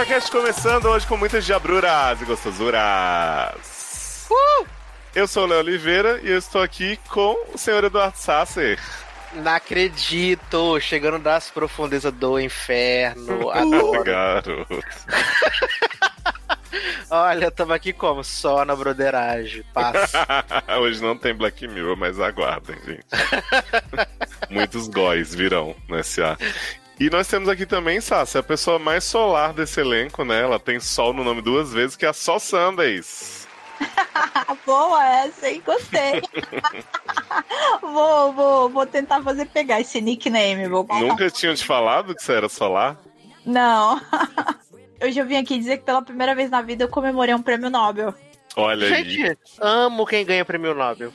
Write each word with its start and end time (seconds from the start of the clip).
cast 0.00 0.30
começando 0.30 0.86
hoje 0.86 1.06
com 1.06 1.18
muitas 1.18 1.44
diabruras 1.44 2.18
e 2.20 2.24
gostosuras. 2.24 4.26
Uh! 4.30 4.66
Eu 5.14 5.28
sou 5.28 5.44
o 5.44 5.46
Léo 5.46 5.58
Oliveira 5.58 6.18
e 6.22 6.30
eu 6.30 6.38
estou 6.38 6.62
aqui 6.62 6.98
com 7.10 7.36
o 7.52 7.58
senhor 7.58 7.84
Eduardo 7.84 8.16
Sasser. 8.16 8.80
Não 9.34 9.52
acredito! 9.52 10.80
Chegando 10.80 11.18
das 11.18 11.50
profundezas 11.50 12.10
do 12.10 12.40
inferno. 12.40 13.48
Adoro. 13.52 14.02
Garoto. 14.02 14.66
Olha, 17.10 17.50
tamo 17.50 17.74
aqui 17.74 17.92
como? 17.92 18.24
Só 18.24 18.64
na 18.64 18.74
broderagem. 18.74 19.62
Passa. 19.74 20.26
Hoje 20.80 21.02
não 21.02 21.18
tem 21.18 21.34
Black 21.34 21.68
Mirror, 21.68 21.98
mas 21.98 22.18
aguardem, 22.18 22.78
gente. 22.86 23.04
Muitos 24.48 24.88
góis 24.88 25.34
virão 25.34 25.76
no 25.86 26.02
SA. 26.02 26.38
E 27.02 27.10
nós 27.10 27.26
temos 27.26 27.48
aqui 27.48 27.66
também, 27.66 28.00
Sassi, 28.00 28.38
a 28.38 28.44
pessoa 28.44 28.78
mais 28.78 29.02
solar 29.02 29.52
desse 29.52 29.80
elenco, 29.80 30.24
né? 30.24 30.40
Ela 30.40 30.60
tem 30.60 30.78
sol 30.78 31.12
no 31.12 31.24
nome 31.24 31.42
duas 31.42 31.72
vezes, 31.72 31.96
que 31.96 32.06
é 32.06 32.08
a 32.08 32.12
Sol 32.12 32.38
Sundays. 32.38 33.48
Boa 34.64 35.04
essa, 35.04 35.48
hein? 35.48 35.60
Gostei. 35.66 36.22
vou, 37.82 38.32
vou, 38.32 38.68
vou 38.68 38.86
tentar 38.86 39.20
fazer 39.20 39.46
pegar 39.46 39.80
esse 39.80 40.00
nickname. 40.00 40.68
Vou 40.68 40.86
Nunca 41.00 41.28
tinham 41.28 41.56
te 41.56 41.64
falado 41.64 42.14
que 42.14 42.22
você 42.22 42.34
era 42.34 42.48
solar? 42.48 42.96
Não. 43.44 44.00
Eu 45.00 45.10
já 45.10 45.24
vim 45.24 45.38
aqui 45.38 45.58
dizer 45.58 45.78
que 45.78 45.84
pela 45.84 46.02
primeira 46.02 46.36
vez 46.36 46.50
na 46.50 46.62
vida 46.62 46.84
eu 46.84 46.88
comemorei 46.88 47.34
um 47.34 47.42
prêmio 47.42 47.68
Nobel. 47.68 48.14
Olha 48.54 48.86
aí. 48.86 49.10
Gente, 49.10 49.40
amo 49.60 50.06
quem 50.06 50.24
ganha 50.24 50.44
prêmio 50.44 50.72
Nobel. 50.72 51.12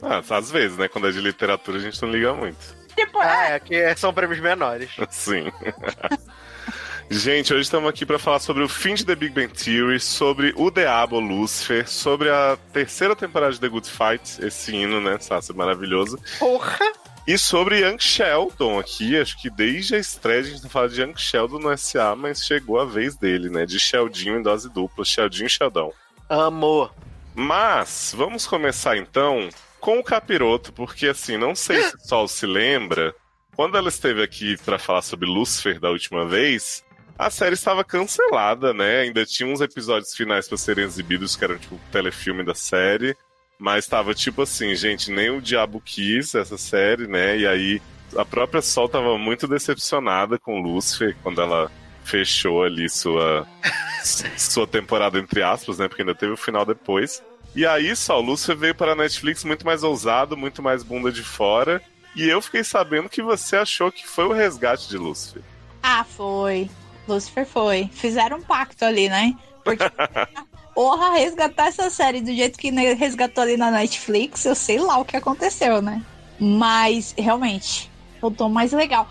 Ah, 0.00 0.22
às 0.30 0.48
vezes, 0.48 0.78
né? 0.78 0.86
Quando 0.86 1.08
é 1.08 1.10
de 1.10 1.20
literatura 1.20 1.78
a 1.78 1.80
gente 1.80 2.00
não 2.00 2.08
liga 2.12 2.32
muito. 2.32 2.77
Tipo, 2.98 3.18
Ah, 3.20 3.50
é, 3.50 3.54
é 3.54 3.94
que 3.94 4.00
são 4.00 4.12
prêmios 4.12 4.40
menores. 4.40 4.90
Sim. 5.10 5.50
Gente, 7.10 7.54
hoje 7.54 7.62
estamos 7.62 7.88
aqui 7.88 8.04
para 8.04 8.18
falar 8.18 8.38
sobre 8.38 8.62
o 8.62 8.68
fim 8.68 8.92
de 8.94 9.02
The 9.04 9.14
Big 9.14 9.32
Bang 9.32 9.48
Theory, 9.54 9.98
sobre 9.98 10.52
o 10.56 10.70
Diabo 10.70 11.18
Lucifer, 11.18 11.88
sobre 11.88 12.28
a 12.28 12.58
terceira 12.70 13.16
temporada 13.16 13.52
de 13.52 13.60
The 13.60 13.68
Good 13.68 13.88
Fight, 13.88 14.44
esse 14.44 14.76
hino, 14.76 15.00
né, 15.00 15.18
Sassi, 15.18 15.54
maravilhoso, 15.54 16.18
Porra! 16.38 16.78
e 17.26 17.38
sobre 17.38 17.80
Young 17.80 17.98
Sheldon 17.98 18.78
aqui, 18.78 19.18
acho 19.18 19.40
que 19.40 19.48
desde 19.48 19.94
a 19.94 19.98
estreia 19.98 20.40
a 20.40 20.42
gente 20.42 20.62
não 20.62 20.68
fala 20.68 20.86
de 20.90 21.00
Young 21.00 21.14
Sheldon 21.16 21.58
no 21.58 21.78
SA, 21.78 22.14
mas 22.14 22.44
chegou 22.44 22.78
a 22.78 22.84
vez 22.84 23.16
dele, 23.16 23.48
né, 23.48 23.64
de 23.64 23.80
Sheldinho 23.80 24.38
em 24.38 24.42
dose 24.42 24.68
dupla, 24.68 25.02
Sheldinho 25.02 25.46
e 25.46 25.50
Sheldon. 25.50 25.90
Amo. 26.28 26.90
Mas, 27.34 28.12
vamos 28.14 28.46
começar 28.46 28.98
então 28.98 29.48
com 29.80 29.98
o 29.98 30.04
Capiroto, 30.04 30.72
porque 30.72 31.08
assim, 31.08 31.36
não 31.36 31.54
sei 31.54 31.82
se 31.82 31.96
o 31.96 32.00
Sol 32.00 32.28
se 32.28 32.46
lembra, 32.46 33.14
quando 33.54 33.76
ela 33.76 33.88
esteve 33.88 34.22
aqui 34.22 34.56
para 34.64 34.78
falar 34.78 35.02
sobre 35.02 35.28
Lucifer 35.28 35.80
da 35.80 35.90
última 35.90 36.26
vez, 36.26 36.84
a 37.18 37.30
série 37.30 37.54
estava 37.54 37.82
cancelada, 37.82 38.72
né? 38.72 39.00
Ainda 39.00 39.26
tinha 39.26 39.48
uns 39.48 39.60
episódios 39.60 40.14
finais 40.14 40.46
para 40.46 40.56
serem 40.56 40.84
exibidos, 40.84 41.34
que 41.34 41.44
eram 41.44 41.58
tipo 41.58 41.74
o 41.74 41.80
telefilme 41.90 42.44
da 42.44 42.54
série, 42.54 43.16
mas 43.58 43.84
estava 43.84 44.14
tipo 44.14 44.42
assim, 44.42 44.74
gente, 44.76 45.10
nem 45.10 45.30
o 45.30 45.42
diabo 45.42 45.80
quis 45.84 46.34
essa 46.36 46.56
série, 46.56 47.08
né? 47.08 47.36
E 47.36 47.46
aí 47.46 47.82
a 48.16 48.24
própria 48.24 48.62
Sol 48.62 48.86
estava 48.86 49.18
muito 49.18 49.48
decepcionada 49.48 50.38
com 50.38 50.60
Lucifer 50.60 51.16
quando 51.22 51.42
ela 51.42 51.70
fechou 52.04 52.62
ali 52.62 52.88
sua 52.88 53.46
sua 54.38 54.66
temporada 54.66 55.18
entre 55.18 55.42
aspas, 55.42 55.78
né? 55.78 55.88
Porque 55.88 56.02
ainda 56.02 56.14
teve 56.14 56.32
o 56.32 56.36
final 56.36 56.64
depois. 56.64 57.22
E 57.54 57.66
aí, 57.66 57.94
só, 57.96 58.18
o 58.18 58.22
Lúcifer 58.22 58.56
veio 58.56 58.74
para 58.74 58.92
a 58.92 58.96
Netflix 58.96 59.42
muito 59.44 59.66
mais 59.66 59.82
ousado, 59.82 60.36
muito 60.36 60.62
mais 60.62 60.82
bunda 60.82 61.10
de 61.10 61.22
fora. 61.22 61.82
E 62.14 62.28
eu 62.28 62.40
fiquei 62.40 62.64
sabendo 62.64 63.08
que 63.08 63.22
você 63.22 63.56
achou 63.56 63.92
que 63.92 64.06
foi 64.06 64.24
o 64.26 64.32
resgate 64.32 64.88
de 64.88 64.96
Lúcifer. 64.96 65.42
ah, 65.82 66.04
foi. 66.04 66.70
Lucifer 67.06 67.46
foi. 67.46 67.88
Fizeram 67.92 68.38
um 68.38 68.42
pacto 68.42 68.84
ali, 68.84 69.08
né? 69.08 69.34
Porque. 69.64 69.84
Porra, 70.74 71.10
resgatar 71.14 71.66
essa 71.66 71.90
série 71.90 72.20
do 72.20 72.32
jeito 72.32 72.56
que 72.56 72.70
resgatou 72.70 73.42
ali 73.42 73.56
na 73.56 73.68
Netflix, 73.68 74.44
eu 74.44 74.54
sei 74.54 74.78
lá 74.78 74.98
o 74.98 75.04
que 75.04 75.16
aconteceu, 75.16 75.82
né? 75.82 76.00
Mas, 76.38 77.12
realmente, 77.18 77.90
voltou 78.20 78.48
mais 78.48 78.70
legal. 78.70 79.08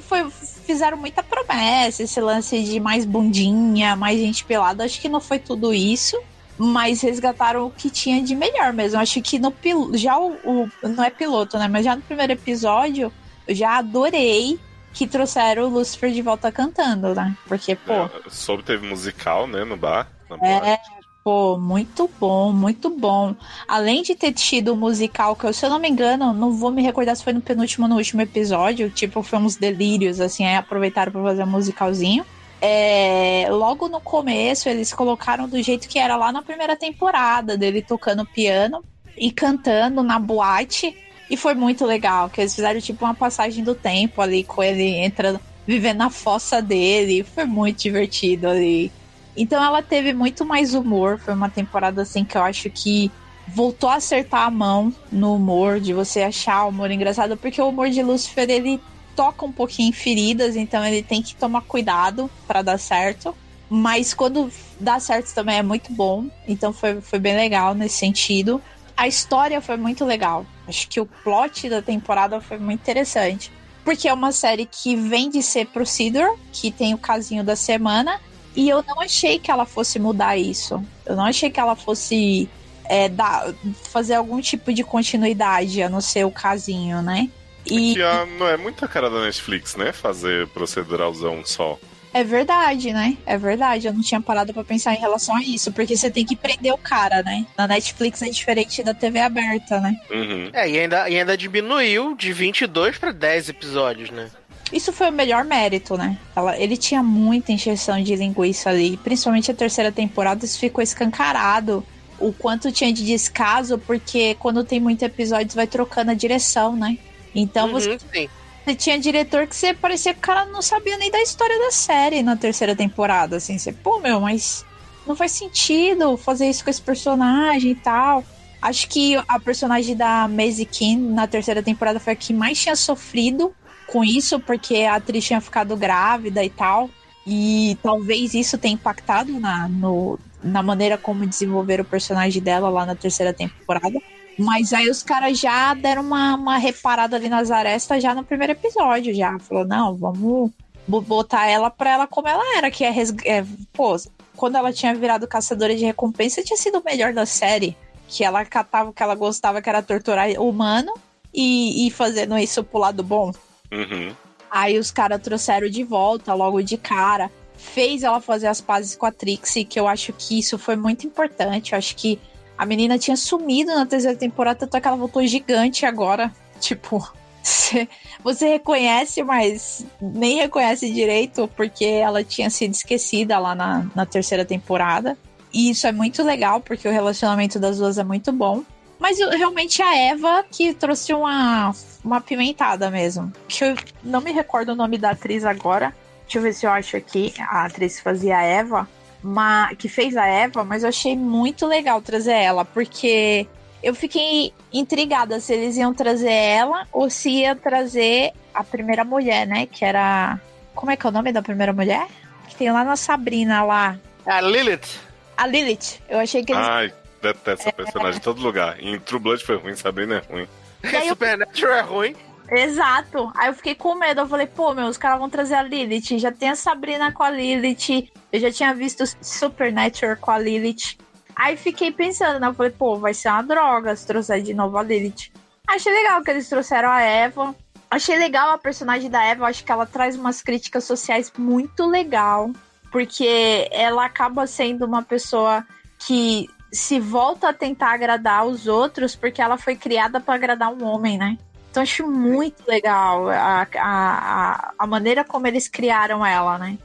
Foi, 0.00 0.30
fizeram 0.30 0.96
muita 0.96 1.22
promessa, 1.22 2.02
esse 2.02 2.18
lance 2.18 2.62
de 2.62 2.80
mais 2.80 3.04
bundinha, 3.04 3.94
mais 3.94 4.18
gente 4.18 4.42
pelada. 4.42 4.84
Acho 4.84 4.98
que 4.98 5.08
não 5.08 5.20
foi 5.20 5.38
tudo 5.38 5.74
isso, 5.74 6.18
mas 6.58 7.00
resgataram 7.00 7.66
o 7.66 7.70
que 7.70 7.90
tinha 7.90 8.22
de 8.22 8.34
melhor 8.34 8.72
mesmo. 8.72 8.98
Acho 9.00 9.20
que 9.22 9.38
no 9.38 9.52
já 9.94 10.18
o, 10.18 10.32
o- 10.44 10.68
não 10.88 11.04
é 11.04 11.10
piloto, 11.10 11.58
né? 11.58 11.68
Mas 11.68 11.84
já 11.84 11.96
no 11.96 12.02
primeiro 12.02 12.32
episódio, 12.32 13.12
eu 13.46 13.54
já 13.54 13.78
adorei 13.78 14.58
que 14.92 15.06
trouxeram 15.06 15.64
o 15.64 15.68
Lucifer 15.68 16.10
de 16.12 16.20
volta 16.22 16.52
cantando, 16.52 17.14
né? 17.14 17.34
Porque, 17.46 17.74
pô, 17.74 17.92
É, 17.92 18.10
soube 18.28 18.62
teve 18.62 18.86
musical, 18.86 19.46
né, 19.46 19.64
no 19.64 19.76
bar. 19.76 20.06
É. 20.42 20.78
Pô, 21.24 21.56
muito 21.56 22.10
bom, 22.18 22.52
muito 22.52 22.90
bom. 22.90 23.34
Além 23.68 24.02
de 24.02 24.12
ter 24.16 24.32
tido 24.32 24.72
o 24.72 24.76
musical, 24.76 25.36
que 25.36 25.44
eu, 25.44 25.52
se 25.52 25.64
eu 25.64 25.70
não 25.70 25.78
me 25.78 25.88
engano, 25.88 26.32
não 26.34 26.52
vou 26.52 26.72
me 26.72 26.82
recordar 26.82 27.14
se 27.16 27.22
foi 27.22 27.32
no 27.32 27.40
penúltimo 27.40 27.84
ou 27.86 27.90
no 27.90 27.96
último 27.96 28.22
episódio, 28.22 28.90
tipo, 28.90 29.22
foi 29.22 29.38
uns 29.38 29.54
delírios, 29.56 30.20
assim, 30.20 30.44
aí 30.44 30.56
aproveitaram 30.56 31.12
pra 31.12 31.22
fazer 31.22 31.44
um 31.44 31.46
musicalzinho. 31.46 32.24
É, 32.64 33.48
logo 33.50 33.88
no 33.88 34.00
começo, 34.00 34.68
eles 34.68 34.92
colocaram 34.92 35.48
do 35.48 35.60
jeito 35.60 35.88
que 35.88 35.98
era 35.98 36.14
lá 36.14 36.30
na 36.30 36.42
primeira 36.42 36.76
temporada, 36.76 37.56
dele 37.56 37.82
tocando 37.82 38.24
piano 38.24 38.84
e 39.16 39.32
cantando 39.32 40.00
na 40.00 40.16
boate. 40.16 40.96
E 41.28 41.36
foi 41.36 41.54
muito 41.54 41.84
legal, 41.84 42.30
que 42.30 42.40
eles 42.40 42.54
fizeram 42.54 42.80
tipo 42.80 43.04
uma 43.04 43.14
passagem 43.14 43.64
do 43.64 43.74
tempo 43.74 44.22
ali, 44.22 44.44
com 44.44 44.62
ele 44.62 44.84
entrando, 44.98 45.40
vivendo 45.66 45.98
na 45.98 46.10
fossa 46.10 46.62
dele. 46.62 47.24
Foi 47.24 47.46
muito 47.46 47.82
divertido 47.82 48.48
ali. 48.48 48.92
Então 49.36 49.62
ela 49.64 49.82
teve 49.82 50.12
muito 50.12 50.46
mais 50.46 50.72
humor. 50.72 51.18
Foi 51.18 51.34
uma 51.34 51.50
temporada 51.50 52.02
assim 52.02 52.24
que 52.24 52.36
eu 52.36 52.42
acho 52.42 52.70
que 52.70 53.10
voltou 53.48 53.90
a 53.90 53.96
acertar 53.96 54.46
a 54.46 54.50
mão 54.50 54.94
no 55.10 55.34
humor, 55.34 55.80
de 55.80 55.92
você 55.92 56.22
achar 56.22 56.64
o 56.64 56.68
humor 56.68 56.92
engraçado, 56.92 57.36
porque 57.36 57.60
o 57.60 57.68
humor 57.68 57.90
de 57.90 58.04
Lucifer 58.04 58.48
ele 58.48 58.80
toca 59.16 59.44
um 59.44 59.52
pouquinho 59.52 59.90
em 59.90 59.92
feridas, 59.92 60.56
então 60.56 60.84
ele 60.84 61.02
tem 61.02 61.22
que 61.22 61.34
tomar 61.34 61.62
cuidado 61.62 62.30
pra 62.46 62.62
dar 62.62 62.78
certo. 62.78 63.34
Mas 63.68 64.12
quando 64.12 64.52
dá 64.78 65.00
certo 65.00 65.32
também 65.34 65.56
é 65.56 65.62
muito 65.62 65.92
bom. 65.92 66.26
Então 66.46 66.72
foi, 66.72 67.00
foi 67.00 67.18
bem 67.18 67.34
legal 67.34 67.74
nesse 67.74 67.96
sentido. 67.96 68.60
A 68.96 69.08
história 69.08 69.60
foi 69.60 69.76
muito 69.76 70.04
legal. 70.04 70.44
Acho 70.68 70.88
que 70.88 71.00
o 71.00 71.06
plot 71.06 71.68
da 71.68 71.80
temporada 71.80 72.40
foi 72.40 72.58
muito 72.58 72.80
interessante. 72.80 73.50
Porque 73.84 74.06
é 74.06 74.12
uma 74.12 74.30
série 74.30 74.66
que 74.66 74.94
vem 74.94 75.28
de 75.28 75.42
ser 75.42 75.66
Procedure, 75.66 76.38
que 76.52 76.70
tem 76.70 76.94
o 76.94 76.98
casinho 76.98 77.42
da 77.42 77.56
semana, 77.56 78.20
e 78.54 78.68
eu 78.68 78.84
não 78.86 79.00
achei 79.00 79.38
que 79.38 79.50
ela 79.50 79.64
fosse 79.64 79.98
mudar 79.98 80.36
isso. 80.36 80.84
Eu 81.04 81.16
não 81.16 81.24
achei 81.24 81.50
que 81.50 81.58
ela 81.58 81.74
fosse 81.74 82.48
é, 82.84 83.08
dar, 83.08 83.52
fazer 83.90 84.14
algum 84.14 84.40
tipo 84.40 84.72
de 84.72 84.84
continuidade, 84.84 85.82
a 85.82 85.88
não 85.88 86.00
ser 86.00 86.24
o 86.24 86.30
casinho, 86.30 87.02
né? 87.02 87.28
E 87.66 87.94
Que 87.94 88.02
ah, 88.02 88.26
não 88.38 88.48
é 88.48 88.56
muita 88.56 88.88
cara 88.88 89.08
da 89.08 89.22
Netflix, 89.22 89.76
né? 89.76 89.92
Fazer 89.92 90.48
proceduralzão 90.48 91.44
só. 91.44 91.78
é 92.12 92.22
verdade, 92.22 92.92
né? 92.92 93.16
É 93.24 93.38
verdade. 93.38 93.86
Eu 93.86 93.94
não 93.94 94.02
tinha 94.02 94.20
parado 94.20 94.52
pra 94.52 94.64
pensar 94.64 94.94
em 94.94 94.98
relação 94.98 95.36
a 95.36 95.42
isso, 95.42 95.72
porque 95.72 95.96
você 95.96 96.10
tem 96.10 96.24
que 96.24 96.36
prender 96.36 96.72
o 96.72 96.78
cara, 96.78 97.22
né? 97.22 97.46
Na 97.56 97.66
Netflix 97.66 98.20
é 98.22 98.28
diferente 98.28 98.82
da 98.82 98.92
TV 98.92 99.20
aberta, 99.20 99.80
né? 99.80 99.96
Uhum. 100.10 100.50
É, 100.52 100.68
e 100.68 100.78
ainda, 100.78 101.08
e 101.08 101.18
ainda 101.18 101.36
diminuiu 101.36 102.14
de 102.14 102.32
22 102.32 102.98
pra 102.98 103.12
10 103.12 103.50
episódios, 103.50 104.10
né? 104.10 104.30
Isso 104.72 104.90
foi 104.90 105.10
o 105.10 105.12
melhor 105.12 105.44
mérito, 105.44 105.96
né? 105.98 106.16
Ela, 106.34 106.58
ele 106.58 106.76
tinha 106.78 107.02
muita 107.02 107.52
encheção 107.52 108.02
de 108.02 108.16
linguiça 108.16 108.70
ali, 108.70 108.96
principalmente 108.96 109.50
a 109.50 109.54
terceira 109.54 109.92
temporada, 109.92 110.44
isso 110.44 110.58
ficou 110.58 110.82
escancarado. 110.82 111.84
O 112.18 112.32
quanto 112.32 112.72
tinha 112.72 112.92
de 112.92 113.04
descaso, 113.04 113.78
porque 113.78 114.34
quando 114.36 114.64
tem 114.64 114.80
muito 114.80 115.02
episódios 115.02 115.54
vai 115.54 115.66
trocando 115.66 116.12
a 116.12 116.14
direção, 116.14 116.74
né? 116.74 116.96
Então 117.34 117.70
você, 117.70 117.90
Uhum, 117.90 117.98
sim. 118.14 118.28
você 118.64 118.74
tinha 118.76 118.98
diretor 118.98 119.46
que 119.46 119.56
você 119.56 119.74
parecia 119.74 120.12
que 120.12 120.18
o 120.20 120.22
cara 120.22 120.46
não 120.46 120.62
sabia 120.62 120.96
nem 120.98 121.10
da 121.10 121.20
história 121.22 121.58
da 121.58 121.70
série 121.70 122.22
na 122.22 122.36
terceira 122.36 122.76
temporada, 122.76 123.36
assim, 123.36 123.58
você, 123.58 123.72
pô, 123.72 124.00
meu, 124.00 124.20
mas 124.20 124.64
não 125.06 125.16
faz 125.16 125.32
sentido 125.32 126.16
fazer 126.16 126.48
isso 126.48 126.64
com 126.64 126.70
esse 126.70 126.82
personagem 126.82 127.72
e 127.72 127.76
tal. 127.76 128.24
Acho 128.60 128.88
que 128.88 129.16
a 129.26 129.40
personagem 129.40 129.96
da 129.96 130.28
Maisie 130.28 130.66
King 130.66 131.12
na 131.12 131.26
terceira 131.26 131.62
temporada 131.62 131.98
foi 131.98 132.12
a 132.12 132.16
que 132.16 132.32
mais 132.32 132.60
tinha 132.60 132.76
sofrido 132.76 133.52
com 133.86 134.04
isso, 134.04 134.38
porque 134.40 134.76
a 134.84 134.96
atriz 134.96 135.24
tinha 135.24 135.40
ficado 135.40 135.76
grávida 135.76 136.44
e 136.44 136.50
tal. 136.50 136.88
E 137.26 137.76
talvez 137.82 138.34
isso 138.34 138.58
tenha 138.58 138.74
impactado 138.74 139.38
na, 139.40 139.68
no, 139.68 140.18
na 140.42 140.62
maneira 140.62 140.96
como 140.98 141.26
desenvolveram 141.26 141.82
o 141.84 141.86
personagem 141.86 142.42
dela 142.42 142.68
lá 142.70 142.86
na 142.86 142.94
terceira 142.96 143.32
temporada. 143.32 143.98
Mas 144.38 144.72
aí 144.72 144.88
os 144.88 145.02
caras 145.02 145.38
já 145.38 145.74
deram 145.74 146.02
uma, 146.02 146.34
uma 146.34 146.56
reparada 146.58 147.16
ali 147.16 147.28
nas 147.28 147.50
arestas 147.50 148.02
já 148.02 148.14
no 148.14 148.24
primeiro 148.24 148.52
episódio, 148.52 149.14
já. 149.14 149.38
Falou, 149.38 149.66
não, 149.66 149.94
vamos 149.94 150.50
botar 150.86 151.46
ela 151.46 151.70
pra 151.70 151.90
ela 151.90 152.06
como 152.06 152.28
ela 152.28 152.56
era, 152.56 152.70
que 152.70 152.84
é, 152.84 152.92
é 153.24 153.44
pô, 153.72 153.96
quando 154.36 154.56
ela 154.56 154.72
tinha 154.72 154.94
virado 154.94 155.28
caçadora 155.28 155.74
de 155.74 155.84
recompensa, 155.84 156.42
tinha 156.42 156.56
sido 156.56 156.78
o 156.78 156.84
melhor 156.84 157.12
da 157.12 157.26
série. 157.26 157.76
Que 158.08 158.24
ela 158.24 158.44
catava 158.44 158.90
o 158.90 158.92
que 158.92 159.02
ela 159.02 159.14
gostava, 159.14 159.62
que 159.62 159.68
era 159.68 159.82
torturar 159.82 160.28
humano, 160.40 160.92
e, 161.32 161.86
e 161.86 161.90
fazendo 161.90 162.36
isso 162.36 162.62
pro 162.62 162.78
lado 162.78 163.02
bom. 163.02 163.32
Uhum. 163.72 164.14
Aí 164.50 164.78
os 164.78 164.90
caras 164.90 165.22
trouxeram 165.22 165.68
de 165.68 165.82
volta, 165.82 166.34
logo 166.34 166.60
de 166.62 166.76
cara. 166.76 167.30
Fez 167.56 168.02
ela 168.02 168.20
fazer 168.20 168.48
as 168.48 168.60
pazes 168.60 168.96
com 168.96 169.06
a 169.06 169.12
Trixie, 169.12 169.64
que 169.64 169.80
eu 169.80 169.88
acho 169.88 170.12
que 170.12 170.38
isso 170.38 170.58
foi 170.58 170.76
muito 170.76 171.06
importante. 171.06 171.72
Eu 171.72 171.78
acho 171.78 171.96
que 171.96 172.18
a 172.62 172.66
menina 172.66 172.96
tinha 172.96 173.16
sumido 173.16 173.74
na 173.74 173.84
terceira 173.84 174.16
temporada, 174.16 174.60
tanto 174.60 174.76
é 174.76 174.80
que 174.80 174.86
ela 174.86 174.96
voltou 174.96 175.26
gigante 175.26 175.84
agora. 175.84 176.32
Tipo, 176.60 177.12
você 178.22 178.48
reconhece, 178.50 179.20
mas 179.24 179.84
nem 180.00 180.36
reconhece 180.36 180.88
direito, 180.88 181.50
porque 181.56 181.84
ela 181.84 182.22
tinha 182.22 182.48
sido 182.50 182.72
esquecida 182.72 183.36
lá 183.40 183.52
na, 183.52 183.84
na 183.96 184.06
terceira 184.06 184.44
temporada. 184.44 185.18
E 185.52 185.70
isso 185.70 185.88
é 185.88 185.92
muito 185.92 186.22
legal, 186.22 186.60
porque 186.60 186.86
o 186.86 186.92
relacionamento 186.92 187.58
das 187.58 187.78
duas 187.78 187.98
é 187.98 188.04
muito 188.04 188.30
bom. 188.30 188.62
Mas 188.96 189.18
realmente 189.18 189.82
a 189.82 189.98
Eva 189.98 190.44
que 190.48 190.72
trouxe 190.72 191.12
uma, 191.12 191.74
uma 192.04 192.20
pimentada 192.20 192.92
mesmo. 192.92 193.32
Que 193.48 193.64
eu 193.64 193.74
não 194.04 194.20
me 194.20 194.30
recordo 194.30 194.70
o 194.70 194.76
nome 194.76 194.98
da 194.98 195.10
atriz 195.10 195.44
agora. 195.44 195.92
Deixa 196.22 196.38
eu 196.38 196.42
ver 196.42 196.54
se 196.54 196.64
eu 196.64 196.70
acho 196.70 196.96
aqui. 196.96 197.34
A 197.40 197.64
atriz 197.64 197.96
que 197.96 198.02
fazia 198.02 198.38
a 198.38 198.42
Eva. 198.42 198.88
Mas, 199.22 199.76
que 199.76 199.88
fez 199.88 200.16
a 200.16 200.26
Eva, 200.26 200.64
mas 200.64 200.82
eu 200.82 200.88
achei 200.88 201.16
muito 201.16 201.66
legal 201.66 202.02
trazer 202.02 202.32
ela, 202.32 202.64
porque 202.64 203.46
eu 203.82 203.94
fiquei 203.94 204.52
intrigada 204.72 205.38
se 205.40 205.52
eles 205.54 205.76
iam 205.76 205.94
trazer 205.94 206.32
ela 206.32 206.86
ou 206.92 207.08
se 207.08 207.30
ia 207.30 207.54
trazer 207.54 208.32
a 208.52 208.64
primeira 208.64 209.04
mulher, 209.04 209.46
né? 209.46 209.66
Que 209.66 209.84
era. 209.84 210.40
Como 210.74 210.90
é 210.90 210.96
que 210.96 211.06
é 211.06 211.08
o 211.08 211.12
nome 211.12 211.32
da 211.32 211.42
primeira 211.42 211.72
mulher? 211.72 212.06
Que 212.48 212.56
tem 212.56 212.72
lá 212.72 212.82
na 212.84 212.96
Sabrina 212.96 213.62
lá. 213.62 213.96
A 214.26 214.40
Lilith. 214.40 214.98
A 215.36 215.46
Lilith. 215.46 216.00
Eu 216.08 216.18
achei 216.18 216.44
que 216.44 216.52
eles. 216.52 216.66
Ai, 216.66 216.92
detesto 217.20 217.50
essa 217.68 217.72
personagem 217.72 218.18
em 218.18 218.22
todo 218.22 218.42
lugar. 218.42 218.82
Em 218.82 218.98
True 218.98 219.20
Blood 219.20 219.44
foi 219.44 219.56
ruim, 219.56 219.74
Sabrina 219.76 220.16
é 220.16 220.32
ruim. 220.32 220.48
aí 220.82 220.94
eu- 221.06 221.08
Supernatural 221.14 221.74
é 221.76 221.80
ruim. 221.82 222.16
Exato. 222.54 223.32
Aí 223.34 223.48
eu 223.48 223.54
fiquei 223.54 223.74
com 223.74 223.94
medo. 223.94 224.20
Eu 224.20 224.28
falei, 224.28 224.46
pô, 224.46 224.74
meu, 224.74 224.86
os 224.86 224.98
caras 224.98 225.18
vão 225.18 225.30
trazer 225.30 225.54
a 225.54 225.62
Lilith. 225.62 226.18
Já 226.18 226.30
tem 226.30 226.50
a 226.50 226.54
Sabrina 226.54 227.10
com 227.10 227.22
a 227.22 227.30
Lilith. 227.30 228.10
Eu 228.30 228.40
já 228.40 228.52
tinha 228.52 228.74
visto 228.74 229.04
Supernatural 229.22 230.16
com 230.18 230.30
a 230.30 230.38
Lilith. 230.38 230.98
Aí 231.34 231.56
fiquei 231.56 231.90
pensando, 231.90 232.38
né? 232.38 232.46
Eu 232.46 232.54
falei, 232.54 232.70
pô, 232.70 232.96
vai 232.98 233.14
ser 233.14 233.30
uma 233.30 233.42
droga 233.42 233.96
se 233.96 234.06
trouxer 234.06 234.42
de 234.42 234.52
novo 234.52 234.76
a 234.76 234.82
Lilith. 234.82 235.32
Achei 235.66 235.90
legal 235.90 236.22
que 236.22 236.30
eles 236.30 236.48
trouxeram 236.48 236.90
a 236.90 237.00
Eva. 237.00 237.54
Achei 237.90 238.18
legal 238.18 238.50
a 238.50 238.58
personagem 238.58 239.08
da 239.08 239.24
Eva. 239.24 239.46
Acho 239.46 239.64
que 239.64 239.72
ela 239.72 239.86
traz 239.86 240.14
umas 240.14 240.42
críticas 240.42 240.84
sociais 240.84 241.32
muito 241.38 241.86
legal. 241.86 242.50
Porque 242.90 243.66
ela 243.72 244.04
acaba 244.04 244.46
sendo 244.46 244.84
uma 244.84 245.02
pessoa 245.02 245.66
que 245.98 246.50
se 246.70 247.00
volta 247.00 247.48
a 247.48 247.54
tentar 247.54 247.92
agradar 247.92 248.46
os 248.46 248.66
outros 248.66 249.14
porque 249.16 249.40
ela 249.40 249.56
foi 249.56 249.76
criada 249.76 250.20
para 250.20 250.34
agradar 250.34 250.72
um 250.72 250.84
homem, 250.84 251.16
né? 251.16 251.38
Então 251.72 251.82
acho 251.82 252.06
muito 252.06 252.68
legal 252.68 253.30
a, 253.30 253.66
a, 253.76 254.74
a, 254.78 254.86
maneira 254.86 255.24
como 255.24 255.46
eles 255.46 255.68
criaram 255.68 256.24
ela, 256.24 256.58
né? 256.58 256.76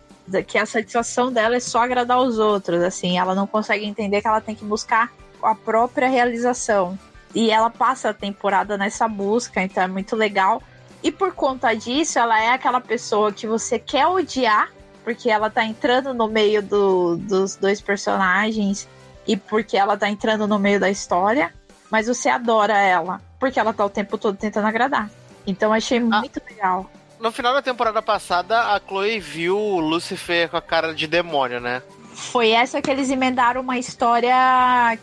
Que 0.48 0.58
a 0.58 0.66
satisfação 0.66 1.30
dela 1.30 1.58
é 1.58 1.60
só 1.60 1.82
agradar 1.84 2.22
os 2.22 2.40
outros, 2.40 2.82
assim, 2.82 3.20
ela 3.20 3.36
não 3.36 3.46
consegue 3.46 3.86
entender 3.86 4.22
que 4.22 4.28
ela 4.30 4.40
tem 4.40 4.56
que 4.56 4.64
buscar 4.64 5.12
a 5.44 5.54
própria 5.54 6.08
realização. 6.08 6.98
E 7.36 7.52
ela 7.52 7.70
passa 7.70 8.12
a 8.12 8.14
temporada 8.14 8.78
nessa 8.78 9.10
busca, 9.10 9.62
então 9.62 9.84
é 9.84 9.88
muito 9.88 10.16
legal. 10.16 10.64
E 11.04 11.12
por 11.12 11.34
conta 11.34 11.74
disso, 11.74 12.18
ela 12.18 12.42
é 12.42 12.52
aquela 12.52 12.80
pessoa 12.80 13.34
que 13.34 13.46
você 13.46 13.78
quer 13.78 14.08
odiar, 14.08 14.72
porque 15.04 15.30
ela 15.30 15.50
tá 15.50 15.66
entrando 15.66 16.14
no 16.14 16.30
meio 16.30 16.64
do- 16.64 17.18
dos 17.18 17.58
dois 17.58 17.82
personagens 17.82 18.88
e 19.28 19.36
porque 19.36 19.76
ela 19.76 19.98
tá 19.98 20.10
entrando 20.10 20.48
no 20.48 20.58
meio 20.58 20.80
da 20.80 20.90
história, 20.90 21.54
mas 21.92 22.08
você 22.08 22.30
adora 22.30 22.78
ela, 22.78 23.22
porque 23.40 23.60
ela 23.60 23.74
tá 23.74 23.86
o 23.86 23.90
tempo 23.90 24.18
todo 24.18 24.38
tentando 24.38 24.68
agradar. 24.68 25.10
Então 25.46 25.72
achei 25.74 26.00
muito 26.00 26.42
legal. 26.50 26.90
No 27.20 27.32
final 27.32 27.54
da 27.54 27.62
temporada 27.62 28.02
passada, 28.02 28.60
a 28.76 28.80
Chloe 28.80 29.20
viu 29.20 29.58
o 29.58 29.80
Lucifer 29.80 30.50
com 30.50 30.58
a 30.58 30.62
cara 30.62 30.94
de 30.94 31.08
demônio, 31.08 31.60
né? 31.60 31.82
Foi 32.14 32.50
essa 32.52 32.82
que 32.82 32.90
eles 32.92 33.10
emendaram 33.10 33.62
uma 33.62 33.78
história 33.78 34.36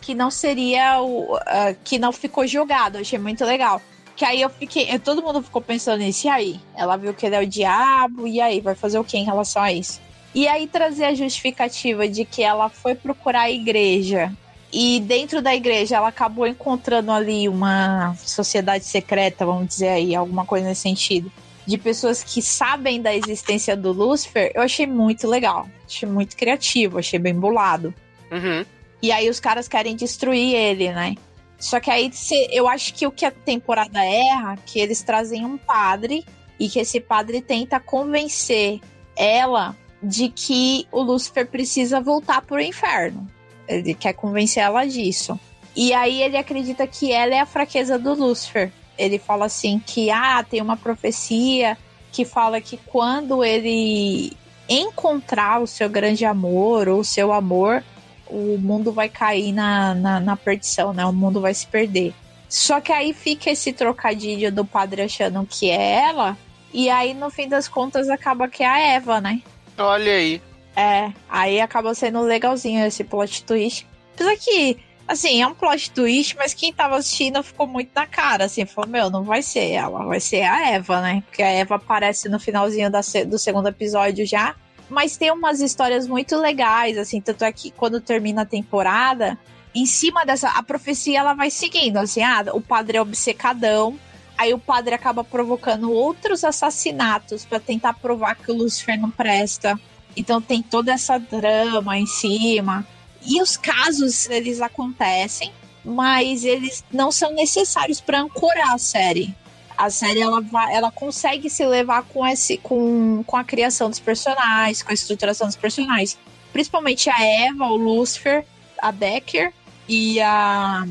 que 0.01 0.15
não 0.15 0.31
seria 0.31 1.01
o. 1.01 1.37
ah, 1.47 1.75
que 1.85 1.99
não 1.99 2.13
ficou 2.13 2.47
jogado. 2.47 2.99
Achei 2.99 3.19
muito 3.19 3.45
legal. 3.45 3.81
Que 4.17 4.25
aí 4.25 4.41
eu 4.43 4.51
fiquei. 4.51 4.93
eu- 4.93 5.01
todo 5.01 5.23
mundo 5.23 5.43
ficou 5.43 5.63
pensando 5.63 5.99
nisso. 5.99 6.27
E 6.27 6.31
aí? 6.31 6.61
Ela 6.77 6.97
viu 6.97 7.15
que 7.15 7.25
ele 7.27 7.37
é 7.37 7.41
o 7.41 7.47
diabo. 7.47 8.27
E 8.27 8.41
aí? 8.41 8.61
Vai 8.61 8.75
fazer 8.75 8.99
o 8.99 9.05
que 9.05 9.17
em 9.17 9.25
relação 9.25 9.63
a 9.63 9.73
isso? 9.73 10.01
E 10.35 10.47
aí 10.49 10.67
trazer 10.67 11.05
a 11.07 11.15
justificativa 11.15 12.09
de 12.09 12.25
que 12.25 12.43
ela 12.43 12.69
foi 12.69 12.95
procurar 12.97 13.43
a 13.43 13.51
igreja. 13.51 14.33
E 14.77 14.99
dentro 14.99 15.41
da 15.41 15.55
igreja 15.55 15.95
ela 15.95 16.09
acabou 16.09 16.49
encontrando 16.49 17.13
ali 17.13 17.49
uma 17.49 18.17
sociedade 18.17 18.85
secreta, 18.85 19.47
vamos 19.47 19.69
dizer 19.69 19.91
aí, 19.91 20.17
alguma 20.17 20.45
coisa 20.45 20.67
nesse 20.67 20.81
sentido. 20.81 21.31
De 21.65 21.79
pessoas 21.79 22.25
que 22.25 22.43
sabem 22.43 23.01
da 23.01 23.15
existência 23.15 23.77
do 23.77 23.93
Lúcifer, 23.93 24.51
eu 24.53 24.61
achei 24.61 24.85
muito 24.85 25.29
legal. 25.29 25.69
Achei 25.87 26.09
muito 26.09 26.37
criativo, 26.37 26.99
achei 26.99 27.21
bem 27.21 27.33
bolado. 27.33 27.95
Uhum. 28.33 28.67
E 29.01 29.13
aí 29.13 29.31
os 29.31 29.39
caras 29.39 29.69
querem 29.69 29.95
destruir 29.95 30.57
ele, 30.57 30.93
né? 30.93 31.15
Só 31.57 31.79
que 31.79 31.89
aí 31.89 32.11
eu 32.51 32.67
acho 32.67 32.95
que 32.95 33.07
o 33.07 33.13
que 33.13 33.25
a 33.25 33.31
temporada 33.31 34.05
erra, 34.05 34.59
que 34.67 34.81
eles 34.81 35.03
trazem 35.03 35.45
um 35.45 35.57
padre 35.57 36.27
e 36.59 36.69
que 36.69 36.81
esse 36.81 36.99
padre 37.01 37.41
tenta 37.41 37.79
convencer 37.79 38.81
ela 39.17 39.77
de 40.03 40.29
que 40.31 40.89
o 40.91 41.01
Lúcifer 41.01 41.47
precisa 41.47 42.01
voltar 42.01 42.43
pro 42.43 42.61
inferno. 42.61 43.33
Ele 43.69 43.95
quer 43.95 44.13
convencer 44.13 44.63
ela 44.63 44.85
disso. 44.85 45.39
E 45.77 45.93
aí 45.93 46.23
ele 46.23 46.37
acredita 46.37 46.87
que 46.87 47.13
ela 47.13 47.35
é 47.35 47.41
a 47.41 47.47
fraqueza 47.47 47.99
do 47.99 48.15
Lúcifer. 48.15 48.71
Ele 48.97 49.19
fala 49.19 49.47
assim 49.47 49.81
que 49.85 50.11
ah, 50.11 50.45
tem 50.49 50.61
uma 50.61 50.77
profecia 50.77 51.77
que 52.13 52.25
fala 52.25 52.61
que 52.61 52.77
quando 52.77 53.45
ele 53.45 54.33
encontrar 54.69 55.61
o 55.61 55.67
seu 55.67 55.89
grande 55.89 56.25
amor 56.25 56.89
ou 56.89 57.01
o 57.01 57.05
seu 57.05 57.33
amor, 57.33 57.83
o 58.27 58.57
mundo 58.57 58.93
vai 58.93 59.09
cair 59.09 59.53
na, 59.53 59.95
na, 59.95 60.21
na 60.21 60.37
perdição, 60.37 60.93
né? 60.93 61.05
O 61.05 61.13
mundo 61.13 61.41
vai 61.41 61.53
se 61.53 61.67
perder. 61.67 62.15
Só 62.49 62.81
que 62.81 62.93
aí 62.93 63.13
fica 63.13 63.51
esse 63.51 63.73
trocadilho 63.73 64.53
do 64.53 64.65
padre 64.65 65.03
achando 65.03 65.45
que 65.45 65.71
é 65.71 66.05
ela, 66.05 66.37
e 66.73 66.89
aí 66.89 67.13
no 67.13 67.31
fim 67.31 67.49
das 67.49 67.67
contas 67.67 68.09
acaba 68.09 68.49
que 68.49 68.63
é 68.63 68.69
a 68.69 68.79
Eva, 68.79 69.21
né? 69.21 69.43
Olha 69.77 70.13
aí. 70.13 70.41
É, 70.77 71.13
aí 71.29 71.61
acaba 71.61 71.95
sendo 71.95 72.21
legalzinho 72.23 72.85
esse 72.85 73.05
plot 73.05 73.45
twist. 73.45 73.87
Apesar 74.15 74.37
que, 74.37 74.79
assim, 75.07 75.43
é 75.43 75.47
um 75.47 75.55
plot 75.55 75.91
twist, 75.91 76.37
mas 76.37 76.55
quem 76.55 76.73
tava 76.73 76.97
assistindo 76.97 77.43
ficou 77.43 77.67
muito 77.67 77.91
na 77.95 78.07
cara, 78.07 78.45
assim, 78.45 78.67
falou, 78.67 78.91
meu, 78.91 79.11
não 79.11 79.23
vai 79.23 79.43
ser 79.43 79.71
ela, 79.71 80.05
vai 80.05 80.21
ser 80.21 80.43
a 80.43 80.71
Eva, 80.71 81.01
né? 81.01 81.23
Porque 81.27 81.43
a 81.43 81.51
Eva 81.51 81.77
aparece 81.77 82.29
no 82.29 82.41
finalzinho 82.41 82.91
da 82.91 83.01
do 83.27 83.39
segundo 83.39 83.69
episódio 83.69 84.27
já. 84.27 84.55
Mas 84.89 85.17
tem 85.17 85.31
umas 85.31 85.61
histórias 85.61 86.07
muito 86.07 86.37
legais, 86.37 86.99
assim, 86.99 87.21
tanto 87.21 87.45
é 87.45 87.53
que 87.53 87.71
quando 87.71 88.01
termina 88.01 88.43
a 88.43 88.47
temporada, 88.47 89.39
em 89.75 89.87
cima 89.87 90.25
dessa, 90.25 90.51
a 90.51 90.63
profecia 90.63 91.19
ela 91.21 91.35
vai 91.35 91.51
seguindo, 91.51 91.97
assim, 91.97 92.23
ah, 92.23 92.45
o 92.53 92.61
padre 92.61 92.99
é 92.99 93.03
obcecadão, 93.03 93.99
aí 94.37 94.53
o 94.53 94.59
padre 94.59 94.95
acaba 94.95 95.25
provocando 95.25 95.91
outros 95.91 96.45
assassinatos 96.45 97.45
pra 97.45 97.59
tentar 97.59 97.95
provar 97.95 98.37
que 98.37 98.51
o 98.51 98.55
Lucifer 98.55 99.01
não 99.01 99.11
presta. 99.11 99.79
Então 100.17 100.41
tem 100.41 100.63
toda 100.63 100.93
essa 100.93 101.19
drama 101.19 101.99
em 101.99 102.07
cima. 102.07 102.87
E 103.27 103.41
os 103.41 103.57
casos, 103.57 104.29
eles 104.29 104.61
acontecem, 104.61 105.53
mas 105.85 106.45
eles 106.45 106.85
não 106.93 107.11
são 107.11 107.33
necessários 107.33 108.01
para 108.01 108.21
ancorar 108.21 108.75
a 108.75 108.79
série. 108.79 109.35
A 109.77 109.91
série 109.91 110.21
ela, 110.21 110.43
ela 110.71 110.91
consegue 110.91 111.51
se 111.51 111.65
levar 111.67 112.03
com, 112.05 112.25
esse, 112.27 112.59
com, 112.59 113.25
com 113.27 113.37
a 113.37 113.43
criação 113.43 113.91
dos 113.91 113.99
personagens, 113.99 114.83
com 114.83 114.91
a 114.91 114.95
estruturação 114.95 115.47
dos 115.47 115.57
personagens. 115.57 116.19
Principalmente 116.53 117.11
a 117.11 117.21
Eva, 117.21 117.67
o 117.67 117.77
Lucifer, 117.77 118.47
a 118.79 118.91
Decker 118.91 119.53
e 119.89 120.21
a 120.21 120.85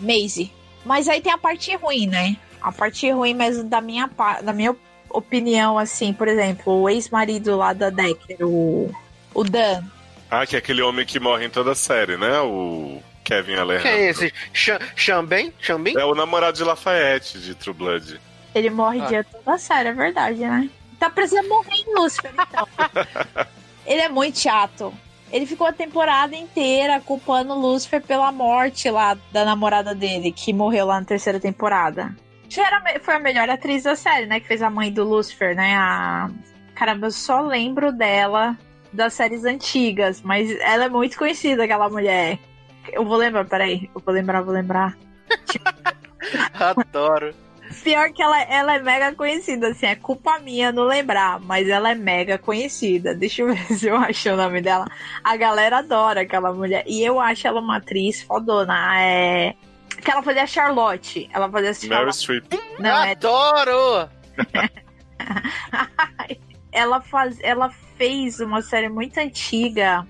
Maisie. 0.00 0.50
Mas 0.84 1.08
aí 1.08 1.20
tem 1.20 1.32
a 1.32 1.38
parte 1.38 1.74
ruim, 1.76 2.06
né? 2.06 2.36
A 2.60 2.72
parte 2.72 3.10
ruim 3.10 3.34
mesmo 3.34 3.64
da 3.64 3.80
minha, 3.80 4.08
da 4.42 4.52
minha 4.52 4.74
opinião, 5.12 5.78
assim, 5.78 6.12
por 6.12 6.28
exemplo, 6.28 6.80
o 6.82 6.88
ex-marido 6.88 7.56
lá 7.56 7.72
da 7.72 7.90
Decker, 7.90 8.36
o, 8.40 8.90
o 9.34 9.44
Dan. 9.44 9.82
Ah, 10.30 10.46
que 10.46 10.56
é 10.56 10.58
aquele 10.58 10.82
homem 10.82 11.04
que 11.04 11.20
morre 11.20 11.46
em 11.46 11.50
toda 11.50 11.72
a 11.72 11.74
série, 11.74 12.16
né? 12.16 12.40
O 12.40 13.00
Kevin 13.22 13.54
Alejandro. 13.56 13.90
Quem 13.90 14.00
é 14.00 14.10
esse? 14.10 14.32
Ch- 14.52 14.78
Chambem? 14.96 15.52
Chambem? 15.60 15.94
É 15.96 16.04
o 16.04 16.14
namorado 16.14 16.56
de 16.56 16.64
Lafayette, 16.64 17.38
de 17.38 17.54
True 17.54 17.74
Blood. 17.74 18.20
Ele 18.54 18.70
morre 18.70 19.00
Ah. 19.00 19.06
de 19.06 19.24
toda 19.24 19.54
a 19.54 19.58
série, 19.58 19.88
é 19.90 19.92
verdade, 19.92 20.38
né? 20.40 20.68
Tá 20.98 21.10
precisando 21.10 21.48
morrer 21.48 21.74
em 21.74 21.94
Lúcifer, 21.94 22.32
então. 22.32 22.66
ele 23.86 24.00
é 24.00 24.08
muito 24.08 24.38
chato. 24.38 24.92
Ele 25.30 25.46
ficou 25.46 25.66
a 25.66 25.72
temporada 25.72 26.36
inteira 26.36 27.00
culpando 27.00 27.54
o 27.54 27.58
Lucifer 27.58 28.02
pela 28.02 28.30
morte 28.30 28.90
lá 28.90 29.16
da 29.32 29.44
namorada 29.44 29.94
dele, 29.94 30.30
que 30.30 30.52
morreu 30.52 30.86
lá 30.86 31.00
na 31.00 31.06
terceira 31.06 31.40
temporada. 31.40 32.14
Era, 32.60 33.00
foi 33.00 33.14
a 33.14 33.18
melhor 33.18 33.48
atriz 33.48 33.84
da 33.84 33.96
série, 33.96 34.26
né? 34.26 34.40
Que 34.40 34.46
fez 34.46 34.62
a 34.62 34.70
mãe 34.70 34.92
do 34.92 35.04
Lucifer, 35.04 35.54
né? 35.54 35.74
A... 35.76 36.30
Caramba, 36.74 37.06
eu 37.06 37.10
só 37.10 37.40
lembro 37.40 37.92
dela 37.92 38.56
das 38.92 39.14
séries 39.14 39.44
antigas, 39.44 40.20
mas 40.20 40.50
ela 40.60 40.84
é 40.84 40.88
muito 40.88 41.16
conhecida, 41.16 41.64
aquela 41.64 41.88
mulher. 41.88 42.38
Eu 42.92 43.04
vou 43.04 43.16
lembrar, 43.16 43.44
peraí. 43.44 43.88
Eu 43.94 44.02
vou 44.04 44.14
lembrar, 44.14 44.42
vou 44.42 44.52
lembrar. 44.52 44.96
Adoro. 46.54 47.34
Pior 47.82 48.12
que 48.12 48.22
ela, 48.22 48.40
ela 48.42 48.74
é 48.74 48.78
mega 48.78 49.14
conhecida, 49.14 49.68
assim, 49.68 49.86
é 49.86 49.94
culpa 49.94 50.38
minha 50.38 50.70
não 50.70 50.84
lembrar, 50.84 51.40
mas 51.40 51.68
ela 51.68 51.90
é 51.90 51.94
mega 51.94 52.36
conhecida. 52.36 53.14
Deixa 53.14 53.42
eu 53.42 53.54
ver 53.54 53.64
se 53.74 53.86
eu 53.86 53.96
acho 53.96 54.30
o 54.30 54.36
nome 54.36 54.60
dela. 54.60 54.86
A 55.24 55.36
galera 55.36 55.78
adora 55.78 56.20
aquela 56.20 56.52
mulher. 56.52 56.84
E 56.86 57.02
eu 57.02 57.18
acho 57.18 57.46
ela 57.46 57.60
uma 57.60 57.78
atriz 57.78 58.22
fodona. 58.22 59.00
É. 59.00 59.54
Que 60.02 60.10
ela 60.10 60.22
fazia 60.22 60.42
a 60.42 60.46
Charlotte. 60.46 61.30
Ela 61.32 61.48
fazia 61.48 61.74
Charlotte. 61.74 62.16
Streep. 62.16 62.44
Não, 62.78 63.04
é 63.04 63.12
Adoro! 63.12 64.08
ela, 66.72 67.00
faz, 67.00 67.38
ela 67.40 67.70
fez 67.96 68.40
uma 68.40 68.62
série 68.62 68.88
muito 68.88 69.18
antiga. 69.18 70.06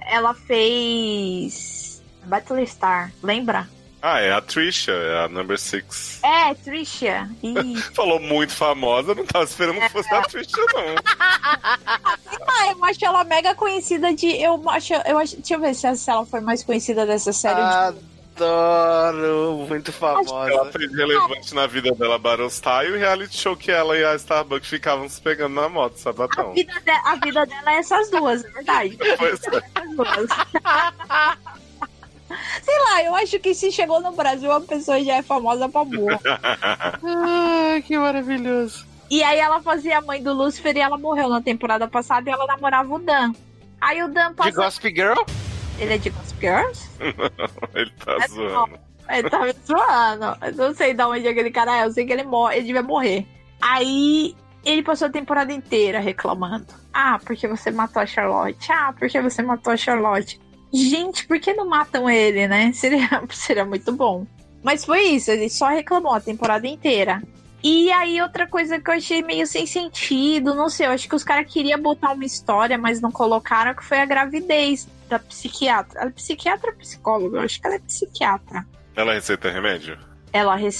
Ela 0.00 0.34
fez. 0.34 2.02
Battlestar, 2.24 3.12
lembra? 3.22 3.68
Ah, 4.00 4.20
é 4.20 4.32
a 4.32 4.40
Trisha, 4.40 4.92
é 4.92 5.24
a 5.24 5.28
number 5.28 5.58
six. 5.58 6.22
É, 6.22 6.54
Trisha. 6.54 7.28
E... 7.42 7.76
Falou 7.94 8.20
muito 8.20 8.52
famosa, 8.52 9.14
não 9.14 9.26
tava 9.26 9.44
esperando 9.44 9.80
que 9.80 9.88
fosse 9.88 10.14
a 10.14 10.22
Trisha, 10.22 10.56
não. 10.72 10.94
ah, 11.18 12.68
eu 12.70 12.84
acho 12.84 13.04
ela 13.04 13.24
mega 13.24 13.54
conhecida 13.54 14.14
de. 14.14 14.40
Eu 14.40 14.62
acho. 14.70 14.94
Eu 14.94 15.18
acho 15.18 15.36
deixa 15.36 15.54
eu 15.54 15.60
ver 15.60 15.74
se, 15.74 16.10
ela 16.10 16.24
foi 16.24 16.40
mais 16.40 16.62
conhecida 16.62 17.04
dessa 17.04 17.32
série. 17.32 17.60
de- 17.60 18.17
Adoro! 18.38 19.66
Muito 19.68 19.92
Ela 20.00 20.24
famosa. 20.24 20.72
fez 20.72 20.94
relevante 20.94 21.54
na 21.54 21.66
vida 21.66 21.92
dela 21.92 22.18
Battlestar 22.18 22.84
e 22.84 22.92
o 22.92 22.96
reality 22.96 23.36
show 23.36 23.56
que 23.56 23.70
ela 23.70 23.96
e 23.98 24.04
a 24.04 24.14
Starbucks 24.14 24.68
ficavam 24.68 25.08
se 25.08 25.20
pegando 25.20 25.54
na 25.54 25.68
moto, 25.68 25.94
A 25.94 25.98
sabatão. 25.98 26.52
vida, 26.52 26.72
de- 26.84 26.90
a 26.90 27.14
vida 27.16 27.44
dela 27.46 27.72
é 27.72 27.78
essas 27.78 28.10
duas, 28.10 28.44
é 28.44 28.48
verdade. 28.50 28.96
Pois 29.18 29.42
é. 29.44 29.56
Essas 29.56 29.96
duas. 29.96 30.30
Sei 32.62 32.78
lá, 32.78 33.02
eu 33.04 33.14
acho 33.16 33.38
que 33.40 33.54
se 33.54 33.72
chegou 33.72 34.00
no 34.00 34.12
Brasil, 34.12 34.52
a 34.52 34.60
pessoa 34.60 35.02
já 35.02 35.14
é 35.16 35.22
famosa 35.22 35.68
pra 35.68 35.82
burra. 35.84 36.20
Ai, 37.02 37.82
que 37.82 37.96
maravilhoso. 37.98 38.86
E 39.10 39.22
aí 39.22 39.38
ela 39.38 39.62
fazia 39.62 39.96
a 39.98 40.02
mãe 40.02 40.22
do 40.22 40.34
Lucifer 40.34 40.76
e 40.76 40.80
ela 40.80 40.98
morreu 40.98 41.28
na 41.30 41.40
temporada 41.40 41.88
passada 41.88 42.28
e 42.28 42.32
ela 42.32 42.46
namorava 42.46 42.94
o 42.94 42.98
Dan. 42.98 43.32
Aí 43.80 44.02
o 44.02 44.08
Dan 44.08 44.28
De 44.30 44.34
passou. 44.36 44.52
Gossip 44.62 44.90
Girl? 44.94 45.18
Ele 45.78 45.94
é 45.94 45.98
de 45.98 46.12
Girls? 46.40 46.88
Ele 47.74 47.90
tá 48.04 48.16
É 48.20 48.28
zoando. 48.28 48.78
Ele 49.08 49.30
tá 49.30 49.40
me 49.40 49.54
zoando. 49.66 50.44
Eu 50.44 50.68
não 50.68 50.74
sei 50.74 50.92
de 50.92 51.02
onde 51.02 51.26
aquele 51.26 51.50
cara 51.50 51.78
é, 51.78 51.84
eu 51.84 51.92
sei 51.92 52.04
que 52.04 52.12
ele 52.12 52.24
morre, 52.24 52.56
ele 52.56 52.66
devia 52.66 52.82
morrer. 52.82 53.26
Aí 53.60 54.36
ele 54.64 54.82
passou 54.82 55.08
a 55.08 55.10
temporada 55.10 55.52
inteira 55.52 55.98
reclamando. 55.98 56.66
Ah, 56.92 57.18
porque 57.24 57.48
você 57.48 57.70
matou 57.70 58.02
a 58.02 58.06
Charlotte. 58.06 58.70
Ah, 58.70 58.92
porque 58.98 59.20
você 59.20 59.40
matou 59.42 59.72
a 59.72 59.76
Charlotte. 59.76 60.38
Gente, 60.72 61.26
por 61.26 61.40
que 61.40 61.54
não 61.54 61.66
matam 61.66 62.10
ele, 62.10 62.46
né? 62.46 62.72
Seria, 62.72 63.08
seria 63.30 63.64
muito 63.64 63.92
bom. 63.92 64.26
Mas 64.62 64.84
foi 64.84 65.02
isso, 65.02 65.30
ele 65.30 65.48
só 65.48 65.68
reclamou 65.68 66.12
a 66.12 66.20
temporada 66.20 66.66
inteira. 66.66 67.22
E 67.62 67.90
aí, 67.90 68.20
outra 68.22 68.46
coisa 68.46 68.78
que 68.78 68.88
eu 68.88 68.94
achei 68.94 69.22
meio 69.22 69.46
sem 69.46 69.66
sentido, 69.66 70.54
não 70.54 70.68
sei, 70.68 70.86
eu 70.86 70.92
acho 70.92 71.08
que 71.08 71.14
os 71.14 71.24
caras 71.24 71.52
queriam 71.52 71.80
botar 71.80 72.12
uma 72.12 72.24
história, 72.24 72.78
mas 72.78 73.00
não 73.00 73.10
colocaram, 73.10 73.74
que 73.74 73.84
foi 73.84 73.98
a 73.98 74.06
gravidez 74.06 74.86
da 75.08 75.18
psiquiatra. 75.18 76.00
Ela 76.00 76.10
é 76.10 76.12
psiquiatra 76.12 76.70
ou 76.70 76.76
psicóloga? 76.76 77.38
Eu 77.38 77.42
acho 77.42 77.60
que 77.60 77.66
ela 77.66 77.76
é 77.76 77.80
psiquiatra. 77.80 78.66
Ela 78.94 79.14
receita 79.14 79.50
remédio? 79.50 79.98
Ela 80.32 80.54
rec... 80.54 80.74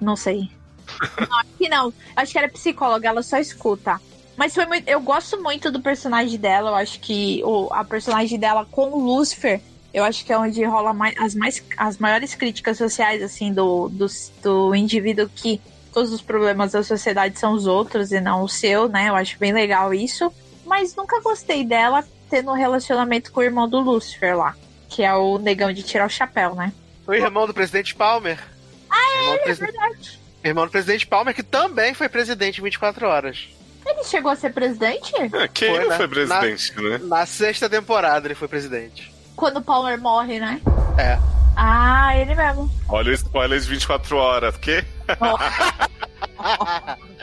não 0.00 0.16
sei. 0.16 0.50
Não, 1.18 1.38
acho 1.38 1.48
que 1.56 1.68
não. 1.68 1.94
Acho 2.14 2.32
que 2.32 2.38
ela 2.38 2.46
é 2.46 2.50
psicóloga, 2.50 3.08
ela 3.08 3.22
só 3.22 3.38
escuta. 3.38 3.98
Mas 4.36 4.54
foi 4.54 4.66
muito. 4.66 4.86
Eu 4.86 5.00
gosto 5.00 5.42
muito 5.42 5.70
do 5.70 5.80
personagem 5.80 6.38
dela. 6.38 6.70
Eu 6.70 6.74
acho 6.74 7.00
que 7.00 7.42
o, 7.42 7.72
a 7.72 7.82
personagem 7.82 8.38
dela 8.38 8.66
com 8.70 8.90
o 8.90 8.98
Lucifer, 8.98 9.62
eu 9.94 10.04
acho 10.04 10.24
que 10.26 10.32
é 10.32 10.38
onde 10.38 10.62
rola 10.64 10.92
mais, 10.92 11.18
as, 11.18 11.34
mais, 11.34 11.64
as 11.78 11.96
maiores 11.96 12.34
críticas 12.34 12.76
sociais, 12.76 13.22
assim, 13.22 13.52
do, 13.52 13.88
do, 13.88 14.06
do 14.42 14.74
indivíduo 14.74 15.28
que 15.34 15.60
todos 15.94 16.12
os 16.12 16.20
problemas 16.20 16.72
da 16.72 16.82
sociedade 16.82 17.38
são 17.38 17.52
os 17.52 17.66
outros 17.66 18.10
e 18.10 18.20
não 18.20 18.42
o 18.42 18.48
seu, 18.48 18.88
né? 18.88 19.08
Eu 19.08 19.14
acho 19.14 19.38
bem 19.38 19.52
legal 19.52 19.94
isso. 19.94 20.30
Mas 20.66 20.94
nunca 20.96 21.20
gostei 21.20 21.64
dela 21.64 22.04
tendo 22.28 22.50
um 22.50 22.54
relacionamento 22.54 23.30
com 23.30 23.40
o 23.40 23.42
irmão 23.44 23.68
do 23.68 23.78
Lucifer 23.80 24.36
lá. 24.36 24.56
Que 24.88 25.02
é 25.04 25.14
o 25.14 25.38
negão 25.38 25.72
de 25.72 25.82
tirar 25.82 26.06
o 26.06 26.10
chapéu, 26.10 26.54
né? 26.54 26.72
O 27.06 27.14
irmão 27.14 27.46
do 27.46 27.54
presidente 27.54 27.94
Palmer. 27.94 28.42
Ah, 28.90 29.18
irmão, 29.18 29.36
do 29.36 29.50
É 29.50 29.54
verdade. 29.54 30.20
irmão 30.42 30.64
do 30.66 30.70
presidente 30.70 31.06
Palmer, 31.06 31.34
que 31.34 31.42
também 31.42 31.94
foi 31.94 32.08
presidente 32.08 32.60
24 32.60 33.06
horas. 33.06 33.48
Ele 33.86 34.02
chegou 34.04 34.30
a 34.32 34.36
ser 34.36 34.50
presidente? 34.52 35.12
É, 35.16 35.46
quem 35.48 35.76
Foi, 35.76 35.88
né? 35.88 35.96
foi 35.96 36.08
presidente, 36.08 36.80
né? 36.80 36.98
Na 37.02 37.26
sexta 37.26 37.68
temporada 37.68 38.26
ele 38.26 38.34
foi 38.34 38.48
presidente. 38.48 39.12
Quando 39.36 39.58
o 39.58 39.62
Palmer 39.62 40.00
morre, 40.00 40.40
né? 40.40 40.60
É. 40.98 41.18
Ah, 41.56 42.16
ele 42.16 42.34
mesmo. 42.34 42.70
Olha 42.88 43.10
o 43.10 43.14
spoiler 43.14 43.58
de 43.60 43.68
24 43.68 44.16
horas, 44.16 44.56
que? 44.56 44.84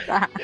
Tá. 0.05 0.29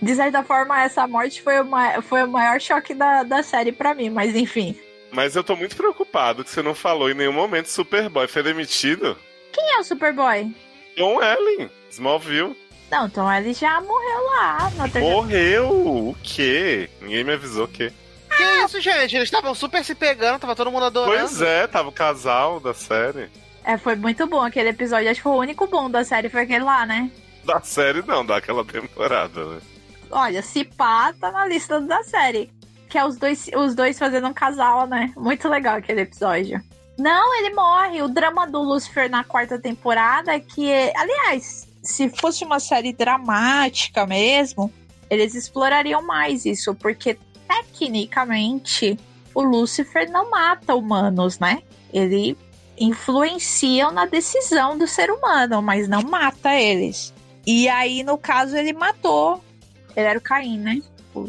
De 0.00 0.14
certa 0.14 0.42
forma, 0.44 0.82
essa 0.82 1.06
morte 1.06 1.40
foi 1.42 1.60
o, 1.60 1.64
ma- 1.64 2.02
foi 2.02 2.22
o 2.22 2.28
maior 2.28 2.60
choque 2.60 2.92
da, 2.94 3.22
da 3.22 3.42
série 3.42 3.72
pra 3.72 3.94
mim, 3.94 4.10
mas 4.10 4.34
enfim. 4.36 4.78
Mas 5.10 5.34
eu 5.34 5.42
tô 5.42 5.56
muito 5.56 5.74
preocupado 5.74 6.44
que 6.44 6.50
você 6.50 6.62
não 6.62 6.74
falou 6.74 7.10
em 7.10 7.14
nenhum 7.14 7.32
momento 7.32 7.66
Superboy 7.70 8.28
foi 8.28 8.42
demitido. 8.42 9.16
Quem 9.52 9.72
é 9.74 9.78
o 9.78 9.84
Superboy? 9.84 10.54
Tom 10.96 11.20
Ellen, 11.22 11.70
Smallville. 11.90 12.54
Não, 12.90 13.06
então 13.06 13.32
ele 13.32 13.54
já 13.54 13.80
morreu 13.80 14.24
lá 14.26 14.70
na. 14.76 15.00
Morreu! 15.00 15.70
O 15.70 16.16
quê? 16.22 16.90
Ninguém 17.00 17.24
me 17.24 17.32
avisou 17.32 17.64
o 17.64 17.68
quê? 17.68 17.90
Que 18.36 18.64
isso, 18.64 18.80
gente? 18.80 19.16
Eles 19.16 19.28
estavam 19.28 19.54
super 19.54 19.84
se 19.84 19.94
pegando, 19.94 20.40
tava 20.40 20.56
todo 20.56 20.70
mundo 20.70 20.86
adorando. 20.86 21.18
Pois 21.18 21.42
é, 21.42 21.66
tava 21.66 21.88
o 21.88 21.92
casal 21.92 22.60
da 22.60 22.74
série. 22.74 23.30
É, 23.64 23.76
foi 23.76 23.96
muito 23.96 24.26
bom 24.26 24.42
aquele 24.42 24.68
episódio. 24.68 25.10
Acho 25.10 25.18
que 25.18 25.24
foi 25.24 25.32
o 25.32 25.40
único 25.40 25.66
bom 25.66 25.90
da 25.90 26.04
série, 26.04 26.28
foi 26.28 26.42
aquele 26.42 26.64
lá, 26.64 26.86
né? 26.86 27.10
Da 27.44 27.60
série 27.60 28.02
não, 28.02 28.24
daquela 28.24 28.64
temporada, 28.64 29.44
né? 29.44 29.60
Olha, 30.10 30.42
se 30.42 30.64
pá, 30.64 31.12
tá 31.12 31.32
na 31.32 31.46
lista 31.46 31.80
da 31.80 32.02
série. 32.04 32.50
Que 32.88 32.98
é 32.98 33.04
os 33.04 33.16
dois, 33.16 33.50
os 33.56 33.74
dois 33.74 33.98
fazendo 33.98 34.28
um 34.28 34.32
casal, 34.32 34.86
né? 34.86 35.12
Muito 35.16 35.48
legal 35.48 35.76
aquele 35.76 36.02
episódio. 36.02 36.62
Não, 36.96 37.34
ele 37.38 37.54
morre. 37.54 38.02
O 38.02 38.08
drama 38.08 38.46
do 38.46 38.62
Lucifer 38.62 39.10
na 39.10 39.24
quarta 39.24 39.58
temporada 39.58 40.32
é 40.32 40.40
que. 40.40 40.70
Aliás, 40.96 41.68
se 41.82 42.08
fosse 42.08 42.44
uma 42.44 42.60
série 42.60 42.92
dramática 42.92 44.06
mesmo, 44.06 44.72
eles 45.10 45.34
explorariam 45.34 46.02
mais 46.02 46.44
isso, 46.44 46.74
porque 46.74 47.18
tecnicamente 47.46 48.98
o 49.34 49.42
Lucifer 49.42 50.10
não 50.10 50.30
mata 50.30 50.74
humanos, 50.74 51.38
né? 51.38 51.62
Ele 51.92 52.36
influencia 52.78 53.90
na 53.90 54.06
decisão 54.06 54.76
do 54.76 54.86
ser 54.86 55.10
humano, 55.10 55.60
mas 55.62 55.88
não 55.88 56.02
mata 56.02 56.54
eles. 56.54 57.12
E 57.46 57.68
aí, 57.68 58.02
no 58.02 58.18
caso, 58.18 58.56
ele 58.56 58.72
matou. 58.72 59.42
Ele 59.94 60.06
era 60.06 60.18
o 60.18 60.22
Caim, 60.22 60.58
né? 60.58 60.82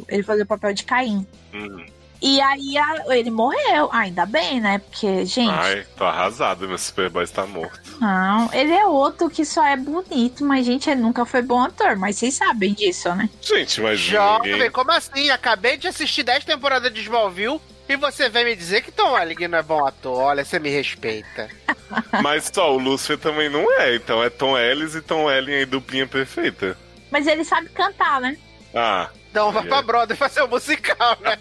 Ele 0.09 0.23
fazia 0.23 0.43
o 0.43 0.47
papel 0.47 0.73
de 0.73 0.83
Caim. 0.83 1.25
Hum. 1.53 1.85
E 2.21 2.41
aí 2.41 2.77
a- 2.77 3.03
ele 3.15 3.29
morreu. 3.29 3.89
Ah, 3.91 3.99
ainda 3.99 4.25
bem, 4.25 4.59
né? 4.59 4.79
Porque, 4.79 5.25
gente, 5.25 5.51
Ai, 5.51 5.85
tô 5.95 6.03
arrasado, 6.05 6.67
meu 6.67 6.77
Superboy 6.77 7.23
está 7.23 7.45
morto. 7.45 7.79
não. 8.01 8.51
Ele 8.53 8.73
é 8.73 8.85
outro 8.85 9.29
que 9.29 9.45
só 9.45 9.63
é 9.65 9.77
bonito, 9.77 10.43
mas, 10.43 10.65
gente, 10.65 10.89
ele 10.89 11.01
nunca 11.01 11.25
foi 11.25 11.41
bom 11.41 11.61
ator. 11.63 11.95
Mas 11.95 12.15
vocês 12.17 12.33
sabem 12.35 12.73
disso, 12.73 13.13
né? 13.15 13.29
Gente, 13.41 13.79
mas 13.81 13.99
Jovem, 13.99 14.53
ninguém... 14.53 14.71
como 14.71 14.91
assim? 14.91 15.29
Acabei 15.29 15.77
de 15.77 15.87
assistir 15.87 16.23
10 16.23 16.43
temporadas 16.45 16.91
de 16.93 17.01
Smallville 17.01 17.61
e 17.87 17.95
você 17.95 18.27
vem 18.29 18.45
me 18.45 18.55
dizer 18.55 18.81
que 18.81 18.91
Tom 18.91 19.11
Welling 19.13 19.47
não 19.47 19.57
é 19.59 19.63
bom 19.63 19.85
ator. 19.85 20.17
Olha, 20.19 20.43
você 20.43 20.59
me 20.59 20.69
respeita. 20.69 21.49
Mas 22.21 22.49
só, 22.53 22.73
o 22.73 22.77
Lucifer 22.79 23.17
também 23.17 23.49
não 23.49 23.71
é. 23.79 23.95
Então 23.95 24.23
é 24.23 24.29
Tom 24.29 24.57
Ellis 24.57 24.95
e 24.95 25.01
Tom 25.01 25.29
Ellen 25.31 25.55
aí, 25.55 25.65
duplinha 25.65 26.07
perfeita. 26.07 26.77
Mas 27.11 27.27
ele 27.27 27.43
sabe 27.45 27.69
cantar, 27.69 28.19
né? 28.19 28.37
Ah, 28.75 29.09
Então 29.29 29.51
vai 29.51 29.63
pra 29.65 29.81
Brother 29.81 30.15
fazer 30.17 30.41
o 30.41 30.47
musical, 30.47 31.17
né? 31.21 31.37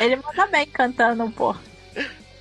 Ele 0.00 0.16
manda 0.16 0.46
bem 0.46 0.66
cantando, 0.66 1.30
pô. 1.30 1.54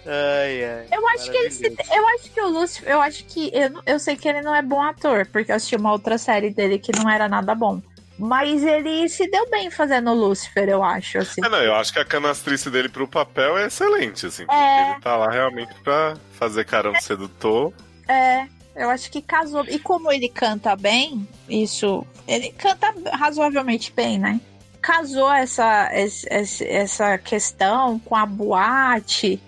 Ai, 0.06 0.64
ai. 0.64 0.88
Eu 0.92 1.08
acho 1.10 1.30
que 1.30 1.38
ele 1.38 1.52
se. 1.52 1.68
Eu 1.68 2.08
acho 2.16 2.32
que 2.32 2.42
o 2.42 2.50
Lucifer. 2.50 2.90
Eu 2.92 3.02
acho 3.02 3.24
que. 3.26 3.52
Eu, 3.54 3.70
não- 3.70 3.84
eu 3.86 4.00
sei 4.00 4.16
que 4.16 4.28
ele 4.28 4.42
não 4.42 4.56
é 4.56 4.62
bom 4.62 4.82
ator, 4.82 5.28
porque 5.28 5.52
eu 5.52 5.56
assisti 5.56 5.76
uma 5.76 5.92
outra 5.92 6.18
série 6.18 6.50
dele 6.50 6.80
que 6.80 6.92
não 6.98 7.10
era 7.10 7.28
nada 7.30 7.54
bom. 7.54 7.82
Mas 8.18 8.64
ele 8.64 9.08
se 9.10 9.30
deu 9.30 9.50
bem 9.50 9.70
fazendo 9.72 10.12
o 10.12 10.14
Lucifer, 10.14 10.70
eu 10.70 10.84
acho, 10.84 11.18
assim. 11.20 11.42
é, 11.44 11.50
não, 11.50 11.58
eu 11.62 11.74
acho 11.76 11.92
que 11.92 11.98
a 12.00 12.06
canastrice 12.06 12.70
dele 12.70 12.88
pro 12.90 13.08
papel 13.08 13.58
é 13.58 13.66
excelente, 13.68 14.28
assim. 14.28 14.46
Porque 14.46 14.60
É. 14.62 14.92
ele 14.92 15.02
tá 15.02 15.16
lá 15.18 15.30
realmente 15.32 15.74
pra 15.84 16.16
fazer 16.34 16.66
carão 16.66 16.94
sedutor. 17.02 17.74
É, 18.08 18.46
eu 18.76 18.90
acho 18.90 19.12
que 19.12 19.22
casou. 19.22 19.66
E 19.66 19.80
como 19.80 20.12
ele 20.12 20.30
canta 20.30 20.76
bem, 20.76 21.28
isso. 21.50 22.06
Ele 22.28 22.52
canta 22.52 22.94
razoavelmente 23.12 23.92
bem, 23.92 24.18
né? 24.20 24.40
casou 24.82 25.32
essa, 25.32 25.90
essa, 25.92 26.66
essa 26.66 27.18
questão 27.18 28.00
com 28.00 28.16
a 28.16 28.26
boate. 28.26 29.42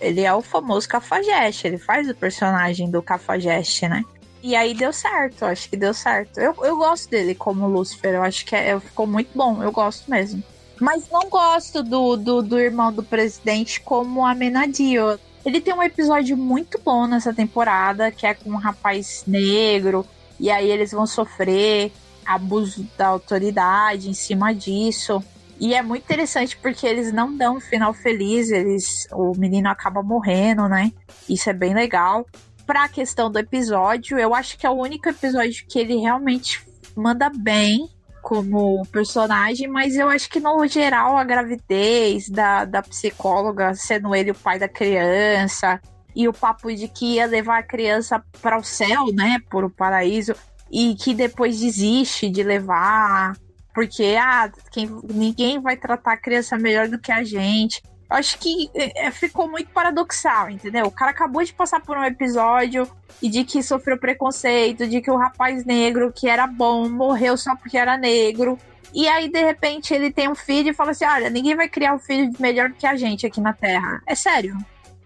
Ele 0.00 0.22
é 0.22 0.32
o 0.32 0.40
famoso 0.40 0.88
Cafajeste, 0.88 1.66
ele 1.66 1.78
faz 1.78 2.08
o 2.08 2.14
personagem 2.14 2.90
do 2.90 3.02
Cafajeste, 3.02 3.88
né? 3.88 4.04
E 4.40 4.54
aí 4.54 4.72
deu 4.72 4.92
certo, 4.92 5.44
acho 5.44 5.68
que 5.68 5.76
deu 5.76 5.92
certo. 5.92 6.38
Eu, 6.38 6.54
eu 6.62 6.76
gosto 6.76 7.10
dele 7.10 7.34
como 7.34 7.66
Lúcifer, 7.66 8.14
eu 8.14 8.22
acho 8.22 8.46
que 8.46 8.54
é, 8.54 8.78
ficou 8.78 9.06
muito 9.06 9.30
bom, 9.34 9.62
eu 9.62 9.72
gosto 9.72 10.08
mesmo. 10.08 10.42
Mas 10.80 11.10
não 11.10 11.28
gosto 11.28 11.82
do, 11.82 12.16
do, 12.16 12.40
do 12.40 12.58
irmão 12.58 12.92
do 12.92 13.02
presidente 13.02 13.80
como 13.80 14.24
Amenadio. 14.24 15.18
Ele 15.44 15.60
tem 15.60 15.74
um 15.74 15.82
episódio 15.82 16.36
muito 16.36 16.80
bom 16.84 17.06
nessa 17.06 17.32
temporada, 17.32 18.10
que 18.10 18.26
é 18.26 18.34
com 18.34 18.50
um 18.50 18.56
rapaz 18.56 19.24
negro, 19.26 20.04
e 20.38 20.50
aí 20.50 20.70
eles 20.70 20.92
vão 20.92 21.06
sofrer 21.06 21.92
abuso 22.24 22.86
da 22.96 23.08
autoridade 23.08 24.10
em 24.10 24.14
cima 24.14 24.54
disso. 24.54 25.22
E 25.60 25.74
é 25.74 25.82
muito 25.82 26.04
interessante 26.04 26.56
porque 26.56 26.86
eles 26.86 27.12
não 27.12 27.34
dão 27.36 27.56
um 27.56 27.60
final 27.60 27.92
feliz, 27.92 28.50
eles 28.50 29.08
o 29.12 29.32
menino 29.36 29.68
acaba 29.68 30.02
morrendo, 30.02 30.68
né? 30.68 30.92
Isso 31.28 31.50
é 31.50 31.52
bem 31.52 31.74
legal. 31.74 32.26
Pra 32.66 32.88
questão 32.88 33.30
do 33.30 33.38
episódio, 33.38 34.18
eu 34.18 34.34
acho 34.34 34.56
que 34.58 34.66
é 34.66 34.70
o 34.70 34.74
único 34.74 35.08
episódio 35.08 35.64
que 35.66 35.78
ele 35.78 35.96
realmente 35.96 36.64
manda 36.94 37.30
bem 37.30 37.88
como 38.28 38.86
personagem, 38.92 39.66
mas 39.68 39.96
eu 39.96 40.06
acho 40.06 40.28
que 40.28 40.38
no 40.38 40.66
geral 40.66 41.16
a 41.16 41.24
gravidez 41.24 42.28
da, 42.28 42.66
da 42.66 42.82
psicóloga, 42.82 43.74
sendo 43.74 44.14
ele 44.14 44.32
o 44.32 44.34
pai 44.34 44.58
da 44.58 44.68
criança, 44.68 45.80
e 46.14 46.28
o 46.28 46.32
papo 46.34 46.70
de 46.70 46.88
que 46.88 47.14
ia 47.14 47.24
levar 47.24 47.60
a 47.60 47.62
criança 47.62 48.22
para 48.42 48.58
o 48.58 48.62
céu, 48.62 49.06
né, 49.14 49.38
por 49.48 49.64
o 49.64 49.70
paraíso, 49.70 50.34
e 50.70 50.94
que 50.94 51.14
depois 51.14 51.58
desiste 51.58 52.28
de 52.28 52.42
levar, 52.42 53.34
porque 53.72 54.18
ah, 54.20 54.52
quem, 54.70 54.94
ninguém 55.10 55.58
vai 55.58 55.78
tratar 55.78 56.12
a 56.12 56.20
criança 56.20 56.58
melhor 56.58 56.86
do 56.86 56.98
que 56.98 57.10
a 57.10 57.24
gente. 57.24 57.82
Acho 58.08 58.38
que 58.38 58.70
é, 58.74 59.06
é, 59.06 59.10
ficou 59.10 59.48
muito 59.48 59.70
paradoxal, 59.70 60.48
entendeu? 60.48 60.86
O 60.86 60.90
cara 60.90 61.10
acabou 61.10 61.44
de 61.44 61.52
passar 61.52 61.80
por 61.80 61.96
um 61.96 62.04
episódio 62.04 62.88
e 63.20 63.28
de 63.28 63.44
que 63.44 63.62
sofreu 63.62 63.98
preconceito, 63.98 64.86
de 64.86 65.02
que 65.02 65.10
o 65.10 65.16
rapaz 65.16 65.64
negro 65.66 66.12
que 66.14 66.26
era 66.26 66.46
bom 66.46 66.88
morreu 66.88 67.36
só 67.36 67.54
porque 67.54 67.76
era 67.76 67.98
negro. 67.98 68.58
E 68.94 69.06
aí, 69.06 69.28
de 69.30 69.44
repente, 69.44 69.92
ele 69.92 70.10
tem 70.10 70.28
um 70.28 70.34
filho 70.34 70.70
e 70.70 70.74
fala 70.74 70.92
assim: 70.92 71.04
olha, 71.04 71.28
ninguém 71.28 71.54
vai 71.54 71.68
criar 71.68 71.94
um 71.94 71.98
filho 71.98 72.32
melhor 72.38 72.72
que 72.72 72.86
a 72.86 72.96
gente 72.96 73.26
aqui 73.26 73.40
na 73.40 73.52
Terra. 73.52 74.00
É 74.06 74.14
sério. 74.14 74.56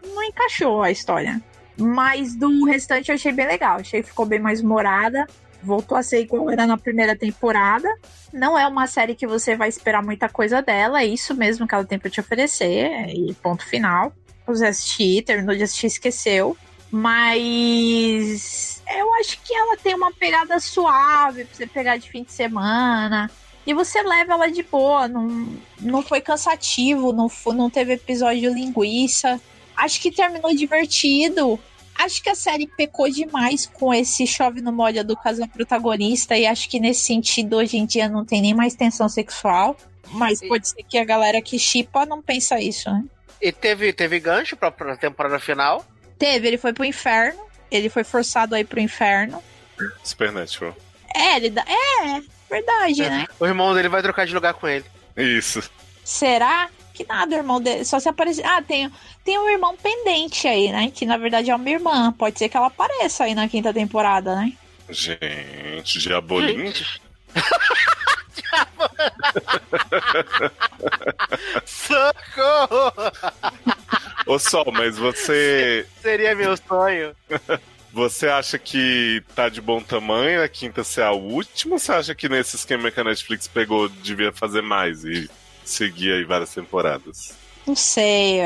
Não 0.04 0.22
encaixou 0.22 0.82
a 0.82 0.90
história. 0.90 1.42
Mas 1.76 2.36
do 2.36 2.64
restante 2.64 3.08
eu 3.08 3.16
achei 3.16 3.32
bem 3.32 3.46
legal. 3.46 3.78
Achei 3.80 4.00
que 4.00 4.08
ficou 4.08 4.26
bem 4.26 4.38
mais 4.38 4.62
morada 4.62 5.26
voltou 5.62 5.96
a 5.96 6.02
ser 6.02 6.20
igual 6.20 6.50
era 6.50 6.66
na 6.66 6.76
primeira 6.76 7.16
temporada. 7.16 7.88
Não 8.32 8.58
é 8.58 8.66
uma 8.66 8.86
série 8.86 9.14
que 9.14 9.26
você 9.26 9.56
vai 9.56 9.68
esperar 9.68 10.02
muita 10.02 10.28
coisa 10.28 10.60
dela, 10.60 11.02
é 11.02 11.06
isso 11.06 11.34
mesmo 11.34 11.66
que 11.66 11.74
ela 11.74 11.84
tem 11.84 11.98
pra 11.98 12.10
te 12.10 12.20
oferecer, 12.20 13.08
e 13.08 13.32
ponto 13.34 13.64
final. 13.64 14.12
Você 14.46 14.66
assistir, 14.66 15.22
terminou 15.22 15.54
de 15.54 15.62
assistir, 15.62 15.86
esqueceu. 15.86 16.56
Mas 16.90 18.82
eu 18.94 19.14
acho 19.14 19.40
que 19.42 19.54
ela 19.54 19.78
tem 19.78 19.94
uma 19.94 20.12
pegada 20.12 20.60
suave 20.60 21.44
pra 21.44 21.54
você 21.54 21.66
pegar 21.66 21.96
de 21.96 22.10
fim 22.10 22.22
de 22.22 22.32
semana. 22.32 23.30
E 23.66 23.72
você 23.72 24.02
leva 24.02 24.34
ela 24.34 24.50
de 24.50 24.62
boa, 24.62 25.06
não, 25.08 25.56
não 25.80 26.02
foi 26.02 26.20
cansativo, 26.20 27.12
não, 27.12 27.28
não 27.54 27.70
teve 27.70 27.94
episódio 27.94 28.52
linguiça. 28.52 29.40
Acho 29.76 30.00
que 30.00 30.10
terminou 30.10 30.54
divertido. 30.54 31.58
Acho 32.04 32.22
que 32.22 32.28
a 32.30 32.34
série 32.34 32.66
pecou 32.66 33.08
demais 33.08 33.66
com 33.66 33.92
esse 33.94 34.26
chove 34.26 34.60
no 34.60 34.72
molha 34.72 35.04
do 35.04 35.16
casal 35.16 35.46
protagonista 35.48 36.36
e 36.36 36.46
acho 36.46 36.68
que 36.68 36.80
nesse 36.80 37.02
sentido 37.02 37.56
hoje 37.56 37.76
em 37.76 37.86
dia 37.86 38.08
não 38.08 38.24
tem 38.24 38.42
nem 38.42 38.54
mais 38.54 38.74
tensão 38.74 39.08
sexual. 39.08 39.76
Mas 40.10 40.40
pode 40.46 40.68
ser 40.68 40.82
que 40.82 40.98
a 40.98 41.04
galera 41.04 41.40
que 41.40 41.58
chipa 41.58 42.04
não 42.04 42.20
pensa 42.20 42.60
isso, 42.60 42.90
né? 42.90 43.04
E 43.40 43.50
teve, 43.50 43.92
teve 43.92 44.20
gancho 44.20 44.56
pra, 44.56 44.70
pra 44.70 44.96
temporada 44.96 45.38
final? 45.38 45.84
Teve, 46.18 46.48
ele 46.48 46.58
foi 46.58 46.72
pro 46.72 46.84
inferno. 46.84 47.40
Ele 47.70 47.88
foi 47.88 48.04
forçado 48.04 48.54
aí 48.54 48.64
pro 48.64 48.78
inferno. 48.80 49.42
Supernatural. 50.04 50.76
É, 51.14 51.36
ele 51.36 51.50
dá. 51.50 51.64
É, 51.66 52.20
verdade, 52.50 53.02
É. 53.02 53.08
né? 53.10 53.26
O 53.40 53.46
irmão 53.46 53.74
dele 53.74 53.88
vai 53.88 54.02
trocar 54.02 54.26
de 54.26 54.34
lugar 54.34 54.54
com 54.54 54.68
ele. 54.68 54.84
Isso. 55.16 55.62
Será? 56.04 56.68
Que 56.92 57.06
nada, 57.06 57.34
o 57.34 57.38
irmão 57.38 57.60
dele. 57.60 57.84
Só 57.84 57.98
se 57.98 58.08
aparecer. 58.08 58.44
Ah, 58.44 58.62
tem, 58.62 58.90
tem 59.24 59.38
um 59.38 59.48
irmão 59.48 59.76
pendente 59.76 60.46
aí, 60.46 60.70
né? 60.70 60.90
Que 60.94 61.06
na 61.06 61.16
verdade 61.16 61.50
é 61.50 61.54
uma 61.54 61.70
irmã. 61.70 62.12
Pode 62.12 62.38
ser 62.38 62.48
que 62.48 62.56
ela 62.56 62.68
apareça 62.68 63.24
aí 63.24 63.34
na 63.34 63.48
quinta 63.48 63.72
temporada, 63.72 64.34
né? 64.36 64.52
Gente, 64.88 65.98
Diabolinho. 65.98 66.72
Socorro! 71.64 72.92
Ô 74.26 74.38
Sol, 74.38 74.70
mas 74.72 74.98
você. 74.98 75.86
Seria 76.00 76.34
meu 76.34 76.56
sonho. 76.56 77.14
Você 77.92 78.26
acha 78.26 78.58
que 78.58 79.22
tá 79.34 79.48
de 79.50 79.60
bom 79.60 79.82
tamanho 79.82 80.42
a 80.42 80.48
quinta 80.48 80.82
ser 80.82 81.02
a 81.02 81.12
última? 81.12 81.74
Ou 81.74 81.78
você 81.78 81.92
acha 81.92 82.14
que 82.14 82.28
nesse 82.28 82.56
esquema 82.56 82.90
que 82.90 82.98
a 82.98 83.04
Netflix 83.04 83.46
pegou 83.46 83.88
devia 83.88 84.32
fazer 84.32 84.62
mais 84.62 85.04
e 85.04 85.30
seguir 85.72 86.12
aí 86.12 86.24
várias 86.24 86.52
temporadas? 86.54 87.34
Não 87.66 87.74
sei. 87.76 88.40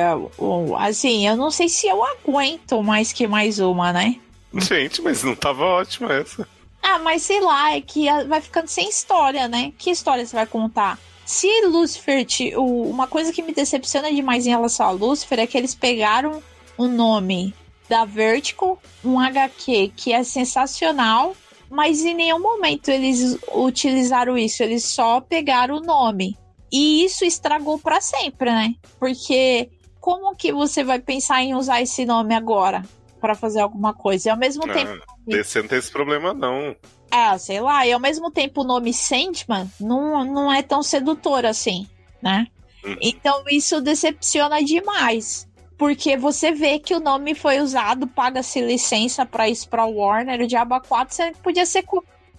Assim, 0.79 1.27
eu 1.27 1.37
não 1.37 1.51
sei 1.51 1.69
se 1.69 1.87
eu 1.87 2.03
aguento 2.05 2.83
mais 2.83 3.12
que 3.12 3.27
mais 3.27 3.59
uma, 3.59 3.93
né? 3.93 4.17
Gente, 4.55 5.03
mas 5.03 5.23
não 5.23 5.35
tava 5.35 5.65
ótima 5.65 6.12
essa. 6.12 6.47
Ah, 6.83 6.99
mas 6.99 7.23
sei 7.23 7.41
lá, 7.41 7.75
é 7.75 7.81
que 7.81 8.07
vai 8.29 8.41
ficando 8.41 8.69
sem 8.69 8.89
história, 8.89 9.49
né? 9.49 9.73
Que 9.77 9.91
história 9.91 10.25
você 10.25 10.37
vai 10.37 10.47
contar? 10.47 10.99
Se 11.25 11.49
Lucifer. 11.67 12.25
te- 12.25 12.55
Uma 12.57 13.07
coisa 13.07 13.33
que 13.33 13.43
me 13.43 13.53
decepciona 13.53 14.12
demais 14.12 14.47
em 14.47 14.51
relação 14.51 14.87
a 14.87 14.91
Lucifer 14.91 15.41
é 15.41 15.47
que 15.47 15.59
eles 15.59 15.75
pegaram 15.75 16.41
o 16.79 16.87
nome 16.87 17.53
da 17.89 18.05
Vertical, 18.05 18.81
um 19.05 19.19
HQ 19.19 19.93
que 19.97 20.12
é 20.12 20.23
sensacional, 20.25 21.35
mas 21.71 22.05
em 22.05 22.15
nenhum 22.15 22.39
momento 22.41 22.89
eles 22.91 23.37
utilizaram 23.55 24.37
isso, 24.39 24.62
eles 24.62 24.85
só 24.85 25.21
pegaram 25.21 25.77
o 25.77 25.81
nome. 25.81 26.37
E 26.77 27.07
isso 27.07 27.25
estragou 27.25 27.79
pra 27.79 28.03
sempre, 28.03 28.51
né? 28.51 28.75
Porque 29.01 29.71
como 29.99 30.37
que 30.37 30.53
você 30.53 30.85
vai 30.85 31.01
pensar 31.01 31.43
em 31.43 31.55
usar 31.55 31.81
esse 31.81 32.05
nome 32.05 32.35
agora 32.35 32.85
pra 33.19 33.35
fazer 33.35 33.61
alguma 33.61 33.95
coisa? 33.95 34.29
E 34.29 34.31
ao 34.31 34.37
mesmo 34.37 34.65
tempo. 34.65 35.03
DC 35.27 35.62
não 35.62 35.69
tem 35.69 35.79
esse 35.79 35.91
problema, 35.91 36.35
não. 36.35 36.77
É, 37.11 37.39
sei 37.39 37.62
lá, 37.62 37.87
e 37.87 37.93
ao 37.93 37.99
mesmo 37.99 38.31
tempo 38.31 38.61
o 38.61 38.65
nome 38.65 38.93
Sandman 38.93 39.71
não, 39.81 40.23
não 40.23 40.53
é 40.53 40.62
tão 40.62 40.83
sedutor 40.83 41.47
assim, 41.47 41.89
né? 42.21 42.47
Uhum. 42.85 42.97
Então 43.01 43.43
isso 43.51 43.81
decepciona 43.81 44.62
demais. 44.62 45.49
Porque 45.79 46.15
você 46.15 46.53
vê 46.53 46.79
que 46.79 46.95
o 46.95 47.01
nome 47.01 47.35
foi 47.35 47.61
usado, 47.61 48.07
paga-se 48.07 48.61
licença 48.61 49.25
pra 49.25 49.49
isso 49.49 49.67
pra 49.67 49.87
Warner, 49.87 50.43
o 50.43 50.47
Diaba 50.47 50.79
4, 50.79 51.15
sendo 51.15 51.35
que 51.37 51.41
podia 51.41 51.65
ser. 51.65 51.87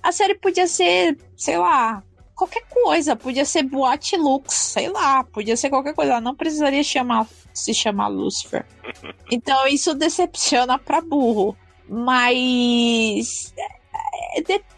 A 0.04 0.12
série 0.12 0.36
podia 0.36 0.68
ser, 0.68 1.18
sei 1.36 1.58
lá, 1.58 2.04
qualquer 2.38 2.64
coisa. 2.70 3.16
Podia 3.16 3.44
ser 3.44 3.64
Boate 3.64 4.16
Lux, 4.16 4.54
sei 4.54 4.88
lá, 4.90 5.24
podia 5.24 5.58
ser 5.58 5.70
qualquer 5.70 5.94
coisa. 5.94 6.14
Ela 6.14 6.22
não 6.22 6.36
precisaria 6.36 6.84
chamar, 6.84 7.28
se 7.54 7.74
chamar 7.74 8.08
Lucifer. 8.08 8.66
Então 9.30 9.68
isso 9.68 9.94
decepciona 9.94 10.80
pra 10.80 11.02
burro. 11.02 11.58
Mas 11.90 13.54
é 13.58 13.78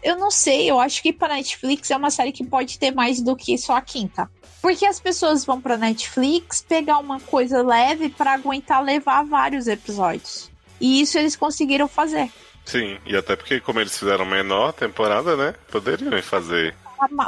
eu 0.02 0.16
não 0.16 0.30
sei, 0.30 0.70
eu 0.70 0.80
acho 0.80 1.02
que 1.02 1.12
pra 1.12 1.28
Netflix 1.28 1.90
é 1.90 1.96
uma 1.96 2.10
série 2.10 2.32
que 2.32 2.44
pode 2.44 2.78
ter 2.78 2.92
mais 2.92 3.20
do 3.20 3.36
que 3.36 3.56
só 3.58 3.76
a 3.76 3.80
quinta. 3.80 4.30
Porque 4.62 4.84
as 4.84 5.00
pessoas 5.00 5.44
vão 5.44 5.60
pra 5.60 5.76
Netflix 5.76 6.64
pegar 6.66 6.98
uma 6.98 7.20
coisa 7.20 7.62
leve 7.62 8.08
pra 8.08 8.34
aguentar 8.34 8.82
levar 8.82 9.24
vários 9.24 9.66
episódios. 9.66 10.50
E 10.80 11.00
isso 11.00 11.18
eles 11.18 11.36
conseguiram 11.36 11.88
fazer. 11.88 12.30
Sim, 12.64 12.98
e 13.06 13.16
até 13.16 13.36
porque, 13.36 13.60
como 13.60 13.80
eles 13.80 13.98
fizeram 13.98 14.24
menor 14.24 14.72
temporada, 14.72 15.36
né? 15.36 15.54
Poderiam 15.70 16.22
fazer. 16.22 16.74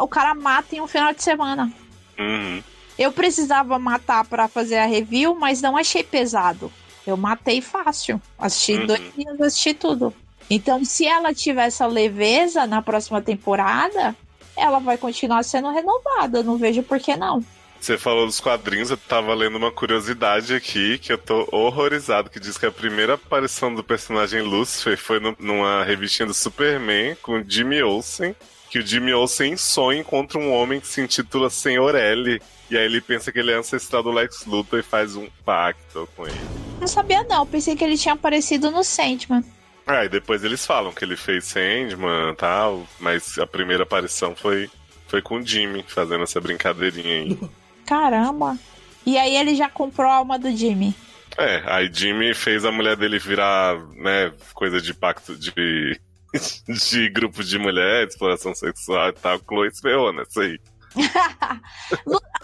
O 0.00 0.08
cara 0.08 0.34
mata 0.34 0.74
em 0.76 0.80
um 0.80 0.86
final 0.86 1.12
de 1.12 1.22
semana. 1.22 1.72
Uhum. 2.18 2.62
Eu 2.98 3.10
precisava 3.12 3.78
matar 3.78 4.24
pra 4.24 4.48
fazer 4.48 4.76
a 4.78 4.86
review, 4.86 5.34
mas 5.34 5.62
não 5.62 5.76
achei 5.76 6.02
pesado. 6.04 6.70
Eu 7.06 7.16
matei 7.16 7.60
fácil. 7.60 8.20
Assisti 8.38 8.74
Uhum. 8.74 8.86
dois 8.86 9.00
dias, 9.16 9.40
assisti 9.40 9.74
tudo. 9.74 10.14
Então, 10.50 10.84
se 10.84 11.06
ela 11.06 11.32
tiver 11.32 11.66
essa 11.66 11.86
leveza 11.86 12.66
na 12.66 12.82
próxima 12.82 13.20
temporada, 13.22 14.14
ela 14.56 14.78
vai 14.78 14.98
continuar 14.98 15.42
sendo 15.42 15.70
renovada. 15.72 16.38
Eu 16.38 16.44
não 16.44 16.56
vejo 16.58 16.82
por 16.82 17.00
que 17.00 17.16
não. 17.16 17.42
Você 17.80 17.98
falou 17.98 18.26
dos 18.26 18.38
quadrinhos, 18.38 18.90
eu 18.92 18.96
tava 18.96 19.34
lendo 19.34 19.56
uma 19.56 19.72
curiosidade 19.72 20.54
aqui 20.54 20.98
que 20.98 21.12
eu 21.12 21.18
tô 21.18 21.48
horrorizado, 21.50 22.30
que 22.30 22.38
diz 22.38 22.56
que 22.56 22.66
a 22.66 22.70
primeira 22.70 23.14
aparição 23.14 23.74
do 23.74 23.82
personagem 23.82 24.40
Lucifer 24.42 24.96
foi 24.96 25.18
no- 25.18 25.34
numa 25.40 25.82
revistinha 25.82 26.26
do 26.26 26.34
Superman 26.34 27.16
com 27.22 27.42
Jimmy 27.44 27.82
Olsen, 27.82 28.36
que 28.72 28.78
o 28.78 28.86
Jimmy 28.86 29.12
Olsen 29.12 29.54
sonha 29.54 30.00
encontra 30.00 30.38
um 30.38 30.50
homem 30.50 30.80
que 30.80 30.86
se 30.86 31.02
intitula 31.02 31.50
Senhor 31.50 31.94
L. 31.94 32.40
E 32.70 32.78
aí 32.78 32.86
ele 32.86 33.02
pensa 33.02 33.30
que 33.30 33.38
ele 33.38 33.52
é 33.52 33.54
ancestral 33.54 34.02
do 34.02 34.10
Lex 34.10 34.46
Luthor 34.46 34.78
e 34.78 34.82
faz 34.82 35.14
um 35.14 35.28
pacto 35.44 36.08
com 36.16 36.26
ele. 36.26 36.40
Não 36.80 36.86
sabia, 36.86 37.22
não. 37.24 37.46
Pensei 37.46 37.76
que 37.76 37.84
ele 37.84 37.98
tinha 37.98 38.14
aparecido 38.14 38.70
no 38.70 38.82
Sandman. 38.82 39.44
Ah, 39.86 40.06
e 40.06 40.08
depois 40.08 40.42
eles 40.42 40.64
falam 40.64 40.90
que 40.90 41.04
ele 41.04 41.18
fez 41.18 41.44
Sandman 41.44 42.30
e 42.30 42.34
tal, 42.34 42.86
mas 42.98 43.38
a 43.38 43.46
primeira 43.46 43.82
aparição 43.82 44.34
foi, 44.34 44.70
Foi 45.06 45.20
com 45.20 45.36
o 45.36 45.46
Jimmy 45.46 45.84
fazendo 45.86 46.24
essa 46.24 46.40
brincadeirinha 46.40 47.14
aí. 47.14 47.38
Caramba. 47.84 48.56
E 49.04 49.18
aí 49.18 49.36
ele 49.36 49.54
já 49.54 49.68
comprou 49.68 50.08
a 50.08 50.14
alma 50.14 50.38
do 50.38 50.50
Jimmy. 50.50 50.94
É, 51.36 51.62
aí 51.66 51.90
Jimmy 51.92 52.32
fez 52.32 52.64
a 52.64 52.72
mulher 52.72 52.96
dele 52.96 53.18
virar, 53.18 53.76
né, 53.96 54.32
coisa 54.54 54.80
de 54.80 54.94
pacto 54.94 55.36
de, 55.36 56.00
de 56.90 57.08
grupo 57.10 57.42
de 57.44 57.58
mulher, 57.58 58.06
de 58.06 58.12
exploração 58.12 58.54
sexual 58.54 59.08
e 59.08 59.12
tal. 59.12 59.38
Chloe 59.40 59.70
se 59.74 59.82
nessa 60.12 60.40
aí. 60.40 60.58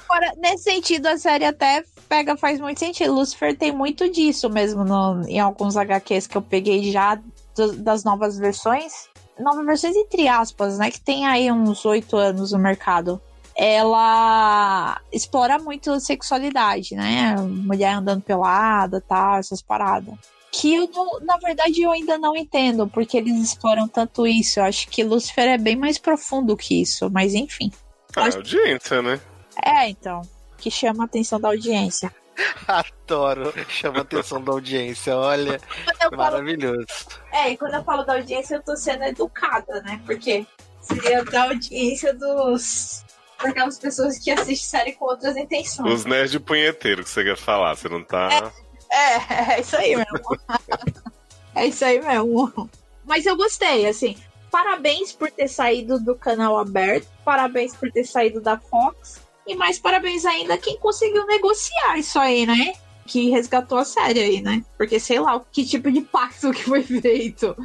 Agora, 0.09 0.33
nesse 0.39 0.65
sentido, 0.65 1.07
a 1.07 1.19
série 1.19 1.45
até 1.45 1.85
pega, 2.09 2.37
faz 2.37 2.59
muito 2.61 2.79
sentido. 2.79 3.13
Lucifer 3.15 3.57
tem 3.57 3.73
muito 3.73 4.11
disso 4.11 4.49
mesmo 4.49 4.85
no- 4.85 5.23
em 5.29 5.39
alguns 5.39 5.77
HQs 5.77 6.27
que 6.27 6.37
eu 6.37 6.43
peguei 6.43 6.91
já 6.91 7.17
do- 7.55 7.77
das 7.77 8.05
novas 8.05 8.39
versões. 8.39 9.09
Novas 9.39 9.65
versões 9.67 9.95
entre 9.97 10.27
aspas, 10.27 10.79
né? 10.79 10.91
Que 10.91 11.01
tem 11.01 11.27
aí 11.27 11.53
uns 11.53 11.85
oito 11.85 12.17
anos 12.17 12.53
no 12.53 12.59
mercado. 12.59 13.21
Ela 13.55 15.01
explora 15.13 15.59
muito 15.59 15.91
a 15.91 16.01
sexualidade, 16.01 16.95
né? 16.95 17.37
Mulher 17.39 17.95
andando 17.95 18.23
pelada, 18.23 19.01
tal, 19.07 19.37
essas 19.39 19.61
paradas. 19.61 20.15
Que 20.51 20.75
eu 20.75 20.89
não- 20.93 21.21
na 21.21 21.37
verdade 21.37 21.83
eu 21.83 21.91
ainda 21.91 22.17
não 22.19 22.35
entendo 22.37 22.89
porque 22.89 23.17
eles 23.17 23.37
exploram 23.43 23.87
tanto 23.87 24.27
isso. 24.27 24.61
Eu 24.61 24.65
acho 24.65 24.89
que 24.89 25.05
Lucifer 25.05 25.47
é 25.49 25.59
bem 25.59 25.77
mais 25.77 25.99
profundo 25.99 26.57
que 26.57 26.81
isso, 26.81 27.11
mas 27.11 27.35
enfim. 27.35 27.71
Ah, 28.17 28.25
audiência, 28.25 29.03
né? 29.03 29.21
É, 29.65 29.89
então. 29.89 30.23
Que 30.57 30.71
chama 30.71 31.05
a 31.05 31.07
atenção 31.07 31.39
da 31.41 31.49
audiência. 31.49 32.13
Adoro. 32.67 33.53
Chama 33.69 33.99
a 33.99 34.03
atenção 34.03 34.43
da 34.43 34.53
audiência, 34.53 35.17
olha. 35.17 35.61
Eu 36.03 36.11
falo, 36.11 36.17
Maravilhoso. 36.17 36.87
é, 37.33 37.51
e 37.51 37.57
quando 37.57 37.75
eu 37.75 37.85
falo 37.85 38.03
da 38.05 38.15
audiência, 38.15 38.55
eu 38.57 38.63
tô 38.63 38.77
sendo 38.77 39.03
educada, 39.05 39.83
né? 39.83 40.01
Porque 40.07 40.47
seria 40.81 41.23
da 41.25 41.45
audiência 41.45 42.15
dos. 42.15 43.05
daquelas 43.43 43.79
pessoas 43.79 44.19
que 44.19 44.31
assistem 44.31 44.57
série 44.57 44.93
com 44.93 45.05
outras 45.05 45.37
intenções. 45.37 45.93
Os 45.93 46.05
nerd 46.05 46.39
punheteiro 46.41 47.03
que 47.05 47.11
você 47.11 47.23
quer 47.25 47.37
falar, 47.37 47.77
você 47.77 47.89
não 47.89 48.03
tá. 48.03 48.29
É, 48.33 48.68
é 48.91 49.61
isso 49.61 49.77
aí 49.77 49.97
mesmo. 49.97 50.39
é 51.55 51.67
isso 51.67 51.85
aí 51.85 52.01
mesmo. 52.01 52.71
Mas 53.05 53.27
eu 53.27 53.37
gostei, 53.37 53.87
assim. 53.87 54.17
Parabéns 54.51 55.13
por 55.13 55.31
ter 55.31 55.49
saído 55.49 56.01
do 56.01 56.15
canal 56.15 56.59
aberto. 56.59 57.09
Parabéns 57.25 57.75
por 57.75 57.91
ter 57.91 58.05
saído 58.05 58.41
da 58.41 58.59
Fox. 58.59 59.21
E 59.47 59.55
mais 59.55 59.79
parabéns 59.79 60.25
ainda 60.25 60.55
a 60.55 60.59
quem 60.59 60.79
conseguiu 60.79 61.27
negociar 61.27 61.99
isso 61.99 62.19
aí, 62.19 62.45
né? 62.47 62.75
Que 63.07 63.31
resgatou 63.31 63.79
a 63.79 63.85
série 63.85 64.21
aí, 64.21 64.43
né? 64.43 64.63
Porque 64.77 65.01
sei 65.01 65.19
lá 65.19 65.43
que 65.51 65.65
tipo 65.65 65.91
de 65.91 66.03
pacto 66.03 66.51
que 66.51 66.65
foi 66.65 66.83
feito 66.83 67.57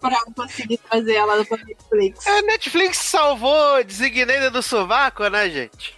pra 0.00 0.18
conseguir 0.34 0.78
trazer 0.78 1.14
ela 1.14 1.44
pra 1.44 1.58
Netflix. 1.58 2.26
A 2.26 2.42
Netflix 2.42 2.98
salvou 2.98 3.84
Designated 3.84 4.50
do 4.50 4.62
sovaco, 4.62 5.26
né, 5.28 5.48
gente? 5.48 5.94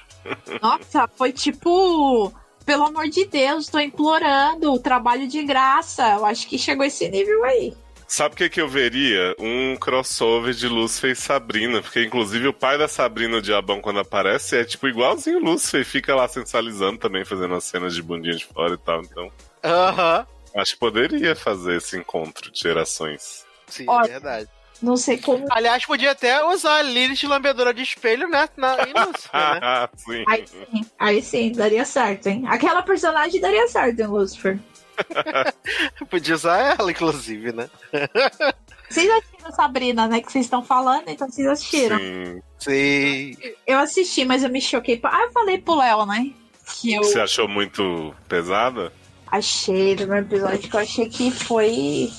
Nossa, 0.61 1.09
foi 1.09 1.33
tipo. 1.33 2.33
Pelo 2.65 2.85
amor 2.85 3.09
de 3.09 3.25
Deus, 3.27 3.67
tô 3.67 3.79
implorando. 3.79 4.79
Trabalho 4.79 5.27
de 5.27 5.43
graça. 5.43 6.15
Eu 6.15 6.25
acho 6.25 6.47
que 6.49 6.59
chegou 6.59 6.85
esse 6.85 7.09
nível 7.09 7.45
aí. 7.45 7.75
Sabe 8.07 8.35
o 8.35 8.37
que, 8.37 8.49
que 8.51 8.61
eu 8.61 8.69
veria? 8.69 9.35
Um 9.39 9.75
crossover 9.77 10.53
de 10.53 10.69
Lucifer 10.69 11.13
e 11.13 11.17
Sabrina. 11.17 11.81
Porque, 11.81 12.05
inclusive, 12.05 12.47
o 12.47 12.53
pai 12.53 12.77
da 12.77 12.87
Sabrina, 12.87 13.39
o 13.39 13.43
Diabão, 13.43 13.81
quando 13.81 14.01
aparece, 14.01 14.57
é 14.59 14.65
tipo 14.65 14.87
igualzinho 14.87 15.39
o 15.39 15.43
Lucifer. 15.45 15.81
e 15.81 15.85
Fica 15.85 16.15
lá 16.15 16.29
sensualizando 16.29 16.99
também, 16.99 17.25
fazendo 17.25 17.55
as 17.55 17.65
cenas 17.65 17.95
de 17.95 18.03
bundinha 18.03 18.37
de 18.37 18.45
fora 18.45 18.75
e 18.75 18.79
tal. 18.79 19.01
Então, 19.03 19.31
Aham. 19.65 20.27
acho 20.57 20.75
que 20.75 20.79
poderia 20.81 21.35
fazer 21.35 21.77
esse 21.79 21.97
encontro 21.97 22.51
de 22.53 22.61
gerações. 22.61 23.47
Sim, 23.67 23.87
Olha. 23.89 24.07
é 24.07 24.11
verdade. 24.11 24.49
Não 24.83 24.97
sei 24.97 25.19
como. 25.19 25.47
Aliás, 25.51 25.87
podia 25.87 26.11
até 26.11 26.45
usar 26.45 26.79
a 26.79 26.83
Lilith 26.83 27.27
lambedora 27.27 27.73
de 27.73 27.83
espelho, 27.83 28.29
né? 28.29 28.49
Na, 28.57 28.75
Lúcifer, 29.07 29.41
né? 29.41 29.61
Ah, 29.63 29.89
sim. 29.97 30.25
Aí 30.27 30.47
sim, 30.47 30.85
aí 30.99 31.23
sim, 31.23 31.53
daria 31.53 31.85
certo, 31.85 32.27
hein? 32.27 32.45
Aquela 32.47 32.83
personagem 32.83 33.41
daria 33.41 33.69
certo 33.69 34.01
em 34.01 34.07
Lucifer. 34.07 34.59
Podia 36.11 36.35
usar 36.35 36.77
ela, 36.79 36.91
inclusive, 36.91 37.53
né? 37.53 37.71
Vocês 38.91 39.11
assistiram 39.11 39.53
Sabrina, 39.53 40.07
né? 40.07 40.21
Que 40.21 40.31
vocês 40.31 40.45
estão 40.45 40.63
falando, 40.63 41.05
então 41.09 41.27
vocês 41.27 41.49
assistiram. 41.49 41.99
Sim. 41.99 42.43
Sim. 42.59 43.35
Eu 43.67 43.79
assisti, 43.79 44.23
mas 44.23 44.43
eu 44.43 44.51
me 44.51 44.61
choquei. 44.61 45.01
Ah, 45.05 45.23
eu 45.23 45.33
falei 45.33 45.57
pro 45.57 45.77
Léo, 45.77 46.05
né? 46.05 46.31
Que 46.67 46.93
eu 46.93 47.03
Você 47.03 47.19
achou 47.19 47.49
muito 47.49 48.15
pesada? 48.29 48.93
achei 49.33 49.97
no 49.97 50.07
meu 50.07 50.19
episódio 50.19 50.69
que 50.69 50.77
eu 50.77 50.81
achei 50.81 51.09
que 51.09 51.31
foi 51.31 52.13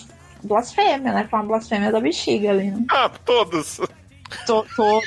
blasfêmia, 0.44 1.14
né? 1.14 1.28
Foi 1.30 1.40
uma 1.40 1.48
blasfêmia 1.48 1.92
da 1.92 2.00
bexiga 2.00 2.52
ali, 2.52 2.72
né? 2.72 2.86
Ah, 2.92 3.10
todos. 3.10 3.80
Tô, 4.46 4.64
tô... 4.76 5.02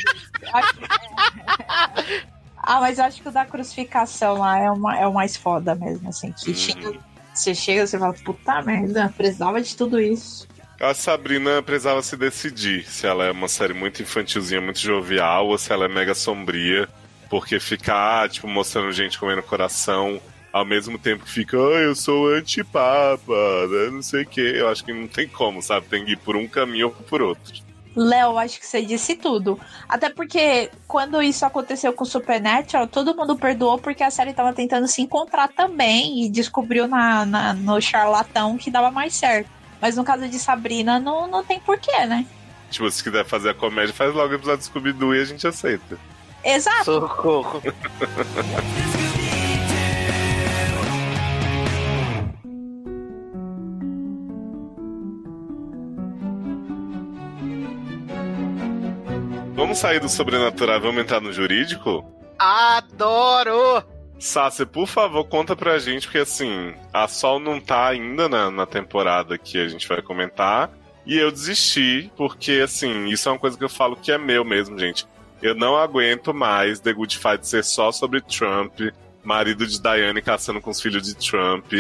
ah, 2.58 2.80
mas 2.80 2.98
eu 2.98 3.04
acho 3.04 3.22
que 3.22 3.28
o 3.28 3.32
da 3.32 3.44
crucificação 3.44 4.38
lá 4.38 4.58
é, 4.58 4.70
uma, 4.70 4.98
é 4.98 5.06
o 5.06 5.12
mais 5.12 5.36
foda 5.36 5.74
mesmo, 5.74 6.08
assim. 6.08 6.32
Que 6.32 6.54
chega, 6.54 6.98
você 7.34 7.54
chega 7.54 7.82
e 7.82 7.86
você 7.86 7.98
fala, 7.98 8.12
puta 8.12 8.62
merda, 8.62 9.12
precisava 9.16 9.60
de 9.60 9.76
tudo 9.76 10.00
isso. 10.00 10.46
A 10.80 10.92
Sabrina 10.92 11.62
precisava 11.62 12.02
se 12.02 12.16
decidir 12.16 12.84
se 12.84 13.06
ela 13.06 13.24
é 13.24 13.30
uma 13.30 13.48
série 13.48 13.72
muito 13.72 14.02
infantilzinha, 14.02 14.60
muito 14.60 14.78
jovial, 14.78 15.48
ou 15.48 15.56
se 15.56 15.72
ela 15.72 15.86
é 15.86 15.88
mega 15.88 16.14
sombria, 16.14 16.86
porque 17.30 17.58
ficar, 17.58 18.28
tipo, 18.28 18.46
mostrando 18.46 18.92
gente 18.92 19.18
comendo 19.18 19.42
coração, 19.42 20.20
ao 20.58 20.64
mesmo 20.64 20.98
tempo 20.98 21.24
que 21.24 21.30
fica, 21.30 21.56
ah, 21.56 21.80
eu 21.82 21.94
sou 21.94 22.28
antipapa, 22.34 23.32
né, 23.68 23.90
não 23.92 24.02
sei 24.02 24.22
o 24.22 24.26
que, 24.26 24.40
eu 24.40 24.68
acho 24.68 24.84
que 24.84 24.92
não 24.92 25.06
tem 25.06 25.28
como, 25.28 25.60
sabe? 25.62 25.86
Tem 25.86 26.04
que 26.04 26.12
ir 26.12 26.16
por 26.18 26.36
um 26.36 26.46
caminho 26.48 26.86
ou 26.86 26.92
por 26.92 27.20
outro. 27.22 27.54
Léo, 27.94 28.36
acho 28.38 28.60
que 28.60 28.66
você 28.66 28.82
disse 28.82 29.16
tudo. 29.16 29.58
Até 29.88 30.10
porque 30.10 30.70
quando 30.86 31.22
isso 31.22 31.46
aconteceu 31.46 31.92
com 31.94 32.04
Supernatural, 32.04 32.86
todo 32.86 33.14
mundo 33.16 33.36
perdoou 33.36 33.78
porque 33.78 34.02
a 34.02 34.10
série 34.10 34.34
tava 34.34 34.52
tentando 34.52 34.86
se 34.86 35.00
encontrar 35.00 35.48
também 35.48 36.22
e 36.24 36.28
descobriu 36.28 36.86
na, 36.86 37.24
na- 37.24 37.54
no 37.54 37.80
charlatão 37.80 38.58
que 38.58 38.70
dava 38.70 38.90
mais 38.90 39.14
certo. 39.14 39.48
Mas 39.80 39.96
no 39.96 40.04
caso 40.04 40.28
de 40.28 40.38
Sabrina, 40.38 40.98
não, 41.00 41.26
não 41.26 41.42
tem 41.42 41.58
porquê, 41.58 42.04
né? 42.06 42.26
Tipo, 42.70 42.90
se 42.90 43.02
quiser 43.02 43.24
fazer 43.24 43.50
a 43.50 43.54
comédia, 43.54 43.94
faz 43.94 44.12
logo 44.14 44.30
o 44.32 44.36
episódio 44.36 44.58
de 44.58 44.64
Scooby-Doo 44.66 45.14
e 45.14 45.20
a 45.22 45.24
gente 45.24 45.46
aceita. 45.46 45.98
Exato. 46.44 46.84
Socorro. 46.84 47.62
Vamos 59.76 59.90
sair 59.90 60.00
do 60.00 60.08
sobrenatural, 60.08 60.80
vamos 60.80 61.02
entrar 61.02 61.20
no 61.20 61.30
jurídico? 61.30 62.02
Adoro! 62.38 63.84
Sácia, 64.18 64.64
por 64.64 64.86
favor, 64.86 65.22
conta 65.24 65.54
pra 65.54 65.78
gente, 65.78 66.06
porque 66.06 66.20
assim, 66.20 66.72
a 66.94 67.06
Sol 67.06 67.38
não 67.38 67.60
tá 67.60 67.88
ainda 67.88 68.26
na, 68.26 68.50
na 68.50 68.64
temporada 68.64 69.36
que 69.36 69.58
a 69.58 69.68
gente 69.68 69.86
vai 69.86 70.00
comentar. 70.00 70.70
E 71.04 71.18
eu 71.18 71.30
desisti, 71.30 72.10
porque 72.16 72.62
assim, 72.64 73.08
isso 73.08 73.28
é 73.28 73.32
uma 73.32 73.38
coisa 73.38 73.58
que 73.58 73.64
eu 73.64 73.68
falo 73.68 73.96
que 73.96 74.10
é 74.10 74.16
meu 74.16 74.46
mesmo, 74.46 74.78
gente. 74.78 75.06
Eu 75.42 75.54
não 75.54 75.76
aguento 75.76 76.32
mais 76.32 76.80
The 76.80 76.94
Good 76.94 77.18
Fight 77.18 77.46
ser 77.46 77.62
só 77.62 77.92
sobre 77.92 78.22
Trump, 78.22 78.80
marido 79.22 79.66
de 79.66 79.78
Diane 79.78 80.22
caçando 80.22 80.62
com 80.62 80.70
os 80.70 80.80
filhos 80.80 81.02
de 81.02 81.14
Trump, 81.14 81.70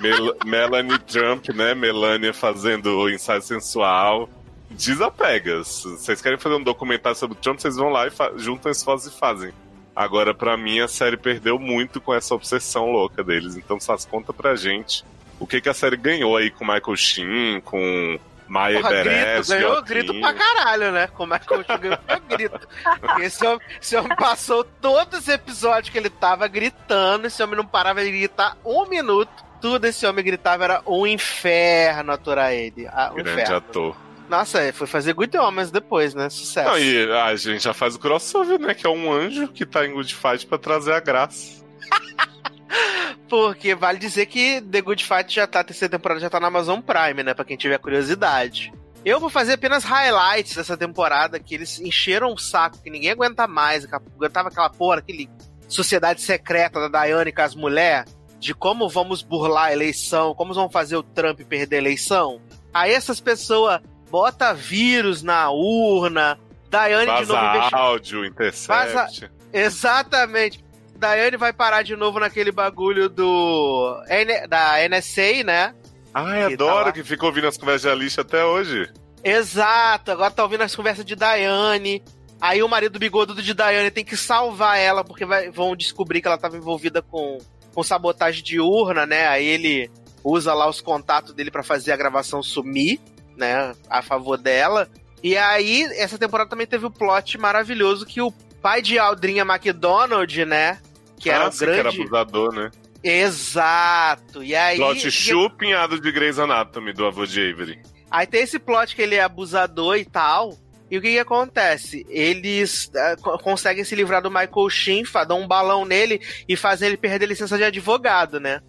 Mel 0.00 0.36
Melanie 0.44 0.98
Trump, 0.98 1.50
né? 1.50 1.72
Melania 1.72 2.34
fazendo 2.34 2.98
o 2.98 3.08
ensaio 3.08 3.42
sensual. 3.42 4.28
Desapega. 4.76 5.62
Se 5.64 5.88
vocês 5.88 6.20
querem 6.20 6.38
fazer 6.38 6.56
um 6.56 6.62
documentário 6.62 7.18
sobre 7.18 7.36
Trump, 7.38 7.58
vocês 7.58 7.76
vão 7.76 7.88
lá 7.88 8.06
e 8.06 8.10
juntam 8.36 8.70
esforços 8.70 9.12
e 9.12 9.18
fazem. 9.18 9.52
Agora, 9.94 10.34
pra 10.34 10.56
mim, 10.56 10.80
a 10.80 10.88
série 10.88 11.16
perdeu 11.16 11.58
muito 11.58 12.00
com 12.00 12.12
essa 12.12 12.34
obsessão 12.34 12.90
louca 12.90 13.22
deles. 13.22 13.56
Então, 13.56 13.78
Sas, 13.78 14.04
conta 14.04 14.32
pra 14.32 14.56
gente 14.56 15.04
o 15.38 15.46
que, 15.46 15.60
que 15.60 15.68
a 15.68 15.74
série 15.74 15.96
ganhou 15.96 16.36
aí 16.36 16.50
com 16.50 16.64
Michael 16.64 16.96
Sheen, 16.96 17.60
com 17.60 18.18
Maya 18.48 18.80
Porra, 18.80 18.90
grito, 18.90 19.04
Beres, 19.04 19.48
ganhou 19.48 19.82
grito 19.82 20.20
pra 20.20 20.34
caralho, 20.34 20.92
né? 20.92 21.06
Como 21.08 21.34
é 21.34 21.38
que 21.38 21.52
eu 21.52 21.64
ganhou 21.78 21.98
foi 22.06 22.36
grito? 22.36 22.68
Porque 23.00 23.22
esse 23.22 23.46
homem, 23.46 23.60
esse 23.80 23.96
homem 23.96 24.16
passou 24.16 24.64
todos 24.64 25.20
os 25.20 25.28
episódios 25.28 25.90
que 25.90 25.98
ele 25.98 26.10
tava 26.10 26.46
gritando, 26.48 27.26
esse 27.26 27.42
homem 27.42 27.56
não 27.56 27.66
parava 27.66 28.02
de 28.02 28.10
gritar 28.10 28.56
um 28.64 28.86
minuto. 28.86 29.44
Tudo 29.60 29.86
esse 29.86 30.04
homem 30.06 30.24
gritava 30.24 30.64
era 30.64 30.82
um 30.86 31.06
inferno 31.06 32.12
aturar 32.12 32.52
ele. 32.52 32.86
Ah, 32.88 33.10
um 33.12 33.14
Grande 33.14 33.30
inferno. 33.42 33.56
ator. 33.56 33.96
Nossa, 34.28 34.60
é, 34.60 34.72
foi 34.72 34.86
fazer 34.86 35.12
Good 35.12 35.36
Homens 35.36 35.70
depois, 35.70 36.14
né? 36.14 36.30
Sucesso. 36.30 36.70
Não, 36.70 36.78
e 36.78 37.10
a 37.12 37.36
gente 37.36 37.62
já 37.62 37.74
faz 37.74 37.94
o 37.94 37.98
crossover, 37.98 38.58
né? 38.58 38.74
Que 38.74 38.86
é 38.86 38.90
um 38.90 39.12
anjo 39.12 39.48
que 39.48 39.66
tá 39.66 39.86
em 39.86 39.92
Good 39.92 40.14
Fight 40.14 40.46
pra 40.46 40.58
trazer 40.58 40.92
a 40.92 41.00
graça. 41.00 41.62
Porque 43.28 43.74
vale 43.74 43.98
dizer 43.98 44.26
que 44.26 44.60
The 44.62 44.80
Good 44.80 45.04
Fight 45.04 45.34
já 45.34 45.46
tá, 45.46 45.60
a 45.60 45.64
terceira 45.64 45.96
temporada 45.96 46.20
já 46.20 46.30
tá 46.30 46.40
na 46.40 46.48
Amazon 46.48 46.80
Prime, 46.80 47.22
né? 47.22 47.34
Pra 47.34 47.44
quem 47.44 47.56
tiver 47.56 47.78
curiosidade. 47.78 48.72
Eu 49.04 49.20
vou 49.20 49.28
fazer 49.28 49.54
apenas 49.54 49.84
highlights 49.84 50.56
dessa 50.56 50.76
temporada, 50.76 51.38
que 51.38 51.54
eles 51.54 51.78
encheram 51.78 52.32
o 52.32 52.38
saco, 52.38 52.80
que 52.82 52.88
ninguém 52.88 53.10
aguenta 53.10 53.46
mais. 53.46 53.86
Aguentava 53.92 54.48
aquela 54.48 54.70
porra, 54.70 54.98
aquele 54.98 55.28
sociedade 55.68 56.22
secreta 56.22 56.88
da 56.88 57.04
Diane 57.04 57.32
com 57.32 57.42
as 57.42 57.54
mulheres, 57.54 58.16
de 58.38 58.54
como 58.54 58.88
vamos 58.88 59.22
burlar 59.22 59.66
a 59.66 59.72
eleição, 59.72 60.34
como 60.34 60.54
vamos 60.54 60.72
fazer 60.72 60.96
o 60.96 61.02
Trump 61.02 61.40
perder 61.42 61.76
a 61.76 61.80
eleição. 61.80 62.40
Aí 62.72 62.92
essas 62.92 63.20
pessoas 63.20 63.80
botam 64.14 64.54
vírus 64.54 65.24
na 65.24 65.50
urna, 65.50 66.38
Daiane 66.70 67.06
de 67.06 67.26
novo 67.26 67.34
investigando. 67.46 67.76
áudio, 67.76 68.24
intercept. 68.24 68.92
Vaza- 68.94 69.30
Exatamente. 69.52 70.64
Daiane 70.96 71.36
vai 71.36 71.52
parar 71.52 71.82
de 71.82 71.96
novo 71.96 72.20
naquele 72.20 72.52
bagulho 72.52 73.08
do. 73.08 74.00
Da 74.48 74.76
NSA, 74.88 75.42
né? 75.44 75.74
Tá 76.12 76.46
adoro 76.46 76.86
lá. 76.86 76.92
que 76.92 77.02
ficou 77.02 77.28
ouvindo 77.28 77.48
as 77.48 77.56
conversas 77.58 77.82
de 77.82 77.88
Alicia 77.88 78.20
até 78.20 78.44
hoje. 78.44 78.88
Exato, 79.24 80.12
agora 80.12 80.30
tá 80.30 80.44
ouvindo 80.44 80.62
as 80.62 80.76
conversas 80.76 81.04
de 81.04 81.16
Daiane. 81.16 82.00
Aí 82.40 82.62
o 82.62 82.68
marido 82.68 82.98
bigodudo 83.00 83.42
de 83.42 83.52
Daiane 83.52 83.90
tem 83.90 84.04
que 84.04 84.16
salvar 84.16 84.78
ela, 84.78 85.02
porque 85.02 85.24
vai- 85.24 85.50
vão 85.50 85.74
descobrir 85.74 86.20
que 86.20 86.28
ela 86.28 86.38
tava 86.38 86.56
envolvida 86.56 87.02
com, 87.02 87.38
com 87.74 87.82
sabotagem 87.82 88.44
de 88.44 88.60
urna, 88.60 89.04
né? 89.06 89.26
Aí 89.26 89.44
ele 89.44 89.90
usa 90.22 90.54
lá 90.54 90.68
os 90.68 90.80
contatos 90.80 91.34
dele 91.34 91.50
pra 91.50 91.64
fazer 91.64 91.90
a 91.90 91.96
gravação 91.96 92.42
sumir, 92.44 93.00
né? 93.36 93.74
A 93.88 94.02
favor 94.02 94.36
dela. 94.38 94.88
E 95.22 95.36
aí, 95.36 95.84
essa 95.96 96.18
temporada 96.18 96.50
também 96.50 96.66
teve 96.66 96.84
o 96.86 96.90
plot 96.90 97.38
maravilhoso 97.38 98.04
que 98.06 98.20
o 98.20 98.30
pai 98.62 98.82
de 98.82 98.98
Aldrinha 98.98 99.42
McDonald, 99.42 100.44
né? 100.44 100.78
Que 101.18 101.30
era 101.30 101.44
ah, 101.44 101.48
o 101.48 101.52
sim, 101.52 101.58
que 101.64 101.64
era 101.70 101.82
grande. 101.84 102.00
abusador, 102.02 102.52
né? 102.54 102.70
Exato. 103.02 104.42
E 104.42 104.54
aí. 104.54 104.76
Plot 104.76 105.10
chupinhado 105.10 106.00
de 106.00 106.10
Grey's 106.12 106.38
Anatomy, 106.38 106.92
do 106.92 107.06
avô 107.06 107.26
de 107.26 107.50
Avery. 107.50 107.80
Aí 108.10 108.26
tem 108.26 108.42
esse 108.42 108.58
plot 108.58 108.94
que 108.94 109.02
ele 109.02 109.14
é 109.16 109.22
abusador 109.22 109.96
e 109.96 110.04
tal. 110.04 110.56
E 110.90 110.98
o 110.98 111.02
que, 111.02 111.12
que 111.12 111.18
acontece? 111.18 112.06
Eles 112.08 112.90
co- 113.22 113.38
conseguem 113.38 113.82
se 113.84 113.94
livrar 113.96 114.22
do 114.22 114.30
Michael 114.30 114.70
Sheen, 114.70 115.04
fa- 115.04 115.24
dão 115.24 115.40
um 115.40 115.48
balão 115.48 115.84
nele 115.84 116.20
e 116.48 116.56
fazem 116.56 116.88
ele 116.88 116.96
perder 116.96 117.24
a 117.24 117.28
licença 117.28 117.56
de 117.56 117.64
advogado, 117.64 118.38
né? 118.38 118.60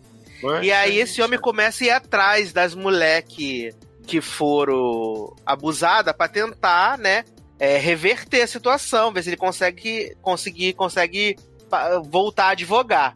Ué, 0.43 0.63
E 0.63 0.71
aí 0.71 0.91
gente. 0.93 1.01
esse 1.01 1.21
homem 1.21 1.37
começa 1.39 1.83
a 1.83 1.87
ir 1.87 1.91
atrás 1.91 2.51
das 2.53 2.73
moleques 2.73 3.75
que 4.05 4.21
foram 4.21 5.35
abusadas 5.45 6.13
pra 6.15 6.27
tentar, 6.27 6.97
né, 6.97 7.23
eh, 7.59 7.77
reverter 7.77 8.41
a 8.43 8.47
situação, 8.47 9.11
ver 9.11 9.23
se 9.23 9.29
ele 9.29 9.37
consegue 9.37 10.15
conseguir 10.21 10.73
consegue 10.73 11.35
voltar 12.05 12.45
a 12.45 12.49
advogar. 12.49 13.13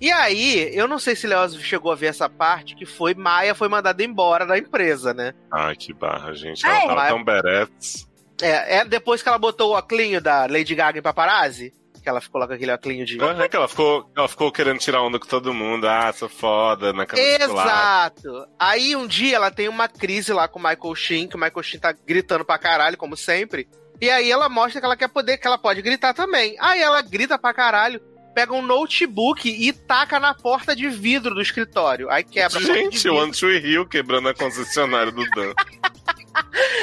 E 0.00 0.10
aí, 0.10 0.70
eu 0.74 0.88
não 0.88 0.98
sei 0.98 1.14
se 1.14 1.26
Leoz 1.26 1.54
chegou 1.56 1.92
a 1.92 1.94
ver 1.94 2.06
essa 2.06 2.26
parte, 2.28 2.74
que 2.74 2.86
foi 2.86 3.14
Maia 3.14 3.54
foi 3.54 3.68
mandada 3.68 4.02
embora 4.02 4.46
da 4.46 4.56
empresa, 4.56 5.12
né? 5.12 5.34
Ai, 5.52 5.76
que 5.76 5.92
barra, 5.92 6.32
gente. 6.32 6.64
Ai. 6.64 6.72
Ela 6.78 6.80
tava 6.86 6.94
Mas- 7.00 7.08
tão 7.10 7.22
beretes. 7.24 8.08
É, 8.40 8.78
é 8.78 8.84
depois 8.86 9.22
que 9.22 9.28
ela 9.28 9.36
botou 9.38 9.74
o 9.74 9.78
oclinho 9.78 10.18
da 10.18 10.46
Lady 10.46 10.74
Gaga 10.74 10.98
em 10.98 11.02
paparazzi? 11.02 11.74
Que 12.02 12.08
ela 12.08 12.20
ficou 12.20 12.40
lá 12.40 12.46
com 12.46 12.54
aquele 12.54 12.72
oclinho 12.72 13.04
de. 13.04 13.18
É 13.22 13.48
que 13.48 13.56
ela 13.56 13.68
ficou, 13.68 14.10
ela 14.16 14.28
ficou 14.28 14.50
querendo 14.50 14.78
tirar 14.78 15.02
onda 15.02 15.18
com 15.18 15.26
todo 15.26 15.52
mundo. 15.52 15.86
Ah, 15.86 16.12
sou 16.12 16.28
foda, 16.28 16.92
na 16.92 17.04
chocolate. 17.04 17.42
Exato. 17.42 18.46
Aí 18.58 18.96
um 18.96 19.06
dia 19.06 19.36
ela 19.36 19.50
tem 19.50 19.68
uma 19.68 19.86
crise 19.88 20.32
lá 20.32 20.48
com 20.48 20.58
o 20.58 20.62
Michael 20.62 20.94
Sheen, 20.94 21.28
que 21.28 21.36
o 21.36 21.38
Michael 21.38 21.62
Sheen 21.62 21.80
tá 21.80 21.92
gritando 21.92 22.44
pra 22.44 22.58
caralho, 22.58 22.96
como 22.96 23.16
sempre. 23.16 23.68
E 24.00 24.08
aí 24.08 24.30
ela 24.30 24.48
mostra 24.48 24.80
que 24.80 24.86
ela 24.86 24.96
quer 24.96 25.08
poder, 25.08 25.36
que 25.36 25.46
ela 25.46 25.58
pode 25.58 25.82
gritar 25.82 26.14
também. 26.14 26.56
Aí 26.58 26.80
ela 26.80 27.02
grita 27.02 27.38
pra 27.38 27.52
caralho, 27.52 28.00
pega 28.34 28.54
um 28.54 28.62
notebook 28.62 29.46
e 29.48 29.72
taca 29.72 30.18
na 30.18 30.32
porta 30.32 30.74
de 30.74 30.88
vidro 30.88 31.34
do 31.34 31.42
escritório. 31.42 32.08
Aí 32.10 32.24
quebra 32.24 32.58
a 32.58 32.62
porta 32.62 32.72
de 32.72 32.78
Gente, 32.78 32.96
vidro. 32.96 33.18
o 33.18 33.30
Tree 33.30 33.58
Hill 33.58 33.86
quebrando 33.86 34.28
a 34.28 34.34
concessionária 34.34 35.12
do 35.12 35.24
Dan. 35.30 35.52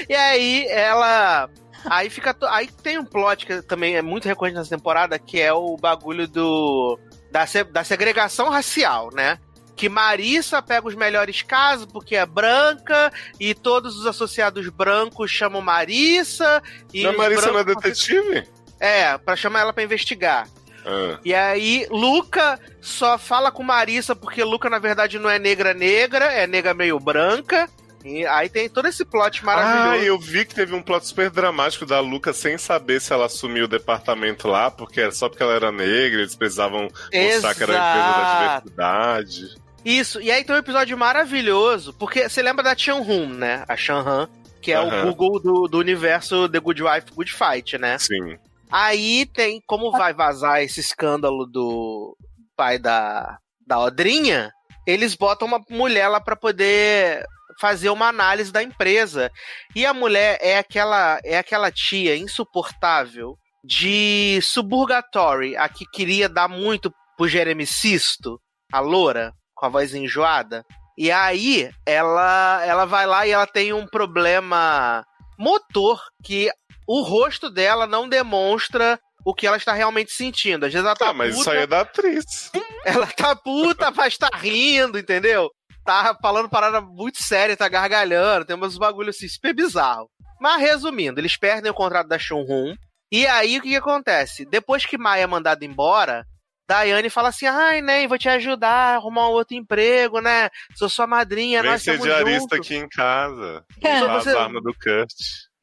E 0.10 0.13
aí 0.15 0.65
ela. 0.69 1.49
Aí 1.89 2.10
fica. 2.10 2.34
to- 2.34 2.45
Aí 2.47 2.67
tem 2.67 2.97
um 2.97 3.06
plot 3.06 3.45
que 3.45 3.62
também 3.62 3.95
é 3.95 4.02
muito 4.02 4.28
recorrente 4.28 4.58
nessa 4.58 4.69
temporada, 4.76 5.17
que 5.19 5.39
é 5.39 5.52
o 5.54 5.76
bagulho 5.78 6.28
do. 6.28 7.00
Da, 7.32 7.45
se- 7.45 7.63
da 7.65 7.84
segregação 7.84 8.50
racial, 8.50 9.10
né? 9.13 9.38
Que 9.76 9.89
Marissa 9.89 10.62
pega 10.62 10.88
os 10.88 10.95
melhores 10.95 11.41
casos 11.43 11.86
porque 11.86 12.15
é 12.15 12.26
branca 12.26 13.12
e 13.39 13.54
todos 13.54 13.95
os 13.97 14.08
associados 14.08 14.67
brancos 14.69 15.30
chamam 15.30 15.62
Marissa. 15.62 16.63
E 16.93 17.04
os 17.08 17.15
Marissa 17.17 17.52
não 17.52 17.60
é 17.60 17.63
detetive? 17.63 18.47
É, 18.80 19.17
pra 19.17 19.36
chamar 19.36 19.60
ela 19.62 19.73
pra 19.73 19.84
investigar. 19.84 20.47
Ah, 20.86 21.19
E 21.23 21.34
aí, 21.34 21.86
Luca 21.91 22.60
só 22.82 23.17
fala 23.17 23.52
com 23.52 23.62
Marissa 23.62 24.15
porque 24.15 24.43
Luca, 24.43 24.69
na 24.69 24.80
verdade, 24.80 25.19
não 25.19 25.30
é 25.30 25.38
negra 25.38 25.73
negra, 25.73 26.26
é 26.26 26.47
negra 26.47 26.73
meio 26.73 27.00
branca. 27.00 27.69
E 28.08 28.26
aí 28.26 28.50
tem 28.50 28.70
todo 28.70 28.88
esse 28.88 29.04
plot 29.04 29.43
maravilhoso. 29.43 29.89
Ah, 29.89 29.98
eu 29.98 30.17
vi 30.17 30.46
que 30.46 30.56
teve 30.56 30.74
um 30.74 30.82
plot 30.82 31.06
super 31.06 31.30
dramático 31.30 31.86
da 31.86 32.00
Luca 32.00 32.32
sem 32.32 32.58
saber 32.58 33.02
se 33.02 33.12
ela 33.12 33.26
assumiu 33.26 33.65
o 33.65 33.67
departamento 33.67 34.48
lá, 34.48 34.72
porque 34.72 35.02
era 35.02 35.12
só 35.12 35.28
porque 35.28 35.43
ela 35.43 35.54
era 35.54 35.72
negra, 35.72 36.22
eles 36.22 36.36
precisavam 36.36 36.88
mostrar 37.13 37.56
que 37.56 37.63
era 37.63 37.74
a 37.74 37.89
empresa 37.89 38.13
da 38.13 38.22
Exato. 38.22 38.70
diversidade. 38.70 39.67
Isso, 39.84 40.22
e 40.22 40.32
aí 40.32 40.43
tem 40.43 40.56
um 40.56 40.60
episódio 40.60 40.98
maravilhoso, 40.98 41.93
porque 41.93 42.28
você 42.28 42.41
lembra 42.41 42.63
da 42.63 42.76
Chan-Hun, 42.76 43.28
né? 43.28 43.63
A 43.67 43.78
Chan-Han, 43.78 44.28
que 44.62 44.72
é 44.72 44.78
Aham. 44.78 45.10
o 45.10 45.15
Google 45.15 45.39
do, 45.39 45.67
do 45.67 45.78
universo 45.78 46.50
The 46.50 46.60
Good 46.60 46.84
Wife, 46.84 47.13
Good 47.13 47.34
Fight, 47.34 47.78
né? 47.78 47.98
Sim. 47.98 48.38
Aí 48.70 49.26
tem, 49.28 49.62
como 49.65 49.91
vai 49.91 50.13
vazar 50.13 50.62
esse 50.62 50.80
escândalo 50.80 51.46
do 51.46 52.17
pai 52.56 52.78
da, 52.78 53.38
da 53.65 53.80
Odrinha, 53.80 54.52
eles 54.86 55.15
botam 55.15 55.48
uma 55.48 55.62
mulher 55.70 56.08
lá 56.08 56.20
pra 56.20 56.36
poder 56.36 57.26
fazer 57.60 57.89
uma 57.89 58.08
análise 58.08 58.52
da 58.52 58.62
empresa. 58.63 59.32
E 59.76 59.86
a 59.86 59.93
mulher 59.93 60.38
é 60.41 60.58
aquela 60.58 61.20
é 61.24 61.38
aquela 61.38 61.72
tia 61.72 62.15
insuportável 62.15 63.36
de 63.63 64.39
Suburgatory, 64.41 65.58
a 65.58 65.67
que 65.67 65.86
queria 65.91 66.30
dar 66.30 66.48
muito 66.48 66.91
pro 67.17 67.28
Jeremy 67.28 67.65
Sisto, 67.65 68.39
a 68.72 68.80
loura, 68.80 69.34
com 69.56 69.65
a 69.65 69.70
voz 69.70 69.93
enjoada. 69.93 70.63
E 70.98 71.12
aí 71.12 71.70
ela 71.86 72.63
ela 72.65 72.86
vai 72.86 73.06
lá 73.06 73.28
e 73.28 73.32
ela 73.32 73.46
tem 73.48 73.74
um 73.74 73.86
problema 73.86 75.04
motor 75.38 76.02
que 76.24 76.50
o 76.88 77.02
rosto 77.02 77.50
dela 77.50 77.86
não 77.86 78.08
demonstra 78.08 79.00
o 79.26 79.34
que 79.34 79.46
ela 79.46 79.58
está 79.58 79.74
realmente 79.74 80.12
sentindo. 80.13 80.65
Às 80.65 80.72
vezes 80.72 80.86
ela 80.86 80.96
tá 80.96 81.08
Tá, 81.08 81.13
mas 81.13 81.36
puta, 81.36 81.41
isso 81.41 81.52
aí 81.52 81.58
é 81.63 81.67
da 81.67 81.82
atriz. 81.82 82.52
ela 82.86 83.08
tá 83.08 83.36
puta, 83.36 83.91
mas 83.91 84.17
tá 84.17 84.30
rindo, 84.34 84.98
entendeu? 84.98 85.52
Tá 85.88 86.13
falando 86.21 86.50
parada 86.50 86.82
muito 86.82 87.23
séria, 87.23 87.56
tá 87.56 87.69
gargalhando, 87.69 88.43
tem 88.43 88.58
uns 88.58 88.78
bagulhos 88.78 89.15
assim, 89.15 89.30
super 89.30 89.54
bizarro. 89.56 90.10
Mas 90.38 90.60
resumindo, 90.60 91.17
eles 91.21 91.38
perdem 91.38 91.71
o 91.71 91.73
contrato 91.73 92.10
da 92.10 92.19
Shunhun. 92.19 92.76
E 93.10 93.26
aí 93.26 93.58
o 93.58 93.62
que, 93.62 93.69
que 93.69 93.76
acontece? 93.78 94.45
Depois 94.45 94.86
que 94.86 94.97
Maia 94.97 95.23
é 95.23 95.28
mandada 95.28 95.63
embora, 95.63 96.26
Daiane 96.67 97.10
fala 97.10 97.30
assim: 97.30 97.45
ai, 97.45 97.82
nem, 97.82 98.06
vou 98.06 98.17
te 98.17 98.28
ajudar 98.28 98.69
a 98.69 98.95
arrumar 98.95 99.30
um 99.30 99.32
outro 99.32 99.56
emprego, 99.56 100.19
né? 100.19 100.50
Sou 100.76 100.89
sua 100.89 101.08
madrinha, 101.08 101.62
Vem 101.62 101.71
nós 101.71 101.82
ser 101.82 101.97
diarista 101.97 102.58
aqui 102.58 102.76
em 102.76 102.89
casa. 102.89 103.63
É. 103.82 104.02
Você- 104.10 104.38
armas 104.38 104.62
do 104.62 104.73
Kurt. 104.73 105.13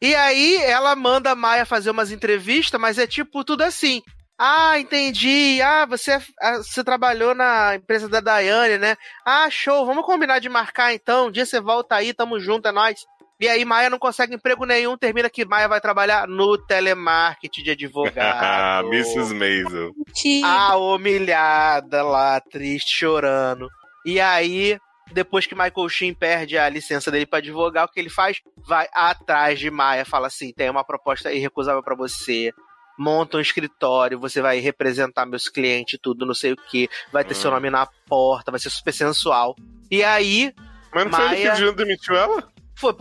E 0.01 0.15
aí 0.15 0.57
ela 0.57 0.97
manda 0.97 1.33
a 1.33 1.37
Maia 1.37 1.67
fazer 1.67 1.91
umas 1.91 2.11
entrevistas, 2.11 2.81
mas 2.81 2.99
é 2.99 3.07
tipo 3.07 3.45
tudo 3.45 3.61
assim. 3.61 4.01
Ah, 4.38 4.79
entendi. 4.79 5.61
Ah, 5.62 5.87
você, 5.87 6.12
é- 6.12 6.23
ah, 6.40 6.57
você 6.59 6.83
trabalhou 6.83 7.35
na 7.35 7.77
empresa 7.77 8.09
da 8.09 8.20
Daiane, 8.20 8.79
né? 8.79 8.97
Ah, 9.25 9.49
show. 9.51 9.87
Vamos 9.87 10.05
combinar 10.05 10.38
de 10.40 10.49
marcar 10.49 10.92
então. 10.92 11.29
Um 11.29 11.31
dia 11.31 11.47
você 11.47 11.61
volta 11.61 11.94
aí, 11.94 12.12
tamo 12.12 12.38
junto, 12.40 12.66
é 12.68 12.73
nóis. 12.73 13.01
E 13.40 13.49
aí 13.49 13.64
Maia 13.64 13.90
não 13.90 13.99
consegue 13.99 14.35
emprego 14.35 14.64
nenhum, 14.64 14.97
termina 14.97 15.29
que 15.29 15.44
Maia 15.44 15.68
vai 15.68 15.81
trabalhar 15.81 16.27
no 16.27 16.57
telemarketing 16.57 17.62
de 17.62 17.70
advogado. 17.73 18.88
Mrs. 18.92 19.35
Maisel. 19.35 19.90
Ti- 20.14 20.42
A 20.44 20.77
humilhada 20.77 22.03
lá, 22.03 22.40
triste, 22.40 22.97
chorando. 22.97 23.68
E 24.07 24.20
aí, 24.20 24.79
depois 25.12 25.47
que 25.47 25.55
Michael 25.55 25.88
Sheen 25.88 26.14
perde 26.14 26.57
a 26.59 26.68
licença 26.68 27.11
dele 27.11 27.27
pra 27.27 27.38
advogar, 27.40 27.85
o 27.85 27.88
que 27.88 27.99
ele 28.01 28.11
faz? 28.11 28.40
Vai 28.66 28.87
atrás 28.92 29.59
de 29.59 29.70
Maia, 29.70 30.05
fala 30.05 30.29
assim: 30.29 30.53
tem 30.53 30.70
uma 30.70 30.85
proposta 30.85 31.33
irrecusável 31.33 31.83
pra 31.83 31.94
você. 31.97 32.53
Monta 32.99 33.37
um 33.39 33.41
escritório, 33.41 34.19
você 34.19 34.41
vai 34.41 34.59
representar 34.61 35.27
meus 35.27 35.49
clientes, 35.49 35.99
tudo, 36.01 36.25
não 36.25 36.35
sei 36.35 36.53
o 36.53 36.57
que. 36.57 36.89
Vai 37.13 37.25
ter 37.25 37.33
Hum. 37.33 37.41
seu 37.41 37.51
nome 37.51 37.69
na 37.71 37.87
porta, 38.09 38.51
vai 38.51 38.61
ser 38.61 38.71
super 38.71 38.93
sensual. 38.93 39.57
E 39.91 40.03
aí, 40.05 40.53
Mas 40.95 41.05
não 41.07 41.13
foi 41.13 41.25
ele 41.27 41.37
que 41.37 41.43
Maia- 41.43 41.53
o 41.55 41.57
Julian 41.57 41.75
demitiu 41.75 42.17
ela? 42.17 42.49
foi 42.77 42.95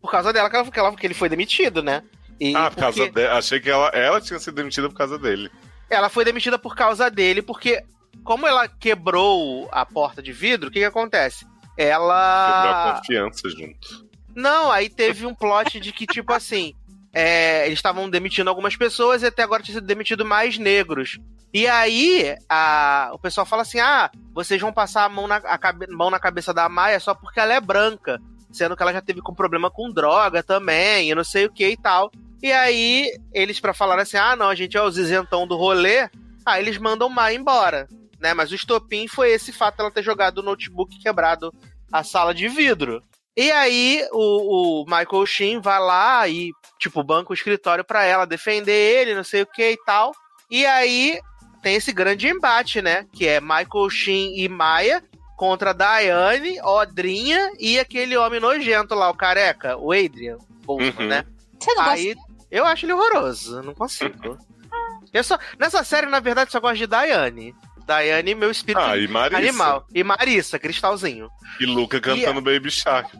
por 0.00 0.10
causa 0.10 0.32
dela 0.32 0.48
que, 0.48 0.56
ela, 0.56 0.70
que, 0.70 0.78
ela- 0.78 0.96
que 0.96 1.06
ele 1.06 1.14
foi 1.14 1.28
demitido, 1.28 1.82
né? 1.82 2.02
E 2.40 2.54
ah, 2.56 2.70
por 2.70 2.76
porque- 2.76 2.80
causa 2.80 3.12
dela. 3.12 3.38
Achei 3.38 3.60
que 3.60 3.68
ela, 3.70 3.88
ela 3.88 4.20
tinha 4.20 4.38
sido 4.38 4.54
demitida 4.54 4.88
por 4.88 4.96
causa 4.96 5.18
dele. 5.18 5.50
Ela 5.90 6.08
foi 6.08 6.24
demitida 6.24 6.58
por 6.58 6.74
causa 6.76 7.10
dele, 7.10 7.42
porque 7.42 7.82
como 8.24 8.46
ela 8.46 8.68
quebrou 8.68 9.68
a 9.72 9.84
porta 9.84 10.22
de 10.22 10.32
vidro, 10.32 10.68
o 10.68 10.72
que, 10.72 10.78
que 10.78 10.84
acontece? 10.84 11.44
Quebrou 11.76 12.10
a 12.12 12.14
Ela. 12.14 12.92
confiança 12.98 13.48
junto. 13.50 14.06
Não, 14.34 14.70
aí 14.70 14.88
teve 14.88 15.26
um 15.26 15.34
plot 15.34 15.80
de 15.80 15.92
que, 15.92 16.06
tipo 16.06 16.32
assim, 16.32 16.74
é, 17.12 17.66
eles 17.66 17.78
estavam 17.78 18.08
demitindo 18.08 18.48
algumas 18.50 18.76
pessoas 18.76 19.22
e 19.22 19.26
até 19.26 19.42
agora 19.42 19.62
tinha 19.62 19.74
sido 19.76 19.86
demitido 19.86 20.24
mais 20.24 20.58
negros. 20.58 21.18
E 21.52 21.66
aí, 21.66 22.36
a- 22.48 23.10
o 23.12 23.18
pessoal 23.18 23.44
fala 23.44 23.62
assim: 23.62 23.80
ah, 23.80 24.10
vocês 24.32 24.60
vão 24.60 24.72
passar 24.72 25.04
a 25.04 25.08
mão 25.08 25.26
na, 25.26 25.36
a 25.36 25.58
cabe- 25.58 25.88
mão 25.88 26.10
na 26.10 26.18
cabeça 26.20 26.54
da 26.54 26.68
Maia 26.68 27.00
só 27.00 27.14
porque 27.14 27.40
ela 27.40 27.54
é 27.54 27.60
branca. 27.60 28.20
Sendo 28.52 28.76
que 28.76 28.82
ela 28.82 28.92
já 28.92 29.00
teve 29.00 29.20
com 29.20 29.32
problema 29.34 29.70
com 29.70 29.90
droga 29.92 30.42
também, 30.42 31.10
e 31.10 31.14
não 31.14 31.22
sei 31.24 31.46
o 31.46 31.52
que 31.52 31.68
e 31.68 31.76
tal. 31.76 32.10
E 32.42 32.50
aí, 32.52 33.06
eles 33.32 33.60
pra 33.60 33.74
falar 33.74 33.98
assim: 34.00 34.16
ah, 34.16 34.34
não, 34.36 34.48
a 34.48 34.54
gente 34.54 34.76
é 34.76 34.82
os 34.82 34.96
isentão 34.98 35.46
do 35.46 35.56
rolê. 35.56 36.08
Aí 36.46 36.62
eles 36.62 36.78
mandam 36.78 37.08
Maia 37.08 37.36
embora. 37.36 37.86
Né? 38.20 38.34
Mas 38.34 38.50
o 38.50 38.54
estopim 38.54 39.06
foi 39.08 39.30
esse 39.30 39.52
fato 39.52 39.76
dela 39.78 39.90
ter 39.90 40.02
jogado 40.02 40.38
o 40.38 40.42
notebook 40.42 40.98
quebrado 41.00 41.52
a 41.92 42.02
sala 42.04 42.34
de 42.34 42.48
vidro. 42.48 43.02
E 43.36 43.50
aí 43.50 44.06
o, 44.12 44.82
o 44.82 44.84
Michael 44.84 45.26
Sheen 45.26 45.60
vai 45.60 45.78
lá 45.78 46.28
e, 46.28 46.50
tipo, 46.78 47.02
banca 47.02 47.30
o 47.30 47.34
escritório 47.34 47.84
pra 47.84 48.04
ela 48.04 48.26
defender 48.26 48.72
ele, 48.72 49.14
não 49.14 49.24
sei 49.24 49.42
o 49.42 49.46
que 49.46 49.70
e 49.70 49.84
tal. 49.84 50.12
E 50.50 50.66
aí 50.66 51.20
tem 51.62 51.76
esse 51.76 51.92
grande 51.92 52.28
embate, 52.28 52.82
né? 52.82 53.06
Que 53.12 53.26
é 53.28 53.40
Michael 53.40 53.88
Sheen 53.90 54.38
e 54.40 54.48
Maia 54.48 55.02
contra 55.36 55.72
Diane, 55.72 56.60
Odrinha 56.60 57.52
e 57.58 57.78
aquele 57.78 58.16
homem 58.16 58.40
nojento 58.40 58.94
lá, 58.94 59.08
o 59.08 59.14
careca, 59.16 59.76
o 59.76 59.92
Adrian 59.92 60.36
Boseman, 60.64 60.92
Uhum. 60.98 61.06
né? 61.06 61.24
Você 61.58 61.74
não 61.74 61.82
Aí 61.84 62.14
eu 62.50 62.66
acho 62.66 62.84
ele 62.84 62.92
horroroso, 62.92 63.62
não 63.62 63.74
consigo. 63.74 64.36
Eu 65.12 65.24
só, 65.24 65.36
nessa 65.58 65.82
série, 65.82 66.06
na 66.06 66.20
verdade, 66.20 66.52
só 66.52 66.60
gosto 66.60 66.76
de 66.76 66.86
Diane. 66.86 67.52
Diane, 67.98 68.34
meu 68.34 68.50
espírito 68.50 68.80
Ah, 68.84 68.96
e 68.96 69.08
Marissa. 69.08 69.38
animal. 69.38 69.86
E 69.94 70.04
Marissa, 70.04 70.58
cristalzinho. 70.58 71.28
E 71.60 71.66
Luca 71.66 72.00
cantando 72.00 72.40
Baby 72.40 72.70
Shark. 72.70 73.10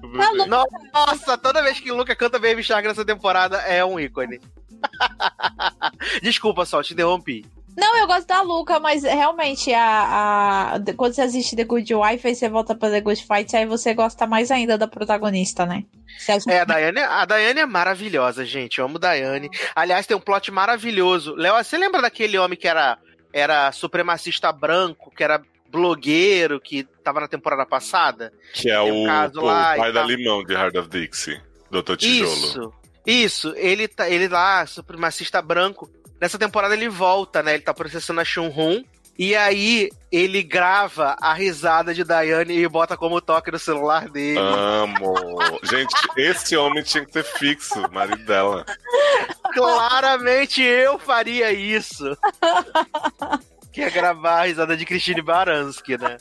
Nossa, 0.92 1.36
toda 1.38 1.62
vez 1.62 1.80
que 1.80 1.90
Luca 1.90 2.14
canta 2.14 2.38
Baby 2.38 2.62
Shark 2.62 2.86
nessa 2.86 3.04
temporada 3.04 3.58
é 3.58 3.84
um 3.84 3.98
ícone. 3.98 4.40
Desculpa 6.22 6.64
só, 6.64 6.82
te 6.82 6.92
interrompi. 6.92 7.44
Não, 7.76 7.96
eu 7.98 8.06
gosto 8.06 8.26
da 8.26 8.42
Luca, 8.42 8.80
mas 8.80 9.04
realmente 9.04 9.72
a, 9.72 10.74
a- 10.74 10.94
quando 10.96 11.14
você 11.14 11.22
assiste 11.22 11.54
The 11.56 11.64
Good 11.64 11.94
Wife, 11.94 12.26
aí 12.26 12.34
você 12.34 12.48
volta 12.48 12.74
pra 12.74 12.90
The 12.90 13.00
Good 13.00 13.24
Fight, 13.24 13.56
aí 13.56 13.64
você 13.64 13.94
gosta 13.94 14.26
mais 14.26 14.50
ainda 14.50 14.76
da 14.76 14.88
protagonista, 14.88 15.64
né? 15.64 15.84
Acha- 16.28 16.50
É, 16.50 16.60
a 16.60 16.64
Daiane, 16.64 16.98
a 16.98 17.24
Daiane 17.24 17.60
é 17.60 17.66
maravilhosa, 17.66 18.44
gente. 18.44 18.78
Eu 18.78 18.84
amo 18.86 18.98
Daiane. 18.98 19.48
Aliás, 19.74 20.04
tem 20.06 20.16
um 20.16 20.20
plot 20.20 20.50
maravilhoso. 20.50 21.34
Léo, 21.36 21.54
você 21.62 21.78
lembra 21.78 22.02
daquele 22.02 22.36
homem 22.36 22.58
que 22.58 22.66
era, 22.68 22.98
era 23.32 23.70
supremacista 23.72 24.50
branco, 24.52 25.10
que 25.10 25.22
era 25.22 25.42
blogueiro, 25.70 26.60
que 26.60 26.84
tava 27.04 27.20
na 27.20 27.28
temporada 27.28 27.64
passada? 27.64 28.32
Que 28.52 28.70
é 28.70 28.80
um 28.80 29.04
o, 29.04 29.06
caso 29.06 29.40
o 29.40 29.46
pai 29.46 29.92
da. 29.92 30.02
Limão 30.02 30.44
de 30.44 30.54
Heart 30.54 30.76
of 30.76 30.88
Dixie. 30.88 31.40
Doutor 31.70 31.96
Tijolo. 31.96 32.32
Isso. 32.32 32.72
Isso, 33.06 33.54
ele, 33.56 33.88
tá, 33.88 34.08
ele 34.08 34.28
lá, 34.28 34.66
supremacista 34.66 35.40
branco. 35.40 35.90
Nessa 36.20 36.38
temporada 36.38 36.74
ele 36.74 36.88
volta, 36.88 37.42
né? 37.42 37.54
Ele 37.54 37.62
tá 37.62 37.72
processando 37.72 38.20
a 38.20 38.24
Shun-Hun. 38.24 38.84
E 39.18 39.36
aí 39.36 39.90
ele 40.10 40.42
grava 40.42 41.16
a 41.20 41.32
risada 41.34 41.94
de 41.94 42.02
Daiane 42.02 42.58
e 42.58 42.68
bota 42.68 42.96
como 42.96 43.20
toque 43.20 43.50
no 43.50 43.58
celular 43.58 44.08
dele. 44.08 44.38
Amo. 44.38 45.14
Gente, 45.62 45.94
esse 46.16 46.56
homem 46.56 46.82
tinha 46.82 47.04
que 47.04 47.12
ter 47.12 47.24
fixo, 47.24 47.80
marido 47.92 48.24
dela. 48.24 48.64
Claramente 49.52 50.62
eu 50.62 50.98
faria 50.98 51.52
isso. 51.52 52.16
que 53.72 53.82
é 53.82 53.90
gravar 53.90 54.40
a 54.40 54.44
risada 54.46 54.76
de 54.76 54.84
Christine 54.84 55.22
Baranski, 55.22 55.96
né? 55.96 56.18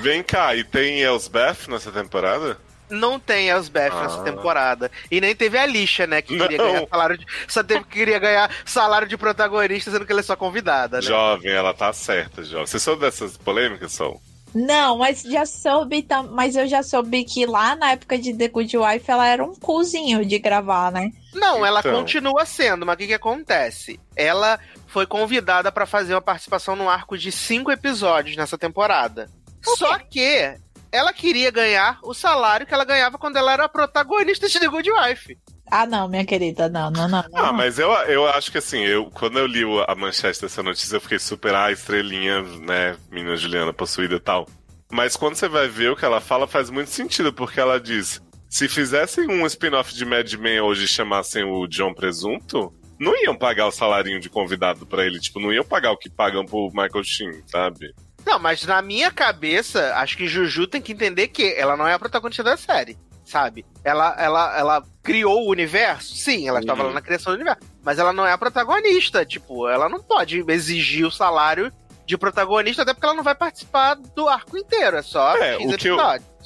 Vem 0.00 0.22
cá, 0.22 0.54
e 0.54 0.64
tem 0.64 1.00
Elsbeth 1.00 1.68
nessa 1.68 1.90
temporada? 1.90 2.58
Não 2.90 3.18
tem 3.18 3.48
Elsbeth 3.48 3.90
Ah. 3.92 4.02
nessa 4.02 4.22
temporada. 4.24 4.90
E 5.10 5.20
nem 5.20 5.34
teve 5.34 5.58
a 5.58 5.66
Lixa, 5.66 6.06
né? 6.06 6.22
Que 6.22 6.38
queria 6.38 6.58
Não. 6.58 6.72
ganhar 6.72 6.86
salário 6.88 7.18
de. 7.18 7.26
Só 7.46 7.62
teve 7.62 7.84
que 7.84 7.90
queria 7.90 8.18
ganhar 8.18 8.50
salário 8.64 9.06
de 9.08 9.16
protagonista, 9.16 9.90
sendo 9.90 10.06
que 10.06 10.12
ela 10.12 10.20
é 10.20 10.24
só 10.24 10.36
convidada, 10.36 10.96
né? 10.98 11.02
Jovem, 11.02 11.52
ela 11.52 11.74
tá 11.74 11.92
certa, 11.92 12.42
jovem. 12.42 12.66
Você 12.66 12.78
soube 12.78 13.02
dessas 13.02 13.36
polêmicas, 13.36 13.92
Sol? 13.92 14.20
Não, 14.54 14.96
mas 14.96 15.22
já 15.22 15.44
soube, 15.44 16.06
mas 16.30 16.56
eu 16.56 16.66
já 16.66 16.82
soube 16.82 17.22
que 17.24 17.44
lá 17.44 17.76
na 17.76 17.90
época 17.92 18.16
de 18.18 18.32
The 18.32 18.48
Good 18.48 18.78
Wife 18.78 19.10
ela 19.10 19.26
era 19.26 19.44
um 19.44 19.54
cozinho 19.54 20.24
de 20.24 20.38
gravar, 20.38 20.90
né? 20.90 21.10
Não, 21.34 21.64
ela 21.66 21.80
Então. 21.80 21.92
continua 21.92 22.46
sendo, 22.46 22.86
mas 22.86 22.94
o 22.94 22.98
que, 22.98 23.08
que 23.08 23.12
acontece? 23.14 24.00
Ela 24.16 24.58
foi 24.86 25.06
convidada 25.06 25.70
pra 25.70 25.84
fazer 25.84 26.14
uma 26.14 26.22
participação 26.22 26.74
num 26.74 26.88
arco 26.88 27.18
de 27.18 27.30
cinco 27.30 27.70
episódios 27.70 28.36
nessa 28.38 28.56
temporada. 28.56 29.28
Só 29.62 29.98
que 29.98 30.54
ela 30.90 31.12
queria 31.12 31.50
ganhar 31.50 31.98
o 32.02 32.14
salário 32.14 32.66
que 32.66 32.74
ela 32.74 32.84
ganhava 32.84 33.18
quando 33.18 33.36
ela 33.36 33.52
era 33.52 33.68
protagonista 33.68 34.48
de 34.48 34.58
The 34.58 34.68
Good 34.68 34.90
Wife. 34.90 35.38
Ah, 35.70 35.86
não, 35.86 36.08
minha 36.08 36.24
querida, 36.24 36.68
não, 36.68 36.90
não, 36.90 37.08
não. 37.08 37.22
não. 37.30 37.44
Ah, 37.44 37.52
mas 37.52 37.78
eu, 37.78 37.90
eu 37.90 38.26
acho 38.26 38.50
que 38.50 38.58
assim, 38.58 38.80
eu, 38.80 39.10
quando 39.10 39.38
eu 39.38 39.46
li 39.46 39.62
a 39.86 39.94
manchete 39.94 40.40
dessa 40.40 40.62
notícia, 40.62 40.96
eu 40.96 41.00
fiquei 41.00 41.18
super, 41.18 41.54
ah, 41.54 41.70
estrelinha, 41.70 42.42
né, 42.42 42.96
menina 43.10 43.36
Juliana 43.36 43.72
possuída 43.72 44.16
e 44.16 44.20
tal. 44.20 44.46
Mas 44.90 45.16
quando 45.16 45.34
você 45.34 45.48
vai 45.48 45.68
ver 45.68 45.90
o 45.90 45.96
que 45.96 46.04
ela 46.04 46.20
fala, 46.20 46.46
faz 46.46 46.70
muito 46.70 46.90
sentido, 46.90 47.32
porque 47.32 47.60
ela 47.60 47.78
diz: 47.78 48.22
se 48.48 48.66
fizessem 48.66 49.28
um 49.28 49.44
spin-off 49.44 49.94
de 49.94 50.06
Mad 50.06 50.32
Men 50.34 50.60
hoje 50.60 50.84
e 50.84 50.88
chamassem 50.88 51.44
o 51.44 51.66
John 51.66 51.92
Presunto, 51.92 52.72
não 52.98 53.14
iam 53.22 53.36
pagar 53.36 53.66
o 53.66 53.72
salarinho 53.72 54.18
de 54.18 54.30
convidado 54.30 54.86
pra 54.86 55.04
ele, 55.04 55.20
tipo, 55.20 55.38
não 55.38 55.52
iam 55.52 55.64
pagar 55.64 55.92
o 55.92 55.98
que 55.98 56.08
pagam 56.08 56.46
pro 56.46 56.70
Michael 56.72 57.04
Sheen, 57.04 57.42
sabe? 57.46 57.94
Não, 58.26 58.38
mas 58.38 58.64
na 58.66 58.82
minha 58.82 59.10
cabeça, 59.10 59.94
acho 59.96 60.16
que 60.16 60.26
Juju 60.28 60.66
tem 60.66 60.82
que 60.82 60.92
entender 60.92 61.28
que 61.28 61.54
ela 61.56 61.76
não 61.76 61.86
é 61.86 61.94
a 61.94 61.98
protagonista 61.98 62.42
da 62.42 62.56
série, 62.56 62.98
sabe? 63.24 63.64
Ela, 63.84 64.14
ela, 64.18 64.58
ela 64.58 64.82
criou 65.02 65.46
o 65.46 65.50
universo, 65.50 66.14
sim, 66.14 66.46
ela 66.48 66.60
estava 66.60 66.82
Uhum. 66.82 66.88
lá 66.88 66.94
na 66.94 67.00
criação 67.00 67.32
do 67.32 67.36
universo, 67.36 67.60
mas 67.82 67.98
ela 67.98 68.12
não 68.12 68.26
é 68.26 68.32
a 68.32 68.38
protagonista, 68.38 69.24
tipo, 69.24 69.68
ela 69.68 69.88
não 69.88 70.00
pode 70.02 70.44
exigir 70.48 71.06
o 71.06 71.10
salário 71.10 71.72
de 72.04 72.16
protagonista, 72.18 72.82
até 72.82 72.92
porque 72.92 73.06
ela 73.06 73.14
não 73.14 73.22
vai 73.22 73.34
participar 73.34 73.94
do 73.94 74.28
arco 74.28 74.56
inteiro, 74.58 74.96
é 74.96 75.02
só 75.02 75.36
É, 75.36 75.56
o 75.56 75.76
que 75.76 75.88
eu-. 75.88 75.98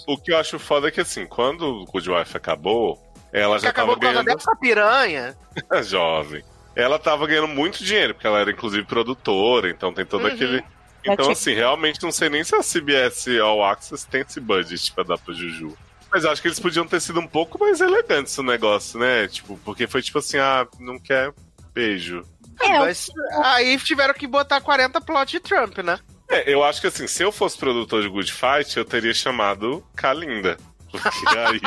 O 0.07 0.17
que 0.19 0.33
eu 0.33 0.39
acho 0.39 0.59
foda 0.59 0.89
é 0.89 0.91
que 0.91 1.01
assim, 1.01 1.25
quando 1.27 1.63
o 1.63 1.85
Good 1.87 2.11
Wife 2.11 2.37
acabou, 2.37 3.01
ela 3.33 3.59
já 3.59 3.71
acabou 3.71 3.97
tava 3.97 4.13
ganhando. 4.13 4.27
dessa 4.27 4.55
piranha. 4.57 5.37
jovem. 5.85 6.43
Ela 6.75 6.99
tava 6.99 7.27
ganhando 7.27 7.49
muito 7.49 7.85
dinheiro, 7.85 8.15
porque 8.15 8.27
ela 8.27 8.41
era 8.41 8.51
inclusive 8.51 8.85
produtora, 8.87 9.69
então 9.71 9.93
tem 9.93 10.05
todo 10.05 10.23
Uhum. 10.27 10.33
aquele. 10.33 10.65
Então, 11.05 11.31
assim, 11.31 11.53
realmente 11.53 12.03
não 12.03 12.13
sei 12.13 12.29
nem 12.29 12.45
se 12.45 12.55
a 12.55 12.63
CBS 12.63 13.29
All 13.43 13.65
Access 13.65 14.07
tem 14.07 14.23
esse 14.23 14.41
budget 14.41 14.93
pra 14.93 15.05
dar 15.05 15.19
pro 15.19 15.35
Juju. 15.35 15.77
Mas 16.13 16.25
eu 16.25 16.31
acho 16.31 16.43
que 16.43 16.49
eles 16.49 16.61
podiam 16.61 16.87
ter 16.87 17.01
sido 17.01 17.21
um 17.21 17.27
pouco 17.27 17.59
mais 17.59 17.81
elegantes 17.81 18.37
no 18.37 18.45
negócio, 18.45 19.01
né? 19.01 19.27
Tipo, 19.29 19.59
porque 19.65 19.87
foi 19.87 20.03
tipo 20.03 20.19
assim, 20.19 20.39
ah, 20.39 20.67
não 20.79 20.99
quer 20.99 21.33
beijo. 21.73 22.23
É, 22.61 22.79
Mas 22.79 23.11
aí 23.43 23.79
tiveram 23.79 24.13
que 24.15 24.27
botar 24.27 24.61
40 24.61 25.01
plot 25.01 25.33
de 25.33 25.41
Trump, 25.41 25.79
né? 25.79 25.99
É, 26.29 26.53
eu 26.53 26.63
acho 26.63 26.81
que 26.81 26.87
assim, 26.87 27.07
se 27.07 27.23
eu 27.23 27.33
fosse 27.33 27.59
produtor 27.59 28.03
de 28.03 28.09
Good 28.09 28.33
Fight, 28.33 28.77
eu 28.77 28.85
teria 28.85 29.13
chamado 29.13 29.85
Kalinda. 29.97 30.57
Porque 30.93 31.27
aí. 31.39 31.61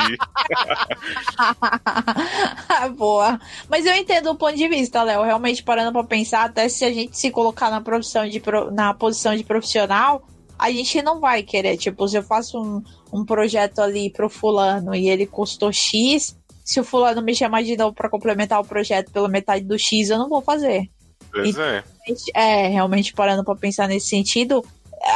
Boa. 2.96 3.38
Mas 3.68 3.84
eu 3.86 3.94
entendo 3.94 4.30
o 4.30 4.34
ponto 4.36 4.56
de 4.56 4.68
vista, 4.68 5.02
Léo. 5.02 5.22
Realmente, 5.22 5.62
parando 5.62 5.92
pra 5.92 6.04
pensar, 6.04 6.44
até 6.44 6.68
se 6.68 6.84
a 6.84 6.92
gente 6.92 7.16
se 7.18 7.30
colocar 7.30 7.70
na 7.70 7.80
profissão 7.80 8.26
de 8.28 8.40
pro- 8.40 8.70
na 8.70 8.94
posição 8.94 9.36
de 9.36 9.44
profissional, 9.44 10.22
a 10.58 10.70
gente 10.70 11.02
não 11.02 11.20
vai 11.20 11.42
querer. 11.42 11.76
Tipo, 11.76 12.06
se 12.08 12.16
eu 12.16 12.22
faço 12.22 12.58
um, 12.60 12.82
um 13.12 13.24
projeto 13.24 13.80
ali 13.80 14.10
pro 14.10 14.28
fulano 14.30 14.94
e 14.94 15.08
ele 15.08 15.26
custou 15.26 15.72
X, 15.72 16.36
se 16.64 16.80
o 16.80 16.84
fulano 16.84 17.22
me 17.22 17.34
chamar 17.34 17.62
de 17.62 17.76
novo 17.76 17.94
pra 17.94 18.08
complementar 18.10 18.60
o 18.60 18.64
projeto 18.64 19.10
pela 19.12 19.28
metade 19.28 19.64
do 19.64 19.78
X, 19.78 20.10
eu 20.10 20.18
não 20.18 20.28
vou 20.28 20.40
fazer. 20.42 20.88
Pois 21.32 21.58
é. 21.58 21.84
É, 22.34 22.68
realmente 22.68 23.12
parando 23.12 23.44
pra 23.44 23.54
pensar 23.56 23.88
nesse 23.88 24.08
sentido, 24.08 24.64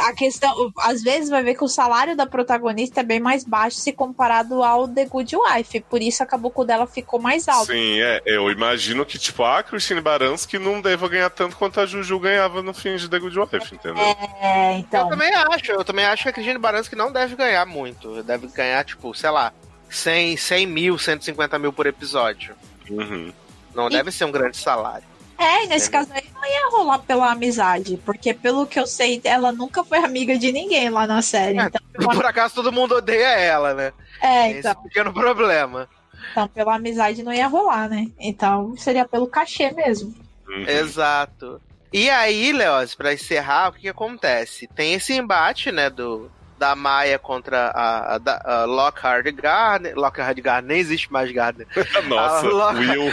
a 0.07 0.13
questão, 0.13 0.71
às 0.79 1.01
vezes 1.01 1.29
vai 1.29 1.43
ver 1.43 1.55
que 1.55 1.63
o 1.63 1.67
salário 1.67 2.15
da 2.15 2.25
protagonista 2.25 3.01
é 3.01 3.03
bem 3.03 3.19
mais 3.19 3.43
baixo 3.43 3.77
se 3.77 3.91
comparado 3.91 4.63
ao 4.63 4.87
The 4.87 5.05
Good 5.05 5.35
Wife, 5.35 5.81
por 5.89 6.01
isso 6.01 6.23
acabou 6.23 6.51
que 6.51 6.61
o 6.61 6.63
dela 6.63 6.85
ficou 6.87 7.19
mais 7.19 7.47
alto. 7.47 7.71
Sim, 7.71 7.99
é. 8.01 8.21
Eu 8.25 8.49
imagino 8.51 9.05
que, 9.05 9.17
tipo, 9.17 9.43
a 9.43 9.61
Christine 9.63 10.01
Baranski 10.01 10.57
não 10.59 10.81
deva 10.81 11.07
ganhar 11.07 11.29
tanto 11.29 11.55
quanto 11.57 11.79
a 11.79 11.85
Juju 11.85 12.19
ganhava 12.19 12.61
no 12.61 12.73
fim 12.73 12.95
de 12.95 13.09
The 13.09 13.19
Good 13.19 13.39
Wife, 13.39 13.75
entendeu? 13.75 14.03
É, 14.41 14.77
então. 14.77 15.01
Eu 15.03 15.09
também 15.09 15.33
acho, 15.33 15.71
eu 15.71 15.83
também 15.83 16.05
acho 16.05 16.23
que 16.23 16.29
a 16.29 16.33
Cristina 16.33 16.59
Baranski 16.59 16.95
não 16.95 17.11
deve 17.11 17.35
ganhar 17.35 17.65
muito. 17.65 18.21
Deve 18.23 18.47
ganhar, 18.47 18.83
tipo, 18.85 19.13
sei 19.13 19.29
lá, 19.29 19.51
100, 19.89 20.37
100 20.37 20.67
mil, 20.67 20.97
150 20.97 21.59
mil 21.59 21.73
por 21.73 21.85
episódio. 21.85 22.55
Uhum. 22.89 23.31
Não 23.75 23.87
E- 23.87 23.91
deve 23.91 24.11
ser 24.11 24.25
um 24.25 24.31
grande 24.31 24.57
salário. 24.57 25.10
É, 25.43 25.63
e 25.63 25.67
nesse 25.67 25.87
Entendeu? 25.89 26.07
caso 26.07 26.13
aí 26.13 26.31
não 26.33 26.45
ia 26.45 26.69
rolar 26.69 26.99
pela 26.99 27.31
amizade, 27.31 27.99
porque 28.05 28.33
pelo 28.33 28.67
que 28.67 28.79
eu 28.79 28.85
sei, 28.85 29.19
ela 29.23 29.51
nunca 29.51 29.83
foi 29.83 29.97
amiga 29.97 30.37
de 30.37 30.51
ninguém 30.51 30.89
lá 30.89 31.07
na 31.07 31.21
série. 31.21 31.57
É, 31.59 31.63
Então, 31.63 31.81
Por 32.13 32.25
acaso 32.25 32.53
todo 32.55 32.71
mundo 32.71 32.95
odeia 32.95 33.27
ela, 33.39 33.73
né? 33.73 33.91
é, 34.21 34.49
Esse 34.51 34.59
então, 34.59 34.83
pequeno 34.83 35.11
problema. 35.13 35.89
então 36.31 36.47
pela 36.47 36.75
amizade 36.75 37.23
não 37.23 37.33
ia 37.33 37.47
rolar, 37.47 37.89
né? 37.89 38.07
Então 38.19 38.75
seria 38.77 39.03
pelo 39.05 39.25
cachê 39.27 39.71
mesmo. 39.71 40.13
Uhum. 40.47 40.65
Exato. 40.67 41.59
E 41.93 42.09
aí, 42.09 42.51
Leoz, 42.53 42.93
pra 42.95 43.11
encerrar, 43.13 43.69
o 43.69 43.73
que, 43.73 43.81
que 43.81 43.89
acontece? 43.89 44.67
Tem 44.67 44.93
esse 44.93 45.13
embate, 45.13 45.71
né, 45.71 45.89
do, 45.89 46.31
da 46.57 46.73
Maia 46.75 47.17
contra 47.19 47.67
a, 47.73 48.15
a, 48.15 48.61
a 48.61 48.65
Lockhart 48.65 49.25
Gardner. 49.33 49.93
Lockhart 49.97 50.37
Gardner, 50.39 50.69
nem 50.75 50.79
existe 50.79 51.11
mais 51.11 51.31
Gardner. 51.31 51.67
Nossa, 52.07 52.47
lá- 52.47 52.71
Will. 52.71 53.11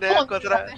Né, 0.00 0.14
contra, 0.26 0.74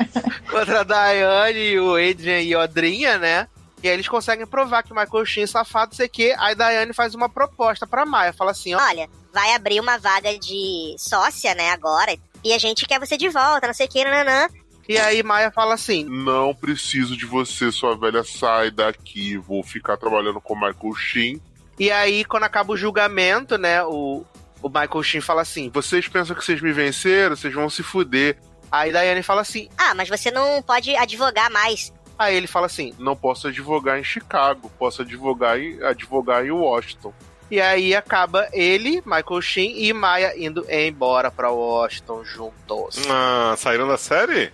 contra 0.50 0.80
a 0.80 0.84
Diane 0.84 1.60
e 1.60 1.80
o 1.80 1.94
Adrian 1.94 2.40
e 2.40 2.54
a 2.54 2.60
Odrinha, 2.60 3.18
né? 3.18 3.48
E 3.82 3.88
aí 3.88 3.94
eles 3.94 4.08
conseguem 4.08 4.46
provar 4.46 4.82
que 4.82 4.92
o 4.92 4.96
Michael 4.96 5.26
Sheen 5.26 5.44
é 5.44 5.46
safado, 5.46 5.94
sei 5.94 6.08
que. 6.08 6.32
Aí 6.38 6.52
a 6.52 6.54
Diane 6.54 6.94
faz 6.94 7.14
uma 7.14 7.28
proposta 7.28 7.86
pra 7.86 8.06
Maia. 8.06 8.32
Fala 8.32 8.52
assim, 8.52 8.74
ó. 8.74 8.80
Olha, 8.80 9.08
vai 9.32 9.52
abrir 9.52 9.78
uma 9.78 9.98
vaga 9.98 10.38
de 10.38 10.94
sócia, 10.98 11.54
né, 11.54 11.70
agora. 11.70 12.16
E 12.42 12.52
a 12.52 12.58
gente 12.58 12.86
quer 12.86 12.98
você 12.98 13.16
de 13.16 13.28
volta, 13.28 13.66
não 13.66 13.74
sei 13.74 13.86
o 13.86 13.88
que, 13.90 14.02
nananã. 14.02 14.48
E 14.88 14.98
aí 14.98 15.22
Maia 15.22 15.50
fala 15.50 15.74
assim: 15.74 16.04
Não 16.04 16.54
preciso 16.54 17.16
de 17.16 17.24
você, 17.26 17.72
sua 17.72 17.96
velha. 17.96 18.22
Sai 18.22 18.70
daqui. 18.70 19.36
Vou 19.36 19.62
ficar 19.62 19.96
trabalhando 19.96 20.40
com 20.40 20.54
o 20.54 20.60
Michael 20.60 20.94
Sheen. 20.94 21.40
E 21.78 21.90
aí, 21.90 22.24
quando 22.24 22.44
acaba 22.44 22.72
o 22.72 22.76
julgamento, 22.76 23.58
né, 23.58 23.82
o, 23.82 24.24
o 24.64 24.68
Michael 24.68 25.02
Sheen 25.02 25.20
fala 25.20 25.42
assim: 25.42 25.68
vocês 25.68 26.08
pensam 26.08 26.34
que 26.34 26.42
vocês 26.42 26.62
me 26.62 26.72
venceram, 26.72 27.36
vocês 27.36 27.52
vão 27.52 27.68
se 27.68 27.82
fuder. 27.82 28.38
Aí 28.72 28.90
Daiane 28.90 29.22
fala 29.22 29.42
assim: 29.42 29.68
Ah, 29.76 29.94
mas 29.94 30.08
você 30.08 30.30
não 30.30 30.62
pode 30.62 30.96
advogar 30.96 31.50
mais. 31.50 31.92
Aí 32.18 32.34
ele 32.34 32.46
fala 32.46 32.64
assim: 32.64 32.94
Não 32.98 33.14
posso 33.14 33.48
advogar 33.48 33.98
em 33.98 34.04
Chicago, 34.04 34.72
posso 34.78 35.02
advogar 35.02 35.60
em, 35.60 35.82
advogar 35.82 36.46
em 36.46 36.50
Washington. 36.50 37.12
E 37.50 37.60
aí 37.60 37.94
acaba 37.94 38.48
ele, 38.54 39.02
Michael 39.04 39.42
Sheen 39.42 39.84
e 39.84 39.92
Maya 39.92 40.32
indo 40.34 40.64
embora 40.70 41.30
pra 41.30 41.50
Washington 41.50 42.24
juntos. 42.24 43.02
Ah, 43.10 43.54
saíram 43.58 43.86
da 43.86 43.98
série? 43.98 44.50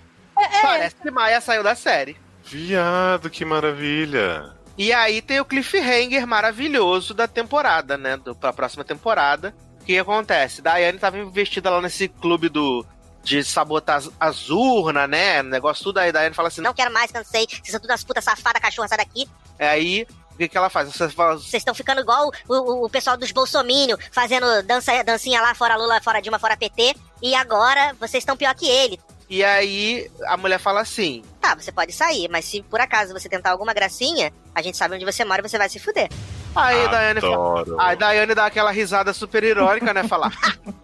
Parece 0.60 0.96
que 0.96 1.10
Maya 1.10 1.40
saiu 1.40 1.62
da 1.62 1.76
série. 1.76 2.16
Viado, 2.42 3.30
que 3.30 3.44
maravilha. 3.44 4.56
E 4.76 4.92
aí 4.92 5.22
tem 5.22 5.38
o 5.38 5.44
cliffhanger 5.44 6.26
maravilhoso 6.26 7.14
da 7.14 7.28
temporada, 7.28 7.96
né? 7.96 8.16
Do, 8.16 8.34
pra 8.34 8.52
próxima 8.52 8.82
temporada. 8.82 9.54
O 9.90 9.92
que 9.92 9.98
acontece? 9.98 10.62
Daiane 10.62 11.00
tava 11.00 11.18
investida 11.18 11.68
lá 11.68 11.80
nesse 11.82 12.06
clube 12.06 12.48
do. 12.48 12.86
De 13.24 13.42
sabotar 13.42 13.96
as, 13.96 14.08
as 14.20 14.48
urnas, 14.48 15.10
né? 15.10 15.42
Negócio 15.42 15.82
tudo 15.82 15.98
aí. 15.98 16.12
Daiane 16.12 16.32
fala 16.34 16.46
assim: 16.46 16.60
Não 16.60 16.72
quero 16.72 16.92
mais, 16.92 17.10
cansei. 17.10 17.44
Vocês 17.48 17.72
são 17.72 17.80
tudo 17.80 17.90
as 17.90 18.04
putas 18.04 18.22
safadas, 18.22 18.62
cachorra, 18.62 18.86
sai 18.86 18.98
daqui. 18.98 19.28
É 19.58 19.68
aí. 19.68 20.06
O 20.32 20.36
que, 20.38 20.48
que 20.48 20.56
ela 20.56 20.70
faz? 20.70 20.88
Você 20.90 21.08
fala, 21.10 21.34
Vocês 21.36 21.54
estão 21.60 21.74
ficando 21.74 22.00
igual 22.00 22.30
o, 22.48 22.54
o- 22.54 22.84
o 22.86 22.88
pessoal 22.88 23.16
dos 23.16 23.32
Bolsomínio, 23.32 23.98
fazendo 24.12 24.62
dança, 24.62 25.02
dancinha 25.02 25.42
lá, 25.42 25.54
fora 25.56 25.76
Lula, 25.76 26.00
fora 26.00 26.20
Dilma, 26.22 26.38
fora 26.38 26.56
PT. 26.56 26.94
E 27.20 27.34
agora 27.34 27.92
vocês 27.98 28.22
estão 28.22 28.36
pior 28.36 28.54
que 28.54 28.66
ele. 28.68 28.98
E 29.28 29.42
aí 29.44 30.08
a 30.28 30.36
mulher 30.36 30.58
fala 30.60 30.80
assim: 30.82 31.22
Tá, 31.40 31.56
você 31.56 31.72
pode 31.72 31.92
sair, 31.92 32.28
mas 32.30 32.44
se 32.44 32.62
por 32.62 32.80
acaso 32.80 33.12
você 33.12 33.28
tentar 33.28 33.50
alguma 33.50 33.74
gracinha, 33.74 34.32
a 34.54 34.62
gente 34.62 34.76
sabe 34.78 34.94
onde 34.94 35.04
você 35.04 35.24
mora 35.24 35.44
e 35.44 35.48
você 35.48 35.58
vai 35.58 35.68
se 35.68 35.80
fuder. 35.80 36.08
Aí 36.54 36.88
Daiane 36.88 37.20
fala. 37.20 37.64
Aí 37.78 37.96
Daiane 37.96 38.34
dá 38.34 38.46
aquela 38.46 38.70
risada 38.70 39.12
super 39.12 39.44
irônica, 39.44 39.92
né? 39.94 40.06
Falar. 40.06 40.32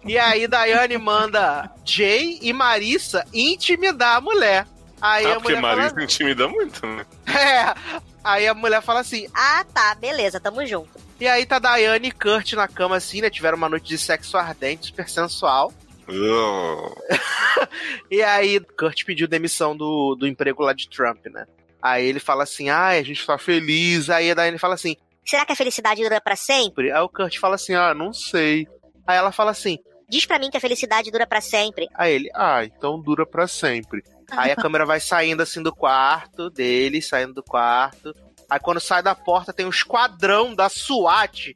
e 0.05 0.17
aí 0.17 0.47
Daiane 0.47 0.97
manda 0.97 1.69
Jay 1.83 2.39
e 2.41 2.53
Marissa 2.53 3.25
intimidar 3.33 4.17
a 4.17 4.21
mulher. 4.21 4.65
Aí 5.01 5.25
ah, 5.25 5.31
a 5.31 5.33
porque 5.35 5.49
mulher 5.49 5.61
fala, 5.61 5.75
Marisa 5.75 6.03
intimida 6.03 6.47
muito, 6.47 6.85
né? 6.85 7.05
É. 7.27 7.75
Aí 8.23 8.47
a 8.47 8.53
mulher 8.53 8.81
fala 8.81 9.01
assim. 9.01 9.27
Ah, 9.33 9.65
tá, 9.73 9.95
beleza, 9.95 10.39
tamo 10.39 10.65
junto. 10.65 10.89
E 11.19 11.27
aí 11.27 11.45
tá 11.45 11.59
Daiane 11.59 12.09
e 12.09 12.11
Kurt 12.11 12.53
na 12.53 12.67
cama 12.67 12.95
assim, 12.95 13.21
né? 13.21 13.29
Tiveram 13.29 13.57
uma 13.57 13.69
noite 13.69 13.87
de 13.87 13.97
sexo 13.97 14.37
ardente, 14.37 14.87
super 14.87 15.09
sensual. 15.09 15.73
Ugh. 16.07 16.95
E 18.09 18.21
aí 18.21 18.59
Kurt 18.59 19.03
pediu 19.03 19.27
demissão 19.27 19.75
do, 19.75 20.15
do 20.15 20.27
emprego 20.27 20.63
lá 20.63 20.71
de 20.71 20.87
Trump, 20.89 21.25
né? 21.25 21.45
Aí 21.81 22.05
ele 22.05 22.19
fala 22.19 22.43
assim: 22.43 22.69
ai, 22.69 22.99
a 22.99 23.03
gente 23.03 23.25
tá 23.25 23.37
feliz. 23.37 24.09
Aí 24.09 24.31
a 24.31 24.33
Daiane 24.33 24.57
fala 24.57 24.75
assim: 24.75 24.95
Será 25.27 25.45
que 25.45 25.51
a 25.51 25.55
felicidade 25.55 26.01
dura 26.01 26.21
pra 26.21 26.35
sempre? 26.35 26.91
aí 26.91 27.01
o 27.01 27.09
Kurt 27.09 27.37
fala 27.37 27.55
assim: 27.55 27.73
ah, 27.75 27.93
não 27.93 28.13
sei. 28.13 28.67
Aí 29.05 29.17
ela 29.17 29.31
fala 29.31 29.51
assim: 29.51 29.77
Diz 30.09 30.25
pra 30.25 30.39
mim 30.39 30.49
que 30.49 30.55
a 30.57 30.61
felicidade 30.61 31.11
dura 31.11 31.27
pra 31.27 31.41
sempre. 31.41 31.87
Aí 31.93 32.13
ele, 32.13 32.29
ah, 32.33 32.63
então 32.63 33.01
dura 33.01 33.25
pra 33.25 33.45
sempre. 33.47 34.01
Aí 34.31 34.51
a 34.51 34.55
câmera 34.55 34.85
vai 34.85 34.99
saindo 34.99 35.41
assim 35.43 35.61
do 35.61 35.73
quarto 35.75 36.49
dele, 36.49 37.01
saindo 37.01 37.33
do 37.33 37.43
quarto. 37.43 38.13
Aí 38.49 38.59
quando 38.59 38.79
sai 38.79 39.03
da 39.03 39.13
porta 39.13 39.51
tem 39.51 39.65
um 39.65 39.69
esquadrão 39.69 40.55
da 40.55 40.69
SWAT 40.69 41.53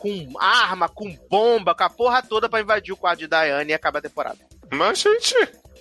com 0.00 0.28
arma, 0.40 0.88
com 0.88 1.16
bomba, 1.30 1.74
com 1.74 1.84
a 1.84 1.90
porra 1.90 2.20
toda 2.22 2.48
pra 2.48 2.60
invadir 2.60 2.92
o 2.92 2.96
quarto 2.96 3.20
de 3.20 3.28
Diane 3.28 3.70
e 3.70 3.74
acaba 3.74 4.00
a 4.00 4.02
temporada. 4.02 4.38
Mas, 4.68 4.98
gente, 4.98 5.34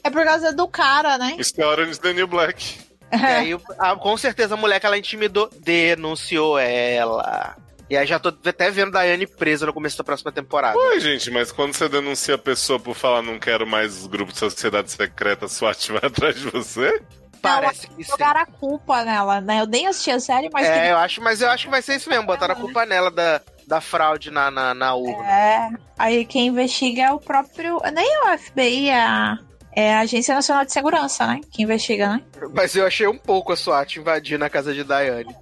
É 0.03 0.09
por 0.11 0.23
causa 0.23 0.53
do 0.53 0.67
cara, 0.67 1.17
né? 1.17 1.35
isso 1.39 1.59
é 1.59 1.65
Orange 1.65 1.99
the 1.99 2.13
New 2.13 2.27
Black. 2.27 2.90
E 3.11 3.25
aí, 3.25 3.57
a- 3.79 3.95
com 3.95 4.15
certeza, 4.17 4.53
a 4.53 4.57
mulher 4.57 4.79
que 4.79 4.85
ela 4.85 4.97
intimidou 4.97 5.49
denunciou 5.59 6.57
ela. 6.57 7.55
E 7.89 7.97
aí 7.97 8.07
já 8.07 8.17
tô 8.17 8.29
até 8.29 8.71
vendo 8.71 8.91
Diane 8.91 9.27
presa 9.27 9.65
no 9.65 9.73
começo 9.73 9.97
da 9.97 10.03
próxima 10.03 10.31
temporada. 10.31 10.77
Oi, 10.77 10.99
gente, 11.01 11.29
mas 11.29 11.51
quando 11.51 11.73
você 11.73 11.89
denuncia 11.89 12.35
a 12.35 12.37
pessoa 12.37 12.79
por 12.79 12.95
falar 12.95 13.21
não 13.21 13.37
quero 13.37 13.67
mais 13.67 14.07
grupo 14.07 14.31
de 14.31 14.39
sociedade 14.39 14.89
secreta, 14.91 15.45
a 15.45 15.49
SWAT 15.49 15.89
vai 15.91 16.01
atrás 16.07 16.35
de 16.35 16.49
você? 16.49 17.01
Parece 17.41 17.87
que 17.87 18.03
sim. 18.03 18.11
Jogaram 18.11 18.41
a 18.41 18.45
culpa 18.45 19.03
nela, 19.03 19.41
né? 19.41 19.59
Eu 19.61 19.65
nem 19.65 19.87
assisti 19.87 20.11
a 20.11 20.19
série, 20.19 20.49
mas 20.53 20.65
É, 20.67 20.91
eu 20.91 20.97
acho, 20.97 21.21
mas 21.21 21.41
eu 21.41 21.49
acho 21.49 21.65
que 21.65 21.71
vai 21.71 21.81
ser 21.81 21.95
isso 21.95 22.09
mesmo. 22.09 22.25
Botaram 22.25 22.53
a 22.53 22.57
culpa 22.57 22.85
nela 22.85 23.09
da, 23.11 23.41
da 23.67 23.81
fraude 23.81 24.29
na, 24.31 24.49
na, 24.51 24.73
na 24.75 24.93
urna. 24.93 25.27
É, 25.27 25.69
aí 25.97 26.23
quem 26.23 26.47
investiga 26.47 27.01
é 27.01 27.11
o 27.11 27.19
próprio. 27.19 27.81
Nem 27.93 28.07
o 28.25 28.37
FBI, 28.37 28.89
é 28.89 29.01
a, 29.03 29.37
é 29.75 29.93
a 29.93 29.99
Agência 30.01 30.35
Nacional 30.35 30.65
de 30.65 30.73
Segurança, 30.73 31.25
né? 31.27 31.41
Que 31.51 31.63
investiga, 31.63 32.09
né? 32.09 32.23
Mas 32.53 32.75
eu 32.75 32.85
achei 32.85 33.07
um 33.07 33.17
pouco 33.17 33.53
a 33.53 33.55
SWAT 33.55 33.97
invadindo 33.97 34.43
a 34.43 34.49
casa 34.49 34.73
de 34.73 34.83
Diane. 34.83 35.35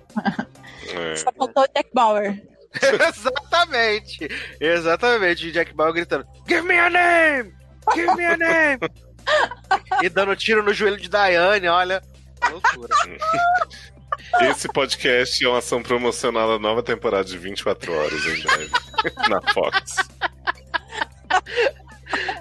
É. 0.94 1.16
Só 1.16 1.32
faltou 1.32 1.64
o 1.64 1.68
Jack 1.68 1.90
Bauer. 1.94 2.42
exatamente. 3.10 4.28
Exatamente. 4.60 5.52
Jack 5.52 5.74
Bauer 5.74 5.94
gritando: 5.94 6.26
Give 6.48 6.62
me 6.62 6.78
a 6.78 6.90
name! 6.90 7.54
Give 7.94 8.16
me 8.16 8.26
a 8.26 8.38
name! 8.38 8.80
e 10.02 10.10
dando 10.10 10.36
tiro 10.36 10.64
no 10.64 10.74
joelho 10.74 10.98
de 10.98 11.10
Diane, 11.10 11.68
olha. 11.68 12.02
Loucura. 12.50 12.96
Esse 14.42 14.68
podcast 14.68 15.44
é 15.44 15.48
uma 15.48 15.58
ação 15.58 15.82
promocional 15.82 16.48
da 16.48 16.60
nova 16.60 16.84
temporada 16.84 17.26
de 17.26 17.38
24 17.38 17.94
horas 17.94 18.26
em 18.26 18.42
breve. 18.42 18.72
na 19.28 19.42
Fox. 19.54 19.96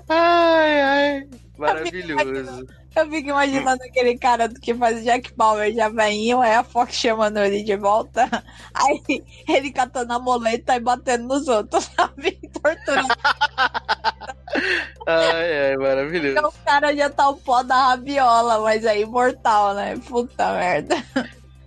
Ai, 0.08 0.80
ai. 0.80 1.28
Maravilhoso. 1.58 2.66
Eu 2.94 3.10
fico 3.10 3.28
imaginando 3.28 3.82
aquele 3.82 4.16
cara 4.16 4.48
que 4.48 4.74
faz 4.74 5.04
Jack 5.04 5.32
Bauer 5.36 5.72
já 5.74 5.88
veinho, 5.88 6.40
aí 6.40 6.54
a 6.54 6.62
Fox 6.62 6.94
chamando 6.94 7.38
ele 7.38 7.62
de 7.62 7.76
volta, 7.76 8.28
aí 8.72 9.24
ele 9.46 9.72
catando 9.72 10.12
a 10.12 10.18
moleta 10.18 10.76
e 10.76 10.80
batendo 10.80 11.26
nos 11.26 11.48
outros, 11.48 11.90
sabe? 11.96 12.38
Torturando. 12.62 13.08
Ai, 15.06 15.70
ai, 15.70 15.76
maravilhoso. 15.76 16.38
Então 16.38 16.48
o 16.48 16.64
cara 16.64 16.94
já 16.94 17.08
tá 17.08 17.28
o 17.28 17.36
pó 17.36 17.62
da 17.62 17.88
rabiola, 17.88 18.60
mas 18.60 18.84
é 18.84 19.00
imortal, 19.00 19.74
né? 19.74 19.96
Puta 20.06 20.52
merda. 20.52 20.96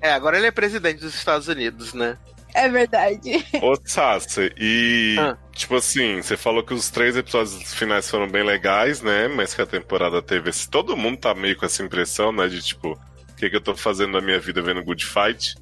É, 0.02 0.12
agora 0.12 0.38
ele 0.38 0.48
é 0.48 0.52
presidente 0.52 1.00
dos 1.00 1.16
Estados 1.16 1.48
Unidos, 1.48 1.94
né? 1.94 2.18
É 2.54 2.68
verdade. 2.70 3.46
Ô, 3.62 3.76
Sassi, 3.84 4.52
e 4.58 5.16
Ah. 5.20 5.38
tipo 5.54 5.76
assim, 5.76 6.22
você 6.22 6.36
falou 6.36 6.64
que 6.64 6.74
os 6.74 6.90
três 6.90 7.16
episódios 7.16 7.74
finais 7.74 8.10
foram 8.10 8.28
bem 8.28 8.44
legais, 8.44 9.02
né? 9.02 9.28
Mas 9.28 9.54
que 9.54 9.62
a 9.62 9.66
temporada 9.66 10.22
teve 10.22 10.50
esse. 10.50 10.70
Todo 10.70 10.98
mundo 10.98 11.18
tá 11.18 11.34
meio 11.34 11.56
com 11.56 11.66
essa 11.66 11.84
impressão, 11.84 12.32
né? 12.32 12.48
De 12.48 12.62
tipo, 12.62 12.94
o 12.94 13.36
que, 13.36 13.50
que 13.50 13.56
eu 13.56 13.62
tô 13.62 13.76
fazendo 13.76 14.14
na 14.14 14.22
minha 14.22 14.40
vida 14.40 14.62
vendo 14.62 14.84
Good 14.84 15.06
Fight? 15.06 15.56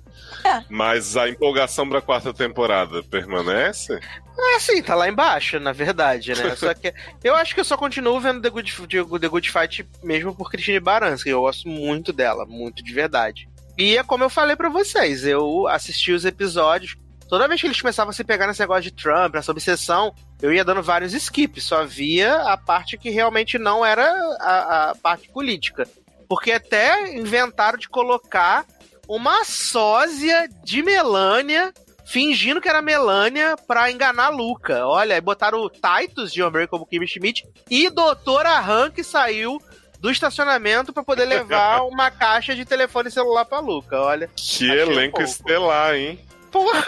É. 0.46 0.64
Mas 0.70 1.18
a 1.18 1.28
empolgação 1.28 1.88
pra 1.90 2.02
quarta 2.02 2.34
temporada 2.34 3.04
permanece? 3.04 4.00
É 4.38 4.56
assim, 4.56 4.82
tá 4.82 4.96
lá 4.96 5.10
embaixo, 5.10 5.60
na 5.60 5.74
verdade, 5.74 6.34
né? 6.34 6.56
Só 6.56 6.74
que 6.74 6.94
eu 7.24 7.36
acho 7.36 7.54
que 7.54 7.60
eu 7.60 7.66
só 7.66 7.76
continuo 7.76 8.20
vendo 8.22 8.42
The 8.42 8.50
Good, 8.50 8.76
The 9.20 9.28
Good 9.28 9.52
Fight 9.52 9.86
mesmo 10.04 10.34
por 10.34 10.50
Christine 10.50 10.80
Baranski. 10.80 11.30
Eu 11.30 11.42
gosto 11.42 11.68
muito 11.68 12.14
dela, 12.14 12.46
muito 12.46 12.84
de 12.84 12.94
verdade. 12.94 13.50
E 13.80 13.98
é 13.98 14.04
como 14.04 14.26
eu 14.26 14.30
falei 14.30 14.58
pra 14.58 14.68
vocês, 14.68 15.26
eu 15.26 15.66
assisti 15.66 16.12
os 16.12 16.26
episódios. 16.26 16.98
Toda 17.30 17.48
vez 17.48 17.62
que 17.62 17.68
eles 17.68 17.80
começavam 17.80 18.10
a 18.10 18.14
se 18.14 18.26
pegar 18.26 18.46
nesse 18.46 18.60
negócio 18.60 18.84
de 18.84 18.92
Trump, 18.92 19.36
essa 19.36 19.54
obsessão, 19.54 20.14
eu 20.42 20.52
ia 20.52 20.66
dando 20.66 20.84
vários 20.84 21.14
skips. 21.14 21.64
Só 21.64 21.86
via 21.86 22.42
a 22.42 22.58
parte 22.58 22.98
que 22.98 23.10
realmente 23.10 23.58
não 23.58 23.86
era 23.86 24.04
a, 24.42 24.90
a 24.90 24.96
parte 24.96 25.30
política. 25.30 25.88
Porque 26.28 26.52
até 26.52 27.16
inventaram 27.16 27.78
de 27.78 27.88
colocar 27.88 28.66
uma 29.08 29.46
sósia 29.46 30.50
de 30.62 30.84
Melânia 30.84 31.74
fingindo 32.06 32.60
que 32.60 32.68
era 32.68 32.82
Melânia 32.82 33.56
pra 33.66 33.90
enganar 33.90 34.26
a 34.26 34.30
Luca. 34.30 34.86
Olha, 34.86 35.22
botaram 35.22 35.60
o 35.60 35.70
Titus 35.70 36.34
de 36.34 36.42
como 36.68 36.86
Kimmy 36.86 37.08
Schmidt 37.08 37.48
e 37.70 37.90
Doutora 37.90 38.60
Han 38.60 38.92
que 38.92 39.06
saiu 39.06 39.58
do 40.00 40.10
estacionamento 40.10 40.93
pra 40.93 41.04
poder 41.04 41.26
levar 41.26 41.82
uma 41.88 42.10
caixa 42.10 42.56
de 42.56 42.66
telefone 42.66 43.12
celular 43.12 43.45
pra 43.45 43.60
Luca. 43.60 44.00
Olha, 44.00 44.30
Que 44.36 44.70
um 44.70 44.74
elenco 44.74 45.18
pouco. 45.18 45.30
estelar, 45.30 45.95
hein? 45.95 46.20
porra, 46.52 46.84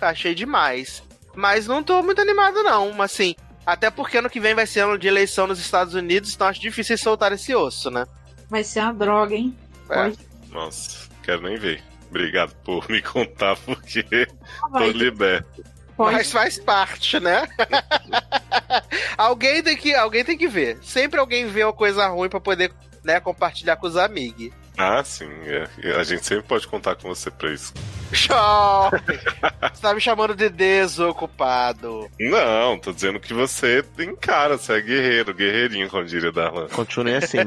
achei 0.00 0.34
demais. 0.34 1.02
Mas 1.34 1.66
não 1.66 1.82
tô 1.82 2.02
muito 2.02 2.20
animado 2.20 2.62
não, 2.62 3.00
assim, 3.00 3.34
até 3.64 3.90
porque 3.90 4.18
ano 4.18 4.28
que 4.30 4.38
vem 4.40 4.54
vai 4.54 4.66
ser 4.66 4.80
ano 4.80 4.98
de 4.98 5.08
eleição 5.08 5.46
nos 5.46 5.58
Estados 5.58 5.94
Unidos, 5.94 6.34
então 6.34 6.46
acho 6.46 6.60
difícil 6.60 6.98
soltar 6.98 7.32
esse 7.32 7.54
osso, 7.54 7.90
né? 7.90 8.06
Vai 8.50 8.62
ser 8.62 8.80
uma 8.80 8.92
droga, 8.92 9.34
hein? 9.34 9.56
É. 9.88 10.12
Nossa, 10.50 11.08
quero 11.22 11.40
nem 11.42 11.56
ver. 11.56 11.82
Obrigado 12.10 12.54
por 12.62 12.86
me 12.90 13.00
contar, 13.00 13.56
porque 13.64 14.04
tô 14.72 14.86
liberto. 14.90 15.64
Pode. 15.96 16.16
Mas 16.16 16.32
faz 16.32 16.58
parte, 16.58 17.20
né? 17.20 17.46
alguém, 19.16 19.62
tem 19.62 19.76
que, 19.76 19.94
alguém 19.94 20.24
tem 20.24 20.36
que 20.36 20.48
ver. 20.48 20.78
Sempre 20.82 21.20
alguém 21.20 21.46
vê 21.46 21.64
uma 21.64 21.72
coisa 21.72 22.06
ruim 22.08 22.28
pra 22.28 22.40
poder 22.40 22.72
né, 23.04 23.20
compartilhar 23.20 23.76
com 23.76 23.86
os 23.86 23.96
amigos. 23.96 24.50
Ah, 24.76 25.02
sim. 25.04 25.30
é. 25.44 25.96
A 25.96 26.02
gente 26.02 26.24
sempre 26.24 26.44
pode 26.44 26.66
contar 26.66 26.94
com 26.96 27.08
você 27.08 27.30
pra 27.30 27.52
isso. 27.52 27.74
Show! 28.12 28.90
Você 29.72 29.80
tá 29.80 29.94
me 29.94 30.00
chamando 30.00 30.34
de 30.34 30.48
desocupado. 30.48 32.10
Não, 32.20 32.78
tô 32.78 32.92
dizendo 32.92 33.18
que 33.18 33.32
você 33.32 33.82
encara, 33.98 34.58
você 34.58 34.74
é 34.74 34.80
guerreiro, 34.80 35.32
guerreirinho, 35.34 35.88
como 35.88 36.04
diria 36.04 36.30
Darlan. 36.30 36.68
Continue 36.68 37.14
assim. 37.14 37.38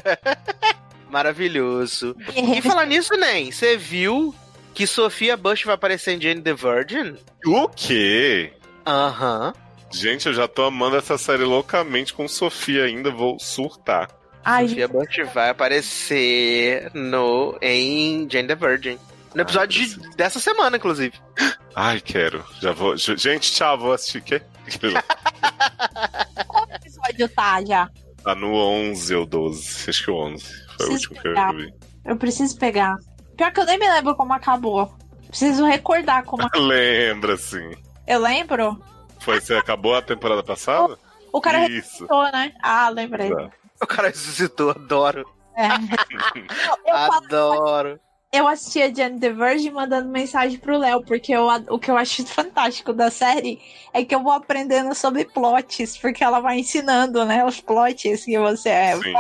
Maravilhoso. 1.10 2.16
E 2.36 2.62
falar 2.62 2.86
nisso, 2.86 3.14
Nem, 3.14 3.52
você 3.52 3.78
viu 3.78 4.34
que 4.76 4.86
Sofia 4.86 5.36
Bush 5.38 5.64
vai 5.64 5.74
aparecer 5.76 6.16
em 6.16 6.22
Jane 6.22 6.42
the 6.42 6.54
Virgin? 6.54 7.16
O 7.46 7.68
quê? 7.70 8.54
Aham. 8.86 9.54
Gente, 9.92 10.28
eu 10.28 10.34
já 10.34 10.48
tô 10.48 10.64
amando 10.66 10.98
essa 10.98 11.18
série 11.18 11.44
loucamente 11.44 12.14
com 12.14 12.28
Sofia 12.28 12.84
ainda, 12.84 13.10
vou 13.10 13.40
surtar. 13.40 14.10
Ai, 14.44 14.68
Sofia 14.68 14.88
Bush 14.88 15.16
vai 15.34 15.50
aparecer 15.50 16.92
no 16.94 17.58
em 17.62 18.28
Jane 18.30 18.48
the 18.48 18.56
Virgin. 18.56 19.00
No 19.34 19.42
episódio 19.42 19.86
de- 19.88 20.16
dessa 20.16 20.40
semana, 20.40 20.78
inclusive. 20.78 21.14
Ai, 21.76 22.00
quero. 22.00 22.44
Já 22.62 22.72
vou. 22.72 22.96
Gente, 22.98 23.52
tchau, 23.52 23.78
vou 23.78 23.92
assistir. 23.94 24.22
Quê? 24.22 24.42
qual 26.48 26.68
episódio 26.74 27.28
tá 27.30 27.64
já? 27.66 27.90
Tá 28.24 28.34
no 28.36 28.54
11 28.56 29.16
ou 29.16 29.26
12. 29.26 29.90
Acho 29.90 30.04
que 30.06 30.12
o 30.12 30.16
11. 30.16 30.44
Foi 30.46 30.54
o 30.54 30.78
Preciso 30.78 30.94
último 30.94 31.22
que 31.22 31.28
eu 31.28 31.34
pegar. 31.34 31.54
vi. 31.54 31.74
Eu 32.06 32.18
preciso 32.18 32.58
pegar. 32.58 32.96
Pior 33.36 33.52
que 33.52 33.60
eu 33.60 33.66
nem 33.66 33.78
me 33.78 33.88
lembro 33.90 34.16
como 34.16 34.34
acabou. 34.34 34.94
Preciso 35.28 35.66
recordar 35.66 36.24
como. 36.24 36.48
Lembra, 36.56 37.36
sim. 37.38 37.72
Eu 38.08 38.20
lembro? 38.20 38.80
Foi, 39.20 39.42
você 39.42 39.56
acabou 39.56 39.96
a 39.96 40.02
temporada 40.02 40.44
passada? 40.44 40.98
O 41.34 41.42
cara 41.42 41.60
Isso. 41.66 41.72
ressuscitou, 41.76 42.24
né? 42.32 42.54
Ah, 42.62 42.90
lembrei. 42.90 43.30
Tá. 43.34 43.50
O 43.82 43.88
cara 43.88 44.08
ressuscitou, 44.10 44.70
adoro. 44.72 45.26
É. 45.58 45.68
Eu, 46.86 46.96
falo- 46.96 47.14
Adoro. 47.26 48.00
eu 48.32 48.48
assisti 48.48 48.82
a 48.82 48.94
Jane 48.94 49.20
the 49.20 49.32
Virgin 49.32 49.72
mandando 49.72 50.10
mensagem 50.10 50.60
pro 50.60 50.78
Léo, 50.78 51.04
porque 51.06 51.32
eu, 51.34 51.48
o 51.70 51.80
que 51.80 51.90
eu 51.90 51.98
acho 51.98 52.26
fantástico 52.28 52.92
da 52.94 53.10
série 53.10 53.60
é 53.94 54.04
que 54.04 54.14
eu 54.14 54.22
vou 54.22 54.34
aprendendo 54.34 54.94
sobre 54.94 55.24
plots, 55.26 55.98
porque 55.98 56.24
ela 56.24 56.42
vai 56.42 56.60
ensinando, 56.60 57.24
né, 57.26 57.44
os 57.46 57.60
plots 57.62 58.26
que 58.26 58.38
você 58.38 58.70
é. 58.70 58.98
Sim. 58.98 59.14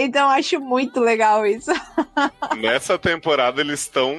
Então 0.00 0.30
acho 0.30 0.60
muito 0.60 1.00
legal 1.00 1.44
isso. 1.44 1.72
Nessa 2.56 2.96
temporada 2.96 3.60
eles 3.60 3.80
estão 3.80 4.16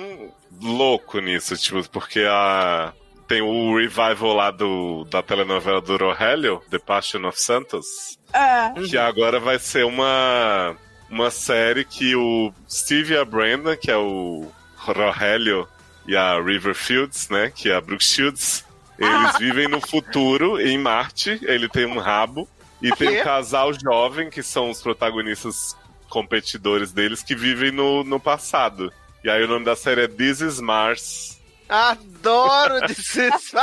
louco 0.61 1.19
nisso, 1.19 1.55
tipo, 1.55 1.88
porque 1.89 2.25
a. 2.27 2.91
Tem 3.30 3.41
o 3.41 3.77
revival 3.77 4.34
lá 4.34 4.51
do, 4.51 5.05
da 5.05 5.21
telenovela 5.21 5.80
do 5.80 5.95
Rogelio, 5.95 6.63
The 6.69 6.80
Passion 6.80 7.25
of 7.25 7.39
Santos. 7.39 8.17
É. 8.34 8.73
Que 8.82 8.97
agora 8.97 9.39
vai 9.39 9.59
ser 9.59 9.86
uma, 9.86 10.75
uma 11.09 11.30
série 11.30 11.86
que 11.86 12.15
o 12.15 12.51
Steve 12.67 13.13
e 13.13 13.17
a 13.17 13.23
Brenda, 13.23 13.77
que 13.77 13.91
é 13.91 13.95
o 13.95 14.47
Rogelio 14.75 15.67
e 16.07 16.17
a 16.17 16.41
River 16.41 16.73
Fields, 16.73 17.30
né? 17.30 17.51
Que 17.55 17.69
é 17.69 17.75
a 17.75 17.82
Brooke 17.82 18.03
Shields, 18.03 18.65
eles 18.97 19.38
vivem 19.39 19.67
no 19.67 19.80
futuro, 19.80 20.59
em 20.59 20.77
Marte. 20.77 21.39
Ele 21.43 21.69
tem 21.69 21.86
um 21.86 21.99
rabo. 21.99 22.49
E 22.82 22.91
tem 22.95 23.19
um 23.19 23.23
casal 23.23 23.73
jovem, 23.73 24.30
que 24.30 24.41
são 24.41 24.69
os 24.69 24.82
protagonistas 24.82 25.75
competidores 26.09 26.91
deles, 26.91 27.21
que 27.21 27.36
vivem 27.36 27.71
no, 27.71 28.03
no 28.03 28.19
passado. 28.19 28.91
E 29.23 29.30
aí 29.30 29.43
o 29.43 29.47
nome 29.47 29.65
da 29.65 29.75
série 29.75 30.01
é 30.01 30.07
This 30.07 30.41
is 30.41 30.59
Mars. 30.59 31.39
Adoro 31.67 32.82
desses. 32.88 33.53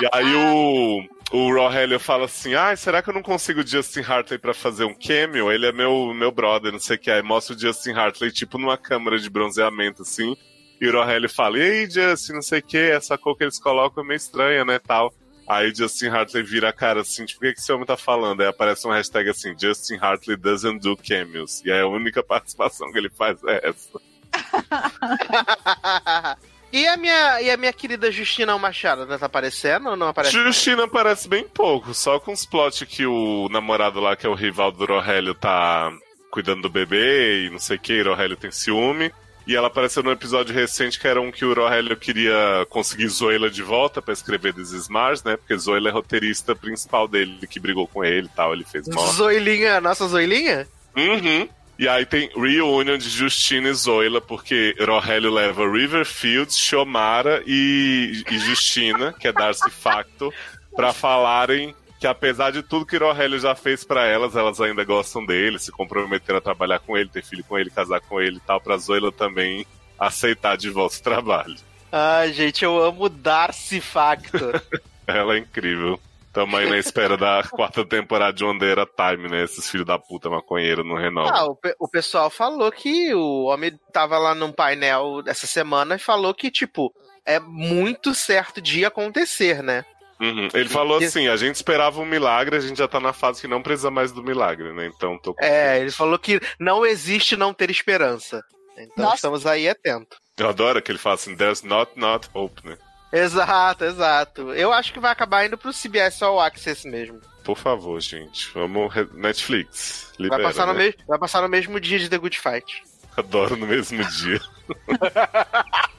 E 0.00 0.08
aí 0.12 0.34
o, 0.34 1.04
o 1.32 1.52
Rogelio 1.52 1.98
fala 1.98 2.26
assim: 2.26 2.54
Ah, 2.54 2.76
será 2.76 3.02
que 3.02 3.10
eu 3.10 3.14
não 3.14 3.22
consigo 3.22 3.60
o 3.60 3.66
Justin 3.66 4.02
Hartley 4.02 4.38
pra 4.38 4.54
fazer 4.54 4.84
um 4.84 4.94
cameo? 4.94 5.50
Ele 5.50 5.66
é 5.66 5.72
meu, 5.72 6.12
meu 6.14 6.30
brother, 6.30 6.70
não 6.70 6.78
sei 6.78 6.96
o 6.96 6.98
que. 6.98 7.10
Aí 7.10 7.22
mostra 7.22 7.56
o 7.56 7.58
Justin 7.58 7.92
Hartley, 7.92 8.30
tipo, 8.30 8.58
numa 8.58 8.76
câmera 8.76 9.18
de 9.18 9.28
bronzeamento, 9.28 10.02
assim. 10.02 10.36
E 10.80 10.86
o 10.86 10.92
Rogelio 10.92 11.28
fala: 11.28 11.58
E 11.58 11.62
aí, 11.62 11.90
Justin, 11.90 12.34
não 12.34 12.42
sei 12.42 12.60
o 12.60 12.62
que, 12.62 12.78
essa 12.78 13.18
cor 13.18 13.36
que 13.36 13.42
eles 13.42 13.58
colocam 13.58 14.04
é 14.04 14.06
meio 14.06 14.16
estranha, 14.16 14.64
né, 14.64 14.78
tal. 14.78 15.12
Aí 15.46 15.74
Justin 15.74 16.08
Hartley 16.08 16.42
vira 16.42 16.70
a 16.70 16.72
cara 16.72 17.02
assim, 17.02 17.26
tipo, 17.26 17.38
o 17.38 17.42
que, 17.42 17.54
que 17.54 17.60
esse 17.60 17.70
homem 17.70 17.84
tá 17.84 17.96
falando? 17.96 18.40
Aí 18.40 18.46
aparece 18.46 18.86
uma 18.86 18.96
hashtag 18.96 19.28
assim, 19.28 19.54
Justin 19.58 19.98
Hartley 20.00 20.36
doesn't 20.36 20.80
do 20.80 20.96
cameos. 20.96 21.62
E 21.64 21.70
aí 21.70 21.80
a 21.80 21.86
única 21.86 22.22
participação 22.24 22.90
que 22.90 22.98
ele 22.98 23.10
faz 23.10 23.38
é 23.44 23.68
essa. 23.68 24.00
e, 26.72 26.86
a 26.86 26.96
minha, 26.96 27.42
e 27.42 27.50
a 27.50 27.56
minha 27.56 27.72
querida 27.72 28.10
Justina 28.10 28.56
Machado, 28.58 29.06
né? 29.06 29.18
Tá 29.18 29.26
aparecendo 29.26 29.90
ou 29.90 29.96
não 29.96 30.08
aparece? 30.08 30.32
Justina 30.32 30.84
aparece 30.84 31.28
bem 31.28 31.46
pouco, 31.46 31.92
só 31.92 32.18
com 32.18 32.32
os 32.32 32.46
plot 32.46 32.86
que 32.86 33.06
o 33.06 33.48
namorado 33.50 34.00
lá, 34.00 34.16
que 34.16 34.26
é 34.26 34.28
o 34.28 34.34
rival 34.34 34.72
do 34.72 34.86
Rogelio, 34.86 35.34
tá 35.34 35.92
cuidando 36.30 36.62
do 36.62 36.70
bebê 36.70 37.44
e 37.44 37.50
não 37.50 37.58
sei 37.58 37.76
o 37.76 37.80
que, 37.80 37.92
e 37.92 38.02
o 38.02 38.08
Rogelio 38.08 38.36
tem 38.36 38.50
ciúme. 38.50 39.12
E 39.46 39.54
ela 39.54 39.66
apareceu 39.66 40.02
num 40.02 40.10
episódio 40.10 40.54
recente 40.54 40.98
que 40.98 41.06
era 41.06 41.20
um 41.20 41.30
que 41.30 41.44
o 41.44 41.52
Rogelio 41.52 41.96
queria 41.96 42.66
conseguir 42.70 43.08
Zoila 43.08 43.50
de 43.50 43.62
volta 43.62 44.00
pra 44.00 44.12
escrever 44.12 44.54
This 44.54 44.72
is 44.72 44.88
Mars, 44.88 45.22
né? 45.22 45.36
Porque 45.36 45.56
Zoila 45.56 45.90
é 45.90 45.92
roteirista 45.92 46.54
principal 46.54 47.06
dele, 47.06 47.46
que 47.46 47.60
brigou 47.60 47.86
com 47.86 48.02
ele 48.02 48.26
e 48.26 48.36
tal, 48.36 48.54
ele 48.54 48.64
fez 48.64 48.88
mal. 48.88 49.06
Zoilinha, 49.12 49.80
nossa 49.80 50.08
Zoilinha? 50.08 50.66
Uhum. 50.96 51.48
E 51.78 51.88
aí 51.88 52.06
tem 52.06 52.30
reunion 52.34 52.96
de 52.96 53.10
Justina 53.10 53.68
e 53.68 53.74
Zoila, 53.74 54.20
porque 54.20 54.74
Rogelio 54.80 55.30
leva 55.30 55.70
River 55.70 56.06
Fields, 56.06 56.56
Xiomara 56.56 57.42
e, 57.46 58.22
e 58.30 58.38
Justina, 58.38 59.12
que 59.12 59.26
é 59.26 59.32
Darcy 59.32 59.70
Facto, 59.70 60.32
pra 60.74 60.92
falarem 60.92 61.74
que 62.04 62.08
apesar 62.08 62.52
de 62.52 62.62
tudo 62.62 62.84
que 62.84 62.98
Rogelio 62.98 63.38
já 63.38 63.54
fez 63.54 63.82
pra 63.82 64.04
elas, 64.04 64.36
elas 64.36 64.60
ainda 64.60 64.84
gostam 64.84 65.24
dele, 65.24 65.58
se 65.58 65.72
comprometeram 65.72 66.36
a 66.38 66.42
trabalhar 66.42 66.78
com 66.78 66.98
ele, 66.98 67.08
ter 67.08 67.24
filho 67.24 67.42
com 67.44 67.58
ele, 67.58 67.70
casar 67.70 67.98
com 68.02 68.20
ele 68.20 68.36
e 68.36 68.40
tal, 68.40 68.60
pra 68.60 68.76
Zoila 68.76 69.10
também 69.10 69.66
aceitar 69.98 70.54
de 70.58 70.68
volta 70.68 70.96
o 70.98 71.02
trabalho. 71.02 71.54
Ai, 71.90 72.30
gente, 72.34 72.62
eu 72.62 72.78
amo 72.78 73.08
Darcy 73.08 73.80
Factor. 73.80 74.60
Ela 75.06 75.36
é 75.36 75.38
incrível. 75.38 75.98
Tamo 76.30 76.54
aí 76.58 76.68
na 76.68 76.76
espera 76.76 77.16
da 77.16 77.42
quarta 77.44 77.82
temporada 77.86 78.34
de 78.36 78.44
One 78.44 78.58
Day 78.58 78.72
at 78.72 78.80
a 78.80 78.86
Time, 79.14 79.28
né? 79.30 79.42
Esses 79.44 79.70
filhos 79.70 79.86
da 79.86 79.98
puta 79.98 80.28
maconheiro 80.28 80.84
não 80.84 80.96
renovam. 80.96 81.32
ah, 81.34 81.44
o, 81.46 81.56
pe- 81.56 81.74
o 81.78 81.88
pessoal 81.88 82.28
falou 82.28 82.70
que 82.70 83.14
o 83.14 83.44
homem 83.44 83.78
tava 83.94 84.18
lá 84.18 84.34
num 84.34 84.52
painel 84.52 85.22
essa 85.26 85.46
semana 85.46 85.94
e 85.94 85.98
falou 85.98 86.34
que, 86.34 86.50
tipo, 86.50 86.92
é 87.24 87.40
muito 87.40 88.12
certo 88.14 88.60
de 88.60 88.84
acontecer, 88.84 89.62
né? 89.62 89.86
Uhum. 90.20 90.48
Ele 90.54 90.68
falou 90.68 90.98
assim: 90.98 91.28
a 91.28 91.36
gente 91.36 91.56
esperava 91.56 92.00
um 92.00 92.04
milagre, 92.06 92.56
a 92.56 92.60
gente 92.60 92.78
já 92.78 92.86
tá 92.88 93.00
na 93.00 93.12
fase 93.12 93.40
que 93.40 93.48
não 93.48 93.62
precisa 93.62 93.90
mais 93.90 94.12
do 94.12 94.22
milagre, 94.22 94.72
né? 94.72 94.86
Então 94.86 95.18
tô 95.18 95.34
com 95.34 95.44
É, 95.44 95.80
ele 95.80 95.90
falou 95.90 96.18
que 96.18 96.40
não 96.58 96.84
existe 96.86 97.36
não 97.36 97.52
ter 97.52 97.70
esperança. 97.70 98.42
Então 98.76 99.04
Nossa. 99.04 99.16
estamos 99.16 99.46
aí 99.46 99.68
atentos. 99.68 100.18
Eu 100.38 100.48
adoro 100.48 100.80
que 100.82 100.90
ele 100.90 100.98
fala 100.98 101.14
assim: 101.16 101.36
there's 101.36 101.62
not 101.62 101.92
not 101.96 102.28
hope, 102.32 102.66
né? 102.66 102.76
Exato, 103.12 103.84
exato. 103.84 104.52
Eu 104.54 104.72
acho 104.72 104.92
que 104.92 104.98
vai 104.98 105.12
acabar 105.12 105.46
indo 105.46 105.56
pro 105.56 105.72
CBS 105.72 106.20
All 106.22 106.40
Access 106.40 106.84
mesmo. 106.88 107.20
Por 107.44 107.56
favor, 107.56 108.00
gente. 108.00 108.50
Vamos. 108.54 108.92
Netflix. 109.12 110.12
Vai 110.18 110.24
Libera, 110.24 110.42
passar, 110.42 110.66
no 110.66 110.72
né? 110.72 110.84
mes- 110.86 110.96
vai 111.06 111.18
passar 111.18 111.42
no 111.42 111.48
mesmo 111.48 111.78
dia 111.78 111.98
de 111.98 112.08
The 112.08 112.18
Good 112.18 112.38
Fight. 112.38 112.82
Adoro 113.16 113.56
no 113.56 113.66
mesmo 113.66 114.02
dia. 114.04 114.40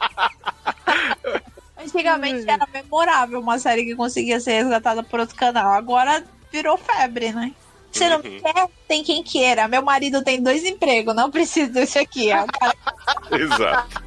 Antigamente 1.85 2.49
era 2.49 2.67
memorável 2.73 3.39
uma 3.39 3.57
série 3.59 3.85
que 3.85 3.95
conseguia 3.95 4.39
ser 4.39 4.53
resgatada 4.63 5.03
por 5.03 5.19
outro 5.19 5.35
canal. 5.35 5.71
Agora 5.71 6.23
virou 6.51 6.77
febre, 6.77 7.31
né? 7.31 7.51
Você 7.91 8.09
não 8.09 8.17
Uhum. 8.17 8.39
quer? 8.41 8.67
Tem 8.87 9.03
quem 9.03 9.23
queira. 9.23 9.67
Meu 9.67 9.81
marido 9.81 10.21
tem 10.23 10.41
dois 10.41 10.65
empregos, 10.65 11.15
não 11.15 11.31
preciso 11.31 11.71
desse 11.71 11.97
aqui. 11.97 12.29
ó. 12.33 12.45
Cara 12.45 12.75
Exato. 13.31 14.01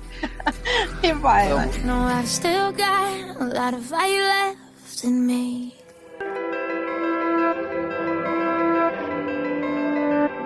que 1.01 1.12
vai, 1.20 1.49
né? 1.49 1.70
No, 1.85 2.09
I've 2.11 2.29
still 2.29 2.72
got 2.72 3.41
a 3.41 3.45
lot 3.45 3.74
of 3.74 3.87
fire 3.89 4.20
left 4.20 5.07
in 5.07 5.12
me. 5.26 5.74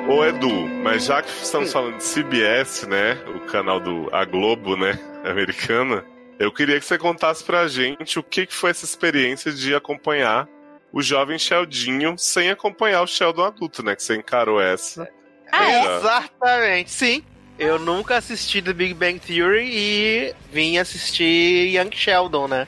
Ô 0.09 0.25
Edu, 0.25 0.69
mas 0.83 1.05
já 1.07 1.23
que 1.23 1.31
estamos 1.43 1.73
falando 1.73 1.97
de 1.97 2.05
CBS, 2.05 2.87
né? 2.87 3.15
O 3.35 3.41
canal 3.47 3.81
do 3.81 4.09
A 4.13 4.25
Globo, 4.25 4.77
né? 4.77 4.99
Americana, 5.25 6.05
eu 6.43 6.53
queria 6.53 6.79
que 6.79 6.85
você 6.85 6.99
contasse 6.99 7.45
pra 7.45 7.69
gente 7.69 8.19
o 8.19 8.23
que, 8.23 8.47
que 8.47 8.55
foi 8.55 8.71
essa 8.71 8.85
experiência 8.85 9.53
de 9.53 9.75
acompanhar 9.75 10.49
o 10.93 11.01
jovem 11.01 11.39
Sheldinho 11.39 12.19
sem 12.19 12.51
acompanhar 12.51 13.03
o 13.03 13.07
Sheldon 13.07 13.45
adulto, 13.45 13.83
né? 13.83 13.95
Que 13.97 14.03
você 14.03 14.17
encarou 14.17 14.61
essa. 14.61 15.09
Ah, 15.51 15.71
é? 15.71 15.97
Exatamente, 15.99 16.91
sim. 16.91 17.23
Eu 17.59 17.79
nunca 17.79 18.17
assisti 18.17 18.61
The 18.61 18.73
Big 18.73 18.95
Bang 18.95 19.19
Theory 19.21 19.71
e 19.73 20.35
vim 20.53 20.79
assistir 20.79 21.75
Young 21.75 21.91
Sheldon, 21.95 22.49
né? 22.49 22.67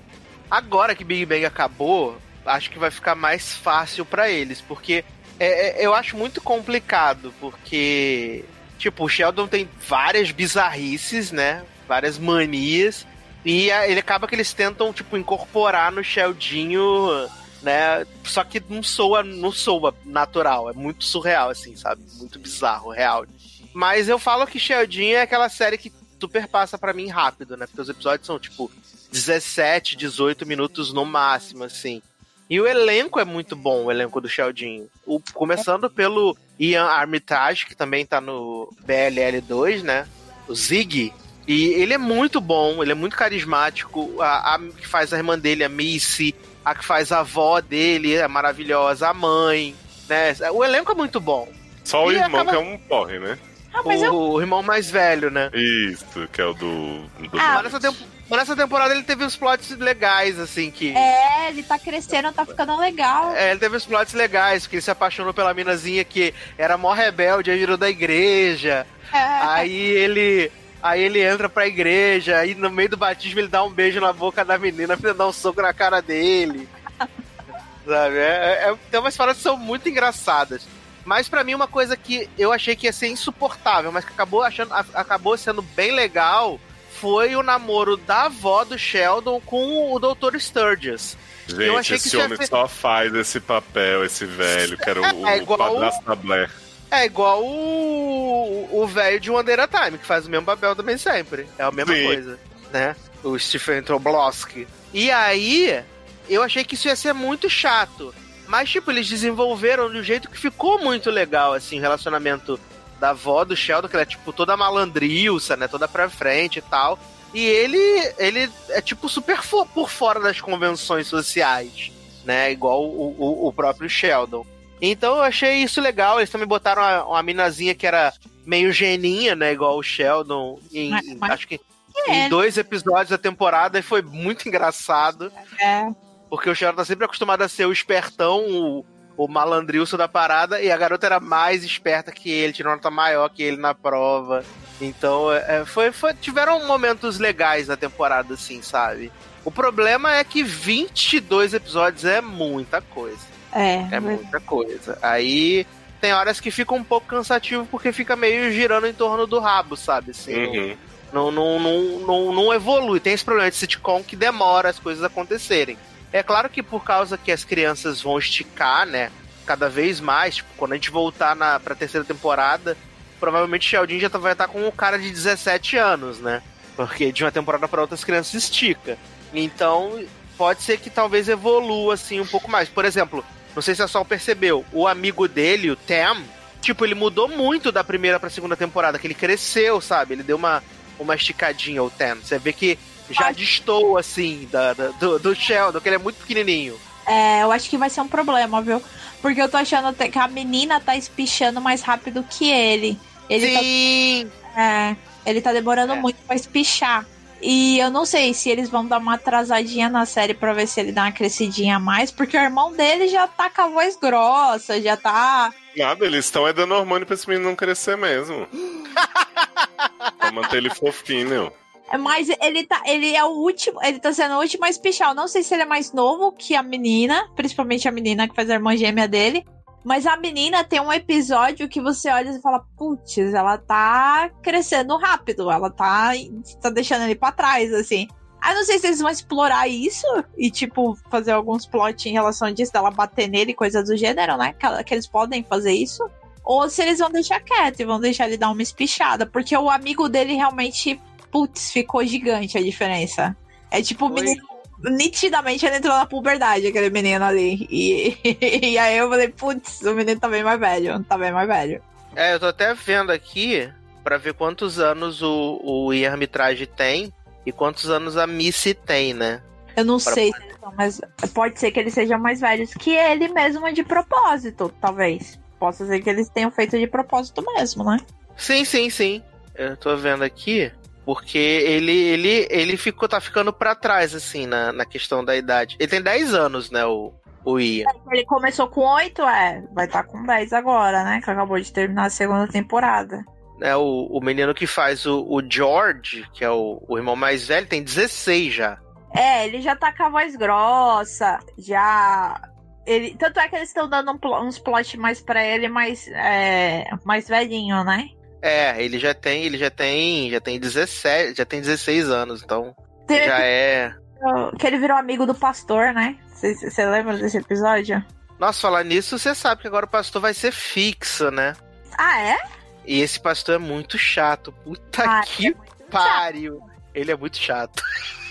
Agora 0.50 0.94
que 0.94 1.02
Big 1.02 1.26
Bang 1.26 1.44
acabou, 1.44 2.16
acho 2.46 2.70
que 2.70 2.78
vai 2.78 2.90
ficar 2.90 3.14
mais 3.14 3.54
fácil 3.56 4.04
pra 4.04 4.30
eles, 4.30 4.60
porque 4.60 5.04
é- 5.40 5.80
é- 5.82 5.86
eu 5.86 5.94
acho 5.94 6.16
muito 6.16 6.40
complicado, 6.40 7.34
porque, 7.40 8.44
tipo, 8.78 9.04
o 9.04 9.08
Sheldon 9.08 9.48
tem 9.48 9.68
várias 9.86 10.30
bizarrices, 10.30 11.32
né? 11.32 11.64
Várias 11.88 12.18
manias, 12.18 13.06
e 13.44 13.70
a- 13.70 13.86
ele 13.88 14.00
acaba 14.00 14.26
que 14.26 14.34
eles 14.34 14.52
tentam, 14.52 14.92
tipo, 14.92 15.16
incorporar 15.16 15.92
no 15.92 16.02
Sheldinho, 16.02 17.28
né? 17.62 18.06
Só 18.24 18.44
que 18.44 18.62
não 18.68 18.82
soa, 18.82 19.22
não 19.22 19.52
soa 19.52 19.94
natural, 20.04 20.70
é 20.70 20.72
muito 20.72 21.04
surreal, 21.04 21.50
assim, 21.50 21.76
sabe? 21.76 22.02
Muito 22.18 22.38
bizarro, 22.38 22.90
real. 22.90 23.26
Mas 23.72 24.08
eu 24.08 24.18
falo 24.18 24.46
que 24.46 24.58
Sheldinho 24.58 25.16
é 25.16 25.22
aquela 25.22 25.48
série 25.48 25.76
que 25.78 25.92
super 26.20 26.46
passa 26.48 26.78
pra 26.78 26.92
mim 26.92 27.08
rápido, 27.08 27.56
né? 27.56 27.66
Porque 27.66 27.80
os 27.82 27.88
episódios 27.88 28.26
são, 28.26 28.38
tipo, 28.38 28.70
17, 29.12 29.96
18 29.96 30.46
minutos 30.46 30.92
no 30.92 31.04
máximo, 31.04 31.64
assim. 31.64 32.00
E 32.48 32.60
o 32.60 32.66
elenco 32.66 33.18
é 33.18 33.24
muito 33.24 33.56
bom, 33.56 33.84
o 33.84 33.90
elenco 33.90 34.20
do 34.20 34.28
Sheldinho. 34.28 34.88
O, 35.06 35.18
começando 35.32 35.88
pelo 35.90 36.36
Ian 36.58 36.84
Armitage, 36.84 37.66
que 37.66 37.74
também 37.74 38.04
tá 38.06 38.20
no 38.20 38.72
BLL2, 38.86 39.82
né? 39.82 40.06
O 40.48 40.54
Zig. 40.54 41.12
E 41.46 41.74
ele 41.74 41.92
é 41.94 41.98
muito 41.98 42.40
bom, 42.40 42.82
ele 42.82 42.92
é 42.92 42.94
muito 42.94 43.16
carismático. 43.16 44.20
A, 44.20 44.54
a 44.54 44.58
que 44.58 44.86
faz 44.86 45.12
a 45.12 45.16
irmã 45.16 45.38
dele, 45.38 45.62
a 45.64 45.68
Missy, 45.68 46.34
a 46.64 46.74
que 46.74 46.84
faz 46.84 47.12
a 47.12 47.20
avó 47.20 47.60
dele 47.60 48.14
é 48.14 48.26
maravilhosa, 48.26 49.08
a 49.08 49.14
mãe, 49.14 49.74
né? 50.08 50.34
O 50.52 50.64
elenco 50.64 50.92
é 50.92 50.94
muito 50.94 51.20
bom. 51.20 51.48
Só 51.84 52.06
o 52.06 52.12
E 52.12 52.16
irmão 52.16 52.40
acaba- 52.40 52.50
que 52.50 52.56
é 52.56 52.60
um 52.74 52.78
porre, 52.78 53.18
né? 53.18 53.38
Ah, 53.76 53.82
mas 53.84 54.00
o, 54.02 54.04
eu. 54.04 54.14
o 54.14 54.40
irmão 54.40 54.62
mais 54.62 54.88
velho, 54.88 55.30
né? 55.30 55.50
Isso, 55.52 56.28
que 56.32 56.40
é 56.40 56.44
o 56.46 56.54
do. 56.54 57.00
do 57.28 57.38
Ah, 57.40 57.54
Mas 57.56 57.64
nessa, 57.64 57.80
tempo- 57.80 57.98
mas 58.30 58.38
nessa 58.38 58.54
temporada 58.56 58.94
ele 58.94 59.02
teve 59.02 59.24
uns 59.24 59.36
plots 59.36 59.68
legais, 59.76 60.38
assim, 60.38 60.70
que. 60.70 60.96
É, 60.96 61.48
ele 61.48 61.62
tá 61.64 61.76
crescendo, 61.78 62.32
tá 62.32 62.46
ficando 62.46 62.78
legal. 62.78 63.34
É, 63.34 63.50
ele 63.50 63.58
teve 63.58 63.76
uns 63.76 63.84
plots 63.84 64.14
legais, 64.14 64.66
que 64.68 64.76
ele 64.76 64.80
se 64.82 64.90
apaixonou 64.92 65.34
pela 65.34 65.52
minazinha 65.52 66.04
que 66.04 66.32
era 66.56 66.78
mó 66.78 66.92
rebelde, 66.92 67.50
aí 67.50 67.58
virou 67.58 67.76
da 67.76 67.90
igreja. 67.90 68.86
É. 69.12 69.18
Aí 69.18 69.76
ele. 69.76 70.52
Aí 70.84 71.02
ele 71.02 71.22
entra 71.22 71.48
pra 71.48 71.66
igreja, 71.66 72.36
aí 72.36 72.54
no 72.54 72.68
meio 72.68 72.90
do 72.90 72.96
batismo 72.98 73.40
ele 73.40 73.48
dá 73.48 73.64
um 73.64 73.70
beijo 73.70 73.98
na 74.02 74.12
boca 74.12 74.44
da 74.44 74.58
menina, 74.58 74.92
a 74.92 74.96
menina 74.98 75.14
dá 75.14 75.26
um 75.26 75.32
soco 75.32 75.62
na 75.62 75.72
cara 75.72 76.02
dele. 76.02 76.68
Sabe? 77.88 78.18
É, 78.18 78.68
é, 78.68 78.74
tem 78.90 79.00
umas 79.00 79.16
paradas 79.16 79.38
que 79.38 79.42
são 79.42 79.56
muito 79.56 79.88
engraçadas. 79.88 80.66
Mas 81.02 81.26
pra 81.26 81.42
mim, 81.42 81.54
uma 81.54 81.66
coisa 81.66 81.96
que 81.96 82.28
eu 82.36 82.52
achei 82.52 82.76
que 82.76 82.84
ia 82.86 82.92
ser 82.92 83.08
insuportável, 83.08 83.90
mas 83.90 84.04
que 84.04 84.12
acabou, 84.12 84.42
achando, 84.42 84.74
a- 84.74 84.84
acabou 84.92 85.38
sendo 85.38 85.62
bem 85.62 85.90
legal, 85.90 86.60
foi 87.00 87.34
o 87.34 87.42
namoro 87.42 87.96
da 87.96 88.24
avó 88.24 88.62
do 88.62 88.78
Sheldon 88.78 89.40
com 89.40 89.90
o 89.90 89.98
Dr. 89.98 90.36
Sturgis. 90.38 91.16
Eu 91.48 91.56
Gente, 91.56 91.76
achei 91.78 91.98
que 91.98 92.08
esse 92.08 92.16
homem 92.18 92.46
só 92.46 92.68
faz 92.68 93.14
esse 93.14 93.40
papel, 93.40 94.04
esse 94.04 94.26
velho, 94.26 94.76
que 94.76 94.90
era 94.90 95.00
o, 95.00 95.04
É 95.28 95.42
o 95.42 95.46
padrasto 95.46 96.04
da 96.04 96.14
Blair. 96.14 96.50
É 96.90 97.04
igual 97.04 97.42
o 97.44 98.86
velho 98.86 99.18
de 99.18 99.30
One 99.30 99.44
Day 99.44 99.54
at 99.58 99.74
a 99.74 99.84
Time, 99.84 99.98
que 99.98 100.06
faz 100.06 100.26
o 100.26 100.30
mesmo 100.30 100.46
papel 100.46 100.76
também 100.76 100.96
sempre. 100.96 101.46
É 101.58 101.64
a 101.64 101.70
mesma 101.72 101.94
Sim. 101.94 102.04
coisa, 102.04 102.38
né? 102.72 102.96
O 103.22 103.38
Stephen 103.38 103.82
Tobolowsky. 103.82 104.66
E 104.92 105.10
aí, 105.10 105.82
eu 106.28 106.42
achei 106.42 106.64
que 106.64 106.74
isso 106.74 106.88
ia 106.88 106.96
ser 106.96 107.12
muito 107.12 107.48
chato. 107.50 108.14
Mas, 108.46 108.70
tipo, 108.70 108.90
eles 108.90 109.08
desenvolveram 109.08 109.90
de 109.90 109.98
um 109.98 110.02
jeito 110.02 110.28
que 110.28 110.38
ficou 110.38 110.78
muito 110.78 111.10
legal, 111.10 111.54
assim, 111.54 111.78
o 111.78 111.82
relacionamento 111.82 112.60
da 113.00 113.10
avó 113.10 113.44
do 113.44 113.56
Sheldon, 113.56 113.88
que 113.88 113.96
ela 113.96 114.02
é, 114.02 114.06
tipo, 114.06 114.32
toda 114.32 114.56
malandrilça, 114.56 115.56
né? 115.56 115.66
Toda 115.66 115.88
pra 115.88 116.08
frente 116.08 116.58
e 116.58 116.62
tal. 116.62 116.98
E 117.32 117.44
ele, 117.44 117.78
ele 118.18 118.50
é, 118.68 118.80
tipo, 118.80 119.08
super 119.08 119.40
por 119.74 119.90
fora 119.90 120.20
das 120.20 120.40
convenções 120.40 121.06
sociais, 121.06 121.90
né? 122.24 122.52
Igual 122.52 122.84
o, 122.84 123.16
o, 123.18 123.48
o 123.48 123.52
próprio 123.52 123.88
Sheldon. 123.88 124.46
Então 124.90 125.16
eu 125.16 125.22
achei 125.22 125.56
isso 125.62 125.80
legal. 125.80 126.18
Eles 126.18 126.30
também 126.30 126.46
botaram 126.46 126.82
uma, 126.82 127.04
uma 127.04 127.22
minazinha 127.22 127.74
que 127.74 127.86
era 127.86 128.12
meio 128.46 128.72
geninha, 128.72 129.34
né? 129.34 129.52
Igual 129.52 129.78
o 129.78 129.82
Sheldon. 129.82 130.58
Em, 130.72 130.90
Mas- 130.90 131.16
mas- 131.18 131.30
acho 131.32 131.48
que 131.48 131.60
É, 132.08 132.26
em 132.26 132.28
dois 132.28 132.58
episódios 132.58 133.10
da 133.10 133.18
temporada 133.18 133.78
e 133.78 133.82
foi 133.82 134.02
muito 134.02 134.48
engraçado. 134.48 135.32
é. 135.60 135.86
Porque 136.28 136.50
o 136.50 136.54
Sheldon 136.54 136.76
tá 136.78 136.84
sempre 136.84 137.04
acostumado 137.04 137.42
a 137.42 137.48
ser 137.48 137.64
o 137.66 137.72
espertão, 137.72 138.40
o, 138.48 138.84
o 139.16 139.28
malandrilso 139.28 139.96
da 139.96 140.08
parada, 140.08 140.60
e 140.60 140.72
a 140.72 140.76
garota 140.76 141.06
era 141.06 141.20
mais 141.20 141.62
esperta 141.62 142.10
que 142.10 142.28
ele, 142.28 142.52
tirou 142.52 142.72
nota 142.74 142.90
maior 142.90 143.28
que 143.28 143.40
ele 143.42 143.56
na 143.56 143.72
prova. 143.72 144.44
Então, 144.80 145.32
é, 145.32 145.60
é, 145.60 145.64
foi, 145.64 145.92
foi- 145.92 146.14
tiveram 146.14 146.66
momentos 146.66 147.20
legais 147.20 147.68
na 147.68 147.76
temporada, 147.76 148.34
assim, 148.34 148.60
sabe? 148.62 149.12
O 149.44 149.50
problema 149.52 150.12
é 150.16 150.24
que 150.24 150.42
22 150.42 151.54
episódios 151.54 152.04
é 152.04 152.20
muita 152.20 152.80
coisa. 152.80 153.33
É, 153.54 153.86
É 153.92 154.00
muita 154.00 154.40
coisa. 154.40 154.98
Aí 155.02 155.66
tem 156.00 156.12
horas 156.12 156.40
que 156.40 156.50
fica 156.50 156.74
um 156.74 156.84
pouco 156.84 157.06
cansativo 157.06 157.66
porque 157.70 157.92
fica 157.92 158.14
meio 158.16 158.50
girando 158.52 158.86
em 158.86 158.92
torno 158.92 159.26
do 159.26 159.38
rabo, 159.38 159.76
sabe? 159.76 160.10
Assim, 160.10 160.34
Uhum. 160.34 160.76
não, 161.12 161.30
não, 161.30 161.58
não, 161.60 161.82
não, 162.00 162.32
não 162.32 162.54
evolui. 162.54 163.00
Tem 163.00 163.12
esse 163.14 163.24
problema 163.24 163.50
de 163.50 163.56
sitcom 163.56 164.02
que 164.02 164.16
demora 164.16 164.68
as 164.68 164.78
coisas 164.78 165.02
acontecerem. 165.04 165.78
É 166.12 166.22
claro 166.22 166.48
que 166.48 166.62
por 166.62 166.84
causa 166.84 167.16
que 167.18 167.32
as 167.32 167.44
crianças 167.44 168.00
vão 168.02 168.18
esticar, 168.18 168.86
né? 168.86 169.10
Cada 169.46 169.68
vez 169.68 170.00
mais, 170.00 170.36
tipo, 170.36 170.48
quando 170.56 170.72
a 170.72 170.74
gente 170.76 170.90
voltar 170.90 171.34
na, 171.36 171.58
pra 171.60 171.74
terceira 171.74 172.04
temporada, 172.04 172.76
provavelmente 173.20 173.66
Sheldon 173.68 173.98
já 173.98 174.08
tá- 174.10 174.18
vai 174.18 174.32
estar 174.32 174.48
com 174.48 174.66
um 174.66 174.70
cara 174.70 174.98
de 174.98 175.10
17 175.10 175.76
anos, 175.76 176.18
né? 176.20 176.42
Porque 176.76 177.12
de 177.12 177.24
uma 177.24 177.32
temporada 177.32 177.66
pra 177.68 177.80
outra 177.80 177.94
as 177.94 178.04
crianças 178.04 178.34
estica. 178.34 178.96
Então, 179.32 180.04
pode 180.36 180.62
ser 180.62 180.78
que 180.78 180.88
talvez 180.90 181.28
evolua 181.28 181.94
assim 181.94 182.20
um 182.20 182.26
pouco 182.26 182.50
mais. 182.50 182.68
Por 182.68 182.84
exemplo, 182.84 183.24
não 183.54 183.62
sei 183.62 183.74
se 183.74 183.82
a 183.82 183.88
Sol 183.88 184.04
percebeu, 184.04 184.64
o 184.72 184.86
amigo 184.86 185.26
dele, 185.28 185.70
o 185.70 185.76
Tam, 185.76 186.22
tipo, 186.60 186.84
ele 186.84 186.94
mudou 186.94 187.28
muito 187.28 187.70
da 187.70 187.84
primeira 187.84 188.18
pra 188.18 188.30
segunda 188.30 188.56
temporada, 188.56 188.98
que 188.98 189.06
ele 189.06 189.14
cresceu, 189.14 189.80
sabe? 189.80 190.14
Ele 190.14 190.22
deu 190.22 190.36
uma, 190.36 190.62
uma 190.98 191.14
esticadinha, 191.14 191.82
o 191.82 191.90
Tam. 191.90 192.16
Você 192.16 192.38
vê 192.38 192.52
que 192.52 192.78
já 193.10 193.26
Ai. 193.26 193.34
distou, 193.34 193.98
assim, 193.98 194.48
da, 194.50 194.72
da- 194.72 194.88
do, 194.88 195.18
do 195.18 195.34
Sheldon, 195.34 195.80
que 195.80 195.88
ele 195.88 195.96
é 195.96 195.98
muito 195.98 196.16
pequenininho. 196.16 196.78
É, 197.06 197.42
eu 197.42 197.52
acho 197.52 197.68
que 197.68 197.76
vai 197.76 197.90
ser 197.90 198.00
um 198.00 198.08
problema, 198.08 198.62
viu? 198.62 198.82
Porque 199.20 199.40
eu 199.40 199.48
tô 199.48 199.58
achando 199.58 199.88
até 199.88 200.08
que 200.08 200.18
a 200.18 200.26
menina 200.26 200.80
tá 200.80 200.96
espichando 200.96 201.60
mais 201.60 201.82
rápido 201.82 202.24
que 202.28 202.50
ele. 202.50 202.98
Ele 203.28 203.58
Sim! 203.58 204.30
tá, 204.54 204.62
é, 204.62 204.96
ele 205.26 205.40
tá 205.42 205.52
demorando 205.52 205.92
É. 205.92 205.96
muito 205.96 206.16
pra 206.26 206.34
espichar. 206.34 207.06
E 207.40 207.78
eu 207.78 207.90
não 207.90 208.06
sei 208.06 208.32
se 208.32 208.48
eles 208.48 208.70
vão 208.70 208.86
dar 208.86 208.98
uma 208.98 209.14
atrasadinha 209.14 209.88
na 209.88 210.06
série 210.06 210.34
pra 210.34 210.52
ver 210.52 210.66
se 210.66 210.80
ele 210.80 210.92
dá 210.92 211.02
uma 211.02 211.12
crescidinha 211.12 211.76
a 211.76 211.80
mais, 211.80 212.10
porque 212.10 212.36
o 212.36 212.40
irmão 212.40 212.72
dele 212.72 213.08
já 213.08 213.26
tá 213.26 213.50
com 213.50 213.62
a 213.62 213.68
voz 213.68 213.96
grossa, 213.96 214.80
já 214.80 214.96
tá. 214.96 215.52
Nada, 215.76 216.06
eles 216.06 216.24
estão 216.24 216.46
é 216.46 216.52
dando 216.52 216.74
hormônio 216.74 217.06
pra 217.06 217.14
esse 217.14 217.28
menino 217.28 217.48
não 217.48 217.56
crescer 217.56 217.96
mesmo. 217.96 218.46
pra 220.18 220.32
manter 220.32 220.58
ele 220.58 220.70
fofinho. 220.70 221.52
É, 221.90 221.98
Mas 221.98 222.28
ele 222.40 222.64
tá. 222.64 222.82
Ele 222.86 223.14
é 223.14 223.24
o 223.24 223.28
último. 223.28 223.82
Ele 223.82 223.98
tá 223.98 224.12
sendo 224.12 224.34
o 224.34 224.40
último 224.40 224.64
a 224.64 224.70
espichar. 224.70 225.10
Eu 225.10 225.14
não 225.14 225.28
sei 225.28 225.42
se 225.42 225.54
ele 225.54 225.62
é 225.62 225.66
mais 225.66 225.92
novo 225.92 226.32
que 226.32 226.54
a 226.54 226.62
menina, 226.62 227.28
principalmente 227.36 227.86
a 227.88 227.92
menina 227.92 228.28
que 228.28 228.34
faz 228.34 228.48
a 228.50 228.54
irmã 228.54 228.76
gêmea 228.76 229.06
dele. 229.06 229.44
Mas 229.84 230.06
a 230.06 230.16
menina 230.16 230.64
tem 230.64 230.80
um 230.80 230.92
episódio 230.92 231.68
que 231.68 231.80
você 231.80 232.08
olha 232.10 232.30
e 232.30 232.40
fala, 232.40 232.64
putz, 232.76 233.18
ela 233.18 233.58
tá 233.58 234.30
crescendo 234.42 234.96
rápido, 234.96 235.50
ela 235.50 235.70
tá, 235.70 236.12
tá 236.60 236.70
deixando 236.70 237.02
ele 237.02 237.14
pra 237.14 237.30
trás, 237.30 237.72
assim. 237.74 238.08
Aí 238.40 238.52
eu 238.52 238.56
não 238.56 238.64
sei 238.64 238.78
se 238.78 238.86
eles 238.86 239.00
vão 239.00 239.10
explorar 239.10 239.68
isso 239.68 240.06
e, 240.36 240.50
tipo, 240.50 240.98
fazer 241.10 241.32
alguns 241.32 241.66
plot 241.66 242.08
em 242.08 242.12
relação 242.12 242.50
disso, 242.50 242.72
dela 242.72 242.90
bater 242.90 243.28
nele, 243.28 243.54
coisa 243.54 243.82
do 243.82 243.96
gênero, 243.96 244.36
né? 244.38 244.54
Que, 244.54 244.84
que 244.84 244.94
eles 244.94 245.06
podem 245.06 245.42
fazer 245.42 245.72
isso. 245.72 246.06
Ou 246.42 246.68
se 246.68 246.82
eles 246.82 246.98
vão 246.98 247.10
deixar 247.10 247.40
quieto 247.40 247.80
e 247.80 247.86
vão 247.86 248.00
deixar 248.00 248.26
ele 248.26 248.36
dar 248.36 248.50
uma 248.50 248.62
espichada. 248.62 249.24
Porque 249.26 249.56
o 249.56 249.70
amigo 249.70 250.08
dele 250.08 250.34
realmente, 250.34 251.00
putz, 251.30 251.70
ficou 251.70 252.04
gigante 252.04 252.56
a 252.58 252.62
diferença. 252.62 253.36
É 253.70 253.80
tipo, 253.80 254.06
o 254.06 254.10
menino 254.10 254.46
nitidamente 254.90 255.64
ele 255.66 255.76
entrou 255.76 255.96
na 255.96 256.06
puberdade, 256.06 256.66
aquele 256.66 256.90
menino 256.90 257.24
ali. 257.24 257.66
E, 257.70 258.18
e 258.72 258.78
aí 258.78 258.96
eu 258.98 259.08
falei, 259.08 259.28
putz, 259.28 259.82
o 259.82 259.94
menino 259.94 260.20
tá 260.20 260.28
bem 260.28 260.42
mais 260.44 260.60
velho, 260.60 261.02
tá 261.04 261.16
bem 261.18 261.32
mais 261.32 261.48
velho. 261.48 261.82
É, 262.14 262.34
eu 262.34 262.40
tô 262.40 262.46
até 262.46 262.72
vendo 262.74 263.10
aqui 263.10 263.68
pra 264.02 264.18
ver 264.18 264.34
quantos 264.34 264.78
anos 264.78 265.22
o, 265.22 265.60
o 265.62 265.92
Ian 265.92 266.12
Armitage 266.12 266.66
tem 266.66 267.12
e 267.44 267.50
quantos 267.52 267.90
anos 267.90 268.16
a 268.16 268.26
Missy 268.26 268.74
tem, 268.74 269.12
né? 269.14 269.40
Eu 269.76 269.84
não 269.84 269.98
Pra- 269.98 270.12
sei 270.12 270.32
se 270.32 270.42
eles 270.42 270.56
são 270.60 270.72
mais. 270.74 271.00
Pode 271.34 271.58
ser 271.58 271.70
que 271.72 271.80
eles 271.80 271.92
sejam 271.94 272.18
mais 272.18 272.40
velhos 272.40 272.72
que 272.74 272.90
ele 272.90 273.28
mesmo 273.28 273.72
de 273.72 273.82
propósito, 273.82 274.72
talvez. 274.80 275.38
Possa 275.58 275.84
ser 275.86 276.00
que 276.00 276.08
eles 276.10 276.28
tenham 276.28 276.50
feito 276.50 276.78
de 276.78 276.86
propósito 276.86 277.42
mesmo, 277.54 277.82
né? 277.84 277.98
Sim, 278.36 278.64
sim, 278.64 278.88
sim. 278.90 279.22
Eu 279.54 279.76
tô 279.76 279.96
vendo 279.96 280.22
aqui. 280.22 280.70
Porque 281.04 281.38
ele, 281.38 281.92
ele, 281.92 282.46
ele 282.50 282.76
ficou, 282.76 283.08
tá 283.08 283.20
ficando 283.20 283.52
pra 283.52 283.74
trás, 283.74 284.14
assim, 284.14 284.46
na, 284.46 284.72
na 284.72 284.84
questão 284.84 285.24
da 285.24 285.36
idade. 285.36 285.76
Ele 285.78 285.90
tem 285.90 286.00
10 286.00 286.34
anos, 286.34 286.70
né, 286.70 286.84
o, 286.86 287.12
o 287.44 287.60
Ian. 287.60 287.84
Ele 288.10 288.24
começou 288.24 288.68
com 288.68 288.80
8, 288.80 289.22
é. 289.22 289.62
Vai 289.72 289.86
estar 289.86 290.04
com 290.04 290.22
10 290.24 290.52
agora, 290.52 291.04
né? 291.04 291.20
Que 291.22 291.30
acabou 291.30 291.60
de 291.60 291.72
terminar 291.72 292.06
a 292.06 292.10
segunda 292.10 292.48
temporada. 292.48 293.22
É, 293.60 293.76
o, 293.76 294.06
o 294.10 294.20
menino 294.20 294.54
que 294.54 294.66
faz 294.66 295.06
o, 295.06 295.24
o 295.28 295.40
George, 295.48 296.26
que 296.32 296.44
é 296.44 296.50
o, 296.50 296.82
o 296.88 296.96
irmão 296.96 297.14
mais 297.14 297.48
velho, 297.48 297.66
tem 297.66 297.82
16 297.82 298.54
já. 298.54 298.78
É, 299.14 299.46
ele 299.46 299.60
já 299.60 299.76
tá 299.76 299.92
com 299.92 300.02
a 300.04 300.08
voz 300.08 300.34
grossa, 300.34 301.38
já. 301.56 302.40
Ele, 302.84 303.14
tanto 303.16 303.38
é 303.38 303.48
que 303.48 303.56
eles 303.56 303.68
estão 303.68 303.88
dando 303.88 304.10
um 304.10 304.46
uns 304.46 304.58
plot 304.58 304.98
mais 304.98 305.20
pra 305.20 305.44
ele, 305.44 305.68
mais, 305.68 306.08
é, 306.08 306.84
mais 307.04 307.28
velhinho, 307.28 307.84
né? 307.84 308.08
É, 308.44 308.82
ele 308.84 308.98
já 308.98 309.14
tem, 309.14 309.44
ele 309.44 309.56
já 309.56 309.70
tem, 309.70 310.30
já 310.30 310.38
tem 310.38 310.60
17, 310.60 311.34
já 311.34 311.46
tem 311.46 311.62
16 311.62 312.10
anos, 312.10 312.42
então 312.42 312.76
Teve 313.06 313.24
já 313.24 313.40
é. 313.40 313.86
episódio 313.86 314.58
que 314.58 314.66
ele 314.66 314.78
virou 314.78 314.98
amigo 314.98 315.24
do 315.24 315.34
pastor, 315.34 315.94
né? 315.94 316.18
Você 316.30 316.84
lembra 316.84 317.16
desse 317.16 317.38
episódio? 317.38 318.04
Nossa, 318.38 318.60
falar 318.60 318.84
nisso, 318.84 319.18
você 319.18 319.34
sabe 319.34 319.62
que 319.62 319.66
agora 319.66 319.86
o 319.86 319.88
pastor 319.88 320.20
vai 320.20 320.34
ser 320.34 320.52
fixo, 320.52 321.30
né? 321.30 321.54
Ah, 321.96 322.20
é? 322.20 322.38
E 322.84 323.00
esse 323.00 323.18
pastor 323.18 323.54
é 323.54 323.58
muito 323.58 323.96
chato. 323.96 324.52
Puta 324.52 325.04
Ah, 325.04 325.22
que 325.22 325.48
é 325.48 325.54
pariu. 325.90 326.60
Ele 326.92 327.12
é 327.12 327.16
muito 327.16 327.38
chato. 327.38 327.82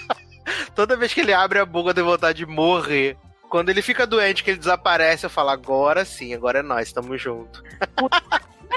Toda 0.76 0.96
vez 0.96 1.12
que 1.12 1.22
ele 1.22 1.34
abre 1.34 1.58
a 1.58 1.66
boca, 1.66 1.90
eu 1.90 1.94
tenho 1.96 2.06
vontade 2.06 2.38
de 2.38 2.46
morrer. 2.46 3.18
Quando 3.50 3.70
ele 3.70 3.82
fica 3.82 4.06
doente, 4.06 4.44
que 4.44 4.52
ele 4.52 4.60
desaparece, 4.60 5.26
eu 5.26 5.30
falo, 5.30 5.50
agora 5.50 6.06
sim, 6.06 6.34
agora 6.34 6.60
é 6.60 6.64
nós, 6.64 6.92
tamo 6.92 7.18
junto. 7.18 7.64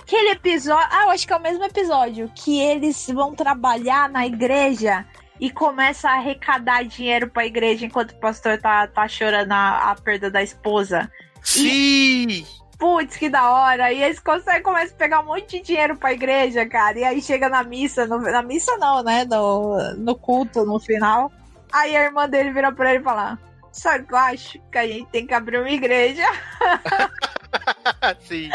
Aquele 0.07 0.31
episódio. 0.31 0.89
Ah, 0.93 1.05
eu 1.05 1.11
acho 1.11 1.27
que 1.27 1.33
é 1.33 1.37
o 1.37 1.41
mesmo 1.43 1.65
episódio. 1.65 2.31
Que 2.33 2.61
eles 2.61 3.09
vão 3.13 3.35
trabalhar 3.35 4.09
na 4.09 4.25
igreja 4.25 5.05
e 5.41 5.51
começa 5.51 6.09
a 6.09 6.15
arrecadar 6.15 6.85
dinheiro 6.85 7.29
pra 7.29 7.45
igreja 7.45 7.85
enquanto 7.85 8.13
o 8.13 8.21
pastor 8.21 8.57
tá, 8.59 8.87
tá 8.87 9.09
chorando 9.09 9.51
a, 9.51 9.91
a 9.91 9.95
perda 9.97 10.31
da 10.31 10.43
esposa. 10.43 11.11
Sim! 11.43 12.47
Putz, 12.79 13.17
que 13.17 13.29
da 13.29 13.51
hora. 13.51 13.93
E 13.93 14.01
eles 14.03 14.21
conseguem 14.21 14.63
começam 14.63 14.95
a 14.95 14.99
pegar 14.99 15.21
um 15.21 15.27
monte 15.27 15.59
de 15.59 15.65
dinheiro 15.65 15.97
pra 15.97 16.13
igreja, 16.13 16.65
cara. 16.67 16.97
E 16.99 17.05
aí 17.05 17.21
chega 17.21 17.49
na 17.49 17.65
missa, 17.65 18.07
no- 18.07 18.21
na 18.21 18.43
missa 18.43 18.77
não, 18.77 19.03
né? 19.03 19.25
No, 19.25 19.95
no 19.97 20.15
culto, 20.15 20.65
no 20.65 20.79
final. 20.79 21.33
Aí 21.73 21.97
a 21.97 22.05
irmã 22.05 22.29
dele 22.29 22.53
vira 22.53 22.71
pra 22.71 22.91
ele 22.91 23.01
e 23.01 23.05
fala: 23.05 23.39
Só 23.73 23.99
que 23.99 24.13
eu 24.13 24.19
acho 24.19 24.61
que 24.71 24.79
a 24.79 24.87
gente 24.87 25.07
tem 25.11 25.27
que 25.27 25.35
abrir 25.35 25.59
uma 25.59 25.71
igreja. 25.71 26.23
Sim. 28.21 28.51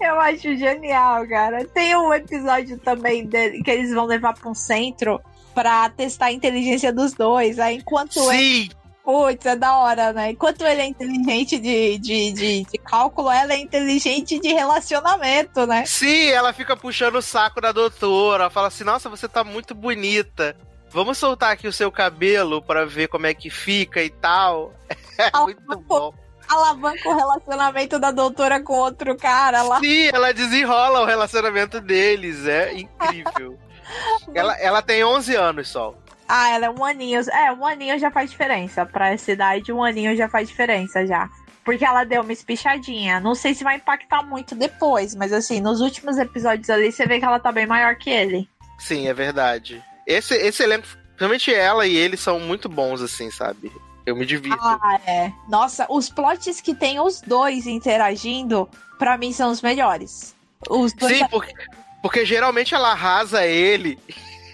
Eu 0.00 0.20
acho 0.20 0.56
genial, 0.56 1.26
cara. 1.28 1.64
Tem 1.66 1.96
um 1.96 2.12
episódio 2.12 2.78
também 2.78 3.26
dele, 3.26 3.62
que 3.62 3.70
eles 3.70 3.92
vão 3.92 4.06
levar 4.06 4.34
pra 4.34 4.50
um 4.50 4.54
centro 4.54 5.20
pra 5.54 5.88
testar 5.90 6.26
a 6.26 6.32
inteligência 6.32 6.92
dos 6.92 7.12
dois. 7.12 7.58
Aí 7.58 7.76
enquanto 7.76 8.18
ele. 8.30 8.66
Sim! 8.66 8.70
Putz, 9.02 9.46
é 9.46 9.56
da 9.56 9.76
hora, 9.76 10.12
né? 10.12 10.30
Enquanto 10.30 10.60
ele 10.60 10.82
é 10.82 10.86
inteligente 10.86 11.58
de, 11.58 11.98
de, 11.98 12.32
de, 12.32 12.64
de 12.64 12.78
cálculo, 12.78 13.30
ela 13.30 13.54
é 13.54 13.58
inteligente 13.58 14.38
de 14.38 14.52
relacionamento, 14.52 15.66
né? 15.66 15.84
Sim, 15.86 16.26
ela 16.26 16.52
fica 16.52 16.76
puxando 16.76 17.16
o 17.16 17.22
saco 17.22 17.60
da 17.60 17.72
doutora. 17.72 18.50
Fala 18.50 18.68
assim: 18.68 18.84
Nossa, 18.84 19.08
você 19.08 19.26
tá 19.26 19.42
muito 19.42 19.74
bonita. 19.74 20.54
Vamos 20.90 21.18
soltar 21.18 21.52
aqui 21.52 21.66
o 21.66 21.72
seu 21.72 21.90
cabelo 21.90 22.60
pra 22.60 22.84
ver 22.84 23.08
como 23.08 23.26
é 23.26 23.32
que 23.32 23.48
fica 23.48 24.02
e 24.02 24.10
tal. 24.10 24.72
É 25.18 25.38
muito 25.38 25.78
bom. 25.80 26.14
Alavanca 26.50 27.08
o 27.08 27.16
relacionamento 27.16 27.98
da 27.98 28.10
doutora 28.10 28.60
com 28.60 28.74
outro 28.74 29.16
cara 29.16 29.62
lá. 29.62 29.78
Sim, 29.78 30.10
ela 30.12 30.32
desenrola 30.32 31.02
o 31.02 31.04
relacionamento 31.06 31.80
deles. 31.80 32.44
É 32.44 32.74
incrível. 32.74 33.56
ela, 34.34 34.58
ela 34.58 34.82
tem 34.82 35.04
11 35.04 35.36
anos 35.36 35.68
só. 35.68 35.94
Ah, 36.28 36.50
ela 36.50 36.66
é 36.66 36.70
um 36.70 36.84
aninho. 36.84 37.20
É, 37.30 37.52
um 37.52 37.64
aninho 37.64 37.98
já 37.98 38.10
faz 38.10 38.30
diferença. 38.30 38.84
Pra 38.84 39.10
essa 39.10 39.30
idade, 39.30 39.72
um 39.72 39.82
aninho 39.82 40.16
já 40.16 40.28
faz 40.28 40.48
diferença 40.48 41.06
já. 41.06 41.28
Porque 41.64 41.84
ela 41.84 42.04
deu 42.04 42.22
uma 42.22 42.32
espichadinha. 42.32 43.20
Não 43.20 43.34
sei 43.34 43.54
se 43.54 43.62
vai 43.62 43.76
impactar 43.76 44.24
muito 44.24 44.54
depois, 44.56 45.14
mas 45.14 45.32
assim, 45.32 45.60
nos 45.60 45.80
últimos 45.80 46.18
episódios 46.18 46.68
ali, 46.68 46.90
você 46.90 47.06
vê 47.06 47.18
que 47.18 47.24
ela 47.24 47.38
tá 47.38 47.52
bem 47.52 47.66
maior 47.66 47.94
que 47.96 48.10
ele. 48.10 48.48
Sim, 48.78 49.06
é 49.06 49.14
verdade. 49.14 49.84
Esse, 50.06 50.34
esse 50.34 50.62
elenco, 50.62 50.86
principalmente 51.10 51.54
ela 51.54 51.86
e 51.86 51.94
ele, 51.94 52.16
são 52.16 52.40
muito 52.40 52.68
bons, 52.68 53.02
assim, 53.02 53.30
sabe? 53.30 53.70
Eu 54.06 54.16
me 54.16 54.26
divirto. 54.26 54.58
Ah, 54.60 55.00
é. 55.06 55.32
Nossa, 55.48 55.86
os 55.88 56.08
plots 56.08 56.60
que 56.60 56.74
tem 56.74 57.00
os 57.00 57.20
dois 57.20 57.66
interagindo, 57.66 58.68
pra 58.98 59.16
mim 59.16 59.32
são 59.32 59.50
os 59.50 59.62
melhores. 59.62 60.34
Os 60.68 60.92
dois 60.92 61.18
Sim, 61.18 61.26
porque, 61.28 61.54
porque 62.02 62.24
geralmente 62.24 62.74
ela 62.74 62.92
arrasa 62.92 63.46
ele. 63.46 63.98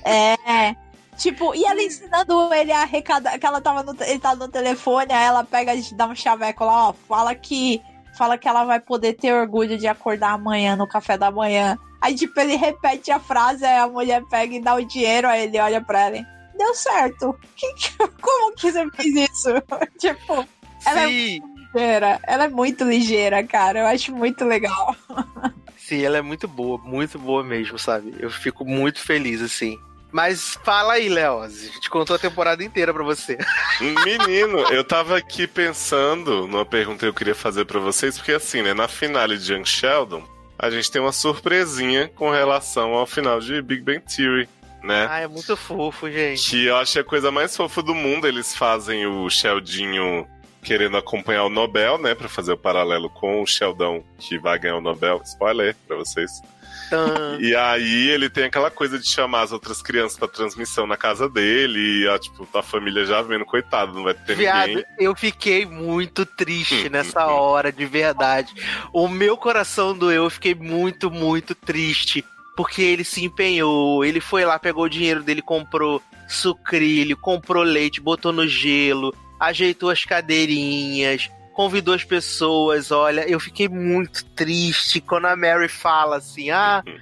É. 0.05 0.77
Tipo, 1.17 1.55
e 1.55 1.65
ela 1.65 1.83
ensinando 1.83 2.53
ele 2.53 2.73
a 2.73 2.83
arrecadar, 2.83 3.39
que 3.39 3.47
ela 3.47 3.61
tava 3.61 3.83
no, 3.83 3.97
ele 4.03 4.19
tá 4.19 4.35
no 4.35 4.49
telefone, 4.49 5.13
aí 5.13 5.25
ela 5.25 5.43
pega 5.43 5.75
e 5.75 5.83
dá 5.95 6.07
um 6.07 6.15
chaveco 6.15 6.65
lá, 6.65 6.91
ó, 6.91 6.93
fala 6.93 7.35
que 7.35 7.81
fala 8.17 8.37
que 8.37 8.47
ela 8.47 8.65
vai 8.65 8.81
poder 8.81 9.15
ter 9.15 9.33
orgulho 9.33 9.79
de 9.79 9.87
acordar 9.87 10.33
amanhã 10.33 10.77
no 10.77 10.87
café 10.87 11.17
da 11.17 11.31
manhã. 11.31 11.79
Aí 12.01 12.15
tipo, 12.15 12.39
ele 12.39 12.57
repete 12.57 13.11
a 13.11 13.19
frase, 13.19 13.65
aí 13.65 13.79
a 13.79 13.89
mulher 13.89 14.23
pega 14.31 14.55
e 14.55 14.61
dá 14.61 14.75
o 14.75 14.85
dinheiro, 14.85 15.27
aí 15.27 15.45
ele 15.45 15.59
olha 15.59 15.81
pra 15.81 16.03
ela, 16.03 16.27
deu 16.57 16.75
certo. 16.75 17.39
Que- 17.57 17.73
que- 17.75 18.09
como 18.21 18.55
que 18.55 18.71
você 18.73 18.91
fez 18.91 19.31
isso? 19.31 19.49
tipo, 19.99 20.47
Ela 20.87 21.03
é 21.03 21.09
Sim, 21.09 21.43
ligeira, 21.75 22.21
ela 22.27 22.45
é 22.45 22.49
muito 22.49 22.85
ligeira, 22.85 23.43
cara, 23.45 23.81
eu 23.81 23.87
acho 23.87 24.13
muito 24.15 24.45
legal. 24.45 24.95
sim, 25.77 26.03
ela 26.03 26.19
é 26.19 26.23
muito 26.23 26.47
boa, 26.49 26.79
muito 26.79 27.19
boa 27.19 27.43
mesmo, 27.45 27.79
sabe? 27.79 28.15
Eu 28.19 28.31
fico 28.31 28.65
muito 28.65 29.01
feliz, 29.01 29.41
assim. 29.43 29.79
Mas 30.13 30.57
fala 30.65 30.95
aí, 30.95 31.09
Leoz. 31.09 31.63
A 31.69 31.73
gente 31.75 31.91
contou 31.91 32.17
a 32.17 32.19
temporada 32.19 32.63
inteira 32.65 32.95
pra 32.95 33.03
você. 33.03 33.37
Menino, 34.05 34.61
eu 34.73 34.83
tava 34.85 35.17
aqui 35.19 35.47
pensando 35.47 36.47
numa 36.47 36.65
pergunta 36.65 37.01
que 37.01 37.07
eu 37.07 37.13
queria 37.15 37.35
fazer 37.35 37.65
pra 37.67 37.81
vocês, 37.81 38.17
porque 38.17 38.33
assim, 38.33 38.63
né, 38.63 38.73
na 38.73 38.89
finale 38.89 39.37
de 39.37 39.53
Young 39.53 39.65
Sheldon, 39.67 40.23
a 40.59 40.71
gente 40.71 40.91
tem 40.91 41.03
uma 41.03 41.13
surpresinha 41.13 42.09
com 42.15 42.31
relação 42.31 42.95
ao 42.95 43.07
final 43.07 43.41
de 43.41 43.61
Big 43.61 43.83
Bang 43.83 44.01
Theory, 44.01 44.49
né? 44.83 45.07
Ah, 45.11 45.21
é 45.21 45.27
muito 45.27 45.57
fofo, 45.57 46.11
gente. 46.11 46.51
Que 46.51 46.67
eu 46.67 46.77
achei 46.77 47.03
a 47.03 47.05
coisa 47.05 47.31
mais 47.31 47.57
fofa 47.57 47.83
do 47.83 47.95
mundo. 47.95 48.27
Eles 48.27 48.55
fazem 48.55 49.07
o 49.07 49.29
Sheldinho 49.29 50.27
querendo 50.63 50.97
acompanhar 50.97 51.45
o 51.45 51.51
Nobel, 51.51 51.99
né? 51.99 52.15
Pra 52.15 52.29
fazer 52.29 52.53
o 52.53 52.57
paralelo 52.57 53.09
com 53.11 53.43
o 53.43 53.47
Sheldon 53.47 54.03
que 54.19 54.39
vai 54.39 54.59
ganhar 54.59 54.77
o 54.77 54.81
Nobel. 54.81 55.21
Spoiler 55.25 55.77
pra 55.87 55.97
vocês. 55.97 56.31
E 57.41 57.55
aí 57.57 58.09
ele 58.11 58.31
tem 58.31 58.45
aquela 58.45 58.71
coisa 58.71 58.99
de 58.99 59.09
chamar 59.09 59.43
as 59.43 59.51
outras 59.53 59.83
crianças 59.83 60.17
pra 60.17 60.29
transmissão 60.29 60.87
na 60.87 60.97
casa 60.97 61.29
dele. 61.29 62.03
E 62.03 62.09
a, 62.09 62.19
tipo, 62.19 62.47
a 62.57 62.63
família 62.63 63.05
já 63.05 63.23
vendo, 63.23 63.45
coitado, 63.45 63.93
não 63.93 64.05
vai 64.05 64.15
ter 64.15 64.37
Viado, 64.37 64.69
ninguém. 64.69 64.85
eu 64.99 65.15
fiquei 65.17 65.67
muito 65.67 66.25
triste 66.25 66.89
nessa 66.89 67.27
hora, 67.27 67.73
de 67.73 67.85
verdade. 67.85 68.55
O 68.93 69.09
meu 69.09 69.37
coração 69.37 69.97
doeu, 69.97 70.25
eu 70.25 70.31
fiquei 70.31 70.55
muito, 70.55 71.11
muito 71.11 71.55
triste. 71.55 72.25
Porque 72.57 72.81
ele 72.81 73.05
se 73.05 73.25
empenhou, 73.25 74.05
ele 74.05 74.21
foi 74.21 74.45
lá, 74.45 74.59
pegou 74.59 74.85
o 74.85 74.89
dinheiro 74.89 75.23
dele, 75.23 75.43
comprou 75.43 76.03
sucrilho, 76.27 77.17
comprou 77.17 77.63
leite, 77.63 78.01
botou 78.01 78.33
no 78.33 78.49
gelo, 78.49 79.15
ajeitou 79.39 79.91
as 79.91 80.05
cadeirinhas, 80.05 81.31
convidou 81.53 81.95
as 81.95 82.03
pessoas. 82.03 82.91
Olha, 82.91 83.29
eu 83.29 83.39
fiquei 83.39 83.69
muito 83.69 84.25
triste 84.27 85.01
quando 85.01 85.27
a 85.27 85.37
Mary 85.37 85.69
fala 85.69 86.17
assim: 86.17 86.51
ah. 86.51 86.83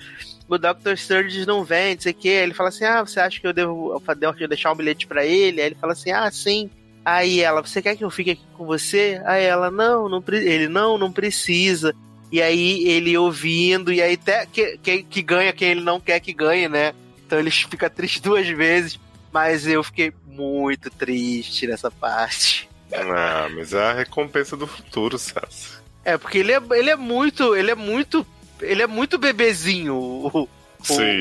O 0.47 0.59
Dr. 0.59 0.95
Sturges 0.95 1.47
não 1.47 1.65
vem, 1.65 1.95
não 1.95 2.03
sei 2.03 2.13
o 2.13 2.15
que. 2.15 2.29
Ele 2.29 2.53
fala 2.53 2.69
assim: 2.69 2.85
Ah, 2.85 3.01
você 3.01 3.19
acha 3.19 3.41
que 3.41 3.47
eu 3.47 3.53
devo, 3.53 3.99
devo 4.15 4.47
deixar 4.47 4.73
um 4.73 4.77
bilhete 4.77 5.07
pra 5.07 5.25
ele? 5.25 5.59
Aí 5.59 5.69
ele 5.69 5.75
fala 5.75 5.95
assim: 5.95 6.11
Ah, 6.11 6.31
sim. 6.31 6.71
Aí 7.05 7.41
ela, 7.41 7.63
você 7.63 7.83
quer 7.83 7.97
que 7.97 8.05
eu 8.05 8.11
fique 8.11 8.31
aqui 8.33 8.43
com 8.55 8.65
você? 8.65 9.21
Aí 9.25 9.45
ela, 9.45 9.71
não, 9.71 10.09
não 10.09 10.23
ele, 10.29 10.69
não, 10.69 10.97
não 10.97 11.13
precisa. 11.13 11.95
E 12.33 12.43
aí 12.43 12.89
ele 12.89 13.17
ouvindo, 13.17 13.93
e 13.93 14.03
aí 14.03 14.15
até 14.15 14.47
que, 14.47 14.79
que, 14.79 15.03
que 15.03 15.23
ganha 15.23 15.53
quem 15.53 15.71
ele 15.71 15.81
não 15.83 16.01
quer 16.01 16.21
que 16.21 16.33
ganhe, 16.33 16.69
né? 16.69 16.95
Então 17.27 17.39
ele 17.39 17.51
fica 17.51 17.89
triste 17.89 18.21
duas 18.21 18.47
vezes. 18.49 18.99
Mas 19.33 19.67
eu 19.67 19.83
fiquei 19.83 20.13
muito 20.27 20.89
triste 20.91 21.67
nessa 21.67 21.91
parte. 21.91 22.69
Ah, 22.93 23.49
mas 23.53 23.73
é 23.73 23.83
a 23.83 23.93
recompensa 23.93 24.57
do 24.57 24.67
futuro, 24.67 25.19
Celso. 25.19 25.83
É, 26.05 26.17
porque 26.17 26.39
ele 26.39 26.53
é, 26.53 26.61
ele 26.73 26.91
é 26.91 26.97
muito. 26.97 27.57
Ele 27.57 27.71
é 27.71 27.75
muito. 27.75 28.25
Ele 28.61 28.83
é 28.83 28.87
muito 28.87 29.19
bebezinho, 29.19 29.95
o, 29.95 30.29
o, 30.29 30.49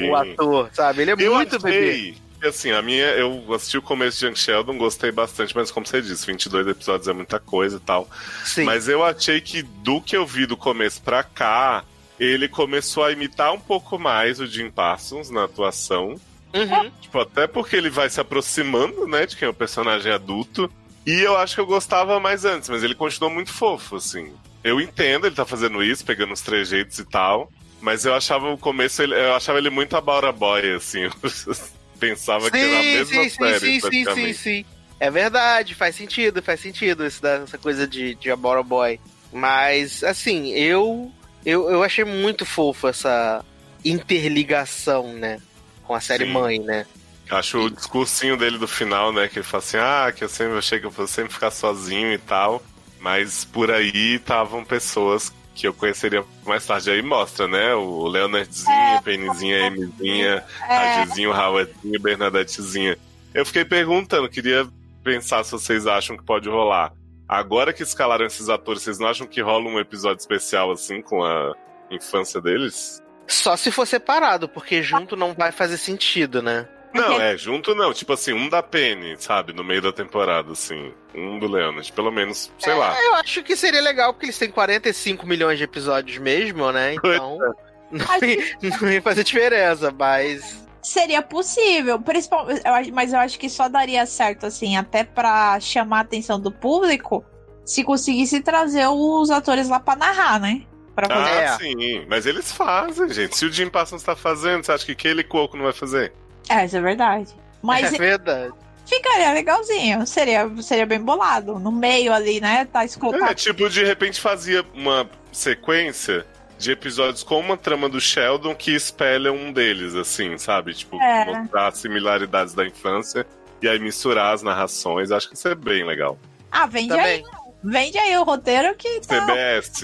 o 0.10 0.16
ator, 0.16 0.70
sabe? 0.74 1.01
Ele 1.01 1.12
é 1.12 1.16
Eu 1.18 1.34
muito 1.34 1.60
bebê. 1.60 2.14
Que, 2.44 2.50
assim, 2.50 2.72
a 2.72 2.82
minha, 2.82 3.06
eu 3.12 3.54
assisti 3.54 3.78
o 3.78 3.82
começo 3.82 4.20
de 4.20 4.26
Young 4.26 4.36
Sheldon, 4.36 4.78
gostei 4.78 5.12
bastante, 5.12 5.56
mas 5.56 5.72
como 5.72 5.86
você 5.86 6.02
disse, 6.02 6.28
22 6.28 6.68
episódios 6.68 7.08
é 7.08 7.14
muita 7.14 7.39
coisa 7.39 7.78
e 7.78 7.80
tal. 7.80 8.10
Sim. 8.44 8.66
Mas 8.66 8.89
eu 8.89 9.02
achei 9.04 9.39
que 9.39 9.62
do 9.62 10.02
que 10.02 10.16
eu 10.18 10.26
vi 10.26 10.46
do 10.46 10.58
começo 10.58 11.02
pra 11.02 11.24
cá, 11.24 11.86
ele 12.20 12.48
começou 12.50 13.04
a 13.06 13.12
imitar 13.12 13.54
um 13.54 13.60
pouco 13.60 13.98
mais 13.98 14.39
o 14.41 14.46
Jim 14.46 14.70
Parsons 14.70 15.30
na 15.30 15.46
atuação. 15.46 16.16
Uhum. 16.54 16.91
Tipo, 17.02 17.20
até 17.20 17.48
porque 17.48 17.76
ele 17.78 17.89
vai 17.89 18.10
se 18.10 18.20
aproximando, 18.20 19.08
né, 19.08 19.26
de 19.26 19.36
quem 19.38 19.46
é 19.48 19.50
o 19.50 19.54
personagem 19.54 20.12
adulto. 20.12 20.70
E 21.06 21.20
eu 21.22 21.38
acho 21.38 21.56
que 21.56 21.62
eu 21.62 21.66
gostava 21.66 22.20
mais 22.20 22.44
antes, 22.46 22.70
mas 22.70 22.84
ele 22.84 22.94
continuou 22.96 23.34
muito 23.34 23.52
fofo, 23.52 23.96
assim. 23.96 24.34
Eu 24.64 24.80
entendo 24.82 25.26
ele 25.28 25.36
tá 25.36 25.46
fazendo 25.46 25.82
isso, 25.84 26.06
pegando 26.06 26.34
os 26.34 26.41
trejeitos 26.41 27.00
e 27.00 27.06
tal. 27.06 27.52
Mas 27.82 28.06
eu 28.06 28.14
achava 28.14 28.50
o 28.52 28.58
começo, 28.58 29.02
ele- 29.02 29.14
eu 29.16 29.34
achava 29.36 29.58
ele 29.58 29.70
muito 29.70 29.96
a 29.98 30.02
Baura 30.02 30.32
Boy, 30.32 30.76
assim. 30.76 31.10
Pensava 32.08 32.51
que 32.51 32.58
era 32.58 32.80
a 32.80 32.84
mesma 32.84 33.24
sim, 33.24 33.30
sim, 33.30 33.36
série, 33.38 33.60
sim, 33.60 33.91
sim, 33.91 34.06
sim, 34.14 34.34
sim. 34.34 34.66
É 34.99 35.10
verdade, 35.10 35.76
faz 35.76 35.95
sentido, 35.95 36.41
faz 36.41 36.60
sentido 36.60 37.04
essa 37.04 37.58
coisa 37.62 37.88
de, 37.88 38.16
de 38.16 38.32
Abora 38.32 38.64
Boy. 38.64 38.99
Mas, 39.32 40.04
assim, 40.04 40.49
eu, 40.54 41.12
eu 41.45 41.70
eu 41.70 41.84
achei 41.84 42.06
muito 42.06 42.45
fofo 42.45 42.88
essa 42.88 43.43
interligação, 43.84 45.14
né? 45.14 45.39
Com 45.84 45.95
a 45.95 45.99
série 45.99 46.26
Sim. 46.26 46.32
mãe, 46.32 46.60
né? 46.60 46.86
Acho 47.30 47.66
o 47.66 47.70
discursinho 47.70 48.38
dele 48.38 48.58
do 48.58 48.68
final, 48.68 49.12
né? 49.12 49.28
Que 49.28 49.39
ele 49.39 49.45
fala 49.45 49.64
assim: 49.64 49.78
ah, 49.78 50.14
que 50.16 50.24
eu 50.24 50.30
sempre 50.30 50.58
achei 50.58 50.80
que 50.80 50.86
eu 50.86 50.91
fosse 50.91 51.14
sempre 51.14 51.34
ficar 51.34 51.51
sozinho 51.51 52.14
e 52.14 52.18
tal. 52.18 52.64
Mas 52.99 53.43
por 53.43 53.72
aí 53.72 54.16
estavam 54.16 54.64
pessoas 54.64 55.34
que 55.54 55.68
eu 55.68 55.74
conheceria 55.74 56.24
mais 56.45 56.66
tarde. 56.66 56.91
Aí 56.91 57.01
mostra, 57.01 57.47
né? 57.47 57.74
O 57.76 58.08
Leonardzinho, 58.08 59.01
Pennyzinha, 59.04 59.68
Amyzinha, 59.68 60.43
É, 60.68 60.76
a 60.76 61.06
Gizinho, 61.06 61.32
Howardzinho, 61.32 62.01
Bernadettezinha. 62.01 62.97
Eu 63.34 63.45
fiquei 63.45 63.66
perguntando, 63.66 64.30
queria 64.30 64.68
pensar 65.04 65.43
se 65.43 65.51
vocês 65.51 65.86
acham 65.88 66.18
que 66.18 66.24
pode 66.24 66.49
rolar. 66.49 66.93
Agora 67.28 67.74
que 67.74 67.84
escalaram 67.84 68.26
esses 68.26 68.49
atores, 68.49 68.84
vocês 68.84 68.99
não 68.99 69.08
acham 69.08 69.26
que 69.26 69.41
rola 69.41 69.68
um 69.70 69.80
episódio 69.80 70.20
especial 70.20 70.72
assim 70.72 71.01
com 71.01 71.24
a 71.24 71.54
infância 71.89 72.39
deles? 72.41 73.01
Só 73.28 73.56
se 73.56 73.72
for 73.72 73.88
separado, 73.88 74.47
porque 74.49 74.84
junto 74.84 75.16
não 75.16 75.34
vai 75.34 75.51
fazer 75.51 75.78
sentido, 75.78 76.41
né? 76.41 76.68
Não, 76.94 77.20
é, 77.20 77.38
junto 77.38 77.74
não. 77.76 77.94
Tipo 77.94 78.14
assim, 78.14 78.34
um 78.34 78.48
da 78.50 78.62
Penny, 78.64 79.16
sabe? 79.18 79.54
No 79.54 79.64
meio 79.64 79.82
da 79.82 79.91
temporada, 79.91 80.52
assim. 80.52 80.94
Um 81.16 81.39
do 81.39 81.48
Leonard. 81.48 81.91
Pelo 81.94 82.12
menos, 82.12 82.52
sei 82.60 82.74
lá. 82.74 82.98
É, 82.98 83.08
eu 83.08 83.16
acho 83.16 83.44
que 83.44 83.56
seria 83.56 83.82
legal, 83.82 84.14
porque 84.14 84.28
eles 84.28 84.38
têm 84.38 84.50
45 84.52 85.26
milhões 85.26 85.58
de 85.58 85.64
episódios 85.64 86.18
mesmo, 86.18 86.72
né? 86.72 86.94
Então. 86.96 87.38
Não 87.94 88.28
ia, 88.28 88.78
não 88.82 88.91
ia 88.91 89.02
fazer 89.04 89.24
diferença, 89.24 89.94
mas. 89.96 90.66
Seria 90.82 91.22
possível, 91.22 92.00
principalmente, 92.02 92.91
mas 92.91 93.14
eu 93.14 93.20
acho 93.20 93.38
que 93.38 93.48
só 93.48 93.70
daria 93.70 94.04
certo, 94.08 94.48
assim, 94.48 94.76
até 94.76 95.04
pra 95.04 95.60
chamar 95.60 96.00
a 96.00 96.02
atenção 96.02 96.39
do 96.39 96.52
público, 96.52 97.24
se 97.64 97.84
conseguisse 97.84 98.41
trazer 98.41 98.88
os 98.88 99.30
atores 99.30 99.70
lá 99.70 99.80
pra 99.80 99.96
narrar, 99.96 100.39
né? 100.39 100.64
Pra 100.96 101.08
fazer. 101.08 101.30
Ah, 101.30 101.41
É. 101.41 101.58
sim. 101.60 102.06
Mas 102.10 102.26
eles 102.26 102.52
fazem, 102.52 103.08
gente. 103.10 103.38
Se 103.38 103.46
o 103.46 103.52
Jim 103.52 103.70
Parsons 103.70 104.02
tá 104.02 104.16
fazendo, 104.16 104.64
você 104.64 104.72
acha 104.72 104.86
que 104.86 104.96
Kelly 104.96 105.24
Cuoco 105.24 105.56
não 105.56 105.64
vai 105.66 105.74
fazer? 105.74 106.12
É, 106.50 106.66
isso 106.66 106.78
é 106.78 106.82
verdade. 106.82 107.32
Mas 107.62 107.94
é 107.94 107.98
verdade. 107.98 108.54
ficaria 108.86 109.32
legalzinho, 109.34 110.06
seria, 110.06 110.50
seria 110.62 110.86
bem 110.86 111.00
bolado. 111.00 111.58
No 111.60 111.72
meio 111.72 112.12
ali, 112.14 112.41
né? 112.41 112.66
Tá 112.66 112.82
É, 112.84 112.86
escutado. 112.86 113.34
tipo, 113.36 113.70
de 113.70 113.84
repente 113.84 114.20
fazia 114.20 114.66
uma 114.74 115.10
sequência 115.32 116.26
de 116.58 116.72
episódios 116.72 117.24
com 117.24 117.39
uma 117.39 117.58
trama 117.58 117.89
do 117.89 118.00
Sheldon 118.00 118.54
que 118.56 118.72
espelha 118.76 119.32
um 119.34 119.52
deles, 119.52 119.96
assim, 119.96 120.38
sabe? 120.38 120.74
Tipo, 120.74 121.02
É. 121.02 121.26
mostrar 121.26 121.68
as 121.68 121.78
similaridades 121.78 122.54
da 122.54 122.66
infância 122.66 123.26
e 123.62 123.68
aí 123.68 123.80
misturar 123.80 124.34
as 124.34 124.41
narrações. 124.44 125.12
Acho 125.12 125.30
que 125.30 125.36
isso 125.36 125.48
é 125.48 125.56
bem 125.56 125.84
legal. 125.86 126.18
Ah, 126.52 126.66
vende 126.66 126.94
aí. 126.94 127.22
Também. 127.22 127.44
Vende 127.66 127.98
aí 127.98 128.18
o 128.18 128.24
roteiro 128.24 128.76
que 128.76 129.00
tá. 129.08 129.22
CBS, 129.26 129.84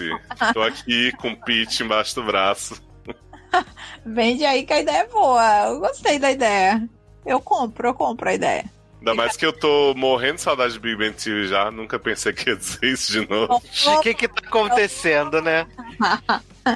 tô 0.53 0.61
aqui 0.61 1.13
com 1.13 1.29
o 1.31 1.35
pitch 1.37 1.79
embaixo 1.79 2.13
do 2.15 2.23
braço. 2.23 2.81
Vende 4.05 4.45
aí 4.45 4.65
que 4.65 4.73
a 4.73 4.81
ideia 4.81 5.03
é 5.03 5.07
boa. 5.07 5.67
Eu 5.67 5.79
gostei 5.79 6.19
da 6.19 6.31
ideia. 6.31 6.87
Eu 7.25 7.39
compro, 7.39 7.87
eu 7.87 7.93
compro 7.93 8.29
a 8.29 8.33
ideia. 8.33 8.65
Ainda 8.99 9.15
mais 9.15 9.37
que 9.37 9.45
eu 9.45 9.53
tô 9.53 9.93
morrendo 9.95 10.35
de 10.35 10.41
saudade 10.41 10.73
de 10.73 10.79
Big 10.79 10.97
Bang 10.97 11.13
Theory 11.13 11.47
já, 11.47 11.71
nunca 11.71 11.97
pensei 11.97 12.33
que 12.33 12.49
ia 12.49 12.55
dizer 12.55 12.83
isso 12.83 13.11
de 13.13 13.29
novo. 13.29 13.61
O 13.87 14.01
que 14.01 14.13
que 14.13 14.27
tá 14.27 14.41
acontecendo, 14.45 15.41
né? 15.41 15.65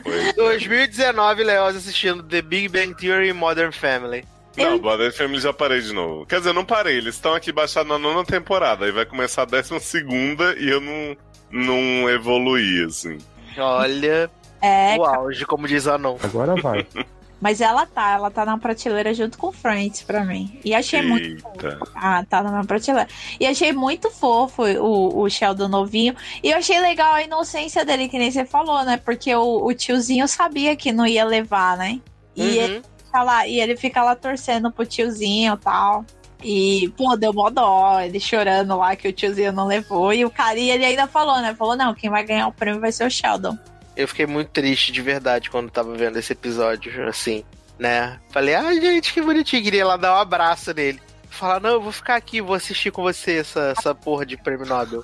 Pois 0.04 0.28
é. 0.28 0.34
2019, 0.34 1.44
Leoz 1.44 1.76
assistindo 1.76 2.24
The 2.24 2.42
Big 2.42 2.70
Bang 2.70 2.96
Theory 2.96 3.28
e 3.28 3.34
Modern 3.34 3.74
Family. 3.74 4.26
Não, 4.56 4.80
Modern 4.80 5.12
Family 5.12 5.42
já 5.42 5.52
parei 5.52 5.82
de 5.82 5.92
novo. 5.92 6.26
Quer 6.26 6.38
dizer, 6.38 6.52
eu 6.52 6.54
não 6.54 6.64
parei, 6.64 6.98
eles 6.98 7.16
estão 7.16 7.34
aqui 7.34 7.52
baixados 7.52 7.90
na 7.90 7.98
nona 7.98 8.24
temporada, 8.24 8.86
aí 8.86 8.92
vai 8.92 9.06
começar 9.06 9.42
a 9.42 9.46
décima 9.46 9.80
segunda 9.80 10.56
e 10.58 10.70
eu 10.70 10.80
não, 10.80 11.18
não 11.52 12.10
evoluí, 12.10 12.86
assim. 12.86 13.18
Olha, 13.58 14.32
É, 14.64 14.96
o 14.98 15.04
auge, 15.04 15.46
como 15.46 15.68
diz 15.68 15.88
a 15.88 15.98
não. 15.98 16.18
Agora 16.24 16.56
vai. 16.56 16.88
mas 17.42 17.60
ela 17.60 17.86
tá, 17.86 18.12
ela 18.12 18.32
tá 18.32 18.46
na 18.46 18.58
prateleira 18.58 19.14
junto 19.14 19.38
com 19.38 19.52
Friends 19.52 20.02
pra 20.02 20.24
mim. 20.24 20.58
E 20.64 20.74
achei 20.74 21.02
muito 21.02 21.26
Eita. 21.46 21.78
Ah, 21.94 22.24
tá 22.30 22.42
na 22.42 22.50
minha 22.52 22.64
prateleira. 22.64 23.10
E 23.38 23.46
achei 23.46 23.74
muito 23.74 24.10
fofo 24.10 24.64
o, 24.64 25.20
o 25.24 25.30
Sheldon 25.30 25.68
novinho. 25.68 26.16
E 26.42 26.52
eu 26.52 26.58
achei 26.58 26.80
legal 26.80 27.12
a 27.14 27.22
inocência 27.22 27.84
dele, 27.84 28.08
que 28.08 28.18
nem 28.18 28.32
você 28.32 28.46
falou, 28.46 28.86
né? 28.86 28.96
Porque 28.96 29.36
o, 29.36 29.66
o 29.66 29.74
tiozinho 29.74 30.26
sabia 30.30 30.74
que 30.78 30.94
não 30.94 31.06
ia 31.06 31.26
levar, 31.26 31.76
né? 31.76 32.00
E, 32.34 32.42
Uhum. 32.42 32.64
ele 32.64 32.82
fica 32.98 33.24
lá, 33.24 33.46
e 33.48 33.60
ele 33.60 33.76
fica 33.76 34.02
lá 34.04 34.16
torcendo 34.16 34.72
pro 34.72 34.86
tiozinho 34.86 35.54
e 35.56 35.58
tal. 35.58 36.06
E, 36.42 36.92
pô, 36.98 37.16
deu 37.18 37.34
mó 37.34 37.50
dó, 37.50 38.00
ele 38.00 38.20
chorando 38.20 38.78
lá 38.78 38.96
que 38.96 39.08
o 39.08 39.14
tiozinho 39.14 39.52
não 39.52 39.66
levou. 39.68 40.14
E 40.14 40.24
o 40.26 40.30
cara, 40.30 40.58
e 40.58 40.70
ele 40.72 40.84
ainda 40.86 41.08
falou, 41.08 41.42
né? 41.42 41.54
Falou, 41.56 41.76
não, 41.76 41.94
quem 41.94 42.10
vai 42.10 42.24
ganhar 42.24 42.48
o 42.48 42.52
prêmio 42.54 42.82
vai 42.82 42.92
ser 42.92 43.06
o 43.06 43.10
Sheldon. 43.12 43.58
Eu 43.96 44.08
fiquei 44.08 44.26
muito 44.26 44.50
triste 44.50 44.92
de 44.92 45.02
verdade 45.02 45.50
quando 45.50 45.70
tava 45.70 45.94
vendo 45.96 46.18
esse 46.18 46.34
episódio, 46.34 47.08
assim, 47.08 47.44
né? 47.78 48.20
Falei, 48.32 48.56
ai 48.56 48.80
gente, 48.82 49.14
que 49.14 49.22
bonitinho, 49.22 49.64
queria 49.64 49.82
ir 49.82 49.84
lá 49.84 49.98
dar 49.98 50.16
um 50.16 50.20
abraço 50.22 50.74
nele. 50.74 51.00
Falar, 51.30 51.60
não, 51.60 51.72
eu 51.72 51.82
vou 51.82 51.92
ficar 51.92 52.16
aqui, 52.16 52.40
vou 52.42 52.56
assistir 52.56 52.92
com 52.92 53.02
você 53.02 53.38
essa, 53.38 53.74
essa 53.78 53.96
porra 53.96 54.24
de 54.24 54.38
prêmio 54.38 54.68
Nobel. 54.68 55.04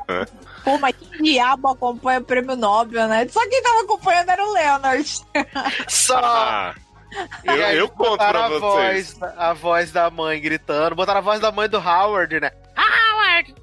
Pô, 0.62 0.76
mas 0.78 0.94
que 0.94 1.22
diabo 1.22 1.68
acompanha 1.68 2.20
o 2.20 2.24
prêmio 2.24 2.54
Nobel, 2.56 3.08
né? 3.08 3.26
Só 3.28 3.40
quem 3.48 3.62
tava 3.62 3.80
acompanhando 3.80 4.30
era 4.30 4.44
o 4.44 4.52
Leonard. 4.52 5.10
Só! 5.88 6.20
Ah, 6.22 6.74
eu, 7.44 7.54
eu 7.54 7.88
conto 7.88 8.18
pra 8.18 8.46
a 8.46 8.48
vocês. 8.48 9.14
voz, 9.18 9.34
a 9.36 9.52
voz 9.54 9.90
da 9.92 10.10
mãe 10.10 10.40
gritando, 10.40 10.94
botaram 10.94 11.20
a 11.20 11.22
voz 11.22 11.40
da 11.40 11.50
mãe 11.50 11.68
do 11.68 11.78
Howard, 11.78 12.38
né? 12.40 12.50
Howard! 12.76 13.54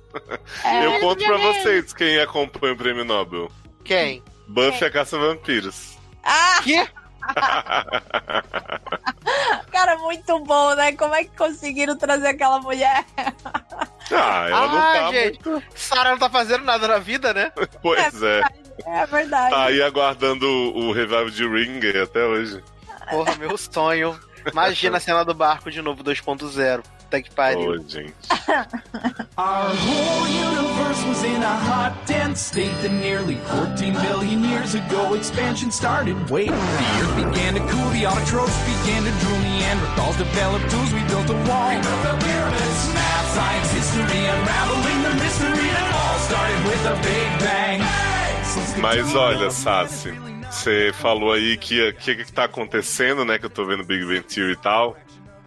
É, 0.63 0.85
Eu 0.85 0.99
conto 0.99 1.23
pra 1.23 1.37
vocês 1.37 1.93
quem 1.93 2.19
acompanha 2.19 2.73
o 2.73 2.77
prêmio 2.77 3.05
Nobel. 3.05 3.51
Quem? 3.83 4.23
Buffy 4.49 4.85
a 4.85 4.91
Caça 4.91 5.17
Vampiros. 5.17 5.97
Ah, 6.23 6.59
Que? 6.63 6.87
cara, 9.71 9.97
muito 9.99 10.39
bom, 10.43 10.75
né? 10.75 10.91
Como 10.93 11.13
é 11.15 11.23
que 11.23 11.35
conseguiram 11.37 11.97
trazer 11.97 12.27
aquela 12.29 12.59
mulher? 12.59 13.05
Ah, 14.11 14.47
ela 14.49 14.67
não 14.67 14.77
Ah, 14.79 14.93
tá 14.93 15.11
gente. 15.11 15.47
muito. 15.47 15.63
Sarah 15.75 16.11
não 16.11 16.17
tá 16.17 16.29
fazendo 16.29 16.63
nada 16.65 16.87
na 16.87 16.97
vida, 16.99 17.33
né? 17.33 17.51
Pois 17.81 18.21
é. 18.23 18.41
É 18.85 19.05
verdade. 19.05 19.51
Tá 19.51 19.65
aí 19.65 19.81
aguardando 19.81 20.45
o, 20.47 20.87
o 20.87 20.91
revival 20.91 21.29
de 21.29 21.47
Ringer 21.47 22.03
até 22.03 22.23
hoje. 22.25 22.63
Porra, 23.09 23.35
meu 23.35 23.57
sonho. 23.57 24.17
Imagina 24.51 24.97
a 24.97 25.01
cena 25.01 25.23
do 25.25 25.33
barco 25.33 25.69
de 25.69 25.81
novo 25.81 26.03
2.0. 26.03 26.83
Tá 27.09 27.21
que 27.21 27.31
pariu. 27.31 27.71
Ô, 27.71 27.77
gente. 27.77 28.13
Our 29.35 29.69
whole 29.73 30.27
universe 30.27 31.03
was 31.05 31.23
in 31.23 31.41
a 31.41 31.55
hot, 31.65 31.95
dense 32.05 32.39
state 32.39 32.73
that 32.81 32.91
nearly 32.91 33.35
14 33.49 33.93
billion 33.93 34.43
years 34.43 34.75
ago 34.75 35.15
expansion 35.15 35.71
started. 35.71 36.15
Wait, 36.29 36.49
the 36.49 37.01
earth 37.01 37.15
began 37.15 37.55
to 37.55 37.61
cool, 37.61 37.89
the 37.91 38.03
autotrophs 38.05 38.53
began 38.65 39.03
to 39.03 39.11
drool, 39.25 39.39
Neanderthals 39.41 40.17
developed 40.19 40.69
tools, 40.69 40.93
we 40.93 41.01
built 41.09 41.29
a 41.29 41.37
wall. 41.49 41.69
We 41.69 41.81
built 41.81 42.03
the 42.05 42.15
pyramids, 42.21 42.81
math, 42.93 43.27
science, 43.33 43.71
history, 43.73 44.21
unraveling 44.29 45.01
the 45.01 45.13
mystery 45.17 45.69
that 45.73 45.89
all 45.97 46.17
started 46.29 46.59
with 46.69 46.83
a 46.93 46.95
big 47.01 47.29
bang. 47.41 48.09
Mas 48.81 49.15
olha. 49.15 49.51
Sassi, 49.51 50.11
você 50.49 50.91
falou 50.93 51.33
aí 51.33 51.57
que 51.57 51.89
o 51.89 51.93
que, 51.93 52.15
que 52.15 52.31
tá 52.31 52.45
acontecendo, 52.45 53.25
né? 53.25 53.37
Que 53.37 53.45
eu 53.45 53.49
tô 53.49 53.65
vendo 53.65 53.83
Big 53.83 54.05
Bang 54.05 54.21
Theory 54.21 54.53
e 54.53 54.55
tal. 54.55 54.95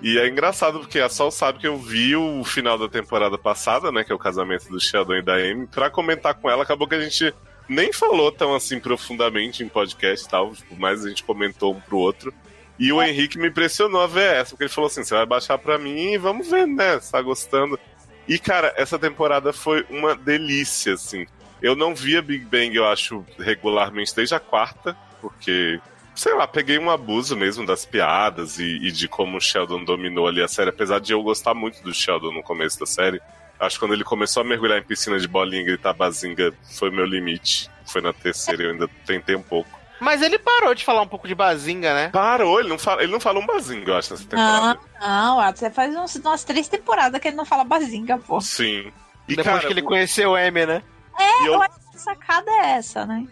E 0.02 0.18
é 0.18 0.28
engraçado 0.28 0.80
porque 0.80 0.98
a 0.98 1.08
Sol 1.08 1.30
sabe 1.30 1.60
que 1.60 1.66
eu 1.66 1.78
vi 1.78 2.16
o 2.16 2.42
final 2.42 2.76
da 2.76 2.88
temporada 2.88 3.38
passada, 3.38 3.92
né? 3.92 4.02
Que 4.02 4.10
é 4.10 4.14
o 4.14 4.18
casamento 4.18 4.68
do 4.68 4.80
Sheldon 4.80 5.14
e 5.14 5.22
da 5.22 5.36
Amy. 5.36 5.68
Pra 5.68 5.88
comentar 5.88 6.34
com 6.34 6.50
ela, 6.50 6.64
acabou 6.64 6.88
que 6.88 6.96
a 6.96 7.00
gente 7.00 7.32
nem 7.68 7.92
falou 7.92 8.32
tão 8.32 8.52
assim 8.52 8.80
profundamente 8.80 9.62
em 9.62 9.68
podcast 9.68 10.26
e 10.26 10.28
tal. 10.28 10.52
Tipo, 10.52 10.74
mas 10.76 11.04
a 11.04 11.08
gente 11.08 11.22
comentou 11.22 11.72
um 11.72 11.80
pro 11.80 11.98
outro. 11.98 12.34
E 12.78 12.92
o 12.92 13.00
Henrique 13.00 13.38
me 13.38 13.48
impressionou 13.48 14.00
a 14.00 14.08
ver 14.08 14.34
essa, 14.34 14.50
porque 14.50 14.64
ele 14.64 14.72
falou 14.72 14.88
assim: 14.88 15.04
você 15.04 15.14
vai 15.14 15.24
baixar 15.24 15.56
pra 15.56 15.78
mim 15.78 16.14
e 16.14 16.18
vamos 16.18 16.50
ver, 16.50 16.66
né? 16.66 16.98
Você 16.98 17.12
tá 17.12 17.22
gostando. 17.22 17.78
E, 18.26 18.40
cara, 18.40 18.74
essa 18.76 18.98
temporada 18.98 19.52
foi 19.52 19.86
uma 19.88 20.16
delícia, 20.16 20.94
assim. 20.94 21.26
Eu 21.60 21.76
não 21.76 21.94
via 21.94 22.20
Big 22.20 22.44
Bang, 22.44 22.74
eu 22.74 22.86
acho, 22.86 23.24
regularmente 23.38 24.14
desde 24.16 24.34
a 24.34 24.40
quarta, 24.40 24.96
porque, 25.20 25.80
sei 26.14 26.34
lá, 26.34 26.46
peguei 26.46 26.78
um 26.78 26.90
abuso 26.90 27.36
mesmo 27.36 27.64
das 27.66 27.84
piadas 27.84 28.58
e, 28.58 28.64
e 28.86 28.92
de 28.92 29.08
como 29.08 29.36
o 29.36 29.40
Sheldon 29.40 29.84
dominou 29.84 30.26
ali 30.26 30.42
a 30.42 30.48
série, 30.48 30.70
apesar 30.70 31.00
de 31.00 31.12
eu 31.12 31.22
gostar 31.22 31.54
muito 31.54 31.82
do 31.82 31.92
Sheldon 31.94 32.32
no 32.32 32.42
começo 32.42 32.78
da 32.78 32.86
série. 32.86 33.20
Acho 33.58 33.76
que 33.76 33.80
quando 33.80 33.94
ele 33.94 34.04
começou 34.04 34.42
a 34.42 34.44
mergulhar 34.44 34.78
em 34.78 34.82
piscina 34.82 35.18
de 35.18 35.28
bolinha 35.28 35.62
e 35.62 35.64
gritar 35.64 35.92
bazinga, 35.92 36.52
foi 36.76 36.90
meu 36.90 37.04
limite. 37.04 37.70
Foi 37.86 38.00
na 38.00 38.12
terceira, 38.12 38.62
eu 38.64 38.70
ainda 38.72 38.88
tentei 39.06 39.36
um 39.36 39.42
pouco. 39.42 39.70
Mas 40.00 40.20
ele 40.20 40.36
parou 40.36 40.74
de 40.74 40.84
falar 40.84 41.02
um 41.02 41.06
pouco 41.06 41.28
de 41.28 41.34
bazinga, 41.34 41.94
né? 41.94 42.08
Parou, 42.08 42.58
ele 42.58 42.68
não 42.68 42.76
fala, 42.78 43.02
ele 43.04 43.12
não 43.12 43.20
fala 43.20 43.38
um 43.38 43.46
bazinga, 43.46 43.92
eu 43.92 43.96
acho, 43.96 44.12
nessa 44.12 44.24
Não, 44.24 44.28
temporada. 44.30 44.80
não, 45.00 45.38
ah, 45.40 45.52
você 45.54 45.70
faz 45.70 45.94
uns, 45.94 46.16
umas 46.16 46.42
três 46.42 46.66
temporadas 46.66 47.20
que 47.20 47.28
ele 47.28 47.36
não 47.36 47.44
fala 47.44 47.62
bazinga, 47.62 48.18
pô. 48.18 48.40
Sim. 48.40 48.90
E, 49.28 49.36
Depois 49.36 49.46
cara, 49.46 49.60
que 49.60 49.72
ele 49.72 49.82
conheceu 49.82 50.30
o 50.32 50.36
M, 50.36 50.66
né? 50.66 50.82
e 51.20 51.46
eu- 51.46 51.52
Eu 51.54 51.62
acho 51.62 51.78
que 51.90 51.96
a 51.96 51.98
sacada 52.00 52.50
é 52.50 52.70
essa, 52.72 53.06
né? 53.06 53.24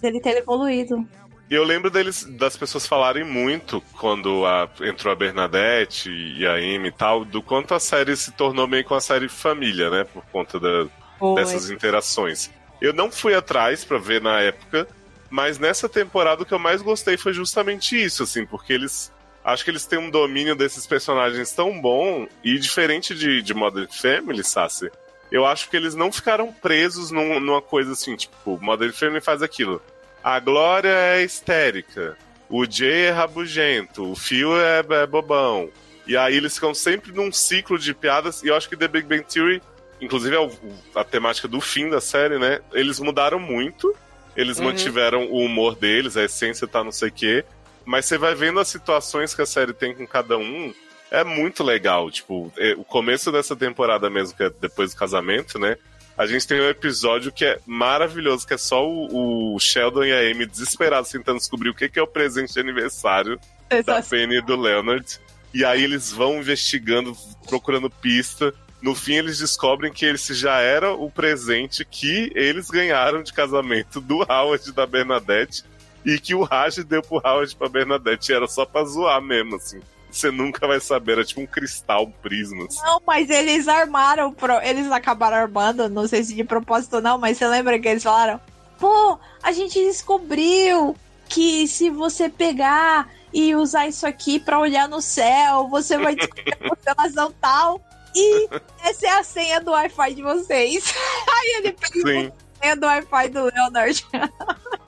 Dele 0.00 0.18
ter 0.20 0.38
evoluído. 0.38 1.06
E 1.50 1.54
eu 1.54 1.62
lembro 1.62 1.90
deles, 1.90 2.24
das 2.24 2.56
pessoas 2.56 2.86
falarem 2.86 3.22
muito 3.24 3.80
quando 3.98 4.46
a- 4.46 4.68
entrou 4.80 5.12
a 5.12 5.16
Bernadette 5.16 6.10
e 6.10 6.46
a 6.46 6.54
Amy 6.54 6.88
e 6.88 6.92
tal, 6.92 7.24
do 7.24 7.42
quanto 7.42 7.74
a 7.74 7.80
série 7.80 8.16
se 8.16 8.32
tornou 8.32 8.66
meio 8.66 8.84
com 8.84 8.94
a 8.94 9.00
série 9.00 9.28
família, 9.28 9.90
né? 9.90 10.04
Por 10.04 10.24
conta 10.32 10.58
da- 10.58 10.86
dessas 11.34 11.70
interações. 11.70 12.50
Eu 12.80 12.92
não 12.92 13.10
fui 13.10 13.34
atrás 13.34 13.84
pra 13.84 13.98
ver 13.98 14.20
na 14.20 14.40
época, 14.40 14.88
mas 15.30 15.58
nessa 15.58 15.88
temporada 15.88 16.42
o 16.42 16.46
que 16.46 16.52
eu 16.54 16.58
mais 16.58 16.80
gostei 16.82 17.16
foi 17.16 17.32
justamente 17.32 18.02
isso, 18.02 18.22
assim, 18.22 18.44
porque 18.46 18.72
eles. 18.72 19.12
Acho 19.44 19.62
que 19.62 19.70
eles 19.70 19.84
têm 19.84 19.98
um 19.98 20.08
domínio 20.10 20.56
desses 20.56 20.86
personagens 20.86 21.52
tão 21.52 21.78
bom 21.78 22.26
e 22.42 22.58
diferente 22.58 23.14
de, 23.14 23.42
de 23.42 23.52
Modern 23.52 23.86
Family, 23.90 24.42
Sassi. 24.42 24.90
Eu 25.30 25.44
acho 25.44 25.68
que 25.68 25.76
eles 25.76 25.94
não 25.94 26.10
ficaram 26.10 26.50
presos 26.50 27.10
num- 27.10 27.38
numa 27.40 27.60
coisa 27.60 27.92
assim, 27.92 28.16
tipo, 28.16 28.58
Modern 28.62 28.92
Family 28.92 29.20
faz 29.20 29.42
aquilo. 29.42 29.82
A 30.24 30.40
Glória 30.40 30.88
é 30.88 31.22
histérica, 31.22 32.16
o 32.48 32.64
Jay 32.64 33.08
é 33.08 33.10
rabugento, 33.10 34.10
o 34.10 34.16
Phil 34.16 34.58
é, 34.58 34.78
é 34.78 35.06
bobão. 35.06 35.68
E 36.06 36.16
aí 36.16 36.34
eles 36.34 36.54
ficam 36.54 36.72
sempre 36.72 37.12
num 37.12 37.30
ciclo 37.30 37.78
de 37.78 37.92
piadas, 37.92 38.42
e 38.42 38.48
eu 38.48 38.56
acho 38.56 38.66
que 38.66 38.74
The 38.76 38.88
Big 38.88 39.06
Bang 39.06 39.22
Theory, 39.22 39.60
inclusive 40.00 40.34
é 40.34 40.50
a 40.94 41.04
temática 41.04 41.46
do 41.46 41.60
fim 41.60 41.90
da 41.90 42.00
série, 42.00 42.38
né? 42.38 42.60
Eles 42.72 42.98
mudaram 43.00 43.38
muito, 43.38 43.94
eles 44.34 44.58
Uhum. 44.58 44.64
mantiveram 44.64 45.26
o 45.26 45.44
humor 45.44 45.76
deles, 45.76 46.16
a 46.16 46.24
essência 46.24 46.66
tá 46.66 46.82
não 46.82 46.90
sei 46.92 47.10
o 47.10 47.12
quê, 47.12 47.44
mas 47.84 48.06
você 48.06 48.16
vai 48.16 48.34
vendo 48.34 48.58
as 48.58 48.68
situações 48.68 49.34
que 49.34 49.42
a 49.42 49.46
série 49.46 49.74
tem 49.74 49.94
com 49.94 50.06
cada 50.06 50.38
um, 50.38 50.72
é 51.10 51.22
muito 51.22 51.62
legal. 51.62 52.10
Tipo, 52.10 52.50
é, 52.56 52.72
o 52.72 52.82
começo 52.84 53.30
dessa 53.30 53.54
temporada 53.54 54.08
mesmo, 54.08 54.34
que 54.38 54.42
é 54.44 54.50
depois 54.58 54.94
do 54.94 54.96
casamento, 54.98 55.58
né? 55.58 55.76
A 56.16 56.26
gente 56.26 56.46
tem 56.46 56.60
um 56.60 56.68
episódio 56.68 57.32
que 57.32 57.44
é 57.44 57.58
maravilhoso, 57.66 58.46
que 58.46 58.54
é 58.54 58.58
só 58.58 58.86
o, 58.86 59.54
o 59.54 59.58
Sheldon 59.58 60.04
e 60.04 60.12
a 60.12 60.30
Amy 60.30 60.46
desesperados 60.46 61.10
tentando 61.10 61.38
descobrir 61.38 61.70
o 61.70 61.74
que, 61.74 61.88
que 61.88 61.98
é 61.98 62.02
o 62.02 62.06
presente 62.06 62.52
de 62.52 62.60
aniversário 62.60 63.38
da 63.84 64.00
Penny 64.00 64.38
e 64.38 64.42
do 64.42 64.56
Leonard. 64.56 65.18
E 65.52 65.64
aí 65.64 65.82
eles 65.82 66.12
vão 66.12 66.38
investigando, 66.38 67.16
procurando 67.48 67.90
pista. 67.90 68.54
No 68.80 68.94
fim, 68.94 69.14
eles 69.14 69.38
descobrem 69.38 69.92
que 69.92 70.06
esse 70.06 70.34
já 70.34 70.60
era 70.60 70.92
o 70.92 71.10
presente 71.10 71.84
que 71.84 72.30
eles 72.34 72.68
ganharam 72.68 73.22
de 73.22 73.32
casamento 73.32 74.00
do 74.00 74.22
Howard 74.22 74.68
e 74.68 74.72
da 74.72 74.86
Bernadette. 74.86 75.64
E 76.04 76.18
que 76.18 76.34
o 76.34 76.42
Raj 76.42 76.76
deu 76.78 77.02
pro 77.02 77.22
Howard 77.24 77.56
pra 77.56 77.68
Bernadette. 77.68 78.30
E 78.30 78.34
era 78.34 78.46
só 78.46 78.64
pra 78.64 78.84
zoar 78.84 79.22
mesmo, 79.22 79.56
assim. 79.56 79.80
Você 80.14 80.30
nunca 80.30 80.66
vai 80.66 80.78
saber, 80.80 81.12
era 81.12 81.24
tipo 81.24 81.40
um 81.40 81.46
cristal, 81.46 82.04
um 82.04 82.10
prisma. 82.10 82.64
assim. 82.66 82.80
Não, 82.84 83.02
mas 83.04 83.28
eles 83.28 83.66
armaram, 83.66 84.32
pro- 84.32 84.60
eles 84.62 84.90
acabaram 84.92 85.36
armando, 85.38 85.88
não 85.88 86.06
sei 86.06 86.22
se 86.22 86.34
de 86.34 86.44
propósito 86.44 86.96
ou 86.96 87.02
não, 87.02 87.18
mas 87.18 87.36
você 87.36 87.48
lembra 87.48 87.78
que 87.80 87.88
eles 87.88 88.02
falaram? 88.02 88.40
Pô, 88.78 89.18
a 89.42 89.50
gente 89.50 89.74
descobriu 89.84 90.94
que 91.28 91.66
se 91.66 91.90
você 91.90 92.28
pegar 92.28 93.08
e 93.32 93.54
usar 93.56 93.88
isso 93.88 94.06
aqui 94.06 94.38
pra 94.38 94.60
olhar 94.60 94.88
no 94.88 95.02
céu, 95.02 95.66
você 95.68 95.98
vai 95.98 96.14
descobrir 96.14 96.54
a 96.60 96.68
constelação 96.68 97.34
tal. 97.40 97.80
E 98.14 98.48
essa 98.84 99.06
é 99.06 99.10
a 99.18 99.24
senha 99.24 99.60
do 99.60 99.72
Wi-Fi 99.72 100.14
de 100.14 100.22
vocês. 100.22 100.94
Aí 101.28 101.54
ele 101.58 101.72
pegou 101.72 102.02
Sim. 102.12 102.28
a 102.28 102.62
senha 102.62 102.76
do 102.76 102.86
Wi-Fi 102.86 103.28
do 103.30 103.44
Leonard. 103.46 104.06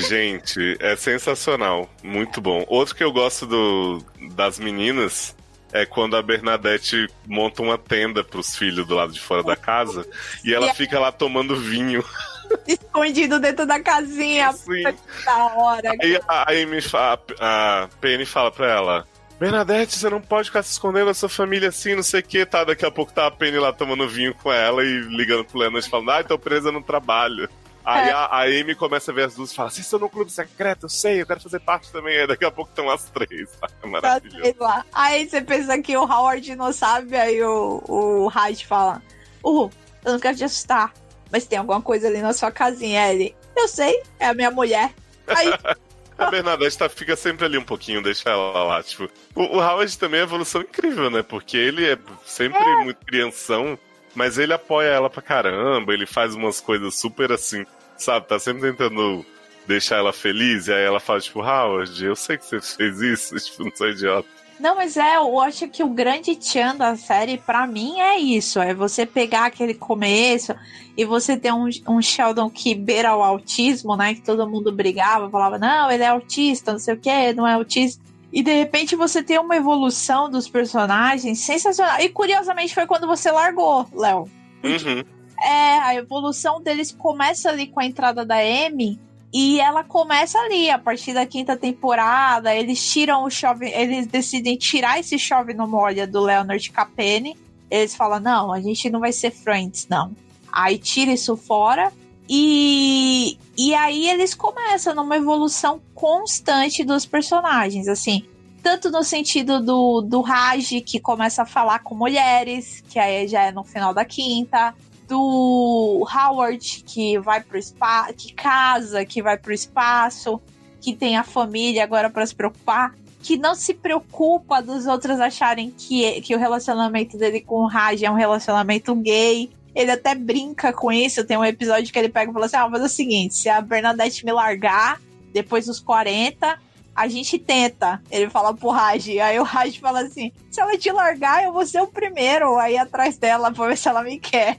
Gente, 0.00 0.76
é 0.80 0.94
sensacional. 0.96 1.88
Muito 2.02 2.40
bom. 2.40 2.64
Outro 2.68 2.94
que 2.94 3.02
eu 3.04 3.12
gosto 3.12 3.46
do, 3.46 4.04
das 4.34 4.58
meninas 4.58 5.34
é 5.72 5.84
quando 5.84 6.16
a 6.16 6.22
Bernadette 6.22 7.06
monta 7.26 7.62
uma 7.62 7.76
tenda 7.76 8.24
pros 8.24 8.56
filhos 8.56 8.86
do 8.86 8.94
lado 8.94 9.12
de 9.12 9.20
fora 9.20 9.42
da 9.42 9.54
casa 9.56 10.06
e 10.44 10.54
ela 10.54 10.70
E- 10.70 10.74
fica 10.74 10.98
lá 10.98 11.12
tomando 11.12 11.54
vinho. 11.56 12.02
Escondido 12.66 13.38
dentro 13.38 13.66
da 13.66 13.78
casinha. 13.80 14.52
Sim. 14.54 14.82
Da 15.24 15.46
hora. 15.54 15.92
Aí 16.00 16.18
a 16.26 16.50
Amy 16.52 16.80
fa- 16.80 17.18
a 17.38 17.88
Penny 18.00 18.24
fala 18.24 18.50
pra 18.50 18.66
ela: 18.72 19.08
Bernadette, 19.38 19.98
você 19.98 20.08
não 20.08 20.20
pode 20.20 20.48
ficar 20.48 20.62
se 20.62 20.72
escondendo 20.72 21.06
da 21.06 21.14
sua 21.14 21.28
família 21.28 21.68
assim, 21.68 21.94
não 21.94 22.02
sei 22.02 22.20
o 22.20 22.22
que, 22.22 22.46
tá? 22.46 22.64
Daqui 22.64 22.86
a 22.86 22.90
pouco 22.90 23.12
tá 23.12 23.26
a 23.26 23.30
Penny 23.30 23.58
lá 23.58 23.70
tomando 23.70 24.08
vinho 24.08 24.32
com 24.34 24.50
ela 24.50 24.82
e 24.82 25.00
ligando 25.14 25.44
pro 25.44 25.58
Leonard 25.58 25.86
falando: 25.90 26.10
Ah, 26.10 26.24
tô 26.24 26.38
presa 26.38 26.72
no 26.72 26.82
trabalho. 26.82 27.48
Aí 27.90 28.08
É. 28.08 28.12
a, 28.12 28.24
a 28.26 28.42
Amy 28.42 28.74
começa 28.74 29.10
a 29.10 29.14
ver 29.14 29.24
as 29.24 29.34
duas 29.34 29.50
e 29.50 29.54
fala: 29.54 29.70
Vocês 29.70 29.86
estão 29.86 29.98
no 29.98 30.10
clube 30.10 30.30
secreto, 30.30 30.84
eu 30.84 30.88
sei, 30.90 31.22
eu 31.22 31.26
quero 31.26 31.40
fazer 31.40 31.58
parte 31.60 31.90
também. 31.90 32.18
Aí 32.18 32.26
daqui 32.26 32.44
a 32.44 32.50
pouco 32.50 32.70
estão 32.70 32.90
as 32.90 33.04
três. 33.06 33.50
tá? 33.52 33.66
É 33.66 33.80
Tá 33.80 33.86
maravilhoso. 33.88 34.54
lá. 34.60 34.84
Aí 34.92 35.28
você 35.28 35.40
pensa 35.40 35.80
que 35.80 35.96
o 35.96 36.02
Howard 36.04 36.54
não 36.54 36.70
sabe, 36.72 37.16
aí 37.16 37.42
o, 37.42 37.82
o 37.88 38.26
Raj 38.28 38.62
fala: 38.64 39.02
Uh, 39.42 39.70
eu 40.04 40.12
não 40.12 40.20
quero 40.20 40.36
te 40.36 40.44
assustar, 40.44 40.92
mas 41.32 41.46
tem 41.46 41.58
alguma 41.58 41.80
coisa 41.80 42.08
ali 42.08 42.18
na 42.20 42.32
sua 42.34 42.50
casinha. 42.50 43.10
Ele, 43.10 43.34
eu 43.56 43.66
sei, 43.68 44.02
é 44.18 44.26
a 44.26 44.34
minha 44.34 44.50
mulher. 44.50 44.92
Aí, 45.26 45.50
A 46.18 46.30
Bernadette 46.30 46.76
tá, 46.76 46.88
fica 46.88 47.14
sempre 47.14 47.44
ali 47.46 47.56
um 47.56 47.62
pouquinho, 47.64 48.02
deixa 48.02 48.28
ela 48.28 48.64
lá. 48.64 48.82
Tipo, 48.82 49.08
o, 49.36 49.42
o 49.56 49.60
Howard 49.60 49.96
também 49.96 50.18
é 50.18 50.24
evolução 50.24 50.62
incrível, 50.62 51.08
né? 51.08 51.22
Porque 51.22 51.56
ele 51.56 51.88
é 51.88 51.96
sempre 52.26 52.58
muito 52.82 53.06
crianção, 53.06 53.78
mas 54.16 54.36
ele 54.36 54.52
apoia 54.52 54.88
ela 54.88 55.08
pra 55.08 55.22
caramba, 55.22 55.92
ele 55.94 56.06
faz 56.06 56.34
umas 56.34 56.60
coisas 56.60 56.96
super 56.98 57.30
assim, 57.30 57.64
sabe? 57.98 58.26
Tá 58.26 58.38
sempre 58.38 58.62
tentando 58.62 59.24
deixar 59.66 59.96
ela 59.96 60.12
feliz, 60.12 60.66
e 60.66 60.72
aí 60.72 60.82
ela 60.82 60.98
fala, 60.98 61.20
tipo, 61.20 61.40
Howard, 61.40 62.04
eu 62.04 62.16
sei 62.16 62.38
que 62.38 62.46
você 62.46 62.60
fez 62.60 63.00
isso, 63.00 63.36
tipo, 63.38 63.64
não 63.64 63.70
sou 63.74 63.90
idiota. 63.90 64.28
não, 64.58 64.74
mas 64.74 64.96
é, 64.96 65.16
eu 65.16 65.38
acho 65.40 65.68
que 65.68 65.82
o 65.82 65.88
grande 65.88 66.34
tchan 66.36 66.74
da 66.74 66.96
série, 66.96 67.36
pra 67.36 67.66
mim, 67.66 68.00
é 68.00 68.18
isso: 68.18 68.58
é 68.60 68.72
você 68.74 69.04
pegar 69.04 69.46
aquele 69.46 69.74
começo 69.74 70.54
e 70.96 71.04
você 71.04 71.36
ter 71.36 71.52
um, 71.52 71.68
um 71.86 72.00
Sheldon 72.02 72.50
que 72.50 72.74
beira 72.74 73.14
o 73.14 73.22
autismo, 73.22 73.94
né? 73.94 74.14
Que 74.14 74.22
todo 74.22 74.48
mundo 74.48 74.72
brigava, 74.72 75.30
falava, 75.30 75.58
não, 75.58 75.90
ele 75.90 76.02
é 76.02 76.08
autista, 76.08 76.72
não 76.72 76.78
sei 76.78 76.94
o 76.94 76.98
que, 76.98 77.32
não 77.34 77.46
é 77.46 77.52
autista. 77.52 78.02
E 78.32 78.42
de 78.42 78.52
repente 78.52 78.96
você 78.96 79.22
tem 79.22 79.38
uma 79.38 79.56
evolução 79.56 80.28
dos 80.28 80.48
personagens 80.48 81.38
sensacional. 81.38 82.00
E 82.00 82.08
curiosamente 82.08 82.74
foi 82.74 82.86
quando 82.86 83.06
você 83.06 83.30
largou, 83.30 83.86
Léo. 83.92 84.24
Uhum. 84.64 85.17
É, 85.42 85.78
a 85.78 85.94
evolução 85.94 86.60
deles 86.60 86.90
começa 86.90 87.48
ali 87.48 87.66
com 87.66 87.80
a 87.80 87.86
entrada 87.86 88.24
da 88.24 88.36
Amy. 88.36 88.98
E 89.32 89.60
ela 89.60 89.84
começa 89.84 90.38
ali, 90.38 90.70
a 90.70 90.78
partir 90.78 91.12
da 91.12 91.26
quinta 91.26 91.56
temporada. 91.56 92.54
Eles 92.54 92.84
tiram 92.84 93.24
o 93.24 93.30
chove. 93.30 93.68
Eles 93.70 94.06
decidem 94.06 94.56
tirar 94.56 94.98
esse 94.98 95.18
chove 95.18 95.52
no 95.52 95.66
molha 95.66 96.06
do 96.06 96.20
Leonard 96.20 96.70
Capene. 96.70 97.36
Eles 97.70 97.94
falam: 97.94 98.20
não, 98.20 98.52
a 98.52 98.60
gente 98.60 98.88
não 98.88 99.00
vai 99.00 99.12
ser 99.12 99.30
friends, 99.30 99.86
não. 99.88 100.12
Aí 100.50 100.78
tira 100.78 101.12
isso 101.12 101.36
fora. 101.36 101.92
E, 102.28 103.38
e 103.56 103.74
aí 103.74 104.08
eles 104.08 104.34
começam 104.34 104.94
numa 104.94 105.16
evolução 105.16 105.80
constante 105.94 106.84
dos 106.84 107.06
personagens, 107.06 107.86
assim. 107.88 108.24
Tanto 108.62 108.90
no 108.90 109.02
sentido 109.02 109.60
do, 109.62 110.02
do 110.02 110.20
Raj, 110.20 110.82
que 110.84 111.00
começa 111.00 111.42
a 111.42 111.46
falar 111.46 111.78
com 111.78 111.94
mulheres, 111.94 112.82
que 112.88 112.98
aí 112.98 113.26
já 113.28 113.44
é 113.44 113.52
no 113.52 113.64
final 113.64 113.94
da 113.94 114.04
quinta 114.04 114.74
do 115.08 116.06
Howard 116.14 116.84
que 116.86 117.18
vai 117.18 117.42
pro 117.42 117.58
espaço, 117.58 118.12
que 118.12 118.32
casa, 118.34 119.04
que 119.04 119.22
vai 119.22 119.38
pro 119.38 119.52
espaço, 119.52 120.40
que 120.80 120.94
tem 120.94 121.16
a 121.16 121.24
família 121.24 121.82
agora 121.82 122.10
para 122.10 122.26
se 122.26 122.34
preocupar, 122.34 122.94
que 123.22 123.36
não 123.36 123.54
se 123.54 123.74
preocupa 123.74 124.60
dos 124.60 124.86
outros 124.86 125.18
acharem 125.18 125.70
que, 125.70 126.20
que 126.20 126.34
o 126.34 126.38
relacionamento 126.38 127.16
dele 127.16 127.40
com 127.40 127.62
o 127.62 127.66
Raj 127.66 128.02
é 128.02 128.10
um 128.10 128.14
relacionamento 128.14 128.94
gay. 128.94 129.50
Ele 129.74 129.90
até 129.90 130.14
brinca 130.14 130.72
com 130.72 130.92
isso. 130.92 131.24
Tem 131.24 131.36
um 131.36 131.44
episódio 131.44 131.92
que 131.92 131.98
ele 131.98 132.08
pega 132.08 132.30
e 132.30 132.34
fala 132.34 132.46
assim: 132.46 132.56
Ah, 132.56 132.68
mas 132.68 132.82
é 132.82 132.84
o 132.84 132.88
seguinte, 132.88 133.34
se 133.34 133.48
a 133.48 133.60
Bernadette 133.60 134.24
me 134.24 134.32
largar 134.32 135.00
depois 135.32 135.66
dos 135.66 135.80
40, 135.80 136.58
a 136.94 137.08
gente 137.08 137.38
tenta. 137.38 138.02
Ele 138.10 138.28
fala 138.28 138.52
pro 138.54 138.70
Raj. 138.70 139.08
Aí 139.18 139.38
o 139.38 139.44
Raj 139.44 139.78
fala 139.78 140.00
assim: 140.00 140.32
se 140.50 140.60
ela 140.60 140.76
te 140.76 140.90
largar, 140.90 141.44
eu 141.44 141.52
vou 141.52 141.64
ser 141.64 141.80
o 141.80 141.86
primeiro 141.86 142.58
aí 142.58 142.76
atrás 142.76 143.16
dela 143.16 143.52
pra 143.52 143.68
ver 143.68 143.76
se 143.76 143.88
ela 143.88 144.02
me 144.02 144.18
quer. 144.18 144.56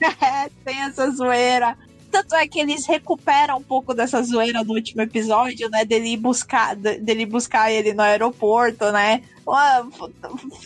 É, 0.00 0.48
tem 0.64 0.80
essa 0.82 1.10
zoeira. 1.10 1.76
Tanto 2.10 2.34
é 2.34 2.46
que 2.46 2.60
eles 2.60 2.86
recuperam 2.86 3.58
um 3.58 3.62
pouco 3.62 3.92
dessa 3.92 4.22
zoeira 4.22 4.62
no 4.62 4.74
último 4.74 5.02
episódio, 5.02 5.68
né? 5.68 5.84
Dele 5.84 6.16
buscar, 6.16 6.74
de- 6.76 6.98
dele 6.98 7.26
buscar 7.26 7.70
ele 7.70 7.92
no 7.92 8.02
aeroporto, 8.02 8.90
né? 8.92 9.22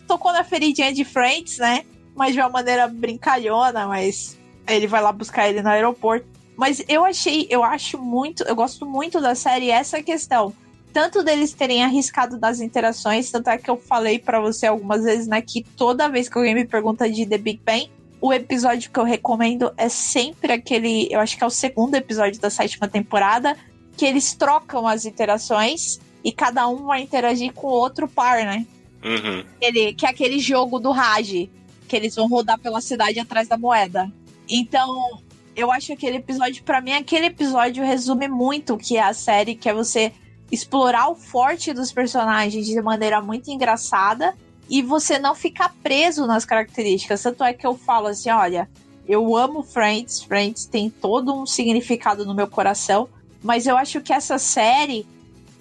Tocou 0.07 0.33
na 0.33 0.45
feridinha 0.45 0.93
de 0.93 1.05
Friends, 1.05 1.59
né? 1.59 1.85
Mas 2.15 2.35
de 2.35 2.41
uma 2.41 2.49
maneira 2.49 2.87
brincalhona, 2.87 3.87
mas 3.87 4.39
ele 4.69 4.87
vai 4.87 5.01
lá 5.03 5.11
buscar 5.13 5.49
ele 5.49 5.63
no 5.63 5.69
aeroporto. 5.71 6.27
Mas 6.57 6.83
eu 6.89 7.05
achei, 7.05 7.47
eu 7.49 7.65
acho 7.65 7.99
muito, 7.99 8.43
eu 8.45 8.55
gosto 8.55 8.85
muito 8.85 9.21
da 9.21 9.35
série 9.35 9.71
essa 9.71 10.03
questão. 10.03 10.53
Tanto 10.93 11.23
deles 11.23 11.53
terem 11.53 11.85
arriscado 11.85 12.37
das 12.39 12.61
interações, 12.61 13.31
tanto 13.31 13.49
é 13.49 13.59
que 13.59 13.71
eu 13.71 13.77
falei 13.77 14.19
pra 14.19 14.41
você 14.41 14.67
algumas 14.67 15.05
vezes, 15.05 15.29
né, 15.29 15.41
que 15.41 15.63
toda 15.63 16.09
vez 16.09 16.29
que 16.29 16.37
alguém 16.37 16.55
me 16.55 16.65
pergunta 16.65 17.09
de 17.09 17.25
The 17.25 17.39
Big 17.39 17.61
Bang, 17.65 17.91
o 18.21 18.33
episódio 18.33 18.91
que 18.91 18.99
eu 18.99 19.05
recomendo 19.05 19.73
é 19.77 19.89
sempre 19.89 20.53
aquele, 20.53 21.09
eu 21.11 21.21
acho 21.21 21.37
que 21.39 21.45
é 21.45 21.47
o 21.47 21.51
segundo 21.51 21.95
episódio 21.95 22.41
da 22.41 22.51
sétima 22.51 22.89
temporada, 22.89 23.57
que 23.97 24.05
eles 24.05 24.35
trocam 24.35 24.87
as 24.87 25.05
interações 25.05 26.01
e 26.25 26.33
cada 26.33 26.69
um 26.69 26.85
vai 26.87 27.03
interagir 27.03 27.53
com 27.53 27.69
o 27.69 27.71
outro 27.71 28.07
par, 28.09 28.45
né? 28.45 28.67
Uhum. 29.03 29.45
Ele, 29.61 29.95
que 29.95 30.05
é 30.05 30.11
aquele 30.11 30.39
jogo 30.39 30.79
do 30.79 30.91
Raj, 30.91 31.49
que 31.89 31.97
eles 31.97 32.15
vão 32.15 32.29
rodar 32.29 32.59
pela 32.59 32.81
cidade 32.81 33.19
atrás 33.19 33.49
da 33.49 33.57
moeda. 33.57 34.11
Então, 34.49 35.21
eu 35.57 35.73
acho 35.73 35.89
que 35.89 35.93
aquele 35.95 36.19
episódio, 36.19 36.63
pra 36.63 36.81
mim, 36.81 36.93
aquele 36.93 37.27
episódio 37.27 37.85
resume 37.85 38.29
muito 38.29 38.75
o 38.75 38.79
que 38.79 38.97
é 38.97 39.03
a 39.03 39.15
série, 39.15 39.55
que 39.55 39.69
é 39.69 39.73
você 39.73 40.13
explorar 40.51 41.09
o 41.09 41.15
forte 41.15 41.73
dos 41.73 41.93
personagens 41.93 42.67
de 42.67 42.81
maneira 42.81 43.21
muito 43.21 43.51
engraçada 43.51 44.35
e 44.69 44.83
você 44.83 45.19
não 45.19 45.35
ficar 45.35 45.75
preso 45.83 46.27
nas 46.27 46.45
características. 46.45 47.23
Tanto 47.23 47.45
é 47.45 47.53
que 47.53 47.67
eu 47.67 47.77
falo 47.77 48.07
assim, 48.07 48.31
olha, 48.31 48.69
eu 49.09 49.37
amo 49.37 49.63
Friends, 49.63 50.23
Friends 50.23 50.67
tem 50.67 50.89
todo 50.89 51.35
um 51.35 51.45
significado 51.45 52.25
no 52.25 52.35
meu 52.35 52.47
coração, 52.47 53.09
mas 53.43 53.67
eu 53.67 53.77
acho 53.77 54.01
que 54.01 54.13
essa 54.13 54.39
série 54.39 55.07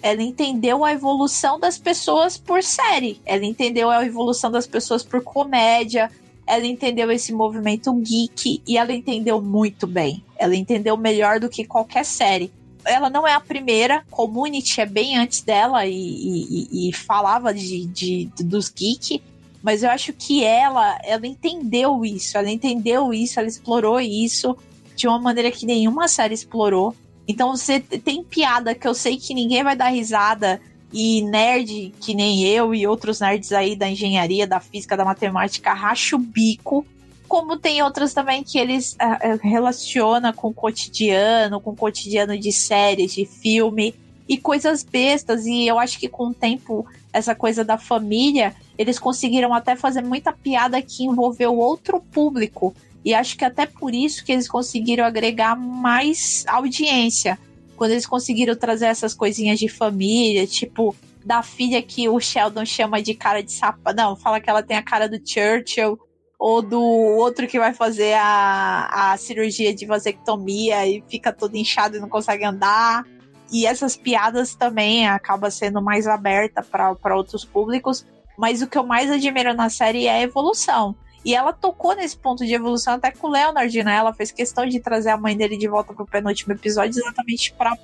ela 0.02 0.22
entendeu 0.22 0.84
a 0.84 0.92
evolução 0.92 1.58
das 1.58 1.76
pessoas 1.76 2.36
por 2.36 2.62
série. 2.62 3.20
Ela 3.26 3.44
entendeu 3.44 3.90
a 3.90 4.04
evolução 4.04 4.50
das 4.50 4.66
pessoas 4.66 5.02
por 5.02 5.22
comédia. 5.22 6.10
Ela 6.46 6.66
entendeu 6.66 7.10
esse 7.10 7.32
movimento 7.32 7.92
geek 7.94 8.62
e 8.66 8.78
ela 8.78 8.92
entendeu 8.92 9.42
muito 9.42 9.86
bem. 9.86 10.24
Ela 10.38 10.56
entendeu 10.56 10.96
melhor 10.96 11.38
do 11.38 11.48
que 11.48 11.64
qualquer 11.64 12.04
série. 12.04 12.50
Ela 12.84 13.10
não 13.10 13.26
é 13.26 13.32
a 13.34 13.40
primeira, 13.40 14.02
Community 14.10 14.80
é 14.80 14.86
bem 14.86 15.16
antes 15.16 15.42
dela 15.42 15.86
e, 15.86 15.92
e- 15.92 16.88
e 16.88 16.92
falava 16.92 17.52
de, 17.52 17.84
de- 17.86 18.30
dos 18.42 18.68
geek, 18.68 19.22
mas 19.62 19.82
eu 19.82 19.90
acho 19.90 20.12
que 20.12 20.42
ela, 20.44 20.98
ela 21.04 21.26
entendeu 21.26 22.04
isso, 22.04 22.36
ela 22.38 22.50
entendeu 22.50 23.12
isso, 23.12 23.38
ela 23.38 23.48
explorou 23.48 24.00
isso 24.00 24.56
de 24.96 25.06
uma 25.06 25.18
maneira 25.18 25.50
que 25.50 25.66
nenhuma 25.66 26.08
série 26.08 26.34
explorou. 26.34 26.94
Então 27.28 27.56
você 27.56 27.78
tem 27.78 28.24
piada 28.24 28.74
que 28.74 28.86
eu 28.88 28.94
sei 28.94 29.16
que 29.16 29.34
ninguém 29.34 29.62
vai 29.62 29.76
dar 29.76 29.88
risada 29.88 30.60
E 30.92 31.22
nerd, 31.22 31.92
que 32.00 32.14
nem 32.14 32.42
eu 32.44 32.74
e 32.74 32.84
outros 32.84 33.20
nerds 33.20 33.52
aí 33.52 33.76
da 33.76 33.88
engenharia, 33.88 34.44
da 34.44 34.58
física, 34.58 34.96
da 34.96 35.04
matemática, 35.04 35.72
racha 35.72 36.16
o 36.16 36.18
bico. 36.18 36.84
Como 37.30 37.56
tem 37.56 37.80
outros 37.80 38.12
também 38.12 38.42
que 38.42 38.58
eles 38.58 38.94
uh, 38.94 39.38
relacionam 39.40 40.32
com 40.32 40.48
o 40.48 40.52
cotidiano, 40.52 41.60
com 41.60 41.70
o 41.70 41.76
cotidiano 41.76 42.36
de 42.36 42.50
séries, 42.50 43.14
de 43.14 43.24
filme 43.24 43.94
e 44.28 44.36
coisas 44.36 44.82
bestas. 44.82 45.46
E 45.46 45.64
eu 45.64 45.78
acho 45.78 45.96
que 46.00 46.08
com 46.08 46.30
o 46.30 46.34
tempo, 46.34 46.84
essa 47.12 47.32
coisa 47.32 47.64
da 47.64 47.78
família, 47.78 48.52
eles 48.76 48.98
conseguiram 48.98 49.54
até 49.54 49.76
fazer 49.76 50.02
muita 50.02 50.32
piada 50.32 50.82
que 50.82 51.04
envolveu 51.04 51.56
outro 51.56 52.00
público. 52.00 52.74
E 53.04 53.14
acho 53.14 53.38
que 53.38 53.44
até 53.44 53.64
por 53.64 53.94
isso 53.94 54.24
que 54.24 54.32
eles 54.32 54.48
conseguiram 54.48 55.04
agregar 55.04 55.54
mais 55.54 56.44
audiência. 56.48 57.38
Quando 57.76 57.92
eles 57.92 58.08
conseguiram 58.08 58.56
trazer 58.56 58.86
essas 58.86 59.14
coisinhas 59.14 59.60
de 59.60 59.68
família, 59.68 60.48
tipo, 60.48 60.96
da 61.24 61.44
filha 61.44 61.80
que 61.80 62.08
o 62.08 62.18
Sheldon 62.18 62.64
chama 62.64 63.00
de 63.00 63.14
cara 63.14 63.40
de 63.40 63.52
sapato. 63.52 63.96
Não, 63.96 64.16
fala 64.16 64.40
que 64.40 64.50
ela 64.50 64.64
tem 64.64 64.76
a 64.76 64.82
cara 64.82 65.08
do 65.08 65.20
Churchill. 65.24 65.96
Ou 66.40 66.62
do 66.62 66.80
outro 66.80 67.46
que 67.46 67.58
vai 67.58 67.74
fazer 67.74 68.14
a, 68.14 69.12
a 69.12 69.16
cirurgia 69.18 69.74
de 69.74 69.84
vasectomia 69.84 70.86
e 70.86 71.04
fica 71.06 71.34
todo 71.34 71.54
inchado 71.54 71.98
e 71.98 72.00
não 72.00 72.08
consegue 72.08 72.44
andar. 72.44 73.04
E 73.52 73.66
essas 73.66 73.94
piadas 73.94 74.54
também 74.54 75.06
acaba 75.06 75.50
sendo 75.50 75.82
mais 75.82 76.06
aberta 76.06 76.62
para 76.62 77.14
outros 77.14 77.44
públicos. 77.44 78.06
Mas 78.38 78.62
o 78.62 78.66
que 78.66 78.78
eu 78.78 78.86
mais 78.86 79.10
admiro 79.10 79.52
na 79.52 79.68
série 79.68 80.06
é 80.06 80.12
a 80.12 80.22
evolução. 80.22 80.96
E 81.22 81.34
ela 81.34 81.52
tocou 81.52 81.94
nesse 81.94 82.16
ponto 82.16 82.46
de 82.46 82.54
evolução 82.54 82.94
até 82.94 83.10
com 83.10 83.26
o 83.26 83.30
Leonard, 83.30 83.84
né? 83.84 83.96
Ela 83.96 84.14
fez 84.14 84.30
questão 84.32 84.66
de 84.66 84.80
trazer 84.80 85.10
a 85.10 85.18
mãe 85.18 85.36
dele 85.36 85.58
de 85.58 85.68
volta 85.68 85.92
pro 85.92 86.06
penúltimo 86.06 86.54
episódio 86.54 86.98
exatamente 86.98 87.52
pra 87.52 87.76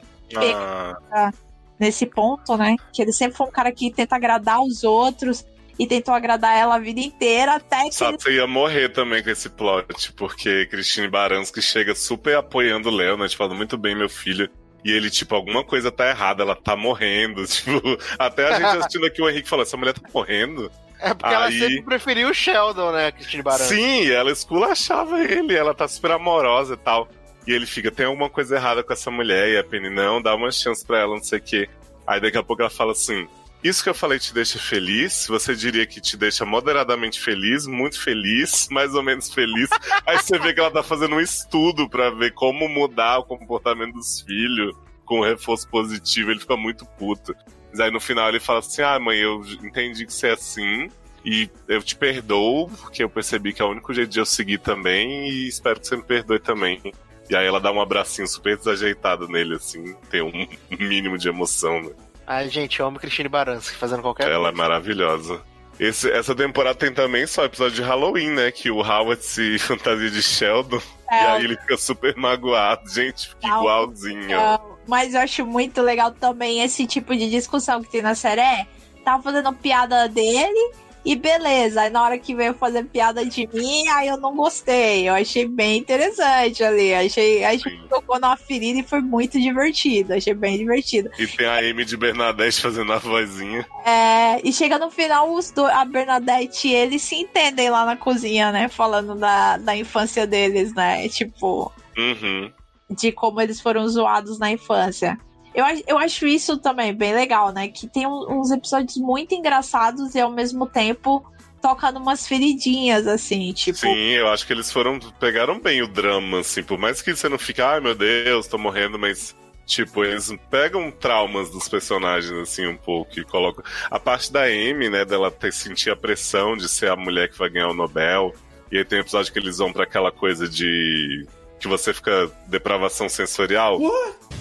Ah, 1.10 1.30
nesse 1.78 2.06
ponto, 2.06 2.56
né? 2.56 2.76
Que 2.90 3.02
ele 3.02 3.12
sempre 3.12 3.36
foi 3.36 3.46
um 3.46 3.50
cara 3.50 3.70
que 3.70 3.92
tenta 3.92 4.16
agradar 4.16 4.62
os 4.62 4.82
outros 4.82 5.44
e 5.78 5.86
tentou 5.86 6.14
agradar 6.14 6.56
ela 6.56 6.76
a 6.76 6.78
vida 6.78 7.00
inteira 7.00 7.54
até 7.56 7.88
que 7.88 8.04
ele... 8.04 8.18
você 8.18 8.32
ia 8.32 8.46
morrer 8.46 8.88
também 8.88 9.22
com 9.22 9.30
esse 9.30 9.48
plot, 9.48 10.12
porque 10.14 10.66
Christine 10.66 11.08
Baranski 11.08 11.60
chega 11.60 11.94
super 11.94 12.36
apoiando 12.36 12.88
o 12.88 12.92
Leonard, 12.92 13.36
falando 13.36 13.56
muito 13.56 13.76
bem, 13.76 13.94
meu 13.94 14.08
filho. 14.08 14.48
E 14.84 14.92
ele, 14.92 15.10
tipo, 15.10 15.34
alguma 15.34 15.64
coisa 15.64 15.90
tá 15.90 16.08
errada, 16.08 16.44
ela 16.44 16.54
tá 16.54 16.76
morrendo. 16.76 17.44
Tipo, 17.48 17.98
até 18.16 18.46
a 18.46 18.52
gente 18.52 18.78
assistindo 18.78 19.06
aqui, 19.06 19.20
o 19.20 19.28
Henrique 19.28 19.48
falou: 19.48 19.64
essa 19.64 19.76
mulher 19.76 19.92
tá 19.92 20.08
morrendo. 20.14 20.70
É 21.00 21.12
porque 21.12 21.34
ela 21.34 21.46
Aí- 21.46 21.58
sempre 21.58 21.82
preferiu 21.82 22.28
o 22.28 22.34
Sheldon, 22.34 22.92
né, 22.92 23.10
Christine 23.10 23.42
Baran? 23.42 23.64
Sim, 23.64 24.08
ela 24.10 24.30
esculachava 24.30 25.20
ele, 25.20 25.54
ela 25.54 25.74
tá 25.74 25.88
super 25.88 26.12
amorosa 26.12 26.74
e 26.74 26.76
tal. 26.76 27.08
E 27.46 27.52
ele 27.52 27.66
fica, 27.66 27.90
tem 27.90 28.06
alguma 28.06 28.30
coisa 28.30 28.56
errada 28.56 28.82
com 28.82 28.92
essa 28.92 29.10
mulher, 29.10 29.48
e 29.48 29.58
a 29.58 29.64
Penny, 29.64 29.90
não, 29.90 30.22
dá 30.22 30.34
uma 30.34 30.50
chance 30.50 30.84
pra 30.84 31.00
ela, 31.00 31.14
não 31.14 31.22
sei 31.22 31.38
o 31.38 31.42
quê. 31.42 31.68
Aí 32.06 32.20
daqui 32.20 32.38
a 32.38 32.42
pouco 32.42 32.62
ela 32.62 32.70
fala 32.70 32.92
assim, 32.92 33.26
isso 33.62 33.82
que 33.82 33.88
eu 33.88 33.94
falei 33.94 34.18
te 34.18 34.32
deixa 34.32 34.58
feliz, 34.58 35.26
você 35.28 35.54
diria 35.54 35.86
que 35.86 36.00
te 36.00 36.16
deixa 36.16 36.44
moderadamente 36.44 37.20
feliz, 37.20 37.66
muito 37.66 38.00
feliz, 38.00 38.68
mais 38.70 38.94
ou 38.94 39.02
menos 39.02 39.32
feliz. 39.32 39.68
Aí 40.06 40.18
você 40.18 40.38
vê 40.38 40.54
que 40.54 40.60
ela 40.60 40.70
tá 40.70 40.82
fazendo 40.82 41.16
um 41.16 41.20
estudo 41.20 41.88
pra 41.88 42.10
ver 42.10 42.32
como 42.32 42.68
mudar 42.68 43.18
o 43.18 43.24
comportamento 43.24 43.94
dos 43.94 44.20
filhos 44.20 44.76
com 45.04 45.20
reforço 45.20 45.68
positivo, 45.68 46.30
ele 46.30 46.40
fica 46.40 46.56
muito 46.56 46.84
puto. 46.84 47.34
Mas 47.70 47.80
aí 47.80 47.90
no 47.90 48.00
final 48.00 48.28
ele 48.28 48.40
fala 48.40 48.58
assim, 48.58 48.82
ah 48.82 48.98
mãe, 48.98 49.18
eu 49.18 49.42
entendi 49.62 50.04
que 50.04 50.12
você 50.12 50.28
é 50.28 50.32
assim, 50.32 50.88
e 51.24 51.50
eu 51.66 51.82
te 51.82 51.96
perdoo, 51.96 52.68
porque 52.68 53.02
eu 53.02 53.08
percebi 53.10 53.52
que 53.52 53.62
é 53.62 53.64
o 53.64 53.70
único 53.70 53.92
jeito 53.92 54.10
de 54.10 54.20
eu 54.20 54.26
seguir 54.26 54.58
também, 54.58 55.28
e 55.28 55.48
espero 55.48 55.80
que 55.80 55.86
você 55.86 55.96
me 55.96 56.02
perdoe 56.02 56.38
também. 56.38 56.80
E 57.28 57.34
aí 57.34 57.44
ela 57.44 57.60
dá 57.60 57.72
um 57.72 57.80
abracinho 57.80 58.28
super 58.28 58.56
desajeitado 58.56 59.26
nele, 59.26 59.54
assim, 59.56 59.94
tem 60.10 60.22
um 60.22 60.46
mínimo 60.78 61.18
de 61.18 61.28
emoção, 61.28 61.82
né? 61.82 61.90
Ai, 62.26 62.48
gente, 62.48 62.80
eu 62.80 62.86
amo 62.86 62.98
Christine 62.98 63.28
Baranski 63.28 63.76
fazendo 63.76 64.02
qualquer 64.02 64.24
Ela 64.28 64.48
é 64.48 64.52
coisa. 64.52 64.56
maravilhosa. 64.56 65.42
Esse- 65.78 66.10
essa 66.10 66.34
temporada 66.34 66.74
tem 66.78 66.92
também 66.92 67.26
só 67.26 67.44
episódio 67.44 67.76
de 67.76 67.82
Halloween, 67.82 68.30
né? 68.30 68.50
Que 68.50 68.70
o 68.70 68.78
Howard 68.80 69.22
se 69.22 69.58
fantasia 69.60 70.10
de 70.10 70.22
Sheldon. 70.22 70.80
E 71.10 71.14
É, 71.14 71.26
aí 71.28 71.44
ele 71.44 71.56
fica 71.56 71.76
super 71.76 72.16
magoado. 72.16 72.88
Gente, 72.88 73.28
fica 73.28 73.46
Não. 73.48 73.60
igualzinho. 73.60 74.28
Não, 74.28 74.76
mas 74.88 75.14
eu 75.14 75.20
acho 75.20 75.46
muito 75.46 75.80
legal 75.82 76.10
também 76.12 76.62
esse 76.62 76.86
tipo 76.86 77.14
de 77.14 77.30
discussão 77.30 77.82
que 77.82 77.90
tem 77.90 78.02
na 78.02 78.14
série. 78.14 78.40
É, 78.40 78.66
tava 79.04 79.22
fazendo 79.22 79.52
piada 79.52 80.08
dele 80.08 80.72
e 81.06 81.14
beleza. 81.16 81.82
Aí 81.82 81.90
na 81.90 82.02
hora 82.02 82.18
que 82.18 82.34
veio 82.34 82.52
fazer 82.54 82.84
piada 82.86 83.24
de 83.24 83.48
mim, 83.54 83.86
aí 83.88 84.08
eu 84.08 84.16
não 84.16 84.34
gostei. 84.34 85.08
Eu 85.08 85.14
achei 85.14 85.46
bem 85.46 85.78
interessante 85.78 86.64
ali. 86.64 86.92
Achei, 86.92 87.42
Sim. 87.58 87.58
que 87.82 87.88
tocou 87.88 88.18
numa 88.20 88.36
ferida 88.36 88.80
e 88.80 88.82
foi 88.82 89.00
muito 89.00 89.40
divertido. 89.40 90.12
Achei 90.14 90.34
bem 90.34 90.58
divertido. 90.58 91.08
E 91.18 91.26
tem 91.26 91.46
a 91.46 91.58
Amy 91.60 91.84
de 91.84 91.96
Bernadette 91.96 92.60
fazendo 92.60 92.92
a 92.92 92.98
vozinha. 92.98 93.64
É, 93.84 94.40
e 94.46 94.52
chega 94.52 94.78
no 94.78 94.90
final, 94.90 95.32
os 95.32 95.50
dois, 95.52 95.72
a 95.72 95.84
Bernadette 95.84 96.68
e 96.68 96.74
ele 96.74 96.98
se 96.98 97.14
entendem 97.14 97.70
lá 97.70 97.86
na 97.86 97.96
cozinha, 97.96 98.50
né? 98.50 98.68
Falando 98.68 99.14
da, 99.14 99.56
da 99.58 99.76
infância 99.76 100.26
deles, 100.26 100.74
né? 100.74 101.08
Tipo, 101.08 101.72
Uhum. 101.96 102.50
de 102.90 103.10
como 103.12 103.40
eles 103.40 103.60
foram 103.60 103.88
zoados 103.88 104.38
na 104.38 104.50
infância. 104.50 105.16
Eu, 105.56 105.64
eu 105.86 105.98
acho 105.98 106.26
isso 106.26 106.58
também 106.58 106.92
bem 106.92 107.14
legal, 107.14 107.50
né? 107.50 107.68
Que 107.68 107.88
tem 107.88 108.06
uns 108.06 108.50
episódios 108.50 108.98
muito 108.98 109.34
engraçados 109.34 110.14
e 110.14 110.20
ao 110.20 110.30
mesmo 110.30 110.66
tempo 110.66 111.24
toca 111.62 111.90
numas 111.90 112.28
feridinhas, 112.28 113.06
assim, 113.06 113.54
tipo. 113.54 113.78
Sim, 113.78 114.10
eu 114.10 114.28
acho 114.28 114.46
que 114.46 114.52
eles 114.52 114.70
foram. 114.70 115.00
pegaram 115.18 115.58
bem 115.58 115.80
o 115.80 115.88
drama, 115.88 116.40
assim. 116.40 116.62
Por 116.62 116.76
mais 116.76 117.00
que 117.00 117.16
você 117.16 117.26
não 117.26 117.38
fique, 117.38 117.62
ai 117.62 117.80
meu 117.80 117.94
Deus, 117.94 118.46
tô 118.46 118.58
morrendo, 118.58 118.98
mas. 118.98 119.34
Tipo, 119.64 120.04
eles 120.04 120.32
pegam 120.48 120.92
traumas 120.92 121.50
dos 121.50 121.68
personagens, 121.68 122.38
assim, 122.38 122.68
um 122.68 122.76
pouco, 122.76 123.18
e 123.18 123.24
colocam. 123.24 123.64
A 123.90 123.98
parte 123.98 124.30
da 124.30 124.42
Amy, 124.44 124.88
né, 124.88 125.04
dela 125.04 125.28
ter 125.28 125.52
sentir 125.52 125.90
a 125.90 125.96
pressão 125.96 126.56
de 126.56 126.68
ser 126.68 126.88
a 126.88 126.94
mulher 126.94 127.30
que 127.30 127.38
vai 127.38 127.48
ganhar 127.48 127.68
o 127.68 127.74
Nobel. 127.74 128.32
E 128.70 128.78
aí 128.78 128.84
tem 128.84 128.98
um 128.98 129.02
episódio 129.02 129.32
que 129.32 129.38
eles 129.38 129.58
vão 129.58 129.72
pra 129.72 129.84
aquela 129.84 130.12
coisa 130.12 130.46
de. 130.46 131.26
Que 131.58 131.68
você 131.68 131.92
fica. 131.92 132.30
depravação 132.46 133.08
sensorial. 133.08 133.78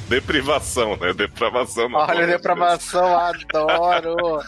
Deprivação, 0.08 0.96
né? 0.98 1.14
Depravação. 1.14 1.90
não 1.90 2.00
Olha, 2.00 2.28
depravação, 2.28 3.18
adoro. 3.18 4.40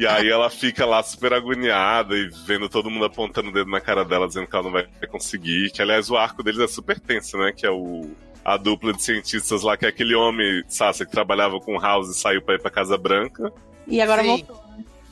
e 0.00 0.06
aí 0.06 0.28
ela 0.28 0.50
fica 0.50 0.84
lá 0.84 1.02
super 1.02 1.32
agoniada 1.32 2.16
e 2.16 2.28
vendo 2.46 2.68
todo 2.68 2.90
mundo 2.90 3.04
apontando 3.04 3.50
o 3.50 3.52
dedo 3.52 3.70
na 3.70 3.80
cara 3.80 4.04
dela, 4.04 4.26
dizendo 4.26 4.46
que 4.46 4.54
ela 4.54 4.64
não 4.64 4.72
vai 4.72 4.86
conseguir. 5.08 5.70
Que, 5.70 5.80
aliás, 5.82 6.10
o 6.10 6.16
arco 6.16 6.42
deles 6.42 6.60
é 6.60 6.66
super 6.68 6.98
tenso, 6.98 7.36
né? 7.38 7.52
Que 7.52 7.66
é 7.66 7.70
o... 7.70 8.10
A 8.42 8.56
dupla 8.56 8.94
de 8.94 9.02
cientistas 9.02 9.62
lá, 9.62 9.76
que 9.76 9.84
é 9.84 9.88
aquele 9.90 10.14
homem, 10.14 10.64
Sassa, 10.66 11.04
que 11.04 11.12
trabalhava 11.12 11.60
com 11.60 11.78
House 11.78 12.08
e 12.08 12.18
saiu 12.18 12.40
pra 12.40 12.54
ir 12.54 12.60
pra 12.60 12.70
Casa 12.70 12.96
Branca. 12.96 13.52
E 13.86 14.00
agora 14.00 14.22
Sim. 14.22 14.28
voltou. 14.28 14.60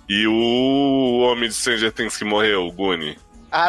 E 0.09 0.27
o 0.27 1.21
homem 1.21 1.51
de 1.51 1.55
Stranger 1.55 1.93
Things 1.93 2.17
que 2.17 2.25
morreu, 2.25 2.67
o 2.67 2.73
Guni. 2.73 3.19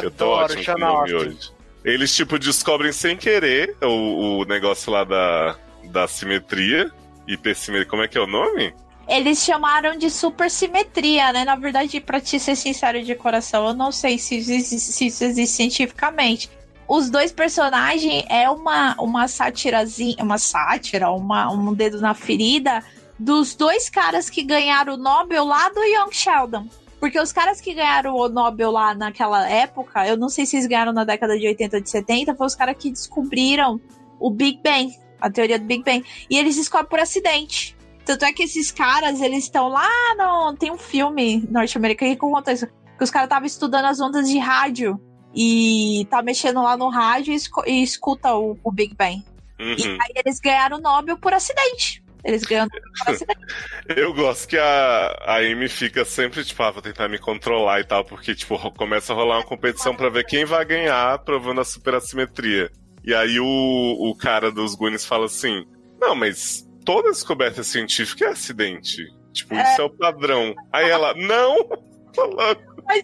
Eu 0.02 0.10
tô 0.10 0.34
Adoro, 0.34 0.46
ótimo 0.46 0.66
com 0.66 0.72
o 0.72 0.78
nome 0.78 1.14
hoje. 1.14 1.52
Eles, 1.84 2.16
tipo, 2.16 2.38
descobrem 2.38 2.92
sem 2.92 3.16
querer 3.16 3.76
o, 3.82 4.40
o 4.40 4.46
negócio 4.46 4.92
lá 4.92 5.04
da, 5.04 5.56
da 5.86 6.08
simetria. 6.08 6.92
Hipersimetria. 7.28 7.90
Como 7.90 8.04
é 8.04 8.08
que 8.08 8.18
é 8.18 8.22
o 8.22 8.28
nome? 8.28 8.74
Eles 9.08 9.44
chamaram 9.44 9.98
de 9.98 10.10
supersimetria, 10.10 11.34
né? 11.34 11.44
Na 11.44 11.56
verdade, 11.56 12.00
pra 12.00 12.20
te 12.20 12.40
ser 12.40 12.56
sincero 12.56 13.02
de 13.04 13.16
coração, 13.16 13.68
eu 13.68 13.74
não 13.74 13.92
sei 13.92 14.20
se 14.20 14.38
isso 14.38 14.52
existe, 14.52 15.06
existe 15.06 15.48
cientificamente. 15.48 16.50
Os 16.88 17.10
dois 17.10 17.32
personagens 17.32 18.24
é 18.30 18.50
uma, 18.50 18.96
uma 19.00 19.28
sátirazinha, 19.28 20.24
uma 20.24 20.38
sátira, 20.38 21.10
uma, 21.12 21.52
um 21.52 21.74
dedo 21.74 22.02
na 22.02 22.14
ferida 22.14 22.84
dos 23.18 23.54
dois 23.54 23.90
caras 23.90 24.30
que 24.30 24.44
ganharam 24.44 24.94
o 24.94 24.98
Nobel 24.98 25.44
lá 25.44 25.70
do 25.70 25.84
Young 25.84 26.12
Sheldon. 26.12 26.68
Porque 27.00 27.20
os 27.20 27.32
caras 27.32 27.62
que 27.62 27.74
ganharam 27.74 28.16
o 28.16 28.28
Nobel 28.28 28.72
lá 28.72 28.94
naquela 28.94 29.48
época, 29.50 30.06
eu 30.06 30.18
não 30.18 30.28
sei 30.28 30.46
se 30.46 30.58
eles 30.58 30.68
ganharam 30.68 30.92
na 30.92 31.04
década 31.04 31.38
de 31.38 31.48
80 31.48 31.78
ou 31.78 31.82
de 31.82 31.90
70, 31.90 32.36
foram 32.36 32.48
os 32.48 32.56
caras 32.56 32.76
que 32.78 32.92
descobriram 32.92 33.80
o 34.20 34.30
Big 34.30 34.60
Bang, 34.62 34.94
a 35.20 35.30
teoria 35.30 35.58
do 35.58 35.66
Big 35.66 35.84
Bang. 35.84 36.04
E 36.30 36.38
eles 36.38 36.56
descobrem 36.56 36.90
por 36.90 37.00
acidente. 37.00 37.76
Tanto 38.06 38.26
é 38.26 38.34
que 38.34 38.44
esses 38.44 38.72
caras, 38.72 39.22
eles 39.22 39.46
estão 39.46 39.70
lá 39.70 39.90
no. 40.18 40.56
Tem 40.58 40.72
um 40.72 40.78
filme 40.78 41.48
norte-americano 41.50 42.12
que 42.12 42.18
conta 42.18 42.52
isso. 42.52 42.68
Que 42.98 43.04
os 43.04 43.12
caras 43.12 43.28
estavam 43.28 43.46
estudando 43.46 43.86
as 43.86 44.02
ondas 44.02 44.28
de 44.28 44.38
rádio. 44.38 45.00
E 45.34 46.08
tá 46.10 46.22
mexendo 46.22 46.62
lá 46.62 46.76
no 46.76 46.90
rádio 46.90 47.34
e, 47.34 47.72
e 47.72 47.84
escuta 47.84 48.34
o, 48.36 48.58
o 48.64 48.72
Big 48.72 48.96
Bang. 48.96 49.24
Uhum. 49.60 49.76
E 49.78 49.88
aí 49.88 50.14
eles 50.26 50.40
ganharam 50.40 50.78
o 50.78 50.82
Nobel 50.82 51.18
por 51.18 51.34
acidente. 51.34 52.04
Eles 52.24 52.44
ganham. 52.44 52.68
Eu 53.88 54.14
gosto 54.14 54.48
que 54.48 54.58
a, 54.58 55.18
a 55.26 55.38
Amy 55.38 55.70
fica 55.70 56.04
sempre, 56.04 56.44
tipo, 56.44 56.62
ah, 56.62 56.72
vou 56.72 56.82
tentar 56.82 57.08
me 57.08 57.18
controlar 57.18 57.80
e 57.80 57.84
tal, 57.86 58.04
porque, 58.04 58.36
tipo, 58.36 58.58
começa 58.72 59.14
a 59.14 59.16
rolar 59.16 59.38
uma 59.38 59.46
competição 59.46 59.96
pra 59.96 60.10
ver 60.10 60.26
quem 60.26 60.46
vai 60.46 60.66
ganhar, 60.66 61.18
provando 61.20 61.62
a 61.62 61.66
superassimetria. 61.66 62.70
E 63.04 63.14
aí 63.14 63.40
o, 63.40 63.46
o 63.46 64.16
cara 64.16 64.52
dos 64.52 64.76
Goonies 64.76 65.06
fala 65.06 65.26
assim: 65.26 65.66
Não, 66.00 66.14
mas 66.14 66.68
toda 66.86 67.12
descoberta 67.12 67.64
científica 67.64 68.26
é 68.26 68.30
acidente. 68.30 69.04
Tipo, 69.32 69.56
isso 69.56 69.82
é 69.82 69.84
o 69.84 69.90
padrão. 69.90 70.54
Aí 70.74 70.90
ela, 70.90 71.14
não! 71.14 71.56
Tô 72.14 72.26
louco. 72.26 72.62
Mas 72.86 73.02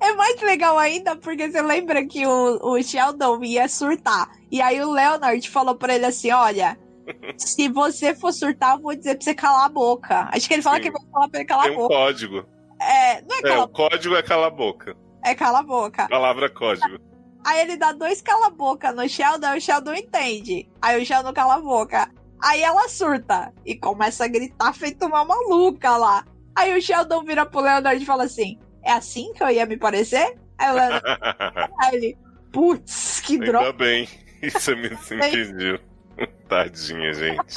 é 0.00 0.12
mais 0.12 0.40
legal 0.42 0.78
ainda 0.78 1.16
porque 1.16 1.50
você 1.50 1.62
lembra 1.62 2.06
que 2.06 2.26
o, 2.26 2.58
o 2.62 2.82
Sheldon 2.82 3.42
ia 3.42 3.68
surtar. 3.68 4.28
E 4.50 4.60
aí 4.60 4.80
o 4.82 4.92
Leonard 4.92 5.48
falou 5.48 5.74
pra 5.74 5.94
ele 5.94 6.06
assim: 6.06 6.30
olha. 6.30 6.78
Se 7.36 7.68
você 7.68 8.14
for 8.14 8.32
surtar, 8.32 8.76
eu 8.76 8.82
vou 8.82 8.94
dizer 8.94 9.14
pra 9.16 9.24
você 9.24 9.34
calar 9.34 9.66
a 9.66 9.68
boca. 9.68 10.28
Acho 10.32 10.46
que 10.48 10.54
ele 10.54 10.62
fala 10.62 10.76
Sim. 10.76 10.82
que 10.82 10.90
vai 10.90 11.02
falar 11.12 11.28
pra 11.28 11.40
ele 11.40 11.48
calar 11.48 11.64
Tem 11.66 11.74
a 11.74 11.76
um 11.78 11.82
boca. 11.82 11.94
código. 11.94 12.44
É, 12.80 13.22
não 13.22 13.36
é 13.36 13.38
É, 13.38 13.42
cala, 13.42 13.64
o 13.64 13.68
código 13.68 14.14
é 14.16 14.22
cala 14.22 14.46
a 14.46 14.50
boca. 14.50 14.96
é 15.24 15.34
cala 15.34 15.58
a 15.60 15.62
boca. 15.62 16.08
Palavra 16.08 16.48
código. 16.50 16.98
Aí 17.46 17.60
ele 17.60 17.76
dá 17.76 17.92
dois 17.92 18.20
cala-boca 18.20 18.92
no 18.92 19.08
Sheldon 19.08 19.56
o 19.56 19.60
Sheldon 19.60 19.94
entende. 19.94 20.68
Aí 20.82 21.00
o 21.00 21.06
Sheldon 21.06 21.32
cala 21.32 21.54
a 21.54 21.60
boca. 21.60 22.10
Aí 22.42 22.62
ela 22.62 22.88
surta 22.88 23.52
e 23.64 23.74
começa 23.76 24.24
a 24.24 24.28
gritar 24.28 24.72
feito 24.74 25.06
uma 25.06 25.24
maluca 25.24 25.96
lá. 25.96 26.24
Aí 26.54 26.76
o 26.76 26.82
Sheldon 26.82 27.24
vira 27.24 27.46
pro 27.46 27.60
Leonard 27.60 28.02
e 28.02 28.06
fala 28.06 28.24
assim: 28.24 28.58
É 28.84 28.92
assim 28.92 29.32
que 29.32 29.42
eu 29.42 29.48
ia 29.48 29.64
me 29.66 29.76
parecer? 29.76 30.36
Aí 30.58 30.70
o 30.70 30.74
Leonard, 30.74 31.02
aí 31.80 31.94
ele, 31.96 32.18
putz, 32.52 33.20
que 33.20 33.38
droga. 33.38 33.66
Ainda 33.66 33.72
bem. 33.72 34.08
Você 34.52 34.74
me 34.74 34.88
impediu. 34.88 35.80
Tadinha, 36.48 37.12
gente. 37.12 37.54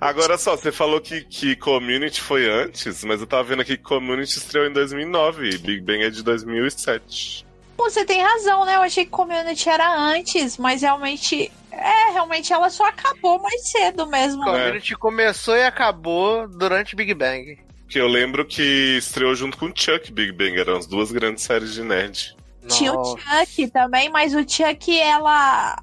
Agora 0.00 0.38
só, 0.38 0.56
você 0.56 0.70
falou 0.70 1.00
que, 1.00 1.22
que 1.24 1.56
Community 1.56 2.20
foi 2.20 2.48
antes, 2.48 3.04
mas 3.04 3.20
eu 3.20 3.26
tava 3.26 3.44
vendo 3.44 3.62
aqui 3.62 3.76
que 3.76 3.82
Community 3.82 4.38
estreou 4.38 4.66
em 4.66 4.72
2009 4.72 5.50
e 5.50 5.58
Big 5.58 5.80
Bang 5.80 6.04
é 6.04 6.10
de 6.10 6.22
2007. 6.22 7.46
Pô, 7.76 7.88
você 7.88 8.04
tem 8.04 8.22
razão, 8.22 8.64
né? 8.64 8.76
Eu 8.76 8.82
achei 8.82 9.04
que 9.04 9.10
Community 9.10 9.68
era 9.68 9.96
antes, 9.96 10.56
mas 10.58 10.82
realmente. 10.82 11.50
É, 11.70 12.10
realmente 12.12 12.52
ela 12.52 12.70
só 12.70 12.86
acabou 12.86 13.40
mais 13.40 13.70
cedo 13.70 14.04
mesmo. 14.06 14.42
É. 14.42 14.46
Community 14.46 14.96
começou 14.96 15.56
e 15.56 15.64
acabou 15.64 16.48
durante 16.48 16.96
Big 16.96 17.14
Bang. 17.14 17.58
Que 17.88 18.00
eu 18.00 18.08
lembro 18.08 18.44
que 18.44 18.96
estreou 18.98 19.34
junto 19.34 19.56
com 19.56 19.72
Chuck 19.74 20.10
Big 20.12 20.32
Bang, 20.32 20.58
eram 20.58 20.76
as 20.76 20.86
duas 20.86 21.12
grandes 21.12 21.44
séries 21.44 21.72
de 21.72 21.82
nerd. 21.82 22.36
Tinha 22.68 22.92
o. 22.92 23.16
Chuck 23.16 23.68
também, 23.68 24.10
mas 24.10 24.34
o 24.34 24.40
Chuck, 24.40 25.00
ela. 25.00 25.76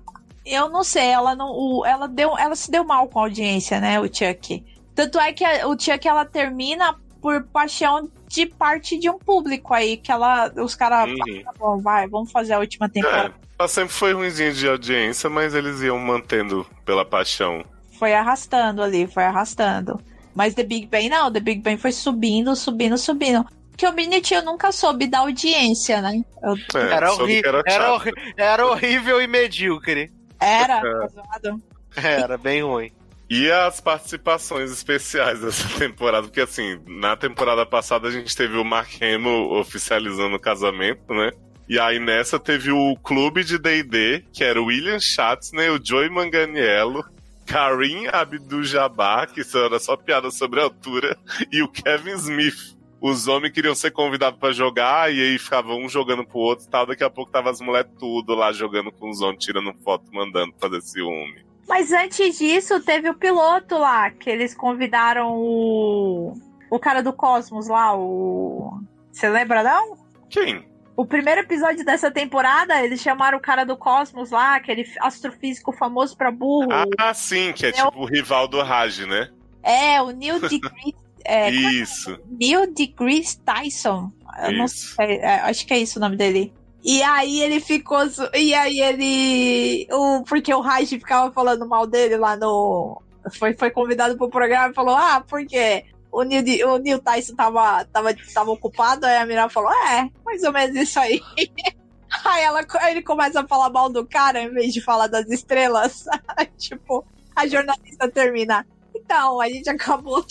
Eu 0.45 0.69
não 0.69 0.83
sei, 0.83 1.07
ela 1.07 1.35
não. 1.35 1.49
o- 1.51 1.85
ela, 1.85 2.07
deu, 2.07 2.37
ela 2.37 2.55
se 2.55 2.69
deu 2.69 2.83
mal 2.83 3.07
com 3.07 3.19
a 3.19 3.23
audiência, 3.23 3.79
né, 3.79 3.99
o 3.99 4.03
Chuck. 4.03 4.63
Tanto 4.93 5.19
é 5.19 5.33
que 5.33 5.43
a- 5.43 5.67
o 5.67 5.77
Chuck 5.79 6.07
ela 6.07 6.23
termina 6.25 6.95
por 7.21 7.43
paixão 7.47 8.09
de 8.27 8.45
parte 8.45 8.97
de 8.99 9.09
um 9.09 9.17
público 9.17 9.73
aí, 9.73 9.97
que 9.97 10.11
ela. 10.11 10.51
Os 10.57 10.75
caras. 10.75 11.09
Uhum. 11.09 11.43
Tá 11.43 11.51
bom, 11.57 11.77
vai, 11.79 12.07
vamos 12.07 12.31
fazer 12.31 12.53
a 12.53 12.59
última 12.59 12.87
temporada. 12.87 13.29
É, 13.29 13.45
ela 13.59 13.67
sempre 13.67 13.93
foi 13.93 14.13
ruimzinha 14.13 14.51
de 14.51 14.67
audiência, 14.67 15.29
mas 15.29 15.53
eles 15.55 15.81
iam 15.81 15.97
mantendo 15.97 16.65
pela 16.85 17.03
paixão. 17.03 17.63
Foi 17.97 18.13
arrastando 18.13 18.83
ali, 18.83 19.07
foi 19.07 19.23
arrastando. 19.23 19.99
Mas 20.35 20.53
The 20.53 20.63
Big 20.63 20.85
Bang 20.87 21.09
não, 21.09 21.31
The 21.31 21.39
Big 21.39 21.61
Bang 21.61 21.77
foi 21.77 21.91
subindo, 21.93 22.55
subindo, 22.55 22.97
subindo. 22.97 23.45
Community 23.79 24.33
eu 24.33 24.43
nunca 24.43 24.71
soube 24.71 25.07
da 25.07 25.19
audiência, 25.19 26.01
né? 26.01 26.21
Eu- 26.43 26.55
É, 26.81 26.93
Era, 26.93 27.13
horri 27.13 27.41
que 27.41 27.47
era 27.47 27.63
era, 27.65 27.93
horri 27.93 28.11
era 28.37 28.67
horrível 28.67 29.21
e 29.21 29.27
medíocre. 29.27 30.11
Era, 30.45 30.77
É. 30.77 31.07
pesado. 31.07 31.61
Era 31.95 32.37
bem 32.37 32.61
ruim. 32.63 32.91
E 33.29 33.49
as 33.49 33.81
participações 33.81 34.71
especiais 34.71 35.39
dessa 35.39 35.67
temporada, 35.79 36.27
porque 36.27 36.41
assim, 36.41 36.79
na 36.85 37.15
temporada 37.15 37.65
passada 37.65 38.07
a 38.07 38.11
gente 38.11 38.35
teve 38.35 38.57
o 38.57 38.63
Mark 38.63 38.89
Hamill 39.01 39.51
oficializando 39.53 40.35
o 40.35 40.39
casamento, 40.39 41.13
né? 41.13 41.31
E 41.67 41.79
aí 41.79 41.97
nessa 41.99 42.37
teve 42.39 42.71
o 42.71 42.95
clube 42.97 43.43
de 43.43 43.57
D&D, 43.57 44.23
que 44.31 44.43
era 44.43 44.61
o 44.61 44.65
William 44.65 44.99
Shatner, 44.99 45.71
o 45.73 45.83
Joey 45.83 46.09
Manganiello, 46.09 47.03
Karim 47.47 48.05
Abdul-Jabbar, 48.07 49.31
que 49.33 49.41
isso 49.41 49.57
era 49.57 49.79
só 49.79 49.95
piada 49.97 50.29
sobre 50.29 50.59
a 50.59 50.63
altura, 50.63 51.17
e 51.51 51.63
o 51.63 51.67
Kevin 51.67 52.13
Smith. 52.15 52.75
Os 53.01 53.27
homens 53.27 53.53
queriam 53.53 53.75
ser 53.75 53.91
convidados 53.91 54.39
pra 54.39 54.51
jogar, 54.51 55.13
e 55.13 55.21
aí 55.21 55.37
ficavam 55.37 55.77
um 55.77 55.87
jogando 55.89 56.25
pro 56.25 56.39
outro 56.39 56.65
e 56.65 56.69
tal. 56.69 56.85
Daqui 56.87 57.03
a 57.03 57.09
pouco 57.09 57.31
tava 57.31 57.49
as 57.51 57.59
mulheres 57.61 57.91
tudo 57.99 58.33
lá 58.33 58.51
jogando 58.51 58.91
com 58.91 59.09
os 59.09 59.21
homens, 59.21 59.43
tirando 59.43 59.73
foto, 59.83 60.05
mandando 60.13 60.53
fazer 60.59 60.81
ciúme. 60.81 61.45
Mas 61.67 61.91
antes 61.91 62.37
disso, 62.37 62.79
teve 62.81 63.09
o 63.09 63.13
piloto 63.15 63.77
lá, 63.77 64.09
que 64.11 64.29
eles 64.29 64.55
convidaram 64.55 65.33
o. 65.35 66.33
O 66.69 66.79
cara 66.79 67.01
do 67.03 67.13
Cosmos 67.13 67.67
lá, 67.67 67.95
o. 67.95 68.79
Você 69.11 69.29
lembra, 69.29 69.61
não? 69.61 69.97
Quem? 70.29 70.65
O 70.97 71.05
primeiro 71.05 71.41
episódio 71.41 71.83
dessa 71.83 72.09
temporada, 72.09 72.81
eles 72.83 73.01
chamaram 73.01 73.37
o 73.37 73.41
cara 73.41 73.65
do 73.65 73.75
Cosmos 73.75 74.31
lá, 74.31 74.55
aquele 74.55 74.85
astrofísico 75.01 75.71
famoso 75.73 76.15
pra 76.15 76.31
burro. 76.31 76.69
Ah, 76.97 77.13
sim, 77.13 77.51
que 77.51 77.65
é 77.65 77.69
Eu- 77.69 77.73
tipo 77.73 77.99
o 77.99 78.05
rival 78.05 78.47
do 78.47 78.61
Raj, 78.61 78.99
né? 79.05 79.29
É, 79.61 80.01
o 80.01 80.11
Neil 80.11 80.39
deGrasse. 80.39 80.95
É, 81.25 81.49
Isso, 81.49 82.17
Neil 82.29 82.71
deGrasse 82.73 83.39
Tyson. 83.39 84.11
Eu 84.43 84.53
não 84.53 84.65
isso. 84.65 84.95
sei, 84.95 85.17
é, 85.17 85.39
acho 85.41 85.65
que 85.65 85.73
é 85.73 85.79
isso 85.79 85.97
o 85.97 86.01
nome 86.01 86.15
dele. 86.15 86.53
E 86.83 87.01
aí 87.01 87.41
ele 87.41 87.59
ficou. 87.59 88.01
E 88.33 88.53
aí 88.53 88.79
ele. 88.79 89.87
O, 89.91 90.23
porque 90.23 90.53
o 90.53 90.61
Raj 90.61 90.87
ficava 90.87 91.31
falando 91.31 91.67
mal 91.67 91.87
dele 91.87 92.15
lá 92.15 92.35
no. 92.37 93.01
Foi, 93.39 93.55
foi 93.55 93.71
convidado 93.71 94.15
pro 94.15 94.29
programa 94.29 94.69
e 94.69 94.75
falou: 94.75 94.95
Ah, 94.95 95.23
porque 95.27 95.83
o 96.11 96.21
Neil, 96.21 96.69
o 96.69 96.77
Neil 96.77 96.99
Tyson 96.99 97.33
tava, 97.33 97.83
tava, 97.85 98.15
tava 98.31 98.51
ocupado. 98.51 99.07
Aí 99.07 99.17
a 99.17 99.25
Mira 99.25 99.49
falou: 99.49 99.71
É, 99.71 100.07
mais 100.23 100.43
ou 100.43 100.53
menos 100.53 100.75
isso 100.75 100.99
aí. 100.99 101.19
Aí 102.23 102.43
ela, 102.43 102.65
aí 102.79 102.93
ele 102.93 103.01
começa 103.01 103.41
a 103.41 103.47
falar 103.47 103.69
mal 103.69 103.89
do 103.89 104.05
cara 104.05 104.41
em 104.41 104.49
vez 104.49 104.73
de 104.73 104.79
falar 104.79 105.07
das 105.07 105.29
estrelas. 105.29 106.05
tipo, 106.57 107.05
a 107.35 107.45
jornalista 107.45 108.09
termina. 108.09 108.65
Então, 108.95 109.41
a 109.41 109.49
gente 109.49 109.69
acabou. 109.69 110.25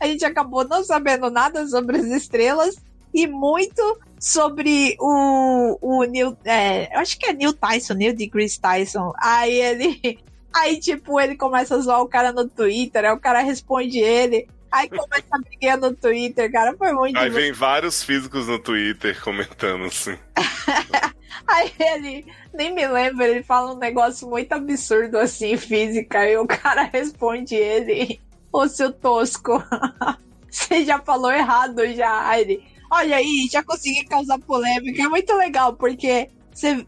A 0.00 0.06
gente 0.06 0.24
acabou 0.24 0.66
não 0.66 0.82
sabendo 0.84 1.30
nada 1.30 1.66
sobre 1.66 1.98
as 1.98 2.06
estrelas 2.06 2.76
e 3.12 3.26
muito 3.26 4.00
sobre 4.18 4.96
o, 5.00 5.78
o 5.80 6.04
Neil. 6.04 6.36
É, 6.44 6.94
eu 6.94 7.00
acho 7.00 7.18
que 7.18 7.26
é 7.26 7.32
Neil 7.32 7.52
Tyson, 7.52 7.94
Neil 7.94 8.14
deGrasse 8.14 8.60
Tyson. 8.60 9.12
Aí 9.18 9.60
ele. 9.60 10.18
Aí, 10.50 10.80
tipo, 10.80 11.20
ele 11.20 11.36
começa 11.36 11.74
a 11.74 11.78
zoar 11.78 12.00
o 12.00 12.08
cara 12.08 12.32
no 12.32 12.48
Twitter, 12.48 13.04
aí 13.04 13.12
o 13.12 13.20
cara 13.20 13.42
responde 13.42 13.98
ele. 13.98 14.48
Aí 14.72 14.88
começa 14.88 15.26
a 15.30 15.38
brigar 15.38 15.78
no 15.78 15.94
Twitter, 15.94 16.50
cara. 16.50 16.74
Foi 16.76 16.92
muito 16.94 17.18
Aí 17.18 17.28
vem 17.28 17.52
vários 17.52 18.02
físicos 18.02 18.48
no 18.48 18.58
Twitter 18.58 19.22
comentando 19.22 19.84
assim. 19.84 20.16
Aí 21.46 21.72
ele 21.78 22.26
nem 22.52 22.74
me 22.74 22.86
lembra, 22.86 23.26
ele 23.26 23.42
fala 23.42 23.72
um 23.72 23.78
negócio 23.78 24.28
muito 24.28 24.52
absurdo 24.52 25.18
assim, 25.18 25.56
física, 25.56 26.28
e 26.28 26.36
o 26.36 26.46
cara 26.46 26.82
responde 26.92 27.54
ele, 27.54 28.20
ô 28.52 28.68
seu 28.68 28.92
tosco, 28.92 29.62
você 30.50 30.84
já 30.84 30.98
falou 31.00 31.30
errado 31.32 31.86
já. 31.94 32.38
Ele, 32.38 32.62
olha 32.90 33.16
aí, 33.16 33.48
já 33.50 33.62
consegui 33.62 34.04
causar 34.06 34.38
polêmica, 34.38 35.02
é 35.02 35.08
muito 35.08 35.34
legal, 35.34 35.74
porque 35.74 36.28
você 36.52 36.86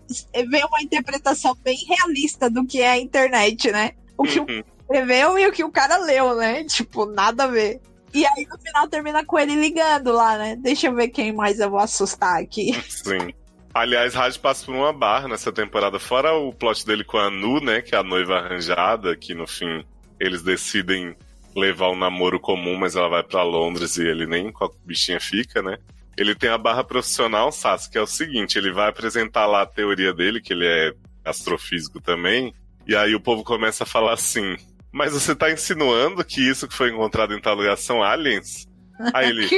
vê 0.48 0.64
uma 0.64 0.82
interpretação 0.82 1.54
bem 1.62 1.76
realista 1.86 2.50
do 2.50 2.66
que 2.66 2.80
é 2.80 2.90
a 2.90 2.98
internet, 2.98 3.70
né? 3.70 3.92
O 4.16 4.24
que 4.24 4.40
o 4.40 4.42
Uhum. 4.42 4.62
escreveu 4.80 5.38
e 5.38 5.46
o 5.46 5.52
que 5.52 5.62
o 5.64 5.70
cara 5.70 5.96
leu, 5.98 6.34
né? 6.36 6.64
Tipo, 6.64 7.06
nada 7.06 7.44
a 7.44 7.46
ver. 7.46 7.80
E 8.12 8.26
aí 8.26 8.44
no 8.50 8.58
final 8.58 8.88
termina 8.88 9.24
com 9.24 9.38
ele 9.38 9.54
ligando 9.54 10.10
lá, 10.12 10.36
né? 10.36 10.56
Deixa 10.56 10.88
eu 10.88 10.94
ver 10.94 11.08
quem 11.08 11.32
mais 11.32 11.60
eu 11.60 11.70
vou 11.70 11.78
assustar 11.78 12.42
aqui. 12.42 12.72
Sim. 12.90 13.32
Aliás, 13.72 14.14
Raj 14.14 14.36
passa 14.38 14.66
por 14.66 14.74
uma 14.74 14.92
barra 14.92 15.28
nessa 15.28 15.52
temporada, 15.52 16.00
fora 16.00 16.34
o 16.34 16.52
plot 16.52 16.84
dele 16.84 17.04
com 17.04 17.18
a 17.18 17.30
Nu, 17.30 17.60
né? 17.60 17.80
Que 17.80 17.94
é 17.94 17.98
a 17.98 18.02
noiva 18.02 18.38
arranjada, 18.38 19.16
que 19.16 19.32
no 19.32 19.46
fim 19.46 19.84
eles 20.18 20.42
decidem 20.42 21.14
levar 21.55 21.90
um 21.90 21.97
namoro 21.97 22.39
comum, 22.39 22.77
mas 22.77 22.97
ela 22.97 23.09
vai 23.09 23.22
pra 23.22 23.43
Londres 23.43 23.97
e 23.97 24.06
ele 24.06 24.27
nem 24.27 24.52
com 24.52 24.64
a 24.64 24.70
bichinha 24.85 25.20
fica, 25.20 25.62
né? 25.62 25.78
Ele 26.16 26.35
tem 26.35 26.51
a 26.51 26.59
barra 26.59 26.85
profissional, 26.85 27.51
Sassi, 27.51 27.90
que 27.90 27.98
é 27.98 28.01
o 28.01 28.06
seguinte: 28.06 28.59
ele 28.59 28.72
vai 28.72 28.89
apresentar 28.89 29.47
lá 29.47 29.62
a 29.62 29.66
teoria 29.66 30.12
dele, 30.12 30.40
que 30.40 30.52
ele 30.52 30.66
é 30.66 30.93
astrofísico 31.24 32.01
também, 32.01 32.55
e 32.86 32.94
aí 32.94 33.14
o 33.14 33.20
povo 33.20 33.43
começa 33.43 33.85
a 33.85 33.86
falar 33.86 34.14
assim. 34.14 34.56
Mas 34.93 35.12
você 35.12 35.35
tá 35.35 35.51
insinuando 35.51 36.24
que 36.24 36.40
isso 36.40 36.66
que 36.66 36.74
foi 36.74 36.90
encontrado 36.90 37.35
em 37.35 37.40
tal 37.40 37.55
lugar 37.55 37.77
são 37.77 38.02
aliens? 38.02 38.66
Aí 39.14 39.28
ele. 39.28 39.48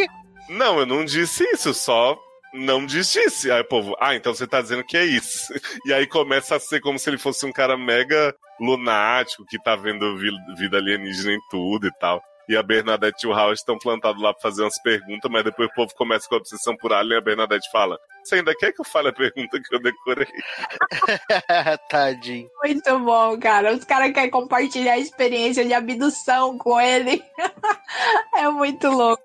Não, 0.51 0.79
eu 0.79 0.85
não 0.85 1.05
disse 1.07 1.43
isso, 1.45 1.73
só 1.73 2.19
não 2.53 2.85
disse 2.87 3.19
isso. 3.21 3.53
Aí 3.53 3.61
o 3.61 3.65
povo, 3.69 3.97
ah, 4.01 4.15
então 4.15 4.35
você 4.35 4.47
tá 4.47 4.61
dizendo 4.61 4.85
que 4.85 4.97
é 4.97 5.05
isso. 5.05 5.53
E 5.87 5.93
aí 5.93 6.07
começa 6.07 6.57
a 6.57 6.61
ser 6.61 6.81
como 6.81 6.99
se 6.99 7.09
ele 7.11 7.19
fosse 7.19 7.45
um 7.47 7.53
cara 7.53 7.77
mega 7.77 8.35
lunático 8.61 9.45
que 9.47 9.63
tá 9.63 9.75
vendo 9.77 10.17
vi- 10.17 10.31
vida 10.57 10.77
alienígena 10.79 11.33
em 11.33 11.41
tudo 11.51 11.87
e 11.87 11.93
tal. 11.99 12.23
E 12.53 12.57
a 12.57 12.63
Bernadette 12.63 13.25
e 13.25 13.27
o 13.27 13.33
Howard 13.33 13.55
estão 13.55 13.79
plantados 13.79 14.23
lá 14.23 14.35
pra 14.35 14.43
fazer 14.43 14.61
umas 14.61 14.79
perguntas, 14.83 15.31
mas 15.31 15.43
depois 15.43 15.71
o 15.71 15.75
povo 15.75 15.95
começa 15.95 16.29
com 16.29 16.35
a 16.35 16.39
obsessão 16.39 16.77
por 16.77 16.93
alien 16.93 17.15
e 17.15 17.17
a 17.17 17.21
Bernadette 17.23 17.71
fala: 17.73 17.99
Você 18.23 18.35
ainda 18.35 18.55
quer 18.55 18.73
que 18.73 18.81
eu 18.83 18.85
fale 18.85 19.09
a 19.09 19.13
pergunta 19.15 19.59
que 19.59 19.75
eu 19.75 19.81
decorei? 19.81 20.29
Tadinho. 21.89 22.51
Muito 22.63 22.99
bom, 22.99 23.41
cara. 23.41 23.73
Os 23.73 23.85
caras 23.85 24.13
querem 24.13 24.29
compartilhar 24.31 24.93
a 24.93 24.99
experiência 24.99 25.65
de 25.65 25.73
abdução 25.73 26.59
com 26.59 26.79
ele. 26.79 27.25
é 28.37 28.47
muito 28.51 28.87
louco. 28.91 29.23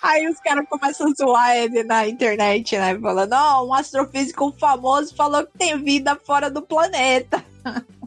Aí 0.00 0.26
os 0.26 0.40
caras 0.40 0.66
começam 0.66 1.08
a 1.08 1.14
zoar 1.14 1.54
ele 1.54 1.84
na 1.84 2.08
internet, 2.08 2.74
né? 2.78 2.98
Falando, 2.98 3.32
não, 3.32 3.68
um 3.68 3.74
astrofísico 3.74 4.56
famoso 4.58 5.14
falou 5.14 5.46
que 5.46 5.58
tem 5.58 5.76
vida 5.76 6.18
fora 6.24 6.48
do 6.48 6.62
planeta. 6.62 7.44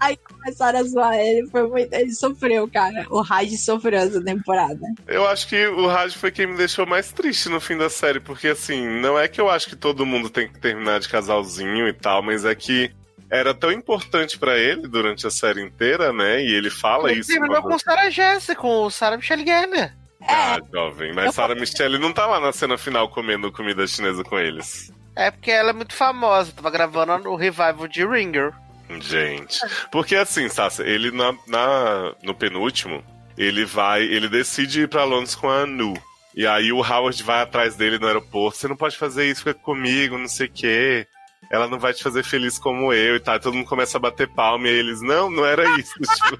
Aí 0.00 0.16
começaram 0.16 0.80
a 0.80 0.82
zoar 0.82 1.14
ele, 1.14 1.46
foi 1.48 1.66
muito. 1.68 1.92
Ele 1.92 2.12
sofreu, 2.12 2.68
cara. 2.68 3.06
O 3.10 3.20
Raj 3.20 3.50
sofreu 3.58 3.98
essa 4.00 4.22
temporada. 4.22 4.80
Eu 5.06 5.26
acho 5.26 5.48
que 5.48 5.66
o 5.66 5.86
Raj 5.86 6.14
foi 6.14 6.30
quem 6.30 6.46
me 6.46 6.56
deixou 6.56 6.86
mais 6.86 7.12
triste 7.12 7.48
no 7.48 7.60
fim 7.60 7.76
da 7.76 7.88
série, 7.88 8.20
porque 8.20 8.48
assim, 8.48 8.86
não 9.00 9.18
é 9.18 9.28
que 9.28 9.40
eu 9.40 9.48
acho 9.48 9.68
que 9.68 9.76
todo 9.76 10.06
mundo 10.06 10.28
tem 10.30 10.48
que 10.48 10.58
terminar 10.60 11.00
de 11.00 11.08
casalzinho 11.08 11.86
e 11.88 11.92
tal, 11.92 12.22
mas 12.22 12.44
é 12.44 12.54
que 12.54 12.90
era 13.30 13.52
tão 13.54 13.72
importante 13.72 14.38
pra 14.38 14.56
ele 14.56 14.86
durante 14.86 15.26
a 15.26 15.30
série 15.30 15.60
inteira, 15.62 16.12
né? 16.12 16.42
E 16.42 16.52
ele 16.52 16.70
fala 16.70 17.10
Ele 17.10 17.20
isso. 17.20 17.30
terminou 17.30 17.58
uma 17.58 17.62
com 17.70 17.78
Sarah 17.78 18.08
Jessica, 18.10 18.54
com 18.54 18.88
Sarah 18.90 19.16
Michelle 19.16 19.44
Gellar. 19.44 19.96
Ah, 20.28 20.58
jovem. 20.72 21.12
Mas 21.12 21.34
Sarah 21.34 21.54
Michelle 21.54 21.98
não 21.98 22.12
tá 22.12 22.26
lá 22.26 22.40
na 22.40 22.52
cena 22.52 22.76
final 22.78 23.08
comendo 23.08 23.50
comida 23.52 23.86
chinesa 23.86 24.22
com 24.24 24.38
eles. 24.38 24.92
É 25.14 25.30
porque 25.30 25.50
ela 25.50 25.70
é 25.70 25.72
muito 25.72 25.94
famosa, 25.94 26.52
tava 26.52 26.70
gravando 26.70 27.30
o 27.30 27.36
revival 27.36 27.88
de 27.88 28.06
Ringer. 28.06 28.52
Gente. 29.00 29.58
Porque 29.90 30.14
assim, 30.16 30.48
Sasha, 30.48 30.82
ele 30.82 31.10
na, 31.10 31.32
na- 31.46 32.14
no 32.22 32.34
penúltimo, 32.34 33.02
ele 33.36 33.64
vai. 33.64 34.02
Ele 34.02 34.28
decide 34.28 34.82
ir 34.82 34.88
pra 34.88 35.04
Londres 35.04 35.34
com 35.34 35.48
a 35.48 35.62
Anu. 35.62 35.94
E 36.34 36.46
aí 36.46 36.70
o 36.70 36.78
Howard 36.82 37.22
vai 37.22 37.40
atrás 37.42 37.76
dele 37.76 37.98
no 37.98 38.06
aeroporto. 38.06 38.58
Você 38.58 38.68
não 38.68 38.76
pode 38.76 38.96
fazer 38.96 39.28
isso, 39.28 39.40
fica 39.42 39.54
comigo, 39.54 40.18
não 40.18 40.28
sei 40.28 40.46
o 40.46 40.52
quê. 40.52 41.06
Ela 41.50 41.68
não 41.68 41.78
vai 41.78 41.94
te 41.94 42.02
fazer 42.02 42.24
feliz 42.24 42.58
como 42.58 42.92
eu 42.92 43.16
e 43.16 43.20
tal. 43.20 43.38
Todo 43.40 43.54
mundo 43.54 43.68
começa 43.68 43.96
a 43.96 44.00
bater 44.00 44.28
palma 44.28 44.68
e 44.68 44.72
eles, 44.72 45.00
não, 45.00 45.30
não 45.30 45.46
era 45.46 45.64
isso. 45.78 45.94
tipo, 45.98 46.38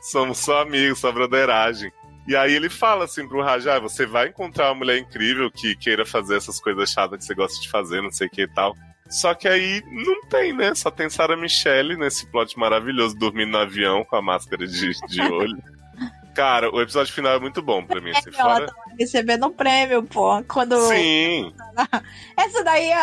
somos 0.00 0.38
só 0.38 0.62
amigos, 0.62 0.98
só. 1.00 1.12
E 2.28 2.34
aí 2.34 2.54
ele 2.54 2.68
fala 2.68 3.04
assim 3.04 3.26
pro 3.28 3.42
Raj, 3.42 3.66
ah, 3.68 3.78
você 3.78 4.04
vai 4.06 4.28
encontrar 4.28 4.68
uma 4.70 4.76
mulher 4.76 4.98
incrível 4.98 5.50
que 5.50 5.76
queira 5.76 6.04
fazer 6.04 6.36
essas 6.36 6.58
coisas 6.60 6.90
chatas 6.90 7.18
que 7.18 7.24
você 7.24 7.34
gosta 7.34 7.60
de 7.60 7.68
fazer, 7.68 8.00
não 8.02 8.10
sei 8.10 8.26
o 8.26 8.30
que 8.30 8.42
e 8.42 8.48
tal. 8.48 8.74
Só 9.08 9.34
que 9.34 9.46
aí 9.46 9.82
não 9.86 10.22
tem, 10.28 10.52
né? 10.52 10.74
Só 10.74 10.90
tem 10.90 11.08
Sarah 11.08 11.36
Michelle 11.36 11.96
nesse 11.96 12.26
plot 12.26 12.58
maravilhoso, 12.58 13.16
dormindo 13.16 13.52
no 13.52 13.58
avião 13.58 14.04
com 14.04 14.16
a 14.16 14.22
máscara 14.22 14.66
de, 14.66 14.92
de 15.06 15.22
olho. 15.32 15.56
Cara, 16.34 16.70
o 16.70 16.82
episódio 16.82 17.14
final 17.14 17.32
é 17.32 17.40
muito 17.40 17.62
bom 17.62 17.82
pra 17.82 17.98
mim, 17.98 18.10
assim, 18.10 18.28
Ela 18.36 18.56
fora... 18.56 18.66
tá 18.66 18.74
recebendo 18.98 19.46
um 19.46 19.52
prêmio, 19.52 20.02
pô. 20.02 20.42
Quando. 20.44 20.78
Sim! 20.88 21.54
Essa 22.36 22.62
daí 22.62 22.90
é 22.90 22.98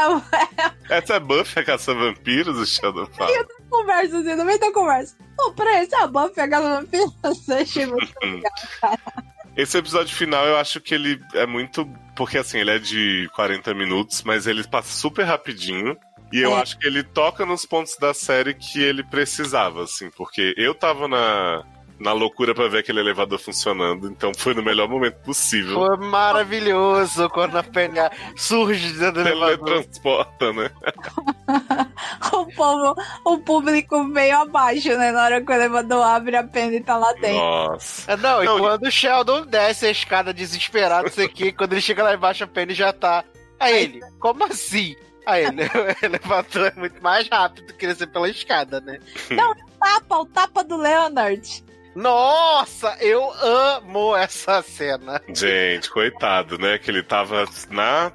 Essa 0.88 1.15
é 1.15 1.19
Buffy, 1.19 1.59
a 1.59 1.65
caça-vampiros, 1.65 2.55
o 2.59 2.65
Sheldon 2.65 3.07
fala. 3.07 3.47
conversa, 3.71 4.19
assim, 4.19 4.35
no 4.35 4.45
meio 4.45 4.59
da 4.59 4.71
conversa. 4.71 5.15
Ô, 5.39 5.51
peraí, 5.53 5.77
essa 5.77 5.95
é 5.97 6.03
a 6.03 6.07
Buffy, 6.07 6.41
a 6.41 6.45
Gala 6.45 6.81
Vampira? 6.81 7.05
Eu 7.23 7.55
achei 7.55 7.88
muito 7.88 8.13
legal, 8.21 8.51
cara. 8.80 9.32
Esse 9.55 9.77
episódio 9.77 10.15
final 10.15 10.45
eu 10.47 10.57
acho 10.57 10.81
que 10.81 10.93
ele 10.95 11.19
é 11.35 11.45
muito. 11.45 11.85
Porque 12.15 12.38
assim, 12.38 12.59
ele 12.59 12.71
é 12.71 12.80
de 12.80 13.30
40 13.35 13.73
minutos, 13.73 14.23
mas 14.23 14.47
ele 14.47 14.63
passa 14.67 14.89
super 14.93 15.23
rapidinho. 15.23 15.95
E 16.31 16.39
eu 16.39 16.55
É. 16.57 16.61
acho 16.61 16.77
que 16.80 16.88
ele 16.88 17.03
toca 17.03 17.45
nos 17.45 17.65
pontos 17.65 17.95
da 17.97 18.13
série 18.13 18.55
que 18.55 18.81
ele 18.81 19.03
precisava, 19.03 19.84
assim, 19.84 20.09
porque 20.17 20.53
eu 20.57 20.73
tava 20.73 21.07
na, 21.07 21.63
na 21.99 22.11
loucura 22.11 22.53
pra 22.53 22.67
ver 22.67 22.79
aquele 22.79 22.99
elevador 22.99 23.39
funcionando, 23.39 24.07
então 24.07 24.31
foi 24.35 24.53
no 24.53 24.61
melhor 24.63 24.87
momento 24.89 25.15
possível. 25.23 25.75
Foi 25.75 25.97
maravilhoso 25.97 27.29
quando 27.29 27.57
a 27.57 27.63
Penha 27.63 28.11
surge 28.35 28.91
dentro 28.93 29.23
do 29.23 29.29
elevador. 29.29 29.57
Teletransporta, 29.65 30.53
né? 30.53 30.71
O 32.33 32.45
povo, 32.55 32.95
o 33.25 33.37
público 33.39 34.03
meio 34.03 34.37
abaixo, 34.41 34.89
né? 34.97 35.11
Na 35.11 35.23
hora 35.25 35.41
que 35.41 35.51
o 35.51 35.55
elevador 35.55 36.03
abre 36.03 36.35
a 36.35 36.43
pena 36.43 36.75
e 36.75 36.81
tá 36.81 36.97
lá 36.97 37.13
dentro. 37.13 37.35
Nossa. 37.37 38.11
É, 38.11 38.17
Não, 38.17 38.41
e 38.43 38.45
Não, 38.45 38.57
e- 38.57 38.61
quando 38.61 38.83
o 38.83 38.91
Sheldon 38.91 39.45
desce 39.45 39.85
a 39.85 39.91
escada 39.91 40.33
desesperado, 40.33 41.03
não 41.05 41.11
sei 41.11 41.25
o 41.25 41.29
que, 41.29 41.51
quando 41.51 41.73
ele 41.73 41.81
chega 41.81 42.03
lá 42.03 42.13
embaixo, 42.13 42.43
a 42.43 42.47
Penny 42.47 42.73
já 42.73 42.91
tá. 42.91 43.23
Aí 43.59 43.83
ele, 43.83 43.99
como 44.19 44.43
assim? 44.45 44.95
Aí 45.25 45.45
ele, 45.45 45.63
o 46.01 46.05
elevador 46.05 46.67
é 46.75 46.79
muito 46.79 47.01
mais 47.01 47.27
rápido 47.29 47.73
que 47.73 47.87
descer 47.87 48.07
pela 48.07 48.29
escada, 48.29 48.81
né? 48.81 48.99
Tapa, 49.79 50.17
o 50.17 50.25
tapa 50.25 50.63
do 50.63 50.77
Leonard. 50.77 51.63
Nossa, 51.95 52.97
eu 52.99 53.31
amo 53.41 54.15
essa 54.15 54.61
cena. 54.61 55.21
Gente, 55.29 55.89
coitado, 55.89 56.57
né? 56.57 56.77
Que 56.77 56.89
ele 56.89 57.03
tava 57.03 57.45
na, 57.69 58.11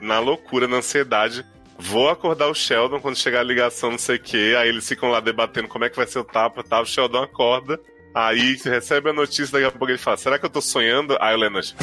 na 0.00 0.18
loucura, 0.18 0.68
na 0.68 0.76
ansiedade. 0.76 1.44
Vou 1.78 2.08
acordar 2.08 2.48
o 2.48 2.54
Sheldon 2.54 3.00
quando 3.00 3.16
chegar 3.16 3.40
a 3.40 3.44
ligação, 3.44 3.90
não 3.90 3.98
sei 3.98 4.16
o 4.16 4.22
quê. 4.22 4.54
Aí 4.58 4.68
eles 4.68 4.86
ficam 4.86 5.10
lá 5.10 5.20
debatendo 5.20 5.68
como 5.68 5.84
é 5.84 5.90
que 5.90 5.96
vai 5.96 6.06
ser 6.06 6.18
o 6.18 6.24
tapa 6.24 6.60
e 6.60 6.64
tal. 6.64 6.82
O 6.82 6.86
Sheldon 6.86 7.22
acorda. 7.22 7.80
Aí 8.14 8.56
recebe 8.62 9.10
a 9.10 9.12
notícia, 9.12 9.52
daqui 9.52 9.64
a 9.64 9.70
pouco 9.76 9.90
ele 9.90 9.98
fala: 9.98 10.16
Será 10.16 10.38
que 10.38 10.44
eu 10.44 10.50
tô 10.50 10.60
sonhando? 10.60 11.16
Aí 11.20 11.34
o 11.34 11.38
Leonard. 11.38 11.74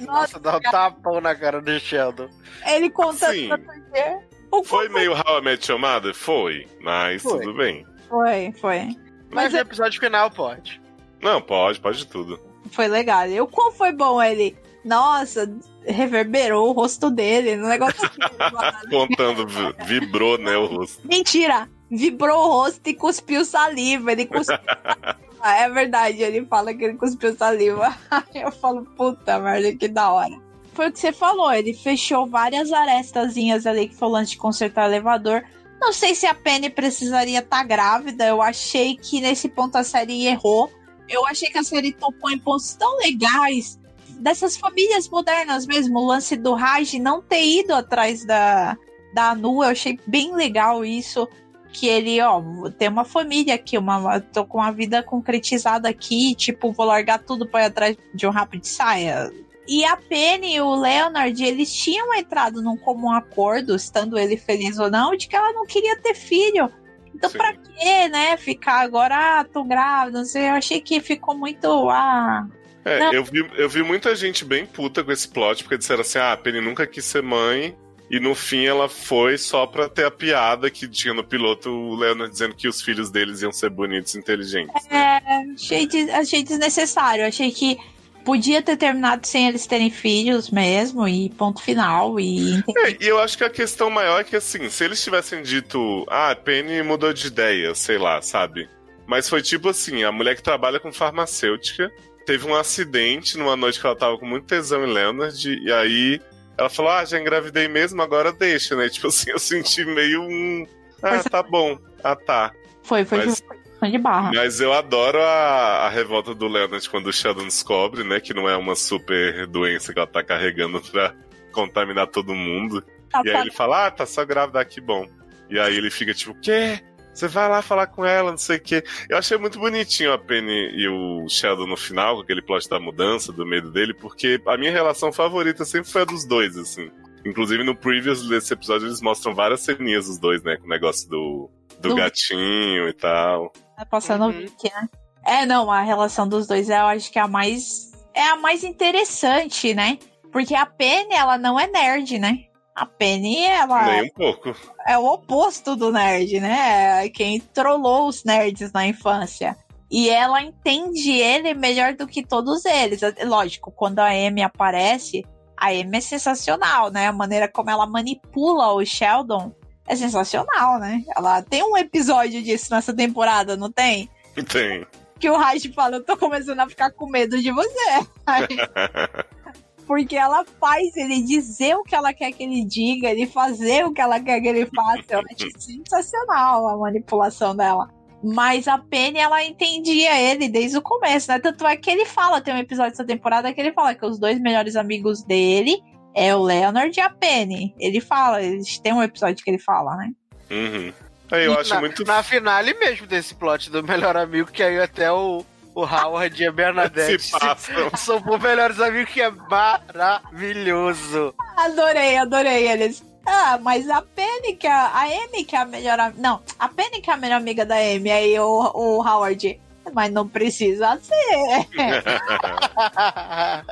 Nossa, 0.00 0.38
dá 0.38 0.56
um 0.56 0.60
tapão 0.60 1.20
na 1.20 1.34
cara 1.34 1.60
do 1.60 1.80
Sheldon. 1.80 2.28
Ele 2.66 2.90
contando 2.90 3.32
Sim. 3.32 3.48
pra 3.48 4.62
Foi 4.64 4.88
meio 4.88 5.12
How 5.12 5.38
I 5.38 5.42
Met 5.42 5.70
Your 5.70 5.80
Mother? 5.80 6.14
Foi, 6.14 6.66
mas 6.80 7.22
Foi. 7.22 7.40
tudo 7.40 7.54
bem. 7.54 7.86
Foi, 8.08 8.52
foi. 8.60 8.88
Mas 9.30 9.44
Mas 9.44 9.52
no 9.52 9.58
é- 9.58 9.62
episódio 9.62 10.00
final 10.00 10.30
pode. 10.30 10.80
Não, 11.22 11.40
pode, 11.40 11.80
pode 11.80 12.06
tudo. 12.06 12.38
Foi 12.70 12.86
legal. 12.88 13.26
E 13.28 13.40
o 13.40 13.46
quão 13.46 13.72
foi 13.72 13.92
bom 13.92 14.22
ele. 14.22 14.56
Nossa, 14.84 15.50
reverberou 15.86 16.68
o 16.70 16.72
rosto 16.72 17.10
dele 17.10 17.56
no 17.56 17.68
negócio. 17.68 18.00
Contando, 18.90 19.46
vi- 19.46 19.74
vibrou, 19.84 20.38
né, 20.38 20.56
o 20.56 20.66
rosto. 20.66 21.06
Mentira! 21.06 21.68
Vibrou 21.90 22.38
o 22.46 22.50
rosto 22.50 22.80
e 22.86 22.94
cuspiu 22.94 23.44
saliva. 23.44 24.12
Ele 24.12 24.24
cuspiu 24.26 24.56
saliva. 24.64 25.18
É 25.42 25.68
verdade, 25.68 26.22
ele 26.22 26.44
fala 26.46 26.72
que 26.72 26.84
ele 26.84 26.94
cuspiu 26.96 27.34
saliva. 27.36 27.94
Eu 28.34 28.52
falo, 28.52 28.84
puta 28.96 29.38
merda, 29.38 29.74
que 29.74 29.88
da 29.88 30.10
hora. 30.12 30.34
Foi 30.72 30.88
o 30.88 30.92
que 30.92 31.00
você 31.00 31.12
falou, 31.12 31.52
ele 31.52 31.74
fechou 31.74 32.26
várias 32.26 32.72
arestazinhas 32.72 33.66
ali 33.66 33.88
que 33.88 33.96
foi 33.96 34.08
o 34.08 34.12
lance 34.12 34.30
de 34.32 34.38
consertar 34.38 34.84
o 34.84 34.88
elevador. 34.90 35.42
Não 35.80 35.92
sei 35.92 36.14
se 36.14 36.26
a 36.26 36.34
Penny 36.34 36.68
precisaria 36.68 37.38
estar 37.38 37.64
grávida. 37.64 38.26
Eu 38.26 38.42
achei 38.42 38.96
que 38.96 39.20
nesse 39.20 39.48
ponto 39.48 39.76
a 39.76 39.84
série 39.84 40.26
errou. 40.26 40.70
Eu 41.08 41.26
achei 41.26 41.48
que 41.48 41.58
a 41.58 41.64
série 41.64 41.92
topou 41.92 42.30
em 42.30 42.38
pontos 42.38 42.74
tão 42.74 42.98
legais. 42.98 43.80
Dessas 44.18 44.56
famílias 44.56 45.08
modernas 45.08 45.66
mesmo. 45.66 45.98
O 45.98 46.06
lance 46.06 46.36
do 46.36 46.54
Raj 46.54 46.94
não 46.94 47.22
ter 47.22 47.42
ido 47.42 47.72
atrás 47.72 48.24
da, 48.24 48.76
da 49.14 49.30
Anu. 49.30 49.64
Eu 49.64 49.70
achei 49.70 49.98
bem 50.06 50.34
legal 50.34 50.84
isso. 50.84 51.26
Que 51.72 51.86
ele, 51.86 52.20
ó, 52.20 52.42
tem 52.76 52.88
uma 52.88 53.04
família 53.04 53.54
aqui, 53.54 53.78
uma, 53.78 54.18
tô 54.20 54.44
com 54.44 54.60
a 54.60 54.72
vida 54.72 55.04
concretizada 55.04 55.88
aqui, 55.88 56.34
tipo, 56.34 56.72
vou 56.72 56.84
largar 56.84 57.20
tudo 57.20 57.46
pra 57.46 57.62
ir 57.62 57.66
atrás 57.66 57.96
de 58.12 58.26
um 58.26 58.30
rap 58.30 58.58
de 58.58 58.66
saia. 58.66 59.32
E 59.68 59.84
a 59.84 59.96
Penny 59.96 60.56
e 60.56 60.60
o 60.60 60.74
Leonard, 60.74 61.44
eles 61.44 61.72
tinham 61.72 62.12
entrado 62.14 62.60
num 62.60 62.76
comum 62.76 63.12
acordo, 63.12 63.76
estando 63.76 64.18
ele 64.18 64.36
feliz 64.36 64.78
ou 64.78 64.90
não, 64.90 65.14
de 65.14 65.28
que 65.28 65.36
ela 65.36 65.52
não 65.52 65.64
queria 65.64 65.96
ter 66.00 66.14
filho. 66.14 66.70
Então, 67.14 67.30
Sim. 67.30 67.38
pra 67.38 67.52
quê, 67.52 68.08
né? 68.08 68.36
Ficar 68.36 68.80
agora, 68.80 69.40
ah, 69.40 69.44
tô 69.44 69.62
grávida, 69.64 70.18
não 70.18 70.24
sei. 70.24 70.48
Eu 70.48 70.54
achei 70.54 70.80
que 70.80 71.00
ficou 71.00 71.36
muito. 71.36 71.88
Ah, 71.90 72.46
É, 72.84 73.14
eu 73.14 73.22
vi, 73.22 73.48
eu 73.56 73.68
vi 73.68 73.82
muita 73.82 74.14
gente 74.16 74.44
bem 74.44 74.64
puta 74.64 75.04
com 75.04 75.12
esse 75.12 75.28
plot, 75.28 75.62
porque 75.62 75.78
disseram 75.78 76.00
assim: 76.00 76.18
ah, 76.18 76.32
a 76.32 76.36
Penny 76.36 76.60
nunca 76.60 76.86
quis 76.86 77.04
ser 77.04 77.22
mãe. 77.22 77.76
E 78.10 78.18
no 78.18 78.34
fim 78.34 78.64
ela 78.64 78.88
foi 78.88 79.38
só 79.38 79.66
pra 79.68 79.88
ter 79.88 80.04
a 80.04 80.10
piada 80.10 80.68
que 80.68 80.88
tinha 80.88 81.14
no 81.14 81.22
piloto 81.22 81.70
o 81.70 81.94
Leonard 81.94 82.32
dizendo 82.32 82.56
que 82.56 82.66
os 82.66 82.82
filhos 82.82 83.08
deles 83.08 83.40
iam 83.40 83.52
ser 83.52 83.70
bonitos 83.70 84.16
e 84.16 84.18
inteligentes. 84.18 84.74
né? 84.90 85.22
é, 85.30 86.16
achei 86.16 86.42
desnecessário. 86.42 87.24
Achei 87.24 87.52
que 87.52 87.78
podia 88.24 88.62
ter 88.62 88.76
terminado 88.76 89.26
sem 89.26 89.48
eles 89.48 89.66
terem 89.66 89.90
filhos 89.90 90.50
mesmo, 90.50 91.06
e 91.08 91.30
ponto 91.30 91.62
final. 91.62 92.18
E 92.20 92.62
É, 92.78 92.96
e 93.00 93.06
eu 93.08 93.18
acho 93.18 93.36
que 93.38 93.44
a 93.44 93.50
questão 93.50 93.90
maior 93.90 94.20
é 94.20 94.24
que, 94.24 94.36
assim, 94.36 94.68
se 94.68 94.84
eles 94.84 95.02
tivessem 95.02 95.42
dito, 95.42 96.04
ah, 96.08 96.30
a 96.30 96.36
Penny 96.36 96.82
mudou 96.82 97.12
de 97.12 97.26
ideia, 97.26 97.74
sei 97.74 97.98
lá, 97.98 98.20
sabe? 98.22 98.68
Mas 99.06 99.28
foi 99.28 99.42
tipo 99.42 99.68
assim, 99.68 100.04
a 100.04 100.12
mulher 100.12 100.36
que 100.36 100.42
trabalha 100.42 100.78
com 100.78 100.92
farmacêutica 100.92 101.90
teve 102.26 102.46
um 102.46 102.54
acidente 102.54 103.36
numa 103.36 103.56
noite 103.56 103.80
que 103.80 103.86
ela 103.86 103.96
tava 103.96 104.16
com 104.18 104.26
muito 104.26 104.46
tesão 104.46 104.84
em 104.86 104.92
Leonard, 104.92 105.48
e 105.64 105.72
aí 105.72 106.20
ela 106.56 106.68
falou, 106.68 106.90
ah, 106.92 107.04
já 107.04 107.18
engravidei 107.18 107.66
mesmo, 107.68 108.00
agora 108.02 108.32
deixa, 108.32 108.76
né? 108.76 108.88
Tipo 108.90 109.08
assim, 109.08 109.30
eu 109.30 109.38
senti 109.38 109.84
meio 109.84 110.22
um. 110.22 110.66
Ah, 111.02 111.14
Força- 111.14 111.30
tá 111.30 111.42
bom. 111.42 111.78
Ah, 112.04 112.14
tá. 112.14 112.52
foi, 112.82 113.04
foi 113.04 113.18
Mas- 113.24 113.36
de, 113.36 113.42
foi 113.46 113.56
de 113.88 113.98
barra. 113.98 114.30
Mas 114.34 114.60
eu 114.60 114.72
adoro 114.72 115.20
a, 115.20 115.86
a 115.86 115.88
revolta 115.88 116.34
do 116.34 116.48
Leonard 116.48 116.88
quando 116.90 117.06
o 117.06 117.12
Sheldon 117.12 117.44
descobre, 117.44 118.02
né, 118.04 118.18
que 118.20 118.34
não 118.34 118.48
é 118.48 118.56
uma 118.56 118.74
super 118.74 119.46
doença 119.46 119.92
que 119.92 119.98
ela 119.98 120.06
tá 120.08 120.22
carregando 120.24 120.80
pra 120.90 121.14
contaminar 121.52 122.06
todo 122.08 122.34
mundo. 122.34 122.82
Tá, 123.10 123.22
E 123.24 123.28
aí 123.28 123.34
tá- 123.34 123.40
ele 123.42 123.50
fala, 123.50 123.86
ah, 123.86 123.90
tá 123.90 124.06
só 124.06 124.24
grávida, 124.24 124.64
que 124.64 124.80
bom. 124.80 125.06
E 125.48 125.58
aí 125.58 125.76
ele 125.76 125.90
fica 125.90 126.12
tipo, 126.14 126.34
quê? 126.40 126.80
Você 127.12 127.26
vai 127.26 127.48
lá 127.48 127.60
falar 127.60 127.88
com 127.88 128.04
ela, 128.04 128.30
não 128.30 128.38
sei 128.38 128.56
o 128.58 128.60
quê. 128.62 128.84
Eu 129.08 129.18
achei 129.18 129.36
muito 129.36 129.58
bonitinho 129.58 130.12
a 130.12 130.18
Penny 130.18 130.70
e 130.76 130.86
o 130.88 131.28
Sheldon 131.28 131.66
no 131.66 131.76
final, 131.76 132.14
com 132.16 132.22
aquele 132.22 132.40
plot 132.40 132.68
da 132.68 132.78
mudança, 132.78 133.32
do 133.32 133.44
medo 133.44 133.70
dele, 133.70 133.92
porque 133.92 134.40
a 134.46 134.56
minha 134.56 134.70
relação 134.70 135.12
favorita 135.12 135.64
sempre 135.64 135.90
foi 135.90 136.02
a 136.02 136.04
dos 136.04 136.24
dois, 136.24 136.56
assim. 136.56 136.88
Inclusive 137.26 137.64
no 137.64 137.74
previous 137.74 138.26
desse 138.28 138.52
episódio 138.54 138.86
eles 138.86 139.02
mostram 139.02 139.34
várias 139.34 139.60
ceninhas 139.60 140.06
dos 140.06 140.18
dois, 140.18 140.40
né? 140.44 140.56
Com 140.56 140.66
o 140.66 140.70
negócio 140.70 141.10
do, 141.10 141.50
do 141.80 141.88
Do- 141.90 141.94
gatinho 141.96 142.88
e 142.88 142.92
tal. 142.92 143.52
Tá 143.80 143.86
passando 143.86 144.24
o 144.24 144.26
Uhum. 144.26 144.32
Vicky, 144.32 144.70
né? 144.74 144.88
É, 145.24 145.46
não, 145.46 145.70
a 145.70 145.80
relação 145.80 146.28
dos 146.28 146.46
dois 146.46 146.68
é, 146.68 146.78
eu 146.78 146.86
acho 146.86 147.10
que 147.10 147.18
é 147.18 147.22
a 147.22 147.28
mais. 147.28 147.90
É 148.12 148.22
a 148.28 148.36
mais 148.36 148.62
interessante, 148.62 149.72
né? 149.72 149.98
Porque 150.30 150.54
a 150.54 150.66
Penny, 150.66 151.14
ela 151.14 151.38
não 151.38 151.58
é 151.58 151.66
nerd, 151.66 152.18
né? 152.18 152.40
A 152.74 152.84
Penny, 152.84 153.38
ela 153.46 153.84
Nem 153.86 154.04
um 154.04 154.08
pouco. 154.14 154.54
é 154.86 154.98
o 154.98 155.04
oposto 155.06 155.74
do 155.76 155.90
nerd, 155.90 156.40
né? 156.40 157.04
É 157.06 157.08
Quem 157.08 157.40
trollou 157.40 158.06
os 158.06 158.22
nerds 158.22 158.70
na 158.72 158.86
infância. 158.86 159.56
E 159.90 160.10
ela 160.10 160.42
entende 160.42 161.10
ele 161.12 161.54
melhor 161.54 161.94
do 161.94 162.06
que 162.06 162.24
todos 162.24 162.64
eles. 162.66 163.00
Lógico, 163.24 163.72
quando 163.72 163.98
a 164.00 164.08
Amy 164.10 164.42
aparece, 164.42 165.24
a 165.56 165.68
Amy 165.68 165.96
é 165.98 166.00
sensacional, 166.00 166.90
né? 166.90 167.06
A 167.08 167.12
maneira 167.12 167.48
como 167.48 167.70
ela 167.70 167.86
manipula 167.86 168.72
o 168.74 168.84
Sheldon 168.84 169.52
é 169.90 169.96
sensacional, 169.96 170.78
né? 170.78 171.02
Ela 171.16 171.42
tem 171.42 171.64
um 171.64 171.76
episódio 171.76 172.40
disso 172.40 172.72
nessa 172.72 172.94
temporada, 172.94 173.56
não 173.56 173.70
tem? 173.70 174.08
Tem. 174.48 174.86
Que 175.18 175.28
o 175.28 175.36
Raj 175.36 175.66
fala, 175.74 175.96
eu 175.96 176.04
tô 176.04 176.16
começando 176.16 176.60
a 176.60 176.68
ficar 176.68 176.92
com 176.92 177.10
medo 177.10 177.42
de 177.42 177.50
você. 177.50 178.06
Porque 179.88 180.16
ela 180.16 180.44
faz 180.60 180.96
ele 180.96 181.20
dizer 181.22 181.74
o 181.74 181.82
que 181.82 181.96
ela 181.96 182.14
quer 182.14 182.30
que 182.30 182.44
ele 182.44 182.64
diga, 182.64 183.10
ele 183.10 183.26
fazer 183.26 183.84
o 183.84 183.92
que 183.92 184.00
ela 184.00 184.20
quer 184.20 184.40
que 184.40 184.46
ele 184.46 184.64
faça. 184.66 185.02
Eu 185.08 185.18
acho 185.18 185.50
sensacional 185.58 186.68
a 186.68 186.76
manipulação 186.78 187.56
dela. 187.56 187.90
Mas 188.22 188.68
a 188.68 188.78
Penny, 188.78 189.18
ela 189.18 189.42
entendia 189.42 190.20
ele 190.20 190.48
desde 190.48 190.78
o 190.78 190.82
começo, 190.82 191.32
né? 191.32 191.40
Tanto 191.40 191.66
é 191.66 191.76
que 191.76 191.90
ele 191.90 192.04
fala, 192.06 192.40
tem 192.40 192.54
um 192.54 192.58
episódio 192.58 192.92
dessa 192.92 193.04
temporada 193.04 193.52
que 193.52 193.60
ele 193.60 193.72
fala 193.72 193.94
que 193.94 194.06
os 194.06 194.20
dois 194.20 194.38
melhores 194.38 194.76
amigos 194.76 195.24
dele 195.24 195.82
é 196.14 196.34
o 196.34 196.42
Leonard 196.42 196.98
e 196.98 197.00
a 197.00 197.10
Penny. 197.10 197.74
Ele 197.78 198.00
fala, 198.00 198.42
eles 198.42 198.78
tem 198.78 198.92
um 198.92 199.02
episódio 199.02 199.44
que 199.44 199.50
ele 199.50 199.58
fala, 199.58 199.96
né? 199.96 200.10
Uhum. 200.50 200.92
Aí 201.30 201.44
eu 201.44 201.52
E 201.52 201.56
acho 201.58 201.74
na, 201.74 201.80
muito. 201.80 202.04
Na 202.04 202.22
finale 202.22 202.74
mesmo 202.74 203.06
desse 203.06 203.34
plot 203.34 203.70
do 203.70 203.82
melhor 203.82 204.16
amigo, 204.16 204.50
que 204.50 204.62
aí 204.62 204.80
até 204.80 205.12
o, 205.12 205.44
o 205.74 205.84
Howard 205.84 206.42
e 206.42 206.46
a 206.46 206.52
Bernadette 206.52 207.22
Se 207.22 207.38
passam. 207.38 207.90
são 207.96 208.20
por 208.20 208.40
melhores 208.40 208.80
amigos, 208.80 209.12
que 209.12 209.22
é 209.22 209.30
maravilhoso. 209.30 211.34
Adorei, 211.56 212.16
adorei 212.16 212.68
eles. 212.68 213.04
Ah, 213.24 213.58
mas 213.62 213.88
a 213.88 214.02
Penny 214.02 214.56
que 214.56 214.66
é 214.66 214.72
a 214.72 215.02
Amy 215.02 215.44
que 215.44 215.54
é 215.54 215.60
a 215.60 215.64
melhor 215.64 216.00
amiga. 216.00 216.20
Não, 216.20 216.42
a 216.58 216.68
Penny 216.68 217.00
que 217.00 217.10
é 217.10 217.12
a 217.12 217.16
melhor 217.16 217.36
amiga 217.36 217.64
da 217.64 217.76
Amy. 217.76 218.10
Aí 218.10 218.38
o, 218.38 218.72
o 218.74 219.06
Howard. 219.06 219.60
Mas 219.92 220.12
não 220.12 220.28
precisa 220.28 220.98
ser. 221.00 221.66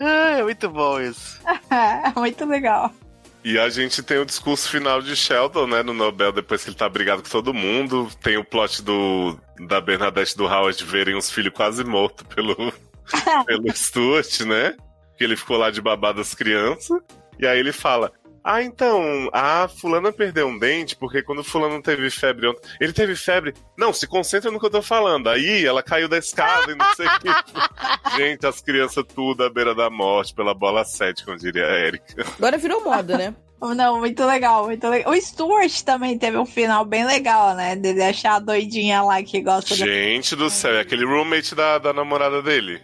é 0.00 0.42
muito 0.42 0.68
bom 0.68 1.00
isso. 1.00 1.40
É 1.70 2.12
muito 2.18 2.44
legal. 2.44 2.92
E 3.42 3.58
a 3.58 3.70
gente 3.70 4.02
tem 4.02 4.18
o 4.18 4.26
discurso 4.26 4.68
final 4.68 5.00
de 5.00 5.16
Sheldon, 5.16 5.66
né, 5.66 5.82
no 5.82 5.94
Nobel, 5.94 6.30
depois 6.30 6.62
que 6.62 6.68
ele 6.68 6.76
tá 6.76 6.86
brigado 6.88 7.22
com 7.22 7.28
todo 7.28 7.54
mundo. 7.54 8.08
Tem 8.22 8.36
o 8.36 8.44
plot 8.44 8.82
do 8.82 9.38
da 9.66 9.80
Bernadette 9.80 10.34
e 10.34 10.36
do 10.36 10.44
Howard 10.44 10.82
verem 10.84 11.16
os 11.16 11.30
filhos 11.30 11.52
quase 11.54 11.84
mortos 11.84 12.26
pelo, 12.34 12.54
pelo 13.46 13.72
Stuart, 13.74 14.40
né? 14.40 14.74
Que 15.16 15.24
ele 15.24 15.36
ficou 15.36 15.56
lá 15.56 15.70
de 15.70 15.80
babá 15.80 16.12
das 16.12 16.34
crianças. 16.34 17.00
E 17.38 17.46
aí 17.46 17.58
ele 17.58 17.72
fala: 17.72 18.12
Ah, 18.42 18.62
então, 18.62 19.28
a 19.32 19.68
fulana 19.68 20.12
perdeu 20.12 20.48
um 20.48 20.58
dente, 20.58 20.96
porque 20.96 21.22
quando 21.22 21.40
o 21.40 21.44
fulano 21.44 21.82
teve 21.82 22.10
febre 22.10 22.48
ontem. 22.48 22.68
Ele 22.80 22.92
teve 22.92 23.14
febre. 23.14 23.54
Não, 23.76 23.92
se 23.92 24.06
concentra 24.06 24.50
no 24.50 24.58
que 24.58 24.66
eu 24.66 24.70
tô 24.70 24.82
falando. 24.82 25.28
Aí 25.28 25.64
ela 25.64 25.82
caiu 25.82 26.08
da 26.08 26.18
escada 26.18 26.72
e 26.72 26.74
não 26.74 26.94
sei 26.94 27.06
o 27.06 27.20
que. 27.20 27.28
Gente, 28.16 28.46
as 28.46 28.60
crianças 28.60 29.04
tudo 29.14 29.44
à 29.44 29.50
beira 29.50 29.74
da 29.74 29.90
morte, 29.90 30.34
pela 30.34 30.54
bola 30.54 30.84
7, 30.84 31.24
como 31.24 31.36
diria 31.36 31.66
a 31.66 31.78
Erika. 31.78 32.24
Agora 32.38 32.56
virou 32.56 32.82
moda, 32.82 33.18
né? 33.18 33.34
Não, 33.76 33.98
muito 33.98 34.24
legal, 34.24 34.64
muito 34.64 34.88
legal. 34.88 35.12
O 35.12 35.20
Stuart 35.20 35.82
também 35.82 36.18
teve 36.18 36.38
um 36.38 36.46
final 36.46 36.84
bem 36.84 37.04
legal, 37.04 37.54
né? 37.54 37.76
Dele 37.76 38.02
achar 38.02 38.36
a 38.36 38.38
doidinha 38.38 39.02
lá 39.02 39.22
que 39.22 39.42
gosta 39.42 39.74
de. 39.74 39.84
Gente 39.84 40.34
do 40.34 40.48
céu, 40.48 40.76
é 40.76 40.80
aquele 40.80 41.04
roommate 41.04 41.54
da, 41.54 41.76
da 41.76 41.92
namorada 41.92 42.42
dele. 42.42 42.80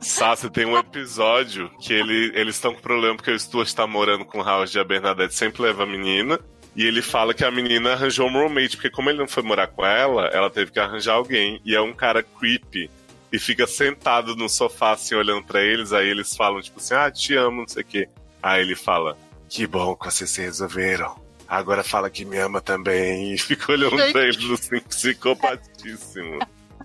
Sassi 0.00 0.48
tem 0.50 0.64
um 0.64 0.78
episódio 0.78 1.70
que 1.80 1.92
ele, 1.92 2.32
eles 2.34 2.54
estão 2.54 2.74
com 2.74 2.80
problema 2.80 3.16
porque 3.16 3.30
o 3.30 3.38
Stuart 3.38 3.72
tá 3.72 3.86
morando 3.86 4.24
com 4.24 4.38
o 4.38 4.42
Howard 4.42 4.76
e 4.76 4.80
a 4.80 4.84
Bernadette 4.84 5.34
sempre 5.34 5.62
leva 5.62 5.82
a 5.82 5.86
menina. 5.86 6.38
E 6.76 6.84
ele 6.84 7.02
fala 7.02 7.34
que 7.34 7.44
a 7.44 7.50
menina 7.50 7.92
arranjou 7.92 8.28
um 8.28 8.32
roommate, 8.32 8.76
porque 8.76 8.90
como 8.90 9.10
ele 9.10 9.18
não 9.18 9.26
foi 9.26 9.42
morar 9.42 9.66
com 9.66 9.84
ela, 9.84 10.26
ela 10.28 10.48
teve 10.48 10.70
que 10.70 10.78
arranjar 10.78 11.14
alguém. 11.14 11.60
E 11.64 11.74
é 11.74 11.80
um 11.80 11.92
cara 11.92 12.22
creepy. 12.22 12.88
E 13.32 13.38
fica 13.38 13.66
sentado 13.66 14.36
no 14.36 14.48
sofá, 14.48 14.92
assim, 14.92 15.14
olhando 15.16 15.42
pra 15.44 15.60
eles. 15.60 15.92
Aí 15.92 16.08
eles 16.08 16.36
falam, 16.36 16.62
tipo 16.62 16.78
assim, 16.78 16.94
ah, 16.94 17.10
te 17.10 17.34
amo, 17.34 17.62
não 17.62 17.68
sei 17.68 17.82
o 17.82 17.86
quê. 17.86 18.08
Aí 18.40 18.62
ele 18.62 18.76
fala, 18.76 19.18
que 19.48 19.66
bom 19.66 19.96
que 19.96 20.04
vocês 20.04 20.30
se 20.30 20.40
resolveram. 20.40 21.20
Agora 21.48 21.82
fala 21.82 22.08
que 22.08 22.24
me 22.24 22.38
ama 22.38 22.60
também. 22.60 23.34
E 23.34 23.38
fica 23.42 23.72
olhando 23.72 23.96
pra 24.12 24.22
eles, 24.22 24.50
assim, 24.50 24.80
psicopatíssimo. 24.80 26.38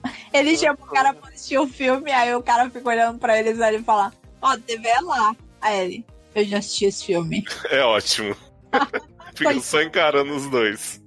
Ele 0.34 0.58
chama 0.58 0.78
o 0.82 0.88
cara 0.88 1.14
pra 1.14 1.30
assistir 1.30 1.58
o 1.58 1.68
filme, 1.68 2.12
aí 2.12 2.34
o 2.36 2.42
cara 2.44 2.70
fica 2.70 2.90
olhando 2.90 3.20
pra 3.20 3.38
eles 3.40 3.58
e 3.58 3.64
ele 3.64 3.84
fala: 3.84 4.12
Ó, 4.42 4.48
a 4.48 4.58
TV 4.58 4.88
é 4.88 5.00
lá. 5.02 5.36
Aí 5.62 5.80
ele, 5.80 6.06
eu 6.36 6.44
já 6.46 6.58
assisti 6.58 6.86
esse 6.86 7.06
filme. 7.06 7.44
É 7.70 7.82
ótimo. 7.84 8.36
Fica 9.36 9.60
só 9.62 9.82
encarando 9.82 10.36
os 10.36 10.48
dois. 10.50 11.02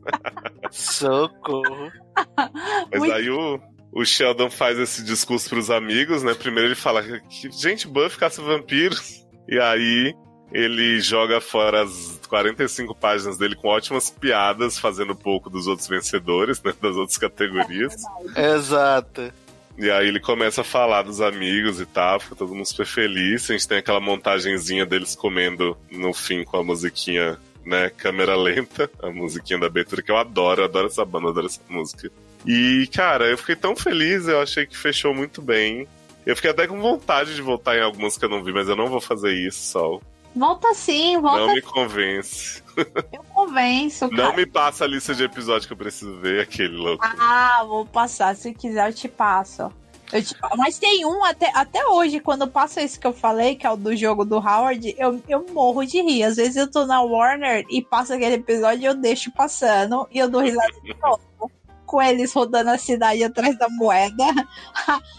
Socorro. 0.70 1.92
Mas 2.90 2.98
Muito- 3.00 3.14
aí 3.14 3.30
o, 3.30 3.60
o 3.92 4.04
Sheldon 4.04 4.50
faz 4.50 4.78
esse 4.78 5.04
discurso 5.04 5.48
pros 5.48 5.70
amigos, 5.70 6.22
né? 6.22 6.34
Primeiro 6.34 6.68
ele 6.68 6.74
fala 6.74 7.02
que, 7.02 7.50
gente, 7.52 7.86
Buffy 7.86 8.18
caça 8.18 8.42
vampiros. 8.42 9.24
E 9.48 9.58
aí 9.60 10.14
ele 10.52 11.00
joga 11.00 11.40
fora 11.40 11.82
as 11.82 12.15
45 12.26 12.94
páginas 12.94 13.38
dele 13.38 13.54
com 13.54 13.68
ótimas 13.68 14.10
piadas, 14.10 14.78
fazendo 14.78 15.14
pouco 15.14 15.48
dos 15.48 15.66
outros 15.66 15.88
vencedores, 15.88 16.62
né? 16.62 16.72
Das 16.80 16.96
outras 16.96 17.18
categorias. 17.18 17.94
Exato. 18.36 19.32
E 19.78 19.90
aí 19.90 20.08
ele 20.08 20.20
começa 20.20 20.62
a 20.62 20.64
falar 20.64 21.02
dos 21.02 21.20
amigos 21.20 21.80
e 21.80 21.86
tal, 21.86 22.18
fica 22.18 22.34
todo 22.34 22.54
mundo 22.54 22.64
super 22.64 22.86
feliz. 22.86 23.50
A 23.50 23.52
gente 23.52 23.68
tem 23.68 23.78
aquela 23.78 24.00
montagenzinha 24.00 24.86
deles 24.86 25.14
comendo 25.14 25.76
no 25.90 26.14
fim 26.14 26.44
com 26.44 26.56
a 26.56 26.64
musiquinha, 26.64 27.38
né, 27.64 27.90
câmera 27.90 28.34
lenta, 28.34 28.90
a 29.02 29.10
musiquinha 29.10 29.58
da 29.58 29.66
abertura, 29.66 30.00
que 30.00 30.10
eu 30.10 30.16
adoro, 30.16 30.62
eu 30.62 30.64
adoro 30.64 30.86
essa 30.86 31.04
banda, 31.04 31.26
eu 31.26 31.30
adoro 31.30 31.46
essa 31.46 31.60
música. 31.68 32.10
E, 32.46 32.88
cara, 32.92 33.26
eu 33.26 33.36
fiquei 33.36 33.56
tão 33.56 33.76
feliz, 33.76 34.26
eu 34.28 34.40
achei 34.40 34.64
que 34.64 34.76
fechou 34.76 35.12
muito 35.12 35.42
bem. 35.42 35.86
Eu 36.24 36.34
fiquei 36.34 36.50
até 36.50 36.66
com 36.66 36.80
vontade 36.80 37.34
de 37.34 37.42
voltar 37.42 37.76
em 37.76 37.82
algumas 37.82 38.16
que 38.16 38.24
eu 38.24 38.28
não 38.28 38.42
vi, 38.42 38.52
mas 38.52 38.68
eu 38.68 38.76
não 38.76 38.88
vou 38.88 39.00
fazer 39.00 39.32
isso, 39.32 39.60
Sol. 39.72 40.02
Volta 40.36 40.74
sim, 40.74 41.18
volta 41.18 41.46
Não 41.46 41.54
me 41.54 41.62
convence. 41.62 42.62
eu 42.76 43.24
convenço, 43.34 44.08
Não 44.10 44.16
cara. 44.16 44.36
me 44.36 44.44
passa 44.46 44.84
a 44.84 44.86
lista 44.86 45.14
de 45.14 45.24
episódios 45.24 45.64
que 45.64 45.72
eu 45.72 45.76
preciso 45.76 46.14
ver, 46.20 46.42
aquele 46.42 46.76
louco. 46.76 47.02
Ah, 47.04 47.64
vou 47.66 47.86
passar. 47.86 48.36
Se 48.36 48.52
quiser, 48.52 48.88
eu 48.88 48.92
te 48.92 49.08
passo. 49.08 49.72
Eu 50.12 50.22
te 50.22 50.36
Mas 50.56 50.78
tem 50.78 51.04
um 51.06 51.24
até, 51.24 51.50
até 51.54 51.84
hoje, 51.86 52.20
quando 52.20 52.46
passa 52.46 52.82
esse 52.82 53.00
que 53.00 53.06
eu 53.06 53.12
falei, 53.14 53.56
que 53.56 53.66
é 53.66 53.70
o 53.70 53.76
do 53.76 53.96
jogo 53.96 54.24
do 54.24 54.36
Howard, 54.36 54.94
eu, 54.98 55.20
eu 55.26 55.46
morro 55.52 55.84
de 55.84 56.00
rir. 56.02 56.22
Às 56.24 56.36
vezes 56.36 56.56
eu 56.56 56.70
tô 56.70 56.84
na 56.86 57.00
Warner 57.02 57.64
e 57.70 57.82
passa 57.82 58.14
aquele 58.14 58.34
episódio 58.36 58.82
e 58.82 58.84
eu 58.84 58.94
deixo 58.94 59.32
passando 59.32 60.06
e 60.12 60.18
eu 60.18 60.28
dou 60.28 60.42
risada 60.42 60.70
de 60.82 60.94
novo. 61.02 61.50
Com 61.86 62.02
eles 62.02 62.32
rodando 62.32 62.70
a 62.70 62.78
cidade 62.78 63.24
atrás 63.24 63.56
da 63.58 63.68
moeda. 63.68 64.24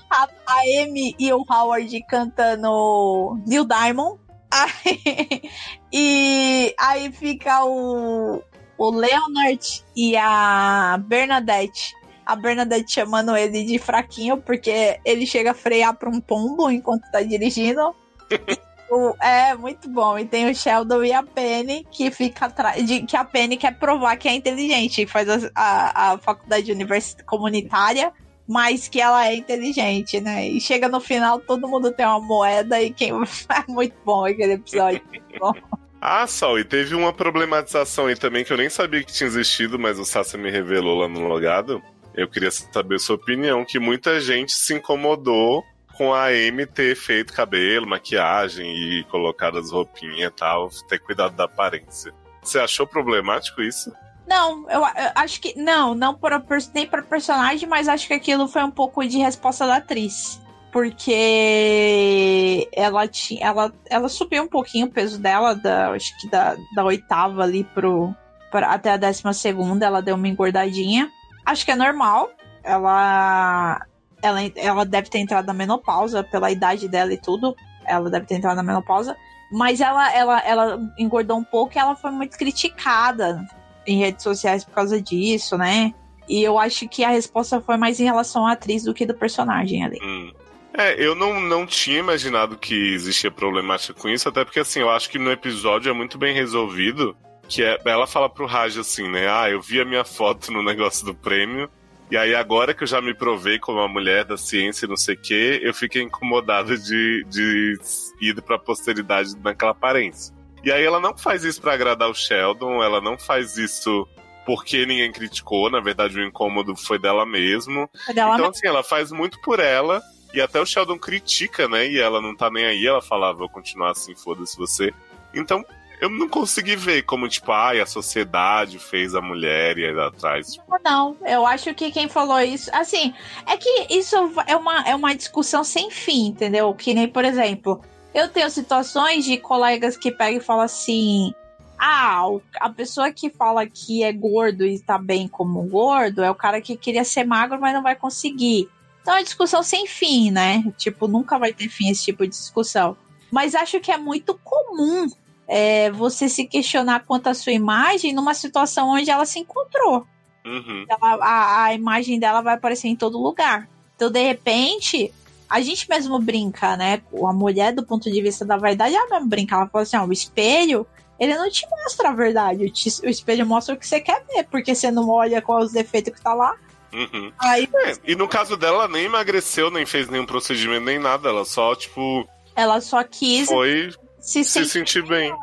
A, 0.09 0.23
a 0.47 0.59
Amy 0.83 1.13
e 1.19 1.33
o 1.33 1.43
Howard 1.49 2.01
cantando 2.07 3.37
Neil 3.45 3.65
Diamond. 3.65 4.17
Aí, 4.51 5.41
e 5.91 6.75
aí 6.79 7.11
fica 7.11 7.65
o, 7.65 8.41
o 8.77 8.89
Leonard 8.91 9.83
e 9.95 10.15
a 10.17 10.99
Bernadette. 11.05 11.93
A 12.25 12.35
Bernadette 12.35 12.91
chamando 12.91 13.35
ele 13.37 13.63
de 13.63 13.79
fraquinho, 13.79 14.37
porque 14.37 14.99
ele 15.05 15.25
chega 15.25 15.51
a 15.51 15.53
frear 15.53 15.93
pra 15.95 16.09
um 16.09 16.19
pombo 16.19 16.69
enquanto 16.69 17.09
tá 17.11 17.21
dirigindo. 17.21 17.95
O- 18.89 19.13
é 19.21 19.53
muito 19.53 19.89
bom. 19.89 20.17
E 20.17 20.23
tem 20.23 20.49
o 20.49 20.55
Sheldon 20.55 21.03
e 21.03 21.11
a 21.11 21.21
Penny 21.21 21.85
que 21.91 22.09
fica 22.09 22.45
atrás. 22.45 22.85
de- 22.87 23.01
Que 23.01 23.17
a 23.17 23.25
Penny 23.25 23.57
quer 23.57 23.77
provar 23.77 24.15
que 24.15 24.29
é 24.29 24.33
inteligente. 24.33 25.05
Faz 25.05 25.27
a, 25.29 25.51
a, 25.53 26.11
a 26.13 26.17
faculdade 26.17 26.71
univers, 26.71 27.17
comunitária, 27.25 28.13
mas 28.47 28.87
que 28.87 29.01
ela 29.01 29.27
é 29.27 29.35
inteligente, 29.35 30.21
né? 30.21 30.47
E 30.47 30.61
chega 30.61 30.87
no 30.87 30.99
final, 30.99 31.39
todo 31.39 31.67
mundo 31.67 31.91
tem 31.91 32.05
uma 32.05 32.19
moeda 32.19 32.81
e 32.81 32.91
quem. 32.91 33.11
É 33.49 33.71
muito 33.71 33.95
bom 34.05 34.25
aquele 34.25 34.53
episódio. 34.53 35.01
muito 35.09 35.39
bom. 35.39 35.53
Ah, 35.99 36.27
Sol, 36.27 36.59
e 36.59 36.63
teve 36.63 36.95
uma 36.95 37.11
problematização 37.11 38.05
aí 38.05 38.15
também 38.15 38.45
que 38.45 38.53
eu 38.53 38.57
nem 38.57 38.69
sabia 38.69 39.03
que 39.03 39.11
tinha 39.11 39.27
existido, 39.27 39.79
mas 39.79 39.97
o 39.97 40.05
Sassa 40.05 40.37
me 40.37 40.49
revelou 40.49 40.99
lá 40.99 41.07
no 41.07 41.27
logado. 41.27 41.81
Eu 42.13 42.27
queria 42.27 42.51
saber 42.51 42.95
a 42.95 42.99
sua 42.99 43.15
opinião, 43.15 43.65
que 43.65 43.79
muita 43.79 44.19
gente 44.21 44.51
se 44.51 44.73
incomodou 44.73 45.63
com 45.97 46.13
a 46.13 46.27
Amy 46.27 46.67
ter 46.67 46.95
feito 46.95 47.33
cabelo, 47.33 47.87
maquiagem 47.87 48.65
e 48.75 49.03
colocado 49.05 49.57
as 49.57 49.71
roupinhas 49.71 50.31
e 50.31 50.35
tal, 50.35 50.69
ter 50.87 50.99
cuidado 50.99 51.35
da 51.35 51.45
aparência. 51.45 52.13
Você 52.41 52.59
achou 52.59 52.85
problemático 52.85 53.61
isso? 53.61 53.91
Não, 54.27 54.69
eu, 54.69 54.81
eu 54.81 55.11
acho 55.15 55.39
que. 55.39 55.57
Não, 55.59 55.95
não 55.95 56.13
pers- 56.47 56.69
nem 56.73 56.85
para 56.85 57.01
personagem, 57.01 57.67
mas 57.67 57.87
acho 57.87 58.07
que 58.07 58.13
aquilo 58.13 58.47
foi 58.47 58.63
um 58.63 58.71
pouco 58.71 59.05
de 59.07 59.17
resposta 59.17 59.65
da 59.65 59.77
atriz. 59.77 60.41
Porque 60.71 62.67
ela 62.73 63.07
tinha. 63.07 63.45
Ela, 63.45 63.71
ela 63.89 64.09
subiu 64.09 64.43
um 64.43 64.47
pouquinho 64.47 64.87
o 64.87 64.91
peso 64.91 65.17
dela, 65.19 65.55
da, 65.55 65.91
acho 65.91 66.15
que 66.19 66.29
da, 66.29 66.55
da 66.75 66.83
oitava 66.83 67.43
ali 67.43 67.63
pro. 67.63 68.13
pra- 68.51 68.71
até 68.73 68.91
a 68.91 68.97
décima 68.97 69.33
segunda, 69.33 69.85
ela 69.85 70.01
deu 70.01 70.15
uma 70.15 70.27
engordadinha. 70.27 71.09
Acho 71.45 71.63
que 71.65 71.71
é 71.71 71.75
normal. 71.75 72.29
Ela. 72.63 73.81
Ela, 74.21 74.39
ela 74.55 74.83
deve 74.85 75.09
ter 75.09 75.19
entrado 75.19 75.45
na 75.45 75.53
menopausa 75.53 76.23
pela 76.23 76.49
idade 76.51 76.87
dela 76.87 77.13
e 77.13 77.17
tudo. 77.17 77.55
Ela 77.85 78.09
deve 78.09 78.25
ter 78.25 78.35
entrado 78.35 78.55
na 78.57 78.63
menopausa. 78.63 79.15
Mas 79.51 79.79
ela, 79.79 80.11
ela, 80.13 80.39
ela 80.41 80.79
engordou 80.97 81.37
um 81.37 81.43
pouco 81.43 81.73
e 81.75 81.79
ela 81.79 81.95
foi 81.95 82.11
muito 82.11 82.37
criticada 82.37 83.45
em 83.87 83.97
redes 83.97 84.21
sociais 84.21 84.63
por 84.63 84.73
causa 84.73 85.01
disso, 85.01 85.57
né? 85.57 85.93
E 86.27 86.43
eu 86.43 86.59
acho 86.59 86.87
que 86.89 87.03
a 87.03 87.09
resposta 87.09 87.61
foi 87.61 87.77
mais 87.77 87.99
em 87.99 88.03
relação 88.03 88.45
à 88.45 88.51
atriz 88.51 88.83
do 88.83 88.93
que 88.93 89.05
do 89.05 89.13
personagem 89.13 89.83
ali. 89.83 89.97
Hum. 90.03 90.31
É, 90.73 90.93
eu 91.03 91.15
não, 91.15 91.39
não 91.39 91.65
tinha 91.65 91.97
imaginado 91.97 92.57
que 92.57 92.75
existia 92.93 93.31
problemática 93.31 93.93
com 93.99 94.07
isso, 94.07 94.29
até 94.29 94.43
porque 94.43 94.59
assim, 94.59 94.81
eu 94.81 94.91
acho 94.91 95.09
que 95.09 95.17
no 95.17 95.31
episódio 95.31 95.89
é 95.89 95.93
muito 95.93 96.19
bem 96.19 96.35
resolvido 96.35 97.17
Que 97.47 97.63
é, 97.63 97.79
ela 97.85 98.05
fala 98.05 98.29
pro 98.29 98.45
Raj 98.45 98.77
assim, 98.77 99.09
né? 99.09 99.27
Ah, 99.27 99.49
eu 99.49 99.61
vi 99.61 99.81
a 99.81 99.85
minha 99.85 100.03
foto 100.03 100.51
no 100.51 100.61
negócio 100.61 101.05
do 101.05 101.15
prêmio. 101.15 101.69
E 102.09 102.15
aí, 102.15 102.33
agora 102.33 102.73
que 102.73 102.83
eu 102.83 102.87
já 102.87 103.01
me 103.01 103.13
provei 103.13 103.59
como 103.59 103.79
uma 103.79 103.87
mulher 103.87 104.23
da 104.23 104.37
ciência 104.37 104.85
e 104.85 104.89
não 104.89 104.95
sei 104.95 105.15
o 105.15 105.21
quê, 105.21 105.59
eu 105.61 105.73
fiquei 105.73 106.01
incomodada 106.01 106.77
de, 106.77 107.25
de 107.27 107.77
ir 108.21 108.41
pra 108.41 108.57
posteridade 108.57 109.31
naquela 109.43 109.71
aparência. 109.71 110.33
E 110.63 110.71
aí, 110.71 110.83
ela 110.83 110.99
não 110.99 111.17
faz 111.17 111.43
isso 111.43 111.61
pra 111.61 111.73
agradar 111.73 112.09
o 112.09 112.15
Sheldon, 112.15 112.83
ela 112.83 112.99
não 112.99 113.17
faz 113.17 113.57
isso 113.57 114.07
porque 114.45 114.85
ninguém 114.85 115.11
criticou, 115.11 115.69
na 115.69 115.81
verdade, 115.81 116.17
o 116.17 116.25
incômodo 116.25 116.73
foi 116.75 116.97
dela 116.97 117.25
mesmo. 117.25 117.89
Foi 118.05 118.13
dela 118.13 118.35
então, 118.35 118.49
assim, 118.49 118.65
ela 118.65 118.81
faz 118.81 119.11
muito 119.11 119.41
por 119.41 119.59
ela. 119.59 120.01
E 120.33 120.39
até 120.39 120.59
o 120.61 120.65
Sheldon 120.65 120.97
critica, 120.97 121.67
né? 121.67 121.87
E 121.87 121.99
ela 121.99 122.21
não 122.21 122.35
tá 122.35 122.49
nem 122.49 122.65
aí. 122.65 122.85
Ela 122.87 123.01
fala, 123.01 123.29
ah, 123.29 123.33
vou 123.33 123.49
continuar 123.49 123.91
assim, 123.91 124.15
foda-se 124.15 124.57
você. 124.57 124.93
Então, 125.33 125.65
eu 125.99 126.09
não 126.09 126.29
consegui 126.29 126.75
ver 126.75 127.01
como, 127.03 127.27
tipo, 127.27 127.51
ai, 127.51 127.79
a 127.79 127.85
sociedade 127.85 128.77
fez 128.77 129.15
a 129.15 129.21
mulher 129.21 129.77
e 129.77 129.85
aí 129.85 129.99
atrás. 129.99 130.53
Tipo, 130.53 130.77
Não, 130.83 131.17
eu 131.25 131.45
acho 131.45 131.73
que 131.73 131.91
quem 131.91 132.07
falou 132.07 132.39
isso, 132.39 132.69
assim, 132.73 133.13
é 133.45 133.57
que 133.57 133.87
isso 133.89 134.15
é 134.45 134.55
uma, 134.55 134.87
é 134.87 134.95
uma 134.95 135.15
discussão 135.15 135.63
sem 135.63 135.89
fim, 135.89 136.27
entendeu? 136.27 136.73
Que 136.73 136.93
nem, 136.93 137.07
por 137.07 137.25
exemplo, 137.25 137.81
eu 138.19 138.27
tenho 138.27 138.49
situações 138.49 139.25
de 139.25 139.37
colegas 139.37 139.95
que 139.95 140.11
pegam 140.11 140.39
e 140.39 140.43
falam 140.43 140.63
assim: 140.63 141.33
ah, 141.77 142.23
a 142.59 142.69
pessoa 142.69 143.11
que 143.11 143.29
fala 143.29 143.65
que 143.65 144.03
é 144.03 144.11
gordo 144.11 144.65
e 144.65 144.79
tá 144.79 144.97
bem 144.97 145.27
como 145.27 145.61
gordo 145.63 146.23
é 146.23 146.31
o 146.31 146.35
cara 146.35 146.61
que 146.61 146.75
queria 146.75 147.03
ser 147.03 147.23
magro, 147.23 147.59
mas 147.59 147.73
não 147.73 147.83
vai 147.83 147.95
conseguir. 147.95 148.69
Então 149.01 149.13
é 149.13 149.17
uma 149.17 149.23
discussão 149.23 149.63
sem 149.63 149.87
fim, 149.87 150.31
né? 150.31 150.63
Tipo, 150.77 151.07
nunca 151.07 151.37
vai 151.37 151.53
ter 151.53 151.69
fim 151.69 151.89
esse 151.89 152.05
tipo 152.05 152.23
de 152.23 152.29
discussão. 152.29 152.97
Mas 153.31 153.55
acho 153.55 153.79
que 153.79 153.91
é 153.91 153.97
muito 153.97 154.37
comum 154.43 155.07
é, 155.47 155.91
você 155.91 156.27
se 156.27 156.45
questionar 156.45 157.05
quanto 157.05 157.27
à 157.27 157.33
sua 157.33 157.53
imagem 157.53 158.13
numa 158.13 158.33
situação 158.33 158.89
onde 158.89 159.09
ela 159.09 159.25
se 159.25 159.39
encontrou 159.39 160.05
uhum. 160.47 160.85
ela- 160.89 161.23
a, 161.23 161.63
a 161.65 161.73
imagem 161.73 162.19
dela 162.19 162.41
vai 162.41 162.55
aparecer 162.55 162.87
em 162.87 162.95
todo 162.95 163.21
lugar. 163.21 163.69
Então, 163.95 164.09
de 164.09 164.21
repente, 164.21 165.13
a 165.49 165.61
gente 165.61 165.89
mesmo 165.89 166.19
brinca, 166.19 166.75
né? 166.77 167.01
A 167.25 167.33
mulher, 167.33 167.73
do 167.73 167.85
ponto 167.85 168.11
de 168.11 168.21
vista 168.21 168.43
da 168.45 168.57
vaidade, 168.57 168.95
ela 168.95 169.09
mesmo 169.09 169.27
brinca. 169.27 169.55
Ela 169.55 169.67
fala 169.67 169.83
assim: 169.83 169.97
ó, 169.97 170.05
o 170.05 170.11
espelho, 170.13 170.85
ele 171.19 171.35
não 171.35 171.49
te 171.49 171.67
mostra 171.69 172.09
a 172.09 172.13
verdade. 172.13 172.65
O, 172.65 172.71
te- 172.71 173.01
o 173.05 173.09
espelho 173.09 173.45
mostra 173.45 173.73
o 173.75 173.77
que 173.77 173.87
você 173.87 173.99
quer 173.99 174.23
ver, 174.27 174.43
porque 174.45 174.75
você 174.75 174.91
não 174.91 175.09
olha 175.09 175.41
qual 175.41 175.59
os 175.61 175.71
defeitos 175.71 176.13
que 176.13 176.21
tá 176.21 176.33
lá. 176.33 176.55
Uhum. 176.93 177.31
Aí 177.39 177.69
É, 177.85 177.93
e 178.05 178.15
no 178.15 178.27
caso 178.27 178.55
dela, 178.57 178.83
ela 178.83 178.87
nem 178.87 179.05
emagreceu, 179.05 179.69
nem 179.69 179.85
fez 179.85 180.07
nenhum 180.09 180.25
procedimento, 180.25 180.85
nem 180.85 180.97
nada. 180.99 181.29
Ela 181.29 181.43
só, 181.45 181.75
tipo, 181.75 182.27
ela 182.55 182.79
só 182.81 183.03
quis 183.03 183.47
foi 183.47 183.91
se 184.19 184.43
se 184.43 184.65
sentir 184.65 184.69
sentir 184.69 185.05
bem. 185.07 185.33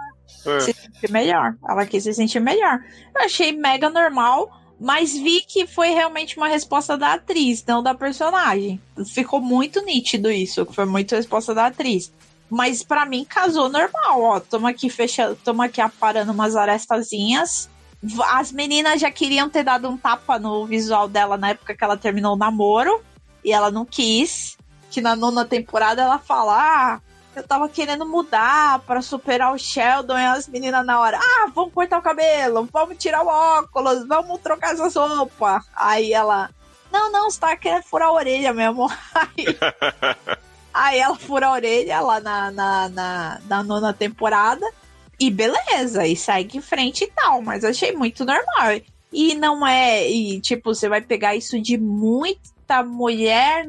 É. 0.47 0.61
se 0.61 0.73
sentir 0.73 1.11
melhor. 1.11 1.55
Ela 1.69 1.87
quis 1.87 2.03
se 2.03 2.13
sentir 2.15 2.41
melhor. 2.41 2.79
Eu 3.15 3.23
achei 3.23 3.53
mega 3.53 3.89
normal, 3.89 4.51
mas 4.81 5.13
vi 5.13 5.43
que 5.43 5.67
foi 5.67 5.91
realmente 5.91 6.37
uma 6.37 6.49
resposta 6.49 6.97
da 6.97 7.15
atriz, 7.15 7.65
não 7.67 7.83
da 7.83 7.95
personagem. 7.95 8.81
Ficou 9.13 9.41
muito 9.41 9.85
nítido 9.85 10.31
isso, 10.31 10.67
que 10.67 10.75
foi 10.75 10.85
muito 10.85 11.15
resposta 11.15 11.55
da 11.55 11.67
atriz. 11.67 12.13
Mas 12.51 12.83
pra 12.83 13.07
mim 13.07 13.25
casou 13.25 13.69
normal, 13.69 14.23
ó. 14.23 14.41
Toma 14.41 14.71
aqui 14.71 14.91
fechando, 14.91 15.37
toma 15.45 15.67
aqui 15.67 15.81
aparando 15.81 16.33
umas 16.33 16.57
arestazinhas. 16.57 17.69
As 18.33 18.53
meninas 18.53 19.01
já 19.01 19.11
queriam 19.11 19.49
ter 19.49 19.65
dado 19.65 19.89
um 19.89 19.97
tapa 19.97 20.39
no 20.39 20.67
visual 20.67 21.09
dela 21.09 21.37
na 21.37 21.51
época 21.51 21.75
que 21.75 21.83
ela 21.83 21.97
terminou 21.97 22.35
o 22.35 22.39
namoro. 22.39 23.03
E 23.43 23.53
ela 23.53 23.71
não 23.71 23.85
quis. 23.85 24.57
Que 24.91 25.01
na 25.01 25.17
nona 25.17 25.45
temporada 25.45 26.03
ela 26.03 26.19
fala: 26.19 26.55
Ah, 26.57 27.01
eu 27.37 27.47
tava 27.47 27.69
querendo 27.69 28.07
mudar 28.07 28.81
pra 28.81 29.03
superar 29.03 29.53
o 29.53 29.59
Sheldon 29.59 30.19
e 30.19 30.25
as 30.25 30.49
meninas 30.49 30.85
na 30.85 31.01
hora. 31.01 31.19
Ah, 31.21 31.51
vamos 31.55 31.73
cortar 31.73 31.99
o 31.99 32.03
cabelo, 32.03 32.69
vamos 32.73 32.97
tirar 32.99 33.23
o 33.23 33.29
óculos, 33.29 34.07
vamos 34.07 34.41
trocar 34.41 34.73
essas 34.73 34.95
roupas. 34.95 35.65
Aí 35.75 36.13
ela. 36.13 36.51
Não, 36.93 37.11
não, 37.11 37.31
você 37.31 37.41
tá 37.41 37.57
querendo 37.57 37.83
furar 37.83 38.09
a 38.09 38.13
orelha 38.13 38.53
mesmo. 38.53 38.89
Aí, 39.15 39.59
aí 40.73 40.99
ela 40.99 41.17
fura 41.17 41.49
a 41.49 41.53
orelha 41.53 42.01
lá 42.01 42.21
na, 42.21 42.51
na, 42.51 42.89
na, 42.89 43.41
na 43.47 43.63
nona 43.63 43.93
temporada. 43.93 44.67
E 45.19 45.31
beleza, 45.31 46.07
e 46.07 46.17
segue 46.17 46.59
em 46.59 46.61
frente 46.61 47.05
e 47.05 47.11
tal. 47.11 47.43
Mas 47.43 47.65
achei 47.65 47.93
muito 47.93 48.25
normal. 48.25 48.81
E 49.13 49.35
não 49.35 49.67
é. 49.67 50.09
E 50.09 50.41
tipo, 50.41 50.75
você 50.75 50.89
vai 50.89 51.01
pegar 51.01 51.37
isso 51.37 51.61
de 51.61 51.79
muita 51.79 52.83
mulher 52.83 53.67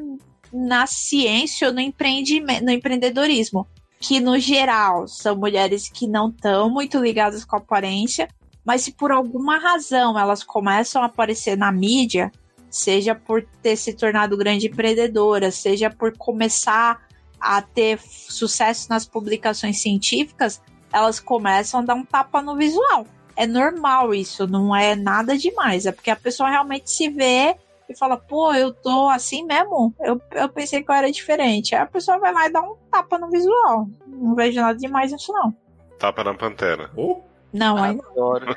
na 0.52 0.86
ciência 0.86 1.68
ou 1.68 1.74
no, 1.74 1.80
empreendimento, 1.80 2.64
no 2.64 2.70
empreendedorismo. 2.70 3.66
Que 3.98 4.20
no 4.20 4.38
geral 4.38 5.08
são 5.08 5.36
mulheres 5.36 5.88
que 5.88 6.06
não 6.06 6.28
estão 6.28 6.68
muito 6.68 6.98
ligadas 6.98 7.44
com 7.44 7.56
a 7.56 7.58
aparência, 7.58 8.28
mas 8.64 8.82
se 8.82 8.92
por 8.92 9.10
alguma 9.10 9.58
razão 9.58 10.18
elas 10.18 10.42
começam 10.42 11.02
a 11.02 11.06
aparecer 11.06 11.56
na 11.56 11.72
mídia, 11.72 12.30
seja 12.68 13.14
por 13.14 13.42
ter 13.62 13.76
se 13.76 13.94
tornado 13.94 14.36
grande 14.36 14.66
empreendedora, 14.66 15.50
seja 15.50 15.88
por 15.88 16.16
começar 16.16 17.06
a 17.40 17.62
ter 17.62 17.98
sucesso 18.00 18.88
nas 18.90 19.06
publicações 19.06 19.80
científicas, 19.80 20.60
elas 20.92 21.20
começam 21.20 21.80
a 21.80 21.82
dar 21.84 21.94
um 21.94 22.04
tapa 22.04 22.42
no 22.42 22.56
visual. 22.56 23.06
É 23.36 23.46
normal 23.46 24.14
isso, 24.14 24.46
não 24.46 24.74
é 24.74 24.96
nada 24.96 25.36
demais. 25.36 25.86
É 25.86 25.92
porque 25.92 26.10
a 26.10 26.16
pessoa 26.16 26.48
realmente 26.48 26.90
se 26.90 27.08
vê 27.08 27.56
e 27.88 27.96
fala, 27.96 28.16
pô, 28.16 28.52
eu 28.52 28.72
tô 28.72 29.08
assim 29.08 29.44
mesmo? 29.44 29.94
Eu, 30.00 30.20
eu 30.32 30.48
pensei 30.48 30.82
que 30.82 30.90
eu 30.90 30.94
era 30.94 31.10
diferente. 31.10 31.74
Aí 31.74 31.82
a 31.82 31.86
pessoa 31.86 32.18
vai 32.18 32.32
lá 32.32 32.46
e 32.46 32.52
dá 32.52 32.60
um 32.60 32.76
tapa 32.90 33.18
no 33.18 33.30
visual. 33.30 33.88
Não 34.06 34.34
vejo 34.34 34.60
nada 34.60 34.78
demais 34.78 35.12
nisso, 35.12 35.32
não. 35.32 35.54
Tapa 35.98 36.24
na 36.24 36.34
pantera. 36.34 36.90
Oh, 36.96 37.20
Não, 37.52 37.76
aí 37.82 37.98
Adoro. 38.10 38.54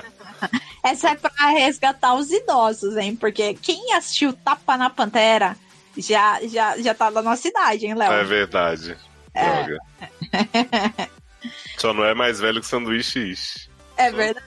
Essa 0.82 1.10
é 1.10 1.14
pra 1.14 1.48
resgatar 1.50 2.14
os 2.14 2.30
idosos, 2.30 2.96
hein? 2.96 3.14
Porque 3.14 3.54
quem 3.54 3.92
assistiu 3.94 4.32
Tapa 4.32 4.76
na 4.78 4.88
Pantera 4.88 5.54
já, 5.96 6.40
já, 6.46 6.78
já 6.78 6.94
tá 6.94 7.10
da 7.10 7.20
nossa 7.20 7.46
idade, 7.46 7.86
hein, 7.86 7.94
Léo? 7.94 8.12
É 8.12 8.24
verdade. 8.24 8.96
É. 9.34 9.64
Droga. 9.64 9.78
Só 11.76 11.92
não 11.92 12.04
é 12.04 12.14
mais 12.14 12.40
velho 12.40 12.60
que 12.60 12.66
sanduíche. 12.66 13.68
É 13.96 14.10
verdade. 14.10 14.46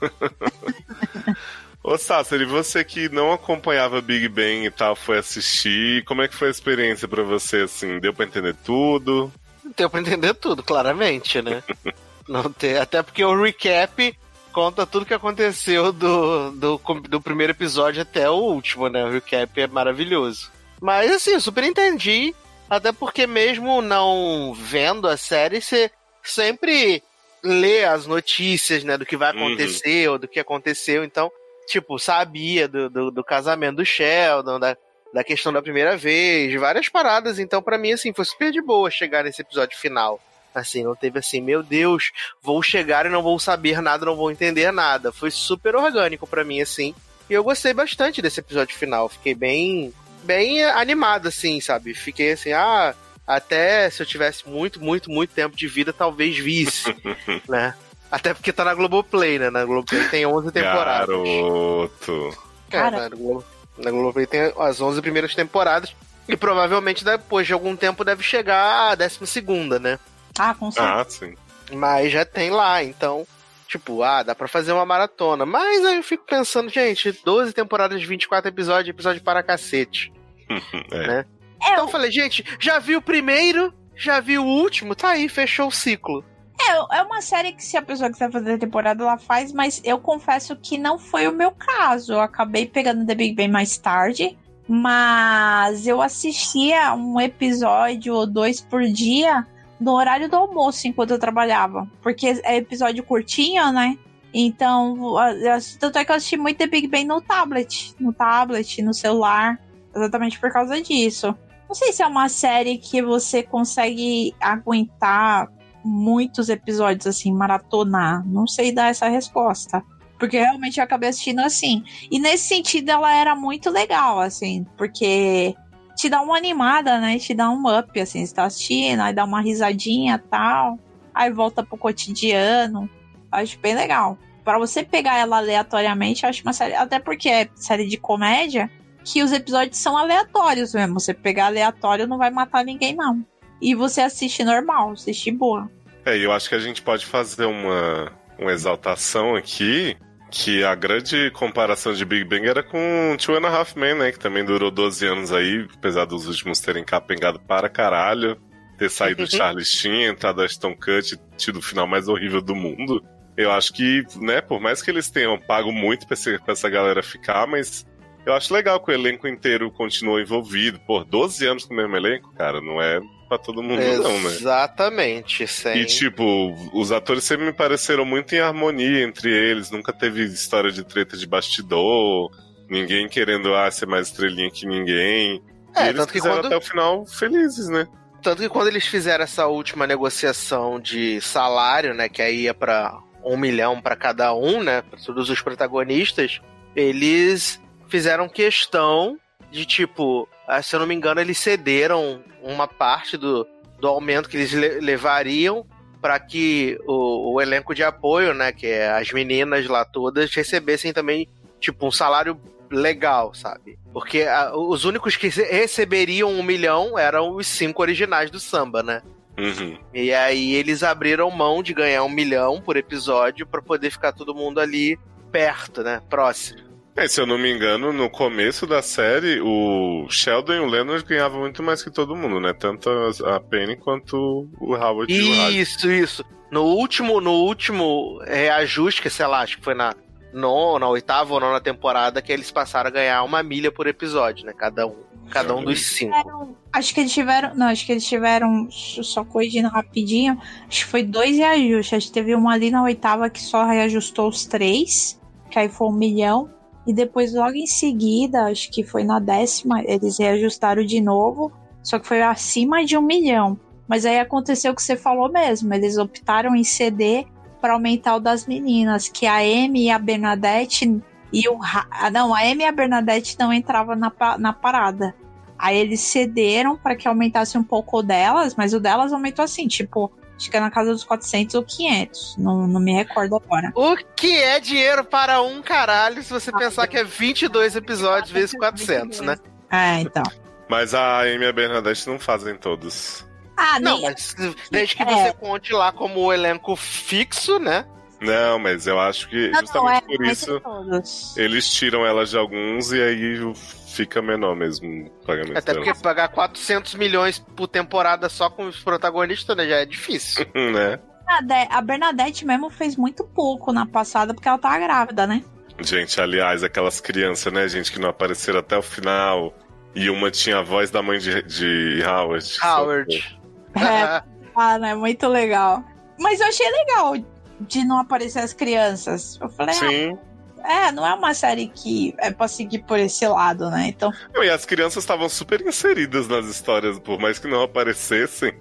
Ô 1.86 1.98
Sasser, 1.98 2.40
e 2.40 2.46
você 2.46 2.82
que 2.82 3.10
não 3.10 3.30
acompanhava 3.30 4.00
Big 4.00 4.26
Bang 4.28 4.64
e 4.64 4.70
tal, 4.70 4.96
foi 4.96 5.18
assistir, 5.18 6.02
como 6.04 6.22
é 6.22 6.28
que 6.28 6.34
foi 6.34 6.48
a 6.48 6.50
experiência 6.50 7.06
pra 7.06 7.22
você, 7.22 7.58
assim? 7.58 7.98
Deu 8.00 8.14
pra 8.14 8.24
entender 8.24 8.56
tudo? 8.64 9.30
Deu 9.76 9.90
pra 9.90 10.00
entender 10.00 10.32
tudo, 10.32 10.62
claramente, 10.62 11.42
né? 11.42 11.62
Não 12.26 12.50
tem, 12.50 12.78
até 12.78 13.02
porque 13.02 13.22
o 13.22 13.38
recap 13.42 14.16
conta 14.50 14.86
tudo 14.86 15.04
que 15.04 15.12
aconteceu 15.12 15.92
do, 15.92 16.52
do, 16.52 16.80
do 17.06 17.20
primeiro 17.20 17.52
episódio 17.52 18.00
até 18.00 18.30
o 18.30 18.34
último, 18.36 18.88
né? 18.88 19.04
O 19.04 19.10
recap 19.10 19.60
é 19.60 19.66
maravilhoso. 19.66 20.50
Mas 20.80 21.10
assim, 21.10 21.32
eu 21.32 21.40
super 21.40 21.64
entendi. 21.64 22.34
Até 22.70 22.92
porque 22.92 23.26
mesmo 23.26 23.82
não 23.82 24.54
vendo 24.58 25.06
a 25.06 25.18
série, 25.18 25.60
você 25.60 25.90
sempre 26.22 27.02
lê 27.42 27.84
as 27.84 28.06
notícias, 28.06 28.82
né? 28.84 28.96
Do 28.96 29.04
que 29.04 29.18
vai 29.18 29.34
Uhum. 29.36 29.48
acontecer 29.48 30.08
ou 30.08 30.18
do 30.18 30.26
que 30.26 30.40
aconteceu. 30.40 31.04
Então, 31.04 31.30
tipo, 31.66 31.98
sabia 31.98 32.68
do, 32.68 32.88
do, 32.90 33.10
do 33.10 33.24
casamento 33.24 33.76
do 33.76 33.84
Sheldon, 33.84 34.58
da, 34.58 34.76
da 35.12 35.24
questão 35.24 35.52
da 35.52 35.62
primeira 35.62 35.96
vez, 35.96 36.58
várias 36.58 36.88
paradas. 36.88 37.38
Então, 37.38 37.62
pra 37.62 37.78
mim, 37.78 37.92
assim, 37.92 38.12
foi 38.12 38.24
super 38.24 38.50
de 38.50 38.60
boa 38.60 38.90
chegar 38.90 39.24
nesse 39.24 39.42
episódio 39.42 39.78
final. 39.78 40.20
Assim, 40.54 40.84
não 40.84 40.94
teve 40.94 41.18
assim, 41.18 41.40
meu 41.40 41.62
Deus, 41.62 42.12
vou 42.40 42.62
chegar 42.62 43.06
e 43.06 43.08
não 43.08 43.22
vou 43.22 43.38
saber 43.38 43.80
nada, 43.82 44.06
não 44.06 44.14
vou 44.14 44.30
entender 44.30 44.70
nada. 44.72 45.10
Foi 45.12 45.30
super 45.30 45.74
orgânico 45.74 46.26
pra 46.26 46.44
mim, 46.44 46.60
assim. 46.60 46.94
E 47.28 47.32
eu 47.32 47.42
gostei 47.42 47.72
bastante 47.72 48.22
desse 48.22 48.40
episódio 48.40 48.76
final. 48.76 49.08
Fiquei 49.08 49.34
bem, 49.34 49.92
bem 50.22 50.62
animado, 50.64 51.28
assim, 51.28 51.60
sabe? 51.60 51.92
Fiquei 51.92 52.32
assim, 52.32 52.52
ah, 52.52 52.94
até 53.26 53.90
se 53.90 54.02
eu 54.02 54.06
tivesse 54.06 54.48
muito, 54.48 54.80
muito, 54.80 55.10
muito 55.10 55.34
tempo 55.34 55.56
de 55.56 55.66
vida, 55.66 55.92
talvez 55.92 56.38
visse, 56.38 56.94
né? 57.48 57.74
Até 58.14 58.32
porque 58.32 58.52
tá 58.52 58.64
na 58.64 58.74
Globoplay, 58.74 59.40
né? 59.40 59.50
Na 59.50 59.64
Globoplay 59.64 60.08
tem 60.08 60.24
11 60.24 60.52
temporadas. 60.52 61.08
Garoto. 61.08 62.38
É, 62.70 62.70
Cara. 62.70 63.00
na, 63.00 63.08
Globo, 63.08 63.44
na 63.76 63.90
Globoplay 63.90 64.24
tem 64.24 64.52
as 64.56 64.80
11 64.80 65.02
primeiras 65.02 65.34
temporadas. 65.34 65.92
E 66.28 66.36
provavelmente 66.36 67.04
depois 67.04 67.44
de 67.44 67.52
algum 67.52 67.74
tempo 67.74 68.04
deve 68.04 68.22
chegar 68.22 68.92
a 68.92 68.94
12 68.94 69.26
segunda, 69.26 69.80
né? 69.80 69.98
Ah, 70.38 70.54
com 70.54 70.70
certeza. 70.70 70.94
Ah, 70.94 71.04
sim. 71.08 71.34
Mas 71.72 72.12
já 72.12 72.24
tem 72.24 72.50
lá, 72.50 72.84
então, 72.84 73.26
tipo, 73.66 74.04
ah, 74.04 74.22
dá 74.22 74.32
pra 74.32 74.46
fazer 74.46 74.70
uma 74.70 74.86
maratona. 74.86 75.44
Mas 75.44 75.84
aí 75.84 75.96
eu 75.96 76.02
fico 76.04 76.24
pensando, 76.24 76.70
gente, 76.70 77.10
12 77.24 77.52
temporadas 77.52 78.00
de 78.00 78.06
24 78.06 78.48
episódios, 78.48 78.90
episódio 78.94 79.24
para 79.24 79.42
cacete. 79.42 80.12
É. 80.92 81.06
Né? 81.08 81.24
É, 81.60 81.72
Então 81.72 81.86
eu 81.86 81.88
falei, 81.88 82.12
gente, 82.12 82.44
já 82.60 82.78
vi 82.78 82.94
o 82.94 83.02
primeiro, 83.02 83.74
já 83.96 84.20
vi 84.20 84.38
o 84.38 84.44
último, 84.44 84.94
tá 84.94 85.08
aí, 85.10 85.28
fechou 85.28 85.66
o 85.66 85.72
ciclo. 85.72 86.24
É, 86.60 86.98
é 86.98 87.02
uma 87.02 87.20
série 87.20 87.52
que 87.52 87.64
se 87.64 87.76
a 87.76 87.82
pessoa 87.82 88.10
quiser 88.10 88.30
fazer 88.30 88.58
temporada, 88.58 89.02
ela 89.02 89.18
faz, 89.18 89.52
mas 89.52 89.80
eu 89.84 89.98
confesso 89.98 90.54
que 90.56 90.78
não 90.78 90.98
foi 90.98 91.26
o 91.28 91.32
meu 91.32 91.50
caso. 91.50 92.12
Eu 92.14 92.20
acabei 92.20 92.66
pegando 92.66 93.04
The 93.04 93.14
Big 93.14 93.34
Bang 93.34 93.48
mais 93.50 93.76
tarde, 93.76 94.38
mas 94.68 95.86
eu 95.86 96.00
assistia 96.00 96.94
um 96.94 97.20
episódio 97.20 98.14
ou 98.14 98.26
dois 98.26 98.60
por 98.60 98.82
dia 98.84 99.46
no 99.80 99.92
horário 99.92 100.28
do 100.28 100.36
almoço 100.36 100.86
enquanto 100.86 101.10
eu 101.10 101.18
trabalhava. 101.18 101.88
Porque 102.02 102.40
é 102.44 102.56
episódio 102.56 103.02
curtinho, 103.02 103.72
né? 103.72 103.98
Então, 104.32 105.16
a- 105.18 105.32
tanto 105.78 105.98
é 105.98 106.04
que 106.04 106.10
eu 106.10 106.16
assisti 106.16 106.36
muito 106.36 106.58
The 106.58 106.66
Big 106.66 106.88
Bang 106.88 107.04
no 107.04 107.20
tablet. 107.20 107.94
No 108.00 108.12
tablet, 108.12 108.80
no 108.82 108.94
celular. 108.94 109.60
Exatamente 109.94 110.40
por 110.40 110.52
causa 110.52 110.80
disso. 110.80 111.34
Não 111.68 111.74
sei 111.74 111.92
se 111.92 112.02
é 112.02 112.06
uma 112.06 112.28
série 112.28 112.78
que 112.78 113.00
você 113.02 113.42
consegue 113.42 114.34
aguentar 114.40 115.48
muitos 115.84 116.48
episódios 116.48 117.06
assim, 117.06 117.32
maratonar. 117.32 118.26
Não 118.26 118.46
sei 118.46 118.72
dar 118.72 118.90
essa 118.90 119.08
resposta. 119.08 119.82
Porque 120.18 120.38
realmente 120.38 120.78
eu 120.78 120.84
acabei 120.84 121.10
assistindo 121.10 121.40
assim. 121.40 121.84
E 122.10 122.18
nesse 122.18 122.44
sentido 122.44 122.88
ela 122.90 123.14
era 123.14 123.34
muito 123.34 123.70
legal, 123.70 124.20
assim, 124.20 124.64
porque 124.76 125.54
te 125.96 126.08
dá 126.08 126.22
uma 126.22 126.36
animada, 126.36 126.98
né? 126.98 127.18
Te 127.18 127.34
dá 127.34 127.50
um 127.50 127.66
up, 127.78 128.00
assim, 128.00 128.24
você 128.24 128.34
tá 128.34 128.44
assistindo, 128.44 129.00
aí 129.00 129.12
dá 129.12 129.24
uma 129.24 129.40
risadinha 129.40 130.18
tal, 130.18 130.78
aí 131.14 131.30
volta 131.30 131.62
pro 131.64 131.76
cotidiano. 131.76 132.88
Acho 133.30 133.58
bem 133.58 133.74
legal. 133.74 134.16
Pra 134.44 134.58
você 134.58 134.82
pegar 134.82 135.18
ela 135.18 135.38
aleatoriamente, 135.38 136.26
acho 136.26 136.42
uma 136.42 136.52
série. 136.52 136.74
Até 136.74 136.98
porque 136.98 137.28
é 137.28 137.48
série 137.54 137.86
de 137.86 137.96
comédia, 137.96 138.70
que 139.04 139.22
os 139.22 139.32
episódios 139.32 139.78
são 139.78 139.96
aleatórios 139.96 140.74
mesmo. 140.74 141.00
Você 141.00 141.12
pegar 141.12 141.46
aleatório 141.46 142.06
não 142.06 142.18
vai 142.18 142.30
matar 142.30 142.64
ninguém, 142.64 142.94
não. 142.94 143.24
E 143.60 143.74
você 143.74 144.00
assiste 144.02 144.42
normal, 144.44 144.92
assiste 144.92 145.30
boa. 145.30 145.70
É, 146.04 146.16
e 146.18 146.22
eu 146.22 146.32
acho 146.32 146.48
que 146.48 146.54
a 146.54 146.58
gente 146.60 146.82
pode 146.82 147.06
fazer 147.06 147.46
uma, 147.46 148.12
uma 148.38 148.52
exaltação 148.52 149.34
aqui, 149.34 149.96
que 150.30 150.62
a 150.64 150.74
grande 150.74 151.30
comparação 151.30 151.92
de 151.94 152.04
Big 152.04 152.24
Bang 152.24 152.46
era 152.46 152.62
com 152.62 153.16
Two 153.18 153.36
and 153.36 153.46
a 153.46 153.56
Half 153.56 153.76
Men, 153.76 153.94
né? 153.94 154.12
Que 154.12 154.18
também 154.18 154.44
durou 154.44 154.70
12 154.70 155.06
anos 155.06 155.32
aí, 155.32 155.66
apesar 155.74 156.04
dos 156.04 156.26
últimos 156.26 156.60
terem 156.60 156.84
capengado 156.84 157.38
para 157.40 157.68
caralho, 157.68 158.36
ter 158.76 158.90
saído 158.90 159.22
Uhum. 159.22 159.28
Charlie 159.30 159.64
Sheen, 159.64 160.04
entrado 160.06 160.42
Ashton 160.42 160.74
Kutcher, 160.74 161.18
tido 161.36 161.60
o 161.60 161.62
final 161.62 161.86
mais 161.86 162.08
horrível 162.08 162.42
do 162.42 162.54
mundo. 162.54 163.02
Eu 163.36 163.50
acho 163.52 163.72
que, 163.72 164.02
né, 164.20 164.40
por 164.40 164.60
mais 164.60 164.82
que 164.82 164.90
eles 164.90 165.08
tenham 165.10 165.38
pago 165.38 165.72
muito 165.72 166.06
pra, 166.06 166.14
esse- 166.14 166.38
pra 166.40 166.52
essa 166.52 166.68
galera 166.68 167.02
ficar, 167.02 167.46
mas 167.46 167.86
eu 168.26 168.32
acho 168.34 168.52
legal 168.52 168.78
que 168.80 168.90
o 168.90 168.94
elenco 168.94 169.26
inteiro 169.26 169.70
continuou 169.70 170.20
envolvido. 170.20 170.78
Por 170.80 171.04
12 171.04 171.46
anos 171.46 171.64
com 171.64 171.72
o 171.74 171.76
mesmo 171.76 171.96
elenco, 171.96 172.32
cara, 172.34 172.60
não 172.60 172.80
é 172.82 173.00
pra 173.24 173.38
todo 173.38 173.62
mundo, 173.62 173.80
não, 173.80 174.20
né? 174.20 174.26
Exatamente, 174.30 175.46
sem... 175.46 175.78
E, 175.78 175.84
tipo, 175.86 176.54
os 176.72 176.92
atores 176.92 177.24
sempre 177.24 177.46
me 177.46 177.52
pareceram 177.52 178.04
muito 178.04 178.34
em 178.34 178.40
harmonia 178.40 179.02
entre 179.02 179.30
eles. 179.30 179.70
Nunca 179.70 179.92
teve 179.92 180.24
história 180.24 180.70
de 180.70 180.84
treta 180.84 181.16
de 181.16 181.26
bastidor. 181.26 182.30
Ninguém 182.68 183.08
querendo 183.08 183.54
ah, 183.54 183.70
ser 183.70 183.86
mais 183.86 184.08
estrelinha 184.08 184.50
que 184.50 184.66
ninguém. 184.66 185.42
É, 185.74 185.84
e 185.84 185.88
eles 185.88 186.00
tanto 186.00 186.12
que 186.12 186.20
quando- 186.20 186.46
até 186.46 186.56
o 186.56 186.60
final 186.60 187.06
felizes, 187.06 187.68
né? 187.68 187.86
Tanto 188.22 188.40
que 188.40 188.48
quando 188.48 188.68
eles 188.68 188.86
fizeram 188.86 189.24
essa 189.24 189.46
última 189.46 189.86
negociação 189.86 190.80
de 190.80 191.20
salário, 191.20 191.92
né, 191.92 192.08
que 192.08 192.22
aí 192.22 192.42
ia 192.42 192.54
pra 192.54 192.98
um 193.22 193.36
milhão 193.36 193.82
pra 193.82 193.94
cada 193.94 194.34
um, 194.34 194.62
né, 194.62 194.80
pra 194.80 194.98
todos 194.98 195.28
os 195.28 195.42
protagonistas, 195.42 196.40
eles 196.74 197.60
fizeram 197.88 198.28
questão 198.28 199.18
de, 199.50 199.66
tipo, 199.66 200.26
se 200.62 200.74
eu 200.74 200.80
não 200.80 200.86
me 200.86 200.94
engano, 200.94 201.20
eles 201.20 201.38
cederam 201.38 202.22
uma 202.42 202.66
parte 202.68 203.16
do, 203.16 203.46
do 203.80 203.88
aumento 203.88 204.28
que 204.28 204.36
eles 204.36 204.52
le- 204.52 204.80
levariam 204.80 205.66
para 206.00 206.18
que 206.20 206.78
o, 206.86 207.32
o 207.34 207.40
elenco 207.40 207.74
de 207.74 207.82
apoio, 207.82 208.34
né, 208.34 208.52
que 208.52 208.66
é 208.66 208.90
as 208.90 209.10
meninas 209.10 209.66
lá 209.66 209.84
todas, 209.84 210.34
recebessem 210.34 210.92
também, 210.92 211.26
tipo, 211.58 211.86
um 211.86 211.90
salário 211.90 212.38
legal, 212.70 213.32
sabe? 213.34 213.78
Porque 213.92 214.22
ah, 214.22 214.52
os 214.54 214.84
únicos 214.84 215.16
que 215.16 215.28
receberiam 215.28 216.30
um 216.30 216.42
milhão 216.42 216.98
eram 216.98 217.36
os 217.36 217.46
cinco 217.46 217.80
originais 217.80 218.30
do 218.30 218.38
samba, 218.38 218.82
né? 218.82 219.00
Uhum. 219.38 219.78
E 219.92 220.12
aí 220.12 220.54
eles 220.54 220.82
abriram 220.82 221.30
mão 221.30 221.62
de 221.62 221.72
ganhar 221.72 222.04
um 222.04 222.08
milhão 222.08 222.60
por 222.60 222.76
episódio 222.76 223.46
pra 223.46 223.62
poder 223.62 223.90
ficar 223.90 224.12
todo 224.12 224.34
mundo 224.34 224.60
ali 224.60 224.98
perto, 225.32 225.82
né? 225.82 226.00
Próximo. 226.08 226.60
É, 226.96 227.08
se 227.08 227.20
eu 227.20 227.26
não 227.26 227.36
me 227.36 227.52
engano, 227.52 227.92
no 227.92 228.08
começo 228.08 228.66
da 228.66 228.80
série, 228.80 229.40
o 229.40 230.06
Sheldon 230.08 230.54
e 230.54 230.60
o 230.60 230.66
Leonard 230.66 231.04
ganhavam 231.04 231.40
muito 231.40 231.62
mais 231.62 231.82
que 231.82 231.90
todo 231.90 232.14
mundo, 232.14 232.38
né? 232.38 232.52
Tanto 232.52 232.88
a 233.24 233.40
Penny 233.40 233.76
quanto 233.76 234.48
o 234.60 234.74
Howard 234.74 235.12
e 235.12 235.20
o 235.20 235.36
Raj. 235.36 235.54
Isso, 235.56 235.90
isso. 235.90 236.24
No 236.52 236.62
último, 236.62 237.20
no 237.20 237.32
último 237.32 238.20
reajuste, 238.24 239.02
que 239.02 239.10
sei 239.10 239.26
lá, 239.26 239.40
acho 239.40 239.58
que 239.58 239.64
foi 239.64 239.74
na 239.74 239.92
nona, 240.32 240.86
oitava 240.86 241.34
ou 241.34 241.40
nona 241.40 241.60
temporada, 241.60 242.22
que 242.22 242.32
eles 242.32 242.52
passaram 242.52 242.88
a 242.88 242.92
ganhar 242.92 243.24
uma 243.24 243.42
milha 243.42 243.72
por 243.72 243.88
episódio, 243.88 244.46
né? 244.46 244.52
Cada 244.56 244.86
um. 244.86 245.02
Cada 245.30 245.56
um 245.56 245.64
dos 245.64 245.86
cinco. 245.86 246.56
Acho 246.72 246.94
que 246.94 247.00
eles 247.00 247.12
tiveram. 247.12 247.54
Não, 247.54 247.66
acho 247.68 247.84
que 247.86 247.92
eles 247.92 248.06
tiveram. 248.06 248.68
Só 248.70 249.24
corrigindo 249.24 249.68
rapidinho. 249.68 250.38
Acho 250.68 250.84
que 250.84 250.90
foi 250.90 251.02
dois 251.02 251.36
reajustes. 251.38 251.94
Acho 251.94 252.06
que 252.08 252.12
teve 252.12 252.34
uma 252.34 252.52
ali 252.52 252.70
na 252.70 252.82
oitava 252.82 253.30
que 253.30 253.40
só 253.40 253.64
reajustou 253.64 254.28
os 254.28 254.44
três. 254.44 255.18
Que 255.50 255.58
aí 255.58 255.68
foi 255.68 255.88
um 255.88 255.92
milhão. 255.92 256.50
E 256.86 256.92
depois, 256.92 257.32
logo 257.32 257.54
em 257.54 257.66
seguida, 257.66 258.44
acho 258.44 258.70
que 258.70 258.82
foi 258.82 259.04
na 259.04 259.18
décima, 259.18 259.82
eles 259.84 260.18
reajustaram 260.18 260.84
de 260.84 261.00
novo. 261.00 261.50
Só 261.82 261.98
que 261.98 262.06
foi 262.06 262.22
acima 262.22 262.84
de 262.84 262.96
um 262.96 263.02
milhão. 263.02 263.58
Mas 263.86 264.06
aí 264.06 264.18
aconteceu 264.18 264.72
o 264.72 264.74
que 264.74 264.82
você 264.82 264.96
falou 264.96 265.30
mesmo. 265.30 265.72
Eles 265.72 265.98
optaram 265.98 266.54
em 266.54 266.64
ceder 266.64 267.26
para 267.60 267.74
aumentar 267.74 268.16
o 268.16 268.20
das 268.20 268.46
meninas. 268.46 269.08
Que 269.08 269.26
a 269.26 269.36
Amy 269.36 269.84
e 269.84 269.90
a 269.90 269.98
Bernadette 269.98 271.02
e 271.32 271.48
o. 271.48 271.58
Ah, 271.62 272.10
Não, 272.10 272.34
a 272.34 272.40
Amy 272.40 272.64
e 272.64 272.66
a 272.66 272.72
Bernadette 272.72 273.36
não 273.38 273.52
entravam 273.52 273.96
na, 273.96 274.12
na 274.38 274.52
parada. 274.52 275.14
Aí 275.58 275.76
eles 275.76 276.00
cederam 276.00 276.76
para 276.76 276.96
que 276.96 277.06
aumentasse 277.06 277.56
um 277.56 277.62
pouco 277.62 277.98
o 277.98 278.02
delas, 278.02 278.54
mas 278.54 278.74
o 278.74 278.80
delas 278.80 279.12
aumentou 279.12 279.44
assim, 279.44 279.66
tipo, 279.66 280.10
acho 280.36 280.50
que 280.50 280.56
é 280.56 280.60
na 280.60 280.70
casa 280.70 280.90
dos 280.92 281.04
400 281.04 281.54
ou 281.54 281.62
500. 281.62 282.36
Não, 282.38 282.66
não 282.66 282.80
me 282.80 282.92
recordo 282.92 283.36
agora. 283.36 283.72
O 283.74 283.96
que 284.16 284.36
é 284.36 284.58
dinheiro 284.60 285.04
para 285.04 285.40
um 285.42 285.62
caralho 285.62 286.22
se 286.22 286.32
você 286.32 286.50
pensar 286.52 286.86
que 286.86 286.96
é 286.96 287.04
22 287.04 287.76
episódios 287.76 288.30
vezes 288.30 288.56
400, 288.58 289.20
né? 289.20 289.36
É, 289.70 290.00
então. 290.00 290.22
Mas 290.68 290.94
a 290.94 291.20
Amy 291.20 291.44
e 291.44 291.48
a 291.48 291.52
Bernadette 291.52 292.08
não 292.08 292.18
fazem 292.18 292.56
todos. 292.56 293.24
Ah, 293.56 293.78
Não, 293.78 293.94
nem- 293.98 294.02
mas 294.02 294.34
desde 294.70 294.96
que 294.96 295.02
É. 295.02 295.06
você 295.06 295.32
conte 295.34 295.72
lá 295.72 295.92
como 295.92 296.20
o 296.20 296.32
elenco 296.32 296.74
fixo, 296.74 297.58
né? 297.58 297.84
Não, 298.24 298.58
mas 298.58 298.86
eu 298.86 298.98
acho 298.98 299.28
que 299.28 299.46
não, 299.48 299.52
não, 299.52 299.60
justamente 299.60 299.96
é, 300.04 300.06
por 300.06 300.18
não 300.20 300.28
é 300.28 300.32
isso 300.32 300.52
de 300.54 300.60
todos. 300.60 301.36
eles 301.36 301.72
tiram 301.72 302.06
elas 302.06 302.30
de 302.30 302.38
alguns 302.38 302.92
e 302.92 303.00
aí 303.02 303.52
fica 303.86 304.20
menor 304.20 304.56
mesmo 304.56 305.06
o 305.06 305.10
pagamento 305.26 305.56
Até 305.58 305.72
porque 305.72 305.86
delas. 305.86 306.02
pagar 306.02 306.28
400 306.28 306.94
milhões 306.94 307.38
por 307.38 307.68
temporada 307.68 308.28
só 308.28 308.50
com 308.50 308.66
os 308.66 308.80
protagonistas, 308.80 309.56
né? 309.56 309.66
Já 309.68 309.76
é 309.76 309.86
difícil. 309.86 310.44
né? 310.54 310.98
A 311.26 311.40
De- 311.40 311.68
A 311.70 311.80
Bernadette 311.80 312.44
mesmo 312.44 312.68
fez 312.70 312.96
muito 312.96 313.24
pouco 313.24 313.72
na 313.72 313.86
passada 313.86 314.34
porque 314.34 314.48
ela 314.48 314.58
tava 314.58 314.78
grávida, 314.78 315.26
né? 315.26 315.42
Gente, 315.80 316.20
aliás, 316.20 316.62
aquelas 316.62 317.00
crianças, 317.00 317.52
né, 317.52 317.66
gente, 317.68 317.90
que 317.90 317.98
não 317.98 318.08
apareceram 318.08 318.60
até 318.60 318.76
o 318.76 318.82
final. 318.82 319.52
E 319.94 320.10
uma 320.10 320.30
tinha 320.30 320.58
a 320.58 320.62
voz 320.62 320.90
da 320.90 321.02
mãe 321.02 321.18
de, 321.18 321.42
de 321.42 322.02
Howard. 322.04 322.56
Howard. 322.62 323.38
É, 323.76 324.22
ah, 324.56 324.78
né? 324.78 324.94
Muito 324.94 325.26
legal. 325.28 325.82
Mas 326.18 326.40
eu 326.40 326.46
achei 326.46 326.68
legal 326.70 327.14
de 327.60 327.84
não 327.84 327.98
aparecer 327.98 328.40
as 328.40 328.52
crianças. 328.52 329.38
Eu 329.40 329.48
falei, 329.48 329.74
Sim. 329.74 330.18
ah, 330.62 330.86
é, 330.88 330.92
não 330.92 331.06
é 331.06 331.14
uma 331.14 331.34
série 331.34 331.68
que 331.68 332.14
é 332.18 332.30
pra 332.30 332.48
seguir 332.48 332.80
por 332.80 332.98
esse 332.98 333.26
lado, 333.26 333.70
né? 333.70 333.88
Então, 333.88 334.10
E 334.36 334.48
as 334.50 334.64
crianças 334.64 335.02
estavam 335.02 335.28
super 335.28 335.60
inseridas 335.60 336.26
nas 336.28 336.46
histórias, 336.46 336.98
por 336.98 337.18
mais 337.20 337.38
que 337.38 337.46
não 337.48 337.62
aparecessem. 337.62 338.52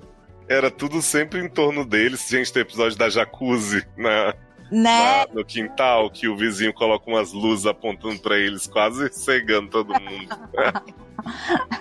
Era 0.47 0.69
tudo 0.69 1.01
sempre 1.01 1.39
em 1.39 1.47
torno 1.49 1.85
deles. 1.85 2.27
Gente, 2.27 2.51
tem 2.51 2.61
episódio 2.61 2.97
da 2.97 3.09
jacuzzi 3.09 3.85
na, 3.97 4.33
né? 4.69 5.25
na- 5.25 5.27
no 5.33 5.45
quintal, 5.45 6.09
que 6.11 6.27
o 6.27 6.35
vizinho 6.35 6.73
coloca 6.73 7.09
umas 7.09 7.31
luzes 7.31 7.65
apontando 7.65 8.19
pra 8.19 8.37
eles, 8.37 8.67
quase 8.67 9.09
cegando 9.13 9.69
todo 9.69 9.93
mundo. 9.93 10.37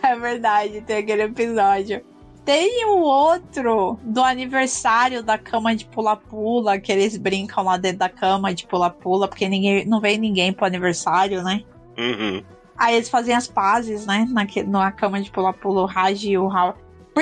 É 0.02 0.14
verdade, 0.14 0.82
tem 0.82 0.98
aquele 0.98 1.22
episódio. 1.22 2.04
Tem 2.44 2.84
o 2.86 2.98
outro 2.98 3.98
do 4.02 4.22
aniversário 4.22 5.22
da 5.22 5.38
cama 5.38 5.76
de 5.76 5.84
pula-pula, 5.84 6.78
que 6.78 6.90
eles 6.90 7.16
brincam 7.16 7.64
lá 7.64 7.76
dentro 7.76 7.98
da 7.98 8.08
cama 8.08 8.52
de 8.52 8.66
pula-pula, 8.66 9.28
porque 9.28 9.48
ninguém, 9.48 9.84
não 9.86 10.00
veio 10.00 10.20
ninguém 10.20 10.52
pro 10.52 10.66
aniversário, 10.66 11.42
né? 11.42 11.62
Uhum. 11.96 12.42
Aí 12.76 12.96
eles 12.96 13.08
fazem 13.08 13.34
as 13.34 13.46
pazes, 13.46 14.06
né? 14.06 14.26
Naque, 14.28 14.64
na 14.64 14.90
cama 14.90 15.20
de 15.20 15.30
pula-pula, 15.30 15.82
o 15.82 15.86
Raj 15.86 16.24
e 16.24 16.36
o 16.36 16.46
Howard. 16.46 16.78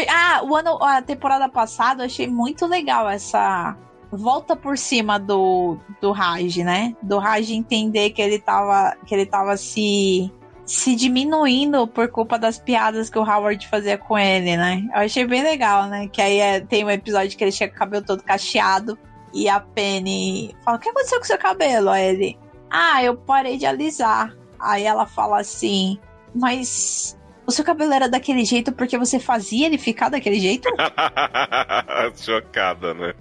Ah, 0.08 0.40
o 0.42 0.56
ano, 0.56 0.82
a 0.82 1.02
temporada 1.02 1.48
passada 1.48 2.02
eu 2.02 2.06
achei 2.06 2.26
muito 2.26 2.66
legal 2.66 3.08
essa 3.08 3.76
volta 4.10 4.56
por 4.56 4.78
cima 4.78 5.18
do, 5.18 5.76
do 6.00 6.12
Raj, 6.12 6.56
né? 6.58 6.96
Do 7.02 7.18
Raj 7.18 7.50
entender 7.50 8.10
que 8.10 8.22
ele 8.22 8.38
tava, 8.38 8.96
que 9.04 9.14
ele 9.14 9.26
tava 9.26 9.56
se, 9.56 10.32
se 10.70 10.94
diminuindo 10.94 11.84
por 11.88 12.08
culpa 12.08 12.38
das 12.38 12.56
piadas 12.56 13.10
que 13.10 13.18
o 13.18 13.28
Howard 13.28 13.66
fazia 13.66 13.98
com 13.98 14.16
ele, 14.16 14.56
né? 14.56 14.84
Eu 14.94 15.00
achei 15.00 15.26
bem 15.26 15.42
legal, 15.42 15.86
né? 15.88 16.06
Que 16.06 16.22
aí 16.22 16.38
é- 16.38 16.60
tem 16.60 16.84
um 16.84 16.90
episódio 16.90 17.36
que 17.36 17.42
ele 17.42 17.50
chega 17.50 17.72
com 17.72 17.76
o 17.76 17.78
cabelo 17.80 18.04
todo 18.04 18.22
cacheado 18.22 18.96
e 19.34 19.48
a 19.48 19.58
Penny 19.58 20.54
fala: 20.64 20.76
O 20.76 20.80
que 20.80 20.88
aconteceu 20.88 21.18
com 21.18 21.24
seu 21.24 21.36
cabelo? 21.38 21.90
Aí 21.90 22.06
ele: 22.06 22.38
Ah, 22.70 23.02
eu 23.02 23.16
parei 23.16 23.56
de 23.56 23.66
alisar. 23.66 24.32
Aí 24.60 24.84
ela 24.84 25.06
fala 25.06 25.40
assim: 25.40 25.98
Mas 26.32 27.18
o 27.44 27.50
seu 27.50 27.64
cabelo 27.64 27.92
era 27.92 28.08
daquele 28.08 28.44
jeito 28.44 28.70
porque 28.70 28.96
você 28.96 29.18
fazia 29.18 29.66
ele 29.66 29.76
ficar 29.76 30.08
daquele 30.08 30.38
jeito? 30.38 30.68
Chocada, 32.14 32.94
né? 32.94 33.12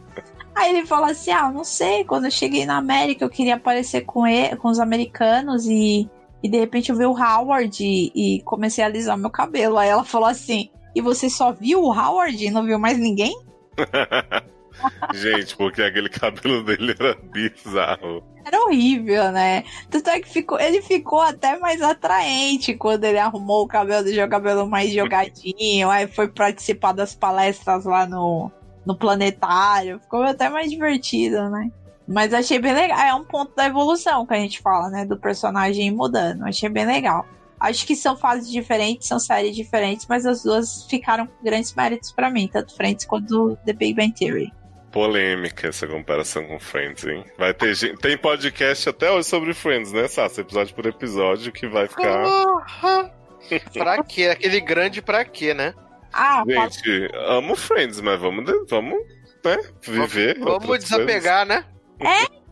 Aí 0.53 0.75
ele 0.75 0.85
fala 0.85 1.09
assim: 1.09 1.31
Ah, 1.31 1.51
não 1.51 1.63
sei, 1.63 2.03
quando 2.03 2.25
eu 2.25 2.31
cheguei 2.31 2.63
na 2.63 2.77
América 2.77 3.25
eu 3.25 3.29
queria 3.29 3.55
aparecer 3.55 4.01
com, 4.01 4.27
ele, 4.27 4.55
com 4.57 4.67
os 4.67 4.79
americanos 4.79 5.65
e, 5.65 6.07
e 6.41 6.49
de 6.49 6.57
repente 6.57 6.89
eu 6.89 6.95
vi 6.95 7.05
o 7.05 7.17
Howard 7.17 7.83
e, 7.83 8.11
e 8.15 8.41
comecei 8.43 8.83
a 8.83 8.87
alisar 8.87 9.17
meu 9.17 9.29
cabelo. 9.29 9.77
Aí 9.77 9.89
ela 9.89 10.03
falou 10.03 10.27
assim: 10.27 10.69
E 10.95 11.01
você 11.01 11.29
só 11.29 11.51
viu 11.51 11.81
o 11.81 11.91
Howard 11.91 12.43
e 12.43 12.51
não 12.51 12.65
viu 12.65 12.79
mais 12.79 12.97
ninguém? 12.97 13.37
Gente, 15.13 15.55
porque 15.57 15.81
aquele 15.81 16.09
cabelo 16.09 16.63
dele 16.63 16.95
era 16.97 17.15
bizarro. 17.15 18.23
Era 18.45 18.59
horrível, 18.61 19.31
né? 19.31 19.63
Tanto 19.89 20.09
é 20.09 20.19
que 20.21 20.29
ficou, 20.29 20.59
ele 20.59 20.81
ficou 20.81 21.19
até 21.19 21.59
mais 21.59 21.81
atraente 21.81 22.73
quando 22.73 23.03
ele 23.03 23.19
arrumou 23.19 23.63
o 23.63 23.67
cabelo, 23.67 24.03
deixou 24.03 24.25
o 24.25 24.29
cabelo 24.29 24.67
mais 24.67 24.93
jogadinho, 24.93 25.89
aí 25.89 26.07
foi 26.07 26.29
participar 26.29 26.93
das 26.93 27.13
palestras 27.13 27.85
lá 27.85 28.05
no, 28.05 28.49
no 28.85 28.97
planetário. 28.97 29.99
Ficou 29.99 30.23
até 30.23 30.49
mais 30.49 30.71
divertido, 30.71 31.49
né? 31.49 31.69
Mas 32.09 32.33
achei 32.33 32.57
bem 32.57 32.73
legal. 32.73 32.97
É 32.99 33.13
um 33.13 33.23
ponto 33.23 33.55
da 33.55 33.67
evolução 33.67 34.25
que 34.25 34.33
a 34.33 34.39
gente 34.39 34.59
fala, 34.61 34.89
né? 34.89 35.05
Do 35.05 35.15
personagem 35.15 35.91
mudando. 35.91 36.43
Achei 36.43 36.67
bem 36.67 36.85
legal. 36.85 37.23
Acho 37.59 37.85
que 37.85 37.95
são 37.95 38.17
fases 38.17 38.49
diferentes, 38.49 39.07
são 39.07 39.19
séries 39.19 39.55
diferentes, 39.55 40.07
mas 40.07 40.25
as 40.25 40.43
duas 40.43 40.85
ficaram 40.89 41.27
com 41.27 41.43
grandes 41.43 41.73
méritos 41.75 42.11
pra 42.11 42.29
mim, 42.29 42.47
tanto 42.47 42.75
Friends 42.75 43.05
quanto 43.05 43.57
The 43.65 43.73
Big 43.73 43.93
Bang 43.93 44.13
Theory. 44.13 44.51
Polêmica 44.91 45.67
essa 45.67 45.85
comparação 45.85 46.47
com 46.47 46.59
Friends, 46.59 47.05
hein? 47.05 47.23
Vai 47.37 47.53
ter 47.53 47.75
gente. 47.75 47.99
Tem 47.99 48.17
podcast 48.17 48.89
até 48.89 49.11
hoje 49.11 49.27
sobre 49.27 49.53
Friends, 49.53 49.91
né, 49.91 50.07
Sassa? 50.07 50.41
Episódio 50.41 50.73
por 50.73 50.85
episódio 50.87 51.51
que 51.51 51.67
vai 51.67 51.87
ficar. 51.87 52.23
Porra! 52.23 53.13
pra 53.73 54.03
quê? 54.03 54.29
Aquele 54.31 54.59
grande 54.61 55.01
pra 55.01 55.23
quê, 55.25 55.53
né? 55.53 55.75
Ah, 56.11 56.43
Gente, 56.47 57.09
amo 57.13 57.55
Friends, 57.55 58.01
mas 58.01 58.19
vamos, 58.19 58.45
vamos 58.67 58.97
né, 59.45 59.57
viver. 59.81 60.39
Vamos 60.39 60.79
desapegar, 60.79 61.45
né? 61.45 61.65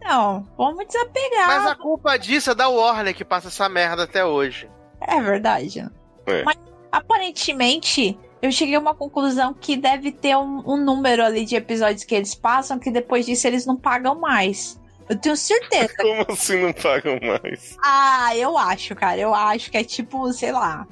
Não, 0.02 0.48
vamos 0.58 0.86
desapegar. 0.88 1.48
Mas 1.48 1.72
a 1.72 1.76
culpa 1.76 2.18
disso 2.18 2.52
é 2.52 2.56
da 2.56 2.70
Warner 2.70 3.16
que 3.16 3.26
passa 3.26 3.48
essa 3.48 3.68
merda 3.68 4.04
até 4.04 4.26
hoje. 4.26 4.70
É 5.02 5.22
verdade. 5.22 5.86
É. 6.26 6.44
Mas 6.44 6.58
aparentemente, 6.92 8.18
eu 8.42 8.52
cheguei 8.52 8.76
a 8.76 8.80
uma 8.80 8.96
conclusão 8.96 9.54
que 9.54 9.76
deve 9.76 10.12
ter 10.12 10.36
um, 10.36 10.64
um 10.66 10.78
número 10.78 11.24
ali 11.24 11.46
de 11.46 11.56
episódios 11.56 12.04
que 12.04 12.16
eles 12.16 12.36
passam 12.36 12.80
que 12.80 12.92
depois 12.92 13.26
disso 13.26 13.48
eles 13.48 13.66
não 13.66 13.76
pagam 13.76 14.20
mais. 14.20 14.80
Eu 15.10 15.18
tenho 15.18 15.38
certeza. 15.38 15.94
Como 15.98 16.26
assim 16.30 16.62
não 16.62 16.74
pagam 16.74 17.18
mais? 17.22 17.78
ah, 17.84 18.36
eu 18.36 18.58
acho, 18.58 18.96
cara. 18.96 19.18
Eu 19.18 19.34
acho 19.34 19.72
que 19.72 19.78
é 19.78 19.84
tipo, 19.84 20.32
sei 20.34 20.52
lá. 20.52 20.86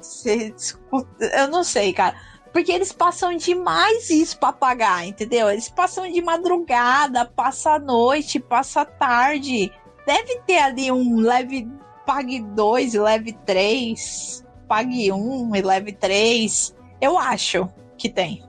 Eu 1.34 1.48
não 1.48 1.62
sei, 1.62 1.92
cara. 1.92 2.16
Porque 2.56 2.72
eles 2.72 2.90
passam 2.90 3.36
demais 3.36 4.08
isso 4.08 4.38
pra 4.38 4.50
pagar, 4.50 5.06
entendeu? 5.06 5.50
Eles 5.50 5.68
passam 5.68 6.10
de 6.10 6.22
madrugada, 6.22 7.26
passa 7.26 7.72
a 7.72 7.78
noite, 7.78 8.40
passa 8.40 8.80
a 8.80 8.84
tarde. 8.86 9.70
Deve 10.06 10.40
ter 10.46 10.60
ali 10.60 10.90
um 10.90 11.20
leve 11.20 11.68
pague 12.06 12.40
2 12.40 12.94
e 12.94 12.98
leve 12.98 13.32
3. 13.44 14.42
Pague 14.66 15.12
1 15.12 15.16
um, 15.16 15.54
e 15.54 15.60
leve 15.60 15.92
3. 15.92 16.74
Eu 16.98 17.18
acho 17.18 17.68
que 17.98 18.08
tem. 18.08 18.42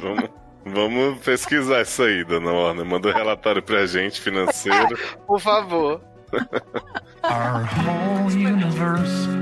Vamos, 0.00 0.30
vamos 0.64 1.18
pesquisar 1.18 1.82
isso 1.82 2.04
aí, 2.04 2.22
dona 2.24 2.52
Warner. 2.52 2.86
Manda 2.86 3.08
um 3.08 3.12
relatório 3.12 3.60
pra 3.60 3.84
gente 3.86 4.20
financeiro. 4.20 4.96
Por 5.26 5.40
favor. 5.40 6.00
Our 7.24 7.64
whole 7.64 8.32
universe 8.32 9.41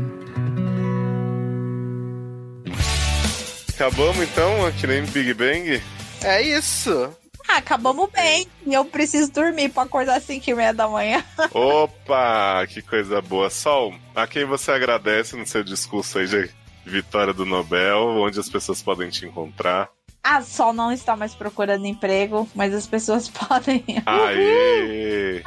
Acabamos 3.81 4.21
então, 4.21 4.71
que 4.73 4.85
nem 4.85 5.03
Big 5.05 5.33
Bang? 5.33 5.81
É 6.23 6.39
isso. 6.39 7.17
Ah, 7.49 7.57
acabamos 7.57 8.11
bem. 8.11 8.47
E 8.63 8.75
eu 8.75 8.85
preciso 8.85 9.31
dormir 9.31 9.69
pra 9.69 9.81
acordar 9.81 10.17
às 10.17 10.23
5 10.23 10.47
e 10.47 10.53
meia 10.53 10.71
da 10.71 10.87
manhã. 10.87 11.25
Opa, 11.51 12.63
que 12.67 12.83
coisa 12.83 13.23
boa. 13.23 13.49
Sol, 13.49 13.91
a 14.13 14.27
quem 14.27 14.45
você 14.45 14.71
agradece 14.71 15.35
no 15.35 15.47
seu 15.47 15.63
discurso 15.63 16.19
aí 16.19 16.27
de 16.27 16.51
vitória 16.85 17.33
do 17.33 17.43
Nobel, 17.43 18.07
onde 18.19 18.39
as 18.39 18.47
pessoas 18.47 18.83
podem 18.83 19.09
te 19.09 19.25
encontrar? 19.25 19.89
A 20.23 20.43
Sol 20.43 20.73
não 20.73 20.91
está 20.91 21.15
mais 21.15 21.33
procurando 21.33 21.87
emprego, 21.87 22.47
mas 22.53 22.75
as 22.75 22.85
pessoas 22.85 23.27
podem. 23.33 23.83
Aê! 24.05 25.41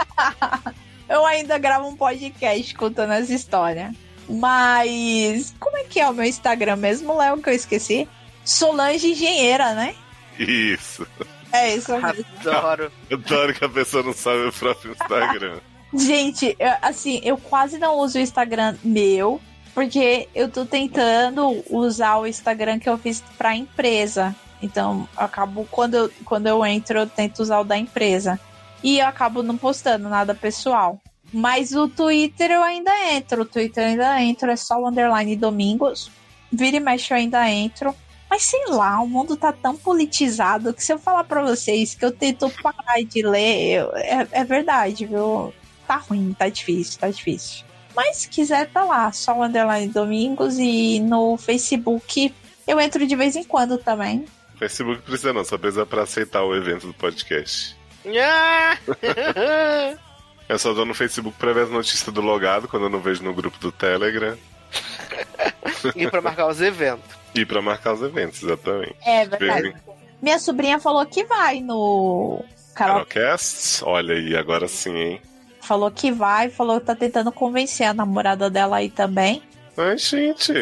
Eu 1.08 1.24
ainda 1.24 1.56
gravo 1.56 1.86
um 1.86 1.96
podcast 1.96 2.74
contando 2.74 3.12
essa 3.12 3.32
história. 3.32 3.94
Mas 4.28 5.54
como 5.60 5.76
é 5.76 5.84
que 5.84 6.00
é 6.00 6.08
o 6.08 6.14
meu 6.14 6.24
Instagram 6.24 6.76
mesmo, 6.76 7.16
Léo, 7.16 7.40
que 7.42 7.48
eu 7.48 7.52
esqueci? 7.52 8.08
Solange 8.44 9.10
Engenheira, 9.12 9.74
né? 9.74 9.94
Isso. 10.38 11.06
É 11.52 11.74
isso 11.76 11.92
mesmo. 11.92 12.24
Adoro. 12.40 12.92
Adoro 13.10 13.54
que 13.54 13.64
a 13.64 13.68
pessoa 13.68 14.02
não 14.02 14.12
sabe 14.12 14.46
o 14.48 14.52
próprio 14.52 14.92
Instagram. 14.92 15.58
Gente, 15.94 16.56
eu- 16.58 16.72
assim, 16.82 17.20
eu 17.22 17.36
quase 17.38 17.78
não 17.78 17.98
uso 17.98 18.18
o 18.18 18.20
Instagram 18.20 18.76
meu, 18.82 19.40
porque 19.72 20.28
eu 20.34 20.48
tô 20.50 20.64
tentando 20.66 21.62
usar 21.70 22.16
o 22.16 22.26
Instagram 22.26 22.78
que 22.80 22.88
eu 22.88 22.98
fiz 22.98 23.22
pra 23.38 23.54
empresa. 23.54 24.34
Então, 24.60 25.08
eu 25.16 25.24
acabo, 25.24 25.66
quando 25.70 25.94
eu, 25.94 26.10
quando 26.24 26.46
eu 26.48 26.64
entro, 26.66 26.98
eu 26.98 27.06
tento 27.06 27.40
usar 27.40 27.60
o 27.60 27.64
da 27.64 27.76
empresa. 27.78 28.40
E 28.82 28.98
eu 28.98 29.06
acabo 29.06 29.42
não 29.42 29.56
postando 29.56 30.08
nada 30.08 30.34
pessoal. 30.34 31.00
Mas 31.32 31.72
o 31.72 31.88
Twitter 31.88 32.50
eu 32.50 32.62
ainda 32.62 32.90
entro. 33.12 33.42
O 33.42 33.44
Twitter 33.44 33.84
eu 33.84 33.90
ainda 33.90 34.22
entro, 34.22 34.50
é 34.50 34.56
só 34.56 34.78
o 34.80 34.88
underline 34.88 35.36
domingos. 35.36 36.10
Vira 36.52 36.76
e 36.76 36.80
mexe 36.80 37.12
eu 37.12 37.16
ainda 37.18 37.48
entro. 37.50 37.94
Mas 38.34 38.42
sei 38.42 38.64
lá, 38.66 39.00
o 39.00 39.06
mundo 39.06 39.36
tá 39.36 39.52
tão 39.52 39.76
politizado 39.76 40.74
que 40.74 40.82
se 40.82 40.92
eu 40.92 40.98
falar 40.98 41.22
pra 41.22 41.40
vocês 41.40 41.94
que 41.94 42.04
eu 42.04 42.10
tento 42.10 42.50
parar 42.60 43.00
de 43.04 43.22
ler, 43.22 43.74
eu- 43.78 43.92
é, 43.94 44.26
é 44.32 44.42
verdade, 44.42 45.06
viu? 45.06 45.54
Tá 45.86 45.98
ruim, 45.98 46.34
tá 46.36 46.48
difícil, 46.48 46.98
tá 46.98 47.08
difícil. 47.08 47.64
Mas 47.94 48.16
se 48.16 48.28
quiser, 48.28 48.68
tá 48.70 48.82
lá, 48.82 49.12
só 49.12 49.38
o 49.38 49.44
Underline 49.44 49.86
Domingos 49.86 50.58
e 50.58 50.98
no 50.98 51.36
Facebook 51.36 52.34
eu 52.66 52.80
entro 52.80 53.06
de 53.06 53.14
vez 53.14 53.36
em 53.36 53.44
quando 53.44 53.78
também. 53.78 54.24
Facebook 54.58 55.02
precisa 55.02 55.32
não, 55.32 55.44
só 55.44 55.56
precisa 55.56 55.86
pra 55.86 56.02
aceitar 56.02 56.42
o 56.42 56.56
evento 56.56 56.88
do 56.88 56.94
podcast. 56.94 57.76
Eu 60.48 60.58
só 60.58 60.72
dou 60.74 60.84
no 60.84 60.92
Facebook 60.92 61.38
pra 61.38 61.52
ver 61.52 61.62
as 61.62 61.70
notícias 61.70 62.12
do 62.12 62.20
logado 62.20 62.66
quando 62.66 62.82
eu 62.86 62.90
não 62.90 62.98
vejo 63.00 63.22
no 63.22 63.32
grupo 63.32 63.58
do 63.60 63.70
Telegram. 63.72 64.36
e 65.96 66.06
pra 66.10 66.20
marcar 66.20 66.48
os 66.48 66.60
eventos. 66.60 67.23
E 67.34 67.44
pra 67.44 67.60
marcar 67.62 67.94
os 67.94 68.02
eventos, 68.02 68.42
exatamente. 68.42 68.94
É 69.04 69.26
verdade. 69.26 69.74
Minha 70.22 70.38
sobrinha 70.38 70.78
falou 70.78 71.04
que 71.06 71.24
vai 71.24 71.60
no. 71.60 72.42
Carol 72.74 72.94
Carolcasts? 73.04 73.82
Olha 73.82 74.14
aí, 74.14 74.36
agora 74.36 74.66
sim, 74.68 74.96
hein? 74.96 75.20
falou 75.60 75.90
que 75.90 76.12
vai, 76.12 76.50
falou 76.50 76.78
que 76.78 76.86
tá 76.86 76.94
tentando 76.94 77.32
convencer 77.32 77.86
a 77.86 77.94
namorada 77.94 78.50
dela 78.50 78.76
aí 78.76 78.90
também. 78.90 79.42
Ai, 79.78 79.96
gente, 79.96 80.52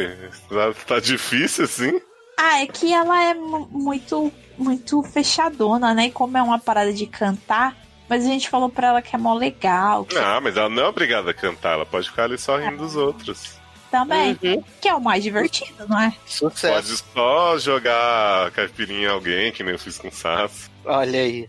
tá, 0.49 0.73
tá 0.87 1.01
difícil 1.01 1.65
assim? 1.65 2.01
Ah, 2.39 2.61
é 2.63 2.67
que 2.67 2.93
ela 2.93 3.23
é 3.25 3.35
mu- 3.35 3.69
muito, 3.71 4.33
muito 4.57 5.03
fechadona, 5.03 5.93
né? 5.93 6.07
E 6.07 6.11
como 6.13 6.39
é 6.39 6.43
uma 6.43 6.59
parada 6.59 6.93
de 6.93 7.05
cantar, 7.07 7.77
mas 8.09 8.25
a 8.25 8.29
gente 8.29 8.49
falou 8.49 8.69
pra 8.69 8.89
ela 8.89 9.03
que 9.03 9.15
é 9.17 9.19
mó 9.19 9.35
legal. 9.35 10.05
Que 10.05 10.17
Ah, 10.17 10.41
mas 10.41 10.57
ela 10.57 10.69
não 10.69 10.85
é 10.85 10.87
obrigada 10.89 11.31
a 11.33 11.35
cantar, 11.35 11.73
ela 11.75 11.87
pode 11.87 12.09
ficar 12.09 12.25
ali 12.25 12.39
só 12.39 12.57
rindo 12.57 12.77
dos 12.77 12.95
outros. 12.95 13.59
Também. 13.93 14.37
Uhum. 14.43 14.65
Que 14.81 14.89
é 14.89 14.95
o 14.95 15.01
mais 15.01 15.23
divertido, 15.23 15.87
não 15.87 16.01
é? 16.01 16.13
Sucesso. 16.27 16.75
Pode 16.75 17.13
só 17.15 17.59
jogar 17.59 18.51
caipirinha 18.53 19.09
em 19.09 19.11
alguém, 19.11 19.53
que 19.53 19.63
nem 19.63 19.75
eu 19.75 19.79
fiz 19.79 19.99
com 19.99 20.09
o 20.09 20.13
Sass. 20.13 20.71
Olha 20.85 21.21
aí. 21.21 21.47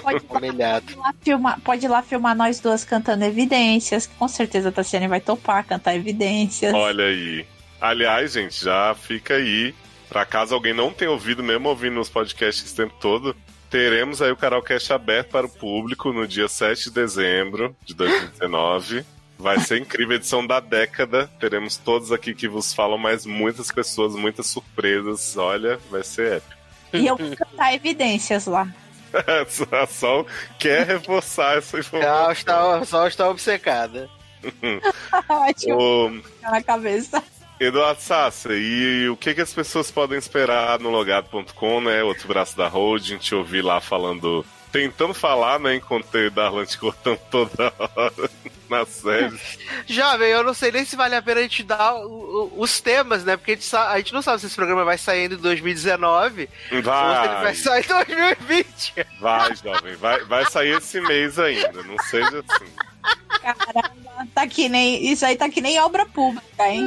Pode 0.00 0.24
Humilhado. 0.30 0.92
ir 0.92 0.96
lá 0.96 1.14
filmar, 1.20 1.60
pode 1.60 1.84
ir 1.84 1.88
lá 1.88 2.02
filmar 2.02 2.36
nós 2.36 2.60
duas 2.60 2.84
cantando 2.84 3.24
evidências, 3.24 4.06
que 4.06 4.14
com 4.14 4.28
certeza 4.28 4.68
a 4.68 4.72
Tassiane 4.72 5.08
vai 5.08 5.20
topar 5.20 5.64
cantar 5.66 5.94
evidências. 5.96 6.72
Olha 6.72 7.04
aí. 7.04 7.44
Aliás, 7.80 8.32
gente, 8.32 8.64
já 8.64 8.94
fica 8.94 9.34
aí. 9.34 9.74
Pra 10.08 10.24
caso 10.24 10.54
alguém 10.54 10.72
não 10.72 10.92
tenha 10.92 11.10
ouvido, 11.10 11.42
mesmo 11.42 11.68
ouvindo 11.68 11.98
os 11.98 12.08
podcasts 12.08 12.64
esse 12.64 12.76
tempo 12.76 12.94
todo, 13.00 13.34
teremos 13.70 14.20
aí 14.20 14.30
o 14.30 14.36
Carolcast 14.36 14.92
aberto 14.92 15.30
para 15.30 15.46
o 15.46 15.48
público 15.48 16.12
no 16.12 16.28
dia 16.28 16.46
7 16.46 16.84
de 16.84 16.90
dezembro 16.90 17.74
de 17.84 17.94
2019. 17.94 19.04
Vai 19.42 19.58
ser 19.58 19.78
incrível, 19.80 20.14
edição 20.14 20.46
da 20.46 20.60
década. 20.60 21.28
Teremos 21.40 21.76
todos 21.76 22.12
aqui 22.12 22.32
que 22.32 22.46
vos 22.46 22.72
falam, 22.72 22.96
mas 22.96 23.26
muitas 23.26 23.72
pessoas, 23.72 24.14
muitas 24.14 24.46
surpresas. 24.46 25.36
Olha, 25.36 25.80
vai 25.90 26.04
ser 26.04 26.34
épico. 26.34 26.62
E 26.92 27.06
eu 27.08 27.16
vou 27.16 27.36
cantar 27.36 27.74
evidências 27.74 28.46
lá. 28.46 28.72
A 29.82 29.86
Sol 29.88 30.28
quer 30.60 30.86
reforçar 30.86 31.58
essa 31.58 31.76
informação. 31.80 32.24
Só 32.24 32.32
está, 32.32 32.84
só 32.84 33.06
está 33.08 33.28
obcecada. 33.28 34.08
Ótimo, 35.28 35.76
Ô, 35.76 36.10
na 36.42 36.62
cabeça. 36.62 37.20
Eduardo 37.58 38.00
Sassa, 38.00 38.50
e 38.52 39.08
o 39.08 39.16
que, 39.16 39.34
que 39.34 39.40
as 39.40 39.52
pessoas 39.52 39.90
podem 39.90 40.18
esperar 40.18 40.78
no 40.78 40.90
logado.com, 40.90 41.80
né? 41.80 42.02
Outro 42.04 42.28
braço 42.28 42.56
da 42.56 42.68
holding, 42.68 43.18
te 43.18 43.34
ouvir 43.34 43.62
lá 43.62 43.80
falando, 43.80 44.44
tentando 44.70 45.14
falar, 45.14 45.58
né? 45.58 45.76
Enquanto 45.76 46.14
o 46.14 46.30
Darlan 46.30 46.64
te 46.64 46.78
cortando 46.78 47.18
toda 47.30 47.72
hora 47.78 48.30
na 48.70 48.84
série. 48.86 49.38
Jovem, 49.86 50.28
eu 50.30 50.42
não 50.44 50.54
sei 50.54 50.72
nem 50.72 50.84
se 50.84 50.96
vale 50.96 51.14
a 51.14 51.22
pena 51.22 51.40
a 51.40 51.42
gente 51.42 51.62
dar 51.62 51.94
o- 51.94 52.50
o- 52.56 52.60
os 52.62 52.80
temas, 52.80 53.24
né? 53.24 53.36
Porque 53.36 53.52
a 53.52 53.54
gente, 53.54 53.76
a 53.76 53.96
gente 53.98 54.12
não 54.12 54.22
sabe 54.22 54.40
se 54.40 54.46
esse 54.46 54.56
programa 54.56 54.84
vai 54.84 54.96
sair 54.98 55.30
em 55.32 55.36
2019 55.36 56.42
ou 56.42 56.68
se 56.68 56.74
ele 56.74 56.82
vai 56.82 57.42
Vai, 57.42 57.54
sair 57.54 57.84
em 57.84 57.88
2020. 57.88 58.94
vai, 59.20 59.56
jovem, 59.56 59.96
vai, 59.96 60.24
vai 60.24 60.50
sair 60.50 60.76
esse 60.76 61.00
mês 61.00 61.38
ainda, 61.38 61.82
não 61.82 61.98
seja 62.04 62.42
assim. 62.48 62.72
Caramba, 63.42 64.28
tá 64.34 64.46
que 64.46 64.68
nem. 64.68 65.10
Isso 65.10 65.26
aí 65.26 65.36
tá 65.36 65.48
que 65.48 65.60
nem 65.60 65.78
obra 65.80 66.06
pública, 66.06 66.68
hein? 66.68 66.86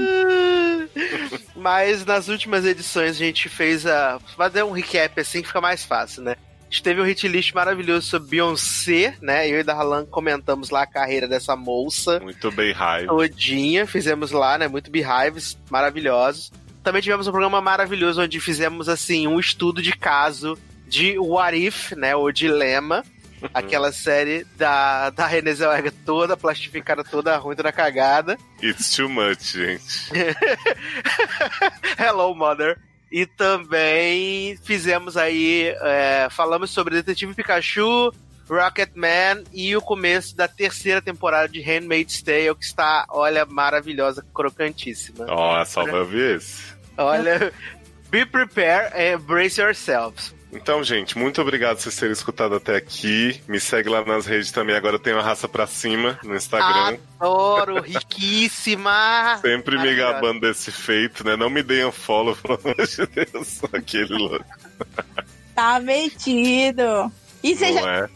Mas 1.55 2.05
nas 2.05 2.27
últimas 2.29 2.65
edições 2.65 3.11
a 3.11 3.19
gente 3.19 3.49
fez 3.49 3.85
a. 3.85 4.19
Fazer 4.37 4.63
um 4.63 4.71
recap 4.71 5.19
assim 5.19 5.41
que 5.41 5.47
fica 5.47 5.59
mais 5.61 5.83
fácil, 5.83 6.23
né? 6.23 6.35
A 6.67 6.71
gente 6.75 6.83
teve 6.83 6.99
um 6.99 7.05
hit 7.05 7.27
list 7.27 7.53
maravilhoso 7.53 8.07
sobre 8.07 8.29
Beyoncé, 8.31 9.15
né? 9.21 9.47
Eu 9.47 9.59
e 9.59 9.63
Darlan 9.63 10.05
comentamos 10.05 10.69
lá 10.71 10.81
a 10.81 10.87
carreira 10.87 11.27
dessa 11.27 11.55
moça 11.55 12.19
Muito 12.19 12.51
bem, 12.51 12.73
raiva. 12.73 13.07
todinha. 13.07 13.85
Fizemos 13.85 14.31
lá, 14.31 14.57
né? 14.57 14.67
Muito 14.67 14.89
beehives 14.89 15.57
maravilhosos. 15.69 16.51
Também 16.83 17.01
tivemos 17.01 17.27
um 17.27 17.31
programa 17.31 17.61
maravilhoso 17.61 18.21
onde 18.21 18.39
fizemos, 18.39 18.89
assim, 18.89 19.27
um 19.27 19.39
estudo 19.39 19.81
de 19.81 19.91
caso 19.93 20.57
de 20.87 21.17
What 21.19 21.55
If, 21.55 21.91
né? 21.93 22.15
O 22.15 22.31
Dilema. 22.31 23.03
Aquela 23.53 23.91
série 23.91 24.43
da, 24.57 25.11
da 25.11 25.27
Renée 25.27 25.53
Zellweger 25.53 25.93
toda 26.03 26.35
plastificada, 26.35 27.03
toda 27.03 27.37
ruim, 27.37 27.55
toda 27.55 27.71
cagada. 27.71 28.37
It's 28.63 28.95
too 28.95 29.07
much, 29.07 29.53
gente. 29.53 30.09
Hello, 31.97 32.33
Mother. 32.33 32.79
E 33.11 33.25
também 33.25 34.57
fizemos 34.63 35.15
aí, 35.15 35.73
é, 35.81 36.27
falamos 36.31 36.71
sobre 36.71 36.95
Detetive 36.95 37.33
Pikachu, 37.33 38.11
Rocketman 38.49 39.43
e 39.53 39.75
o 39.75 39.81
começo 39.81 40.35
da 40.35 40.47
terceira 40.47 41.01
temporada 41.01 41.47
de 41.49 41.61
Handmaid's 41.61 42.21
Tale, 42.21 42.55
que 42.55 42.65
está, 42.65 43.05
olha, 43.09 43.45
maravilhosa, 43.45 44.25
crocantíssima. 44.33 45.25
Ó, 45.29 45.63
só 45.65 45.83
vai 45.83 45.99
ouvir 45.99 46.37
esse. 46.37 46.73
Olha, 46.97 47.51
be 48.09 48.25
prepared 48.25 48.93
and 48.95 49.19
brace 49.21 49.59
yourselves. 49.59 50.33
Então, 50.55 50.83
gente, 50.83 51.17
muito 51.17 51.41
obrigado 51.41 51.75
por 51.75 51.83
vocês 51.83 51.97
terem 51.97 52.13
escutado 52.13 52.55
até 52.55 52.77
aqui. 52.77 53.41
Me 53.47 53.59
segue 53.59 53.89
lá 53.89 54.03
nas 54.05 54.25
redes 54.25 54.51
também. 54.51 54.75
Agora 54.75 54.95
eu 54.95 54.99
tenho 54.99 55.19
a 55.19 55.21
raça 55.21 55.47
pra 55.47 55.67
cima 55.67 56.17
no 56.23 56.35
Instagram. 56.35 56.97
Adoro, 57.19 57.81
riquíssima. 57.81 59.37
Sempre 59.41 59.77
me 59.77 59.93
gabando 59.93 60.41
desse 60.41 60.71
feito, 60.71 61.25
né? 61.25 61.35
Não 61.35 61.49
me 61.49 61.61
deem 61.61 61.85
um 61.85 61.91
follow, 61.91 62.35
pelo 62.41 62.59
amor 62.63 62.87
de 62.87 63.05
Deus. 63.05 63.61
Aquele 63.73 64.17
louco. 64.17 64.45
Tá 65.53 65.79
metido. 65.79 67.11
E 67.43 67.55
você 67.55 67.73
já, 67.73 67.91
é? 67.91 68.09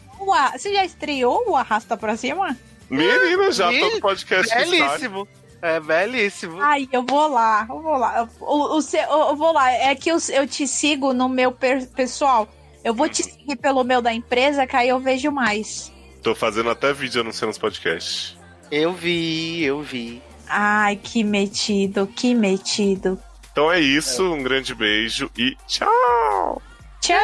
você 0.57 0.73
já 0.73 0.85
estreou 0.85 1.43
o 1.49 1.55
Arrasta 1.55 1.97
Pra 1.97 2.15
Cima? 2.15 2.57
Menina, 2.89 3.51
já 3.51 3.71
Ih, 3.71 3.79
todo 3.79 3.99
podcast. 3.99 4.55
Belíssimo. 4.55 5.27
É 5.61 5.79
belíssimo. 5.79 6.61
Ai, 6.61 6.87
eu 6.91 7.03
vou 7.03 7.27
lá, 7.27 7.65
eu 7.69 7.81
vou 7.81 7.97
lá. 7.97 8.27
O, 8.39 8.77
o 8.77 8.81
seu- 8.81 9.01
eu, 9.01 9.19
eu 9.29 9.35
vou 9.35 9.51
lá. 9.53 9.71
É 9.71 9.93
que 9.95 10.09
eu, 10.09 10.17
eu 10.29 10.47
te 10.47 10.67
sigo 10.67 11.13
no 11.13 11.27
meu 11.27 11.51
per- 11.51 11.87
pessoal. 11.89 12.47
Eu 12.83 12.93
vou 12.93 13.09
te 13.09 13.23
seguir 13.23 13.57
pelo 13.57 13.83
meu 13.83 14.01
da 14.01 14.13
empresa, 14.13 14.65
que 14.65 14.75
aí 14.75 14.87
eu 14.87 14.99
vejo 14.99 15.31
mais. 15.31 15.91
Tô 16.23 16.33
fazendo 16.33 16.69
até 16.69 16.93
vídeo 16.93 17.21
anunciando 17.21 17.51
os 17.51 17.57
podcasts. 17.57 18.37
Eu 18.71 18.93
vi, 18.93 19.63
eu 19.63 19.81
vi. 19.81 20.21
Ai, 20.47 20.95
que 20.95 21.23
metido, 21.23 22.07
que 22.07 22.33
metido. 22.33 23.19
Então 23.51 23.71
é 23.71 23.79
isso, 23.79 24.23
um 24.31 24.41
grande 24.41 24.73
beijo 24.73 25.29
e 25.37 25.55
tchau! 25.67 26.61
Tchau! 27.01 27.17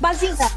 Bazinga! 0.00 0.50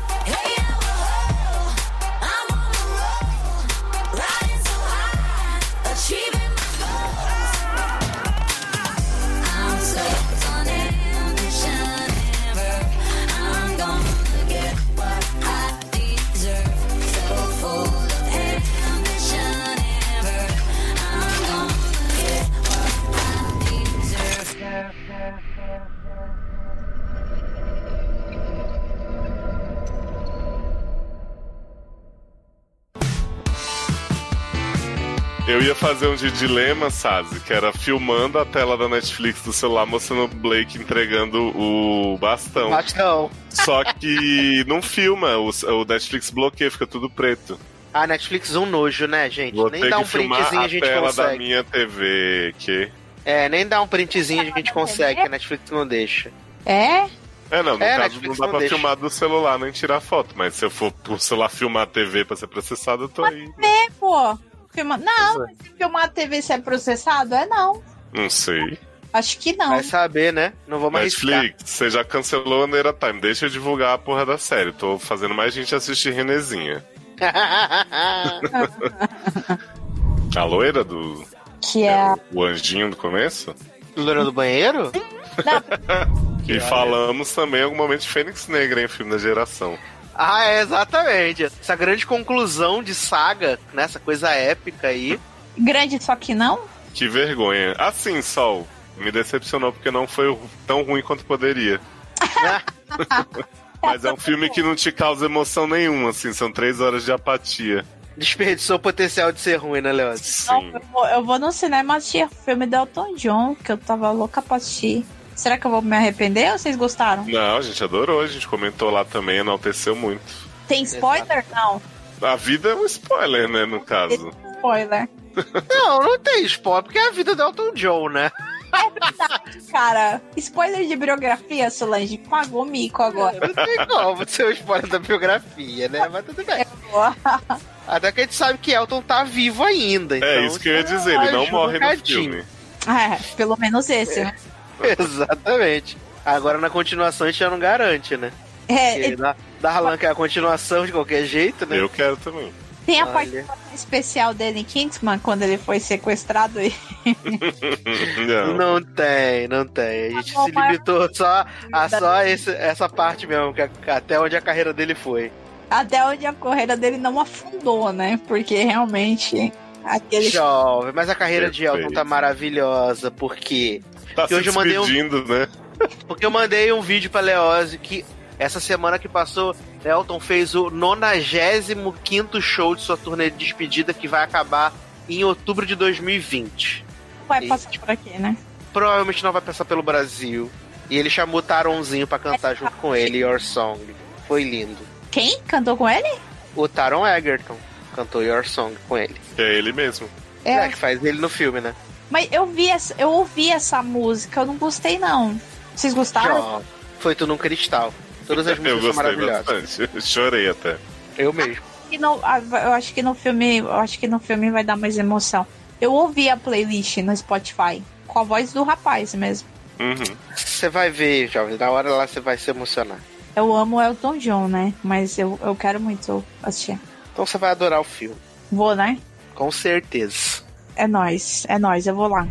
Eu 35.48 35.62
ia 35.62 35.76
fazer 35.76 36.08
um 36.08 36.16
de 36.16 36.32
dilema, 36.32 36.90
Sazi, 36.90 37.40
que 37.40 37.54
era 37.54 37.72
filmando 37.72 38.40
a 38.40 38.46
tela 38.46 38.76
da 38.76 38.90
Netflix 38.90 39.44
do 39.44 39.54
celular, 39.54 39.86
mostrando 39.86 40.24
o 40.24 40.28
Blake 40.28 40.78
entregando 40.80 41.56
o 41.56 42.18
bastão. 42.18 42.72
Bastão. 42.72 43.30
Só 43.50 43.84
que 43.84 44.64
não 44.68 44.82
filma, 44.82 45.38
o, 45.38 45.50
o 45.50 45.86
Netflix 45.86 46.32
bloqueia, 46.32 46.72
fica 46.72 46.88
tudo 46.88 47.10
preto. 47.12 47.60
A 47.94 48.08
Netflix 48.08 48.56
um 48.56 48.66
nojo, 48.66 49.06
né, 49.08 49.30
gente? 49.30 49.56
Vou 49.56 49.70
nem 49.70 49.88
dá 49.88 50.00
um 50.00 50.04
printzinho 50.06 50.62
a 50.62 50.66
a 50.66 50.68
gente 50.68 50.82
tela 50.84 51.02
da 51.14 51.24
consegue. 51.24 51.38
minha 51.38 51.64
TV, 51.64 52.56
que... 52.58 52.92
É, 53.24 53.48
nem 53.48 53.68
dá 53.68 53.82
um 53.82 53.88
printzinho 53.88 54.42
a 54.42 54.46
gente 54.46 54.74
consegue, 54.74 55.22
que 55.22 55.28
a 55.28 55.30
Netflix 55.30 55.70
não 55.72 55.88
deixa. 55.88 56.32
É? 56.66 57.06
É, 57.52 57.62
não, 57.64 57.78
no 57.78 57.84
É, 57.84 57.98
caso 57.98 58.02
Netflix 58.16 58.28
não 58.28 58.36
dá 58.36 58.44
não 58.46 58.50
pra 58.50 58.60
deixa. 58.60 58.76
filmar 58.76 58.96
do 58.96 59.10
celular 59.12 59.60
nem 59.60 59.72
tirar 59.72 60.02
foto, 60.02 60.34
mas 60.36 60.56
se 60.56 60.66
eu 60.66 60.72
for 60.72 60.92
pro 60.92 61.20
celular 61.20 61.50
filmar 61.50 61.84
a 61.84 61.88
TV 61.88 62.26
pra 62.26 62.36
ser 62.36 62.48
processado, 62.48 63.04
eu 63.04 63.10
tô 63.10 63.24
aí. 63.24 63.48
É, 63.64 63.92
pô. 64.00 64.38
Filma... 64.76 64.98
Não, 64.98 65.40
mas 65.40 65.58
se 65.58 65.70
filmar 65.72 66.04
a 66.04 66.08
TV 66.08 66.42
se 66.42 66.54
é 66.54 66.60
processado? 66.60 67.34
É 67.34 67.48
não. 67.48 67.82
Não 68.14 68.30
sei. 68.30 68.78
Acho 69.12 69.40
que 69.40 69.56
não. 69.56 69.70
Vai 69.70 69.84
saber, 69.84 70.34
né? 70.34 70.54
Não 70.68 70.78
vamos 70.78 71.00
arriscar. 71.00 71.42
Netflix, 71.42 71.70
você 71.70 71.90
já 71.90 72.04
cancelou 72.04 72.66
a 72.66 72.68
Neira 72.68 72.92
Time, 72.92 73.22
deixa 73.22 73.46
eu 73.46 73.50
divulgar 73.50 73.96
a 73.96 73.98
porra 73.98 74.26
da 74.26 74.38
série. 74.38 74.74
Tô 74.74 75.00
fazendo 75.00 75.34
mais 75.34 75.54
gente 75.54 75.74
assistir 75.74 76.14
Renezinha. 76.14 76.86
A 80.36 80.44
loira 80.44 80.84
do. 80.84 81.26
Que 81.62 81.88
é. 81.88 82.14
O 82.34 82.44
anjinho 82.44 82.90
do 82.90 82.98
começo? 82.98 83.56
Loira 83.96 84.26
do 84.26 84.34
banheiro? 84.34 84.92
E 86.48 86.60
falamos 86.60 87.34
também 87.34 87.62
em 87.62 87.64
algum 87.64 87.76
momento 87.76 88.02
de 88.02 88.08
Fênix 88.08 88.48
Negra, 88.48 88.84
em 88.84 88.88
filme 88.88 89.12
da 89.12 89.18
geração. 89.18 89.78
Ah, 90.16 90.46
é, 90.46 90.62
exatamente. 90.62 91.44
Essa 91.44 91.76
grande 91.76 92.06
conclusão 92.06 92.82
de 92.82 92.96
saga, 92.96 93.60
né? 93.74 93.84
Essa 93.84 94.00
coisa 94.00 94.30
épica 94.30 94.88
aí. 94.88 95.20
Grande 95.58 96.02
só 96.02 96.16
que 96.16 96.34
não? 96.34 96.62
Que 96.94 97.08
vergonha. 97.10 97.76
Assim, 97.78 98.22
Sol, 98.22 98.66
me 98.98 99.12
decepcionou 99.12 99.74
porque 99.74 99.92
não 99.92 100.08
foi 100.08 100.38
tão 100.66 100.84
ruim 100.84 101.02
quanto 101.02 101.26
poderia. 101.26 101.82
Mas 103.84 104.04
é 104.06 104.12
um 104.12 104.18
filme 104.18 104.50
que 104.50 104.64
não 104.64 104.76
te 104.76 104.92
causa 104.92 105.26
emoção 105.26 105.68
nenhuma, 105.68 106.10
assim, 106.10 106.34
são 106.34 106.52
três 106.52 106.80
horas 106.82 107.06
de 107.06 107.12
apatia. 107.12 107.86
Desperdiçou 108.18 108.78
o 108.78 108.80
potencial 108.80 109.32
de 109.32 109.40
ser 109.40 109.58
ruim, 109.58 109.82
né, 109.82 109.92
Leandro? 109.92 110.18
Não, 110.48 110.62
Sim. 110.62 110.72
eu 110.74 110.82
vou, 110.92 111.08
eu 111.08 111.24
vou 111.24 111.38
no 111.38 111.52
cinema 111.52 111.98
assistir 111.98 112.26
o 112.26 112.30
filme 112.30 112.66
do 112.66 112.76
Elton 112.78 113.14
John, 113.16 113.56
que 113.56 113.72
eu 113.72 113.78
tava 113.78 114.10
louca 114.12 114.42
pra 114.42 114.58
assistir. 114.58 115.06
Será 115.36 115.58
que 115.58 115.68
eu 115.68 115.72
vou 115.72 115.82
me 115.82 115.96
arrepender 115.96 116.52
ou 116.52 116.58
vocês 116.58 116.76
gostaram? 116.76 117.26
Não, 117.26 117.58
a 117.58 117.62
gente 117.62 117.84
adorou, 117.84 118.22
a 118.22 118.28
gente 118.28 118.48
comentou 118.48 118.90
lá 118.90 119.04
também, 119.04 119.38
enalteceu 119.40 119.96
muito. 119.96 120.24
Tem 120.68 120.82
spoiler? 120.84 121.46
Não. 121.52 121.82
A 122.22 122.36
vida 122.36 122.70
é 122.70 122.76
um 122.76 122.86
spoiler, 122.86 123.50
né, 123.50 123.66
no 123.66 123.82
caso. 123.82 124.32
Spoiler. 124.56 125.10
Não, 125.70 126.02
não 126.02 126.18
tem 126.18 126.46
spoiler, 126.46 126.84
porque 126.84 126.98
é 126.98 127.10
a 127.10 127.12
vida 127.12 127.36
do 127.36 127.44
Elton 127.44 127.74
John, 127.74 128.08
né? 128.08 128.32
É 128.72 128.90
verdade, 128.90 129.62
cara. 129.70 130.22
Spoiler 130.38 130.88
de 130.88 130.96
biografia, 130.96 131.70
Solange, 131.70 132.18
pagou 132.18 132.64
mico 132.64 133.04
agora. 133.04 133.38
Não 133.42 133.54
tem 133.54 133.86
como 133.86 134.28
ser 134.28 134.46
o 134.46 134.52
spoiler 134.52 134.88
da 134.88 134.98
biografia, 134.98 135.90
né? 135.90 136.08
Mas 136.10 136.26
tudo 136.26 136.42
bem. 136.46 136.66
Até 137.86 138.12
que 138.14 138.22
a 138.22 138.24
gente 138.24 138.36
sabe 138.36 138.60
que 138.60 138.72
Elton 138.72 139.02
tá 139.02 139.26
vivo 139.26 139.62
ainda. 139.64 140.18
Então 140.18 140.30
É 140.30 140.46
isso 140.46 140.58
que 140.58 140.70
eu 140.70 140.76
ia 140.76 140.84
dizer, 140.86 141.20
ele 141.20 141.32
não 141.32 141.52
morre 141.52 141.78
um 141.78 141.92
no 141.92 142.06
filme. 142.06 142.44
É, 142.88 143.18
pelo 143.36 143.58
menos 143.58 143.90
esse, 143.90 144.24
né? 144.24 144.36
Exatamente. 145.00 145.98
Agora 146.26 146.58
na 146.58 146.70
continuação 146.70 147.28
a 147.28 147.32
gente 147.32 147.40
já 147.40 147.50
não 147.50 147.60
garante, 147.60 148.18
né? 148.18 148.32
É, 148.68 148.94
Porque 149.00 149.16
da, 149.16 149.36
Darlan 149.62 149.98
quer 149.98 150.08
a 150.10 150.16
continuação 150.16 150.86
de 150.86 150.92
qualquer 150.92 151.26
jeito, 151.26 151.66
né? 151.68 151.80
Eu 151.80 151.88
quero 151.90 152.18
também. 152.18 152.52
Tem 152.86 153.00
a 153.00 153.06
Olha. 153.06 153.14
participação 153.14 153.74
especial 153.74 154.34
dele 154.34 154.60
em 154.60 154.64
Kingsman, 154.64 155.18
quando 155.20 155.42
ele 155.44 155.58
foi 155.58 155.80
sequestrado 155.80 156.60
e 156.62 156.74
Não. 158.28 158.54
Não 158.54 158.82
tem, 158.84 159.48
não 159.48 159.66
tem. 159.68 160.08
A 160.18 160.22
gente 160.22 160.34
Tá 160.34 160.44
se 160.46 160.52
mas- 160.52 160.72
limitou 160.72 161.10
só 161.14 161.46
a 161.72 161.90
só 161.90 162.24
esse- 162.24 162.52
essa 162.56 162.88
parte 162.90 163.26
mesmo, 163.28 163.54
que 163.54 163.62
a- 163.62 163.70
até 163.88 164.20
onde 164.20 164.36
a 164.36 164.42
carreira 164.42 164.74
dele 164.74 164.96
foi. 164.96 165.32
até 165.70 166.04
onde 166.06 166.26
a 166.26 166.34
carreira 166.34 166.78
dele 166.78 166.98
não 166.98 167.20
afundou, 167.20 167.92
né? 167.92 168.20
Porque 168.28 168.56
realmente 168.64 169.52
aquele 169.84 170.30
Jovem, 170.30 170.92
mas 170.94 171.10
a 171.10 171.16
carreira 171.16 171.50
de 171.50 171.64
Elton 171.64 171.74
Perfeito. 171.78 171.96
tá 171.96 172.04
maravilhosa, 172.04 173.10
porque 173.12 173.82
Tá 174.16 174.26
E 174.26 174.28
se 174.28 174.36
hoje 174.36 174.50
eu 174.50 174.54
mandei 174.54 174.78
um- 174.78 174.82
despedindo, 174.82 175.26
né? 175.26 175.48
porque 176.08 176.26
eu 176.26 176.32
mandei 176.32 176.72
um 176.72 176.82
vídeo 176.82 177.10
pra 177.10 177.22
Leose 177.22 177.78
que 177.78 178.06
essa 178.38 178.60
semana 178.60 179.00
que 179.00 179.08
passou, 179.08 179.56
Elton 179.84 180.20
fez 180.20 180.56
o 180.56 180.70
95 180.70 182.42
show 182.42 182.76
de 182.76 182.82
sua 182.82 182.98
turnê 182.98 183.30
de 183.30 183.38
despedida 183.38 183.94
que 183.94 184.08
vai 184.08 184.24
acabar 184.24 184.74
em 185.08 185.24
outubro 185.24 185.66
de 185.66 185.76
2020. 185.76 186.84
vai 187.28 187.46
passar 187.48 187.70
por 187.80 187.90
aqui, 187.92 188.10
né? 188.18 188.36
Provavelmente 188.74 189.24
não 189.24 189.32
vai 189.32 189.42
passar 189.42 189.66
pelo 189.66 189.82
Brasil. 189.82 190.52
E 190.90 190.98
ele 190.98 191.10
chamou 191.10 191.40
o 191.40 191.42
Taronzinho 191.42 192.06
pra 192.06 192.20
cantar 192.20 192.56
junto 192.56 192.74
com 192.74 192.96
ele 192.96 193.20
Your 193.20 193.40
Song. 193.40 193.80
Foi 194.28 194.44
lindo. 194.44 194.78
Quem 195.10 195.40
cantou 195.48 195.76
com 195.78 195.90
ele? 195.90 196.10
O 196.56 196.68
Taron 196.68 197.06
Egerton 197.08 197.58
cantou 197.96 198.22
Your 198.22 198.46
Song 198.46 198.76
com 198.88 198.98
ele. 198.98 199.16
É 199.38 199.54
ele 199.58 199.72
mesmo. 199.72 200.10
É, 200.44 200.68
que 200.68 200.76
faz 200.76 201.04
ele 201.04 201.20
no 201.20 201.30
filme, 201.30 201.60
né? 201.62 201.74
Mas 202.10 202.28
eu 202.32 202.46
vi 202.46 202.68
essa, 202.70 202.94
eu 202.98 203.10
ouvi 203.10 203.50
essa 203.50 203.82
música, 203.82 204.42
eu 204.42 204.46
não 204.46 204.58
gostei 204.58 204.98
não. 205.00 205.40
Vocês 205.76 205.94
gostaram? 205.94 206.60
Já. 206.60 206.62
Foi 207.00 207.16
tudo 207.16 207.30
num 207.30 207.38
cristal. 207.38 207.94
Todas 208.28 208.48
as 208.48 208.58
Eu 208.60 208.64
músicas 208.64 208.84
são 208.84 209.04
maravilhosas. 209.04 209.46
bastante. 209.46 210.02
Chorei 210.08 210.50
até. 210.50 210.78
Eu 211.18 211.34
mesmo. 211.34 211.62
Que 211.90 211.98
não- 211.98 212.20
ah, 212.24 212.40
eu 212.40 212.74
acho 212.74 212.94
que 212.94 213.02
no 213.04 213.14
filme, 213.14 213.58
eu 213.58 213.72
acho 213.74 214.00
que 214.00 214.08
no 214.08 214.20
filme 214.20 214.50
vai 214.52 214.64
dar 214.64 214.76
mais 214.76 214.98
emoção. 214.98 215.46
Eu 215.80 215.94
ouvi 215.94 216.30
a 216.30 216.38
playlist 216.38 216.98
no 216.98 217.16
Spotify 217.16 217.84
com 218.08 218.20
a 218.20 218.24
voz 218.24 218.54
do 218.54 218.64
rapaz 218.64 219.14
mesmo. 219.14 219.48
Uhum. 219.80 220.16
Você 220.36 220.70
vai 220.70 220.90
ver, 220.90 221.28
jovem. 221.30 221.58
Na 221.58 221.70
hora 221.70 221.90
lá 221.92 222.08
você 222.08 222.20
vai 222.22 222.38
se 222.38 222.50
emocionar. 222.50 222.98
Eu 223.36 223.54
amo 223.54 223.82
Elton 223.82 224.18
John, 224.18 224.48
né? 224.48 224.74
Mas 224.82 225.18
eu, 225.20 225.38
eu 225.44 225.54
quero 225.56 225.80
muito 225.80 226.24
assistir. 226.42 226.80
Então 227.12 227.26
você 227.26 227.38
vai 227.38 227.52
adorar 227.52 227.82
o 227.82 227.84
filme. 227.84 228.16
Vou, 228.50 228.74
né? 228.74 228.98
Com 229.36 229.52
certeza. 229.52 230.45
É 230.76 230.88
nóis, 230.88 231.46
é 231.48 231.58
nóis, 231.58 231.88
eu 231.88 231.96
vou 231.96 232.08
lá. 232.08 232.28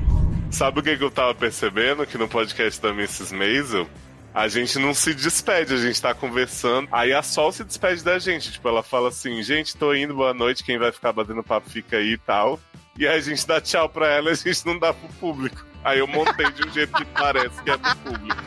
Sabe 0.50 0.80
o 0.80 0.82
que, 0.82 0.96
que 0.96 1.02
eu 1.02 1.10
tava 1.10 1.34
percebendo? 1.34 2.06
Que 2.06 2.16
no 2.16 2.28
podcast 2.28 2.80
da 2.80 2.90
Mrs. 2.90 3.34
Maisel, 3.34 3.88
a 4.34 4.48
gente 4.48 4.78
não 4.78 4.92
se 4.92 5.14
despede, 5.14 5.74
a 5.74 5.76
gente 5.76 6.00
tá 6.00 6.14
conversando. 6.14 6.88
Aí 6.92 7.12
a 7.12 7.22
Sol 7.22 7.52
se 7.52 7.64
despede 7.64 8.02
da 8.02 8.18
gente. 8.18 8.52
Tipo, 8.52 8.68
ela 8.68 8.82
fala 8.82 9.08
assim: 9.08 9.42
gente, 9.42 9.76
tô 9.76 9.94
indo, 9.94 10.14
boa 10.14 10.34
noite. 10.34 10.64
Quem 10.64 10.78
vai 10.78 10.92
ficar 10.92 11.12
batendo 11.12 11.42
papo 11.42 11.70
fica 11.70 11.96
aí 11.96 12.12
e 12.12 12.18
tal. 12.18 12.60
E 12.98 13.06
aí 13.06 13.16
a 13.16 13.20
gente 13.20 13.46
dá 13.46 13.60
tchau 13.60 13.88
pra 13.88 14.08
ela 14.08 14.30
e 14.30 14.32
a 14.32 14.34
gente 14.34 14.66
não 14.66 14.78
dá 14.78 14.92
pro 14.92 15.08
público. 15.20 15.64
Aí 15.82 15.98
eu 15.98 16.06
montei 16.06 16.50
de 16.52 16.66
um 16.66 16.70
jeito 16.70 16.92
que 16.92 17.04
parece 17.04 17.62
que 17.62 17.70
é 17.70 17.76
pro 17.76 17.96
público. 17.96 18.42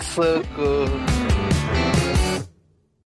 Socorro. 0.00 1.51